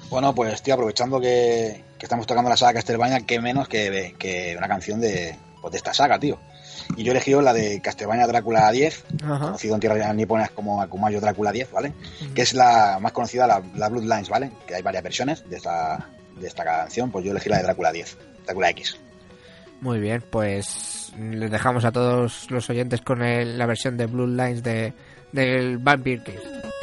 [0.10, 4.56] Bueno, pues estoy aprovechando que, que estamos tocando la saga Castlevania, qué menos que, que
[4.58, 6.40] una canción de, pues, de esta saga, tío.
[6.96, 9.40] Y yo he elegido la de Castlevania Drácula 10, Ajá.
[9.40, 11.92] conocido en tierras niponas como Akumayo Drácula 10, ¿vale?
[12.34, 14.52] Que es la más conocida, la, la Bloodlines, ¿vale?
[14.66, 16.08] Que hay varias versiones de esta,
[16.40, 18.98] de esta canción, pues yo elegí la de Drácula 10, Drácula X.
[19.82, 24.28] Muy bien, pues les dejamos a todos los oyentes con el- la versión de Blue
[24.28, 24.94] Lines de,
[25.32, 26.79] del Vampire Kiss.「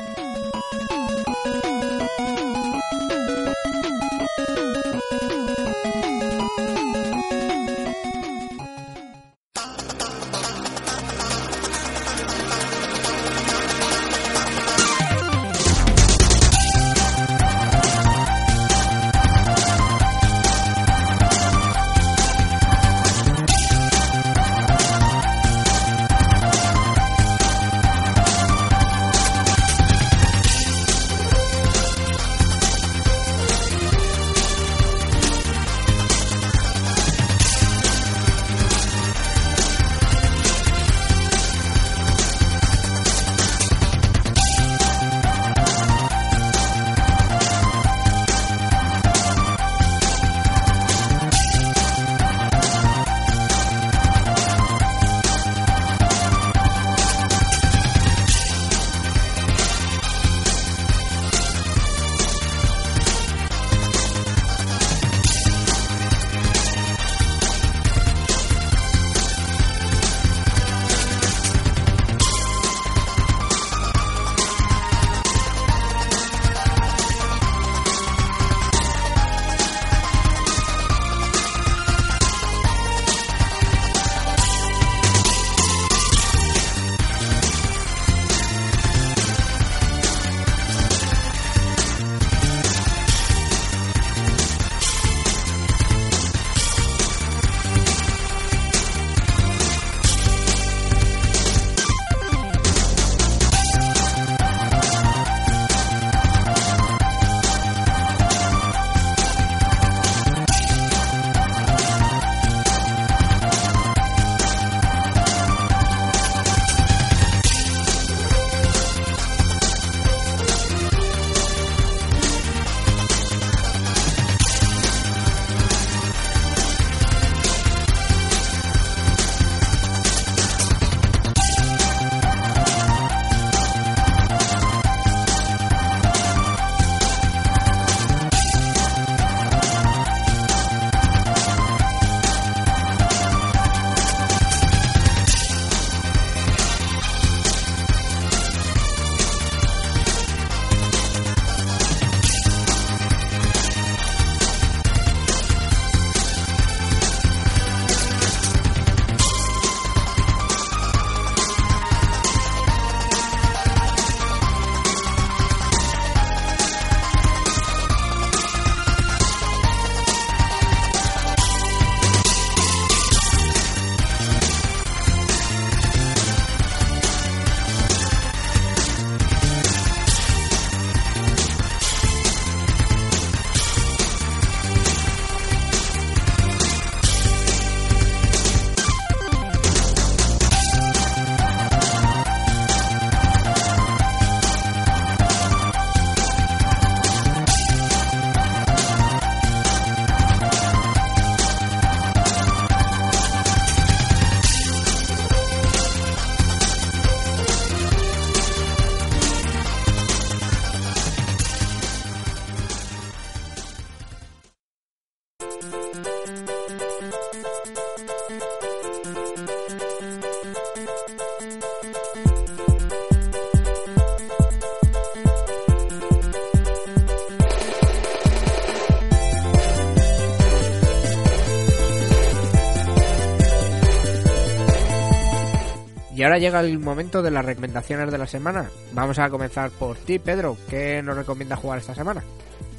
[236.27, 238.71] ahora llega el momento de las recomendaciones de la semana.
[238.93, 240.57] Vamos a comenzar por ti, Pedro.
[240.69, 242.23] ¿Qué nos recomienda jugar esta semana?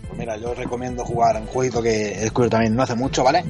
[0.08, 3.24] Pues mira, yo os recomiendo jugar un jueguito que he descubierto también no hace mucho,
[3.24, 3.44] ¿vale?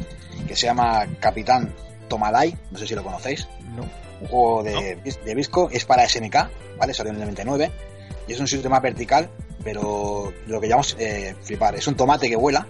[0.48, 1.74] Que se llama Capitán
[2.08, 3.48] Tomalai, no sé si lo conocéis.
[3.76, 3.84] No.
[4.22, 6.36] Un juego de, de Visco, es para SNK,
[6.78, 6.94] ¿vale?
[6.94, 7.72] Salió en el 99
[8.28, 9.30] y es un sistema vertical,
[9.64, 11.76] pero lo que llamamos eh, flipar.
[11.76, 12.68] Es un tomate que vuela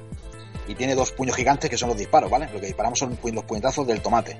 [0.67, 2.49] y tiene dos puños gigantes que son los disparos, ¿vale?
[2.53, 4.37] Lo que disparamos son los puñetazos del tomate.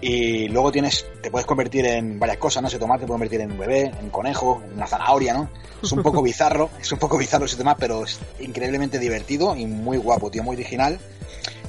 [0.00, 2.68] Y luego tienes, te puedes convertir en varias cosas, ¿no?
[2.68, 5.50] Ese tomate te puede convertir en un bebé, en conejo, en una zanahoria, ¿no?
[5.82, 9.66] Es un poco bizarro, es un poco bizarro ese tema, pero es increíblemente divertido y
[9.66, 11.00] muy guapo, tío, muy original.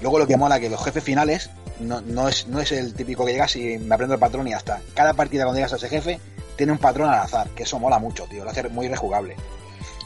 [0.02, 1.50] Luego lo que mola que los jefes finales
[1.80, 4.52] no, no es, no es el típico que llegas y me aprendo el patrón y
[4.52, 4.82] ya está.
[4.94, 6.20] Cada partida cuando llegas a ese jefe
[6.56, 9.36] tiene un patrón al azar, que eso mola mucho, tío, lo hace muy rejugable.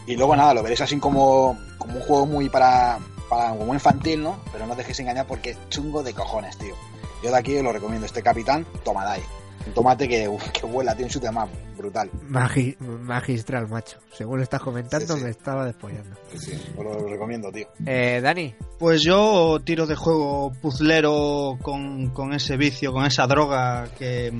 [0.06, 4.24] Y luego nada, lo veréis así como, como un juego muy para, para como infantil,
[4.24, 4.40] ¿no?
[4.52, 6.76] Pero no os dejéis engañar porque es chungo de cojones, tío.
[7.24, 9.22] Yo de aquí lo recomiendo, este capitán, Tomadai.
[9.66, 12.10] Un tomate que, uf, que vuela, tiene un chute más brutal.
[12.30, 13.98] Magi- magistral, macho.
[14.12, 15.24] Según lo estás comentando, Sí, sí.
[15.24, 16.18] me estaba despollando.
[16.34, 17.68] Sí, sí, os lo recomiendo, tío.
[17.86, 23.88] Eh, Dani, Pues yo tiro de juego puzlero con, con ese vicio, con esa droga
[23.98, 24.34] que,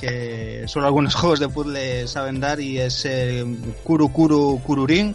[0.00, 3.44] que solo algunos juegos de puzzle saben dar y es eh,
[3.84, 5.14] Kuru Kuru Kururin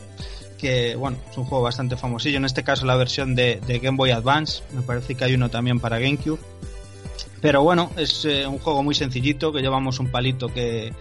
[0.60, 3.98] que bueno, es un juego bastante famosillo, en este caso la versión de, de Game
[3.98, 6.40] Boy Advance, me parece que hay uno también para GameCube.
[7.46, 10.92] Pero bueno, es eh, un juego muy sencillito, que llevamos un palito que,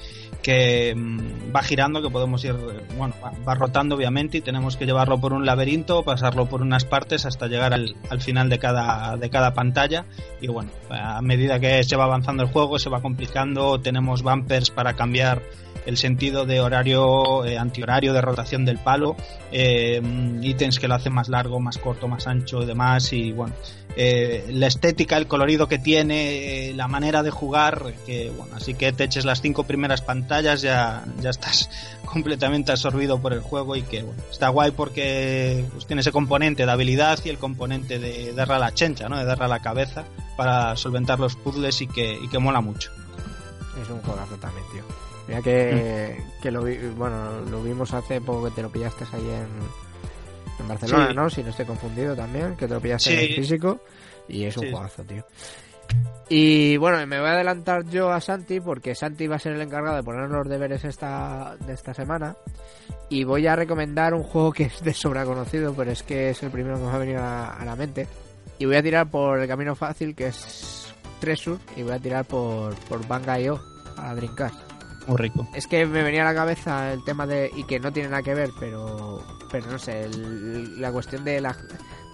[0.42, 3.14] que mm, va girando, que podemos ir, eh, bueno,
[3.48, 7.47] va, rotando obviamente y tenemos que llevarlo por un laberinto, pasarlo por unas partes hasta
[7.47, 10.05] llegar al, al final de cada, de cada pantalla.
[10.42, 14.68] Y bueno, a medida que se va avanzando el juego se va complicando, tenemos bumpers
[14.68, 15.40] para cambiar
[15.86, 19.16] el sentido de horario, eh, antihorario, de rotación del palo,
[19.52, 20.00] eh,
[20.42, 23.12] ítems que lo hacen más largo, más corto, más ancho y demás.
[23.12, 23.54] Y bueno,
[23.96, 28.92] eh, la estética, el colorido que tiene, la manera de jugar, que bueno, así que
[28.92, 31.70] te eches las cinco primeras pantallas, ya, ya estás
[32.04, 36.64] completamente absorbido por el juego y que bueno, está guay porque pues, tiene ese componente
[36.66, 39.18] de habilidad y el componente de darle a la chencha, ¿no?
[39.18, 40.04] de darle a la cabeza
[40.36, 42.90] para solventar los puzzles y que, y que mola mucho.
[43.80, 45.03] es un juegazo también, tío.
[45.28, 49.22] Mira que, que lo, vi- bueno, lo vimos hace poco que te lo pillaste ahí
[49.30, 49.48] en,
[50.60, 51.14] en Barcelona, Sí.
[51.14, 51.30] ¿no?
[51.30, 53.26] Si no estoy confundido también, que te lo pillaste Sí.
[53.30, 53.80] en físico.
[54.28, 54.70] Y es un Sí.
[54.72, 55.24] juegazo, tío.
[56.28, 59.60] Y bueno, me voy a adelantar yo a Santi porque Santi va a ser el
[59.60, 62.36] encargado de poner los deberes esta, de esta semana.
[63.10, 66.42] Y voy a recomendar un juego que es de sobra conocido, pero es que es
[66.42, 68.08] el primero que me ha venido a, a la mente.
[68.58, 72.24] Y voy a tirar por el camino fácil que es Treasure y voy a tirar
[72.24, 73.00] por, por
[73.96, 74.73] a Dreamcast.
[75.55, 77.50] Es que me venía a la cabeza el tema de.
[77.55, 79.23] y que no tiene nada que ver, pero.
[79.50, 81.55] pero no sé, el- la cuestión de la,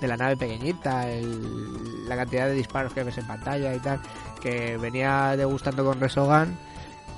[0.01, 4.01] de la nave pequeñita, el- la cantidad de disparos que ves en pantalla y tal,
[4.41, 6.59] que venía degustando con Resogan.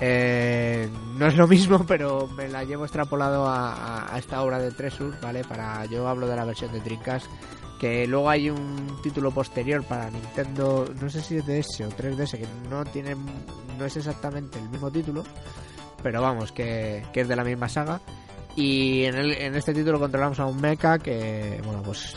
[0.00, 4.72] Eh, no es lo mismo, pero me la llevo extrapolado a, a- esta obra de
[4.72, 5.44] Treasure, ¿vale?
[5.44, 5.84] Para.
[5.86, 7.26] yo hablo de la versión de Dreamcast.
[7.82, 12.38] Que luego hay un título posterior para Nintendo, no sé si es DS o 3DS,
[12.38, 13.16] que no tiene,
[13.76, 15.24] no es exactamente el mismo título,
[16.00, 18.00] pero vamos, que, que es de la misma saga.
[18.54, 22.14] Y en, en este título controlamos a un mecha que, bueno, pues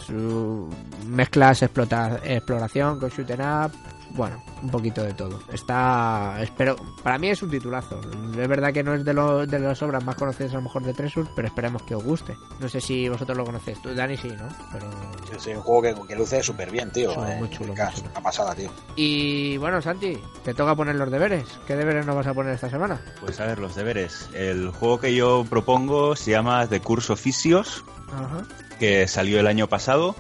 [1.08, 3.72] mezclas explota- exploración con shoot 'em up,
[4.16, 5.40] bueno, un poquito de todo.
[5.52, 8.00] Está, espero, para mí es un titulazo.
[8.02, 10.84] Es verdad que no es de, lo- de las obras más conocidas a lo mejor
[10.84, 12.36] de Treasure, pero esperemos que os guste.
[12.60, 14.48] No sé si vosotros lo conocéis, tú Dani sí, ¿no?
[14.72, 14.90] Pero
[15.36, 17.12] Es un juego que, que luce súper bien, tío.
[17.12, 18.12] Eh, muy chulo, muy Dreamcast, chulo.
[18.12, 18.70] Una pasada, tío.
[18.96, 21.46] Y bueno, Santi, te toca poner los deberes.
[21.68, 23.02] ¿Qué deberes nos vas a poner esta semana?
[23.20, 24.30] Pues a ver, los deberes.
[24.34, 28.44] El juego que yo propongo se llama The Curse Officios, Ajá.
[28.80, 30.16] que salió el año pasado.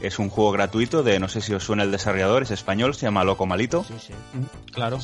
[0.00, 3.02] Es un juego gratuito de, no sé si os suena el desarrollador, es español, se
[3.02, 3.84] llama Loco Malito.
[3.84, 4.12] Sí, sí.
[4.72, 4.98] Claro.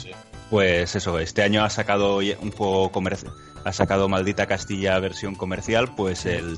[0.51, 3.33] Pues eso, este año ha sacado un juego comercial,
[3.65, 6.57] ha sacado Maldita Castilla versión comercial, pues el,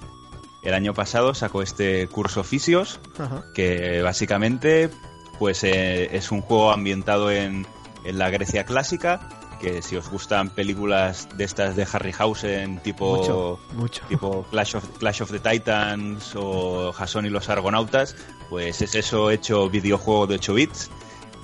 [0.62, 3.44] el año pasado sacó este Curso Oficios, Ajá.
[3.54, 4.90] que básicamente
[5.38, 7.66] pues eh, es un juego ambientado en,
[8.04, 9.28] en la Grecia clásica,
[9.60, 14.02] que si os gustan películas de estas de Harryhausen tipo Mucho, mucho.
[14.08, 18.14] tipo Clash of, Clash of the Titans o Jason y los Argonautas,
[18.48, 20.90] pues es eso hecho videojuego de 8 bits.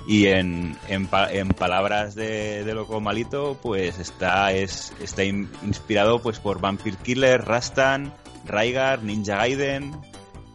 [0.07, 6.21] Y en, en, en palabras de, de Loco Malito, pues está, es, está in- inspirado
[6.21, 8.13] pues por Vampire Killer, Rastan,
[8.45, 9.99] Raigar, Ninja Gaiden,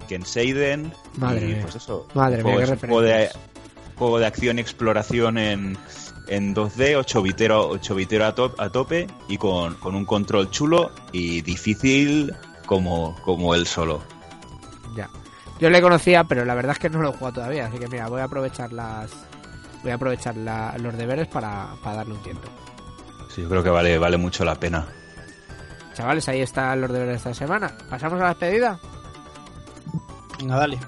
[0.08, 0.92] Ken Seiden.
[1.16, 1.58] Madre y, mía.
[1.62, 2.06] pues eso.
[2.14, 3.28] Madre mía, juego, qué es un juego de,
[3.96, 5.76] juego de acción y exploración en,
[6.30, 10.50] en 2D, 8 bitero, 8 bitero a, to- a tope y con, con un control
[10.50, 12.32] chulo y difícil
[12.66, 14.00] como, como el solo.
[14.96, 15.10] Ya.
[15.60, 17.88] Yo le conocía, pero la verdad es que no lo he jugado todavía, así que
[17.88, 19.10] mira, voy a aprovechar las
[19.82, 22.48] voy a aprovechar la- los deberes para, para darle un tiento.
[23.34, 24.86] Sí, yo creo que vale, vale mucho la pena.
[25.94, 27.72] Chavales, ahí están los deberes de esta semana.
[27.88, 28.78] ¿Pasamos a la despedida?
[30.38, 30.78] Venga, dale.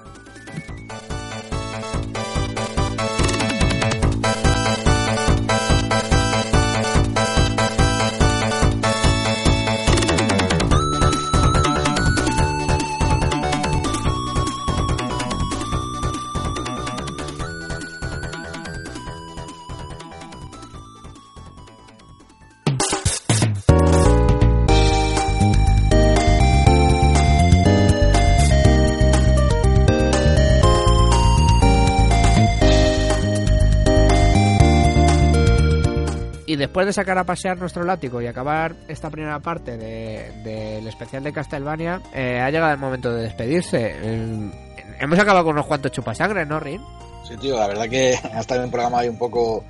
[36.63, 41.23] Después de sacar a pasear nuestro látigo y acabar esta primera parte de- del especial
[41.23, 43.91] de Castlevania, eh, ha llegado el momento de despedirse.
[43.91, 44.51] El-
[44.99, 46.81] hemos acabado con unos cuantos chupasangre, ¿no, Rin?
[47.27, 49.63] Sí, tío, la verdad que ha estado un programa ahí un poco,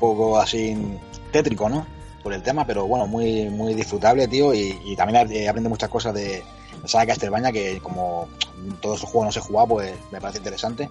[0.00, 0.76] poco así
[1.30, 1.86] tétrico, ¿no?
[2.22, 5.88] Por el tema, pero bueno, muy, muy disfrutable, tío, y, y también he aprendido muchas
[5.88, 6.42] cosas de
[6.84, 8.28] saga Castlevania que como
[8.80, 10.88] todos esos juegos no se jugado, pues me parece interesante.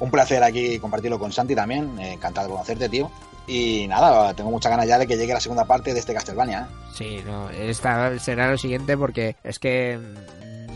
[0.00, 3.10] Un placer aquí compartirlo con Santi también, eh, encantado de conocerte, tío.
[3.48, 6.68] Y nada, tengo muchas ganas ya de que llegue la segunda parte de este Castlevania,
[6.68, 6.74] ¿eh?
[6.94, 9.98] Sí, no, esta será lo siguiente porque es que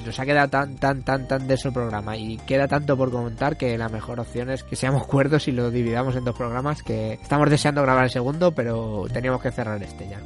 [0.07, 3.57] nos ha quedado tan, tan, tan, tan de el programa y queda tanto por comentar
[3.57, 7.15] que la mejor opción es que seamos cuerdos y lo dividamos en dos programas que
[7.15, 10.20] estamos deseando grabar el segundo, pero teníamos que cerrar este ya.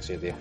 [0.00, 0.34] Sí, tío.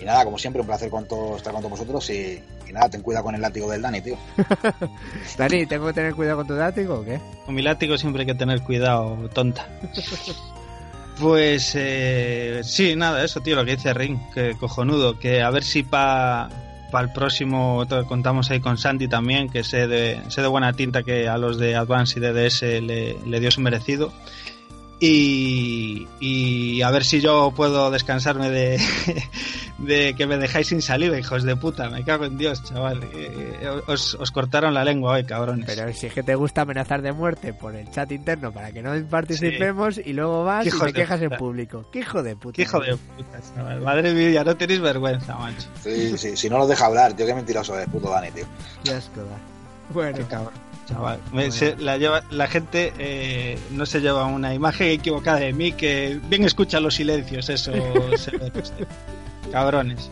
[0.00, 2.88] Y nada, como siempre, un placer con todos, estar con todos vosotros y, y nada,
[2.88, 4.16] ten cuidado con el látigo del Dani, tío.
[5.38, 7.20] Dani, ¿tengo que tener cuidado con tu látigo o qué?
[7.46, 9.66] Con mi látigo siempre hay que tener cuidado, tonta.
[11.20, 15.62] Pues eh, sí, nada, eso, tío, lo que dice Ring, que cojonudo, que a ver
[15.62, 16.48] si para
[16.92, 21.28] el próximo contamos ahí con Santi también, que sé de, sé de buena tinta que
[21.28, 24.12] a los de Advance y DDS le, le dio su merecido.
[25.00, 28.80] Y, y a ver si yo puedo descansarme de,
[29.78, 31.90] de que me dejáis sin saliva, hijos de puta.
[31.90, 33.00] Me cago en Dios, chaval.
[33.12, 35.66] Eh, os, os cortaron la lengua hoy, cabrones.
[35.66, 38.82] Pero si es que te gusta amenazar de muerte por el chat interno para que
[38.82, 41.84] no participemos y luego vas y te quejas en público.
[41.90, 42.56] ¡Qué hijo de puta!
[42.56, 43.80] Qué hijo de puta, chaval.
[43.80, 45.68] Madre mía, no tenéis vergüenza, macho.
[45.82, 48.46] Sí, sí, si no los deja hablar, tío, qué mentiroso es, puto Dani, tío.
[48.84, 49.22] Qué asco.
[49.90, 50.52] Bueno, Qué cabrón,
[50.86, 51.18] chaval.
[51.32, 55.72] Me- se- la, lleva, la gente eh, no se lleva una imagen equivocada de mí
[55.72, 57.72] que bien escucha los silencios, eso
[58.16, 58.86] se ve, este.
[59.52, 60.10] Cabrones.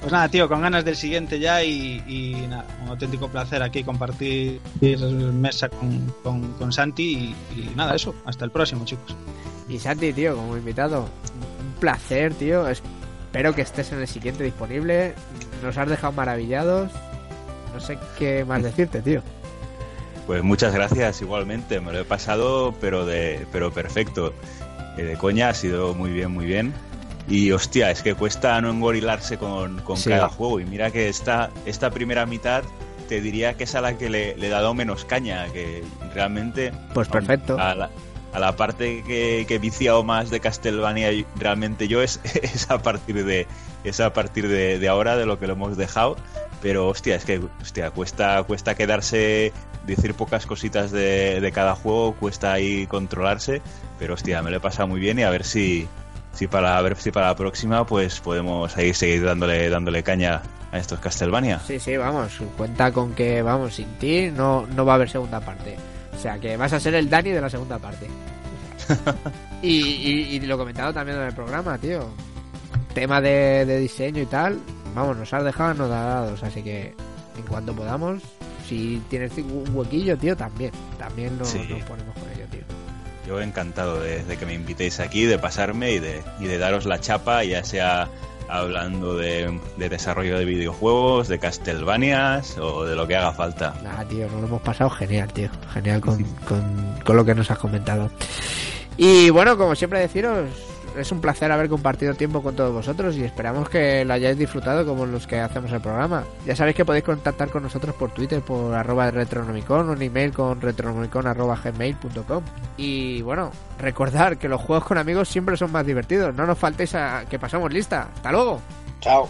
[0.00, 3.82] Pues nada, tío, con ganas del siguiente ya y, y nada, un auténtico placer aquí
[3.84, 8.14] compartir mesa con, con, con Santi y, y nada, eso.
[8.24, 9.14] Hasta el próximo, chicos.
[9.68, 12.66] Y Santi, tío, como invitado, un placer, tío.
[12.68, 15.14] Espero que estés en el siguiente disponible.
[15.62, 16.90] Nos has dejado maravillados.
[17.74, 19.22] No sé qué más decirte, tío.
[20.30, 24.32] Pues muchas gracias igualmente, me lo he pasado pero de pero perfecto.
[24.96, 26.72] Eh, de coña ha sido muy bien, muy bien.
[27.28, 30.08] Y hostia, es que cuesta no engorilarse con, con Sí.
[30.08, 30.60] cada juego.
[30.60, 32.62] Y mira que esta, esta primera mitad
[33.08, 35.82] te diría que es a la que le, le he dado menos caña, que
[36.14, 36.70] realmente...
[36.94, 37.58] Pues perfecto.
[37.58, 37.90] A la,
[38.32, 42.78] a la parte que, que he viciado más de Castlevania realmente yo es, es a
[42.80, 43.48] partir de
[43.82, 46.14] es a partir de, de ahora de lo que lo hemos dejado
[46.62, 49.52] pero hostia es que hostia cuesta cuesta quedarse
[49.86, 53.62] decir pocas cositas de, de cada juego cuesta ahí controlarse
[53.98, 55.88] pero hostia me lo he pasado muy bien y a ver si
[56.32, 60.42] si para a ver si para la próxima pues podemos ahí seguir dándole dándole caña
[60.72, 62.38] a estos Castlevania Sí, sí, vamos.
[62.56, 65.76] Cuenta con que, vamos, sin ti no, no va a haber segunda parte.
[66.16, 68.06] O sea, que vas a ser el Dani de la segunda parte.
[69.62, 72.10] y, y, y lo comentado también en el programa, tío.
[72.94, 74.60] Tema de, de diseño y tal.
[74.94, 76.42] Vamos, nos has dejado anodadados.
[76.42, 76.94] Así que
[77.36, 78.22] en cuanto podamos,
[78.68, 80.72] si tienes un huequillo, tío, también.
[80.98, 81.58] También nos, Sí.
[81.68, 82.60] nos ponemos con ello, tío.
[83.26, 86.86] Yo encantado de, de que me invitéis aquí, de pasarme y de, y de daros
[86.86, 88.08] la chapa, ya sea
[88.48, 93.74] hablando de, de desarrollo de videojuegos, de Castlevanias o de lo que haga falta.
[93.84, 95.48] Nada, tío, nos lo hemos pasado genial, tío.
[95.72, 98.10] Genial con, con, con lo que nos has comentado.
[98.96, 100.48] Y bueno, como siempre deciros,
[100.96, 104.86] es un placer haber compartido tiempo con todos vosotros y esperamos que lo hayáis disfrutado
[104.86, 106.24] como los que hacemos el programa.
[106.46, 110.60] Ya sabéis que podéis contactar con nosotros por Twitter, por arroba retronomicon, un email con
[110.60, 112.42] retronomicon gmail.com.
[112.76, 116.34] Y bueno, recordar que los juegos con amigos siempre son más divertidos.
[116.34, 118.08] No nos faltéis a que pasamos lista.
[118.14, 118.60] Hasta luego.
[119.00, 119.28] Chao.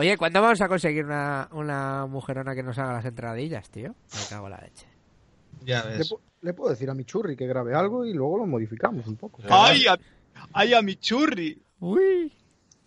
[0.00, 3.94] Oye, ¿cuándo vamos a conseguir una, una mujerona que nos haga las entradillas, tío?
[4.14, 4.86] Me cago en la leche.
[5.60, 6.14] Ya ves.
[6.40, 9.42] le puedo decir a mi churri que grabe algo y luego lo modificamos un poco.
[9.50, 9.98] ¡Ay, a,
[10.54, 11.62] ay, a mi churri!
[11.80, 12.32] Uy.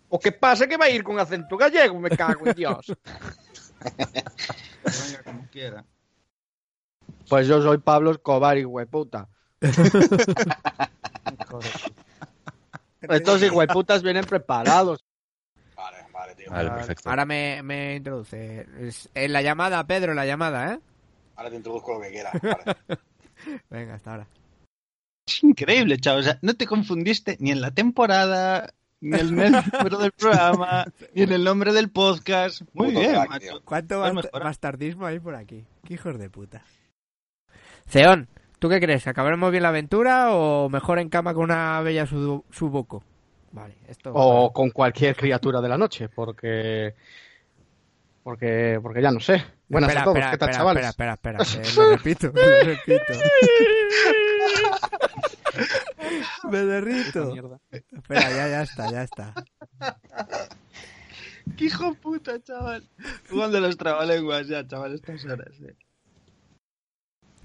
[0.09, 1.99] ¿O qué pasa que va a ir con acento gallego?
[1.99, 2.87] Me cago en Dios.
[3.83, 5.85] Venga, como quiera.
[7.29, 9.29] Pues yo soy Pablo Escobar, hueputa.
[13.01, 15.05] Estos hijueputas vienen preparados.
[16.49, 16.69] Vale, vale, tío.
[16.69, 17.09] Vale, perfecto.
[17.09, 18.65] Ahora me, me introduce.
[19.13, 20.79] En la llamada, Pedro, en la llamada, ¿eh?
[21.35, 22.33] Ahora te introduzco lo que quieras.
[22.41, 22.99] Vale.
[23.69, 24.27] Venga, hasta ahora.
[25.27, 26.19] Es increíble, chaval.
[26.21, 30.85] O sea, no te confundiste ni en la temporada, ni en el número del programa,
[31.13, 32.61] ni en el nombre del podcast.
[32.73, 33.61] Muy Puto bien, crack, macho.
[33.65, 34.01] ¿Cuánto
[34.33, 35.65] bastardismo hay por aquí?
[35.85, 36.63] ¿Qué hijos de puta?
[37.87, 38.27] Ceón,
[38.59, 39.07] ¿tú qué crees?
[39.07, 43.03] ¿Acabaremos bien la aventura o mejor en cama con una bella su- suboco?
[43.53, 44.11] Vale, esto...
[44.13, 46.93] O con cualquier criatura de la noche, porque.
[48.23, 49.43] Porque, porque ya no sé.
[49.67, 50.85] Buenas espera, a todos, espera, ¿qué tal, espera, chavales?
[50.87, 51.67] Espera, espera, espera.
[51.67, 53.13] eh, lo repito, lo repito.
[56.49, 57.59] Me derrito.
[57.71, 59.33] Espera, ya, ya está, ya está.
[61.57, 62.87] ¡Qué hijo puta, chaval!
[63.29, 65.49] Jugando los trabalenguas ya, chaval, estas horas.
[65.61, 65.75] eh.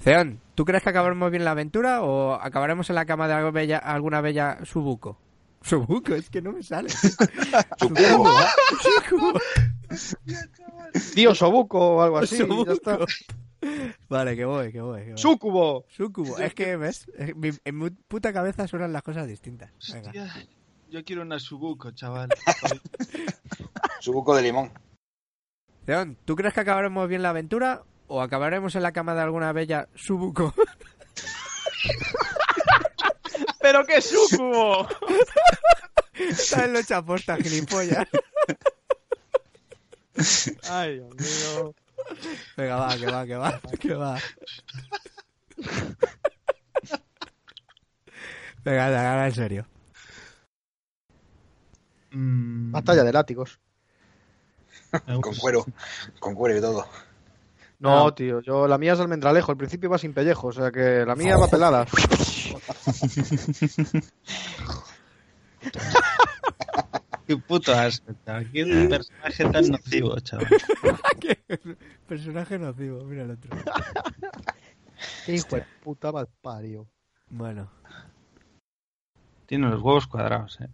[0.01, 3.51] Ceón, ¿tú crees que acabaremos bien la aventura o acabaremos en la cama de algo
[3.53, 5.19] bella- alguna bella subuco?
[5.63, 6.89] Subuco, es que no me sale.
[7.79, 8.31] Subuco.
[11.15, 12.39] Tío Sobuco o algo así.
[12.39, 12.73] ya Subuco.
[12.73, 12.99] está.
[14.09, 15.01] Vale, que voy, que voy.
[15.03, 15.19] Que voy.
[15.19, 15.85] Sucubo.
[15.89, 16.39] Sucubo.
[16.39, 17.07] Es que, ¿ves?
[17.37, 19.73] Mi- En mi puta cabeza suenan las cosas distintas.
[19.93, 20.09] Venga.
[20.09, 20.47] Hostia,
[20.91, 22.29] yo quiero una Subuco, chaval.
[24.01, 24.71] Su buco de limón.
[25.85, 29.53] Ceón, ¿tú crees que acabaremos bien la aventura o acabaremos en la cama de alguna
[29.53, 30.55] bella subuco?
[33.69, 34.89] ¡Pero qué sucubo!
[36.35, 38.09] ¿Sabes lo hecho aposta, gilipollas?
[40.71, 41.75] Ay, Dios mío.
[42.57, 44.19] Venga, va, que va, que va, que va.
[48.65, 49.67] Venga, anda, ahora en serio.
[52.13, 53.61] Mm, Batalla de látigos.
[55.21, 55.67] Con cuero.
[56.21, 56.89] Con cuero y todo.
[57.81, 59.53] No, tío, yo la mía es almendralejo.
[59.53, 61.87] Al principio va sin pellejo, o sea que la mía va pelada.
[67.27, 68.51] Qué puto asco, chaval.
[68.51, 70.49] Qué personaje tan nocivo, chaval.
[71.21, 71.39] ¿Qué?
[72.07, 73.51] Personaje nocivo, mira el otro.
[75.27, 76.89] Qué hijo de puta malpario.
[77.29, 77.71] Bueno,
[79.47, 80.69] Tiene los huevos cuadrados, eh.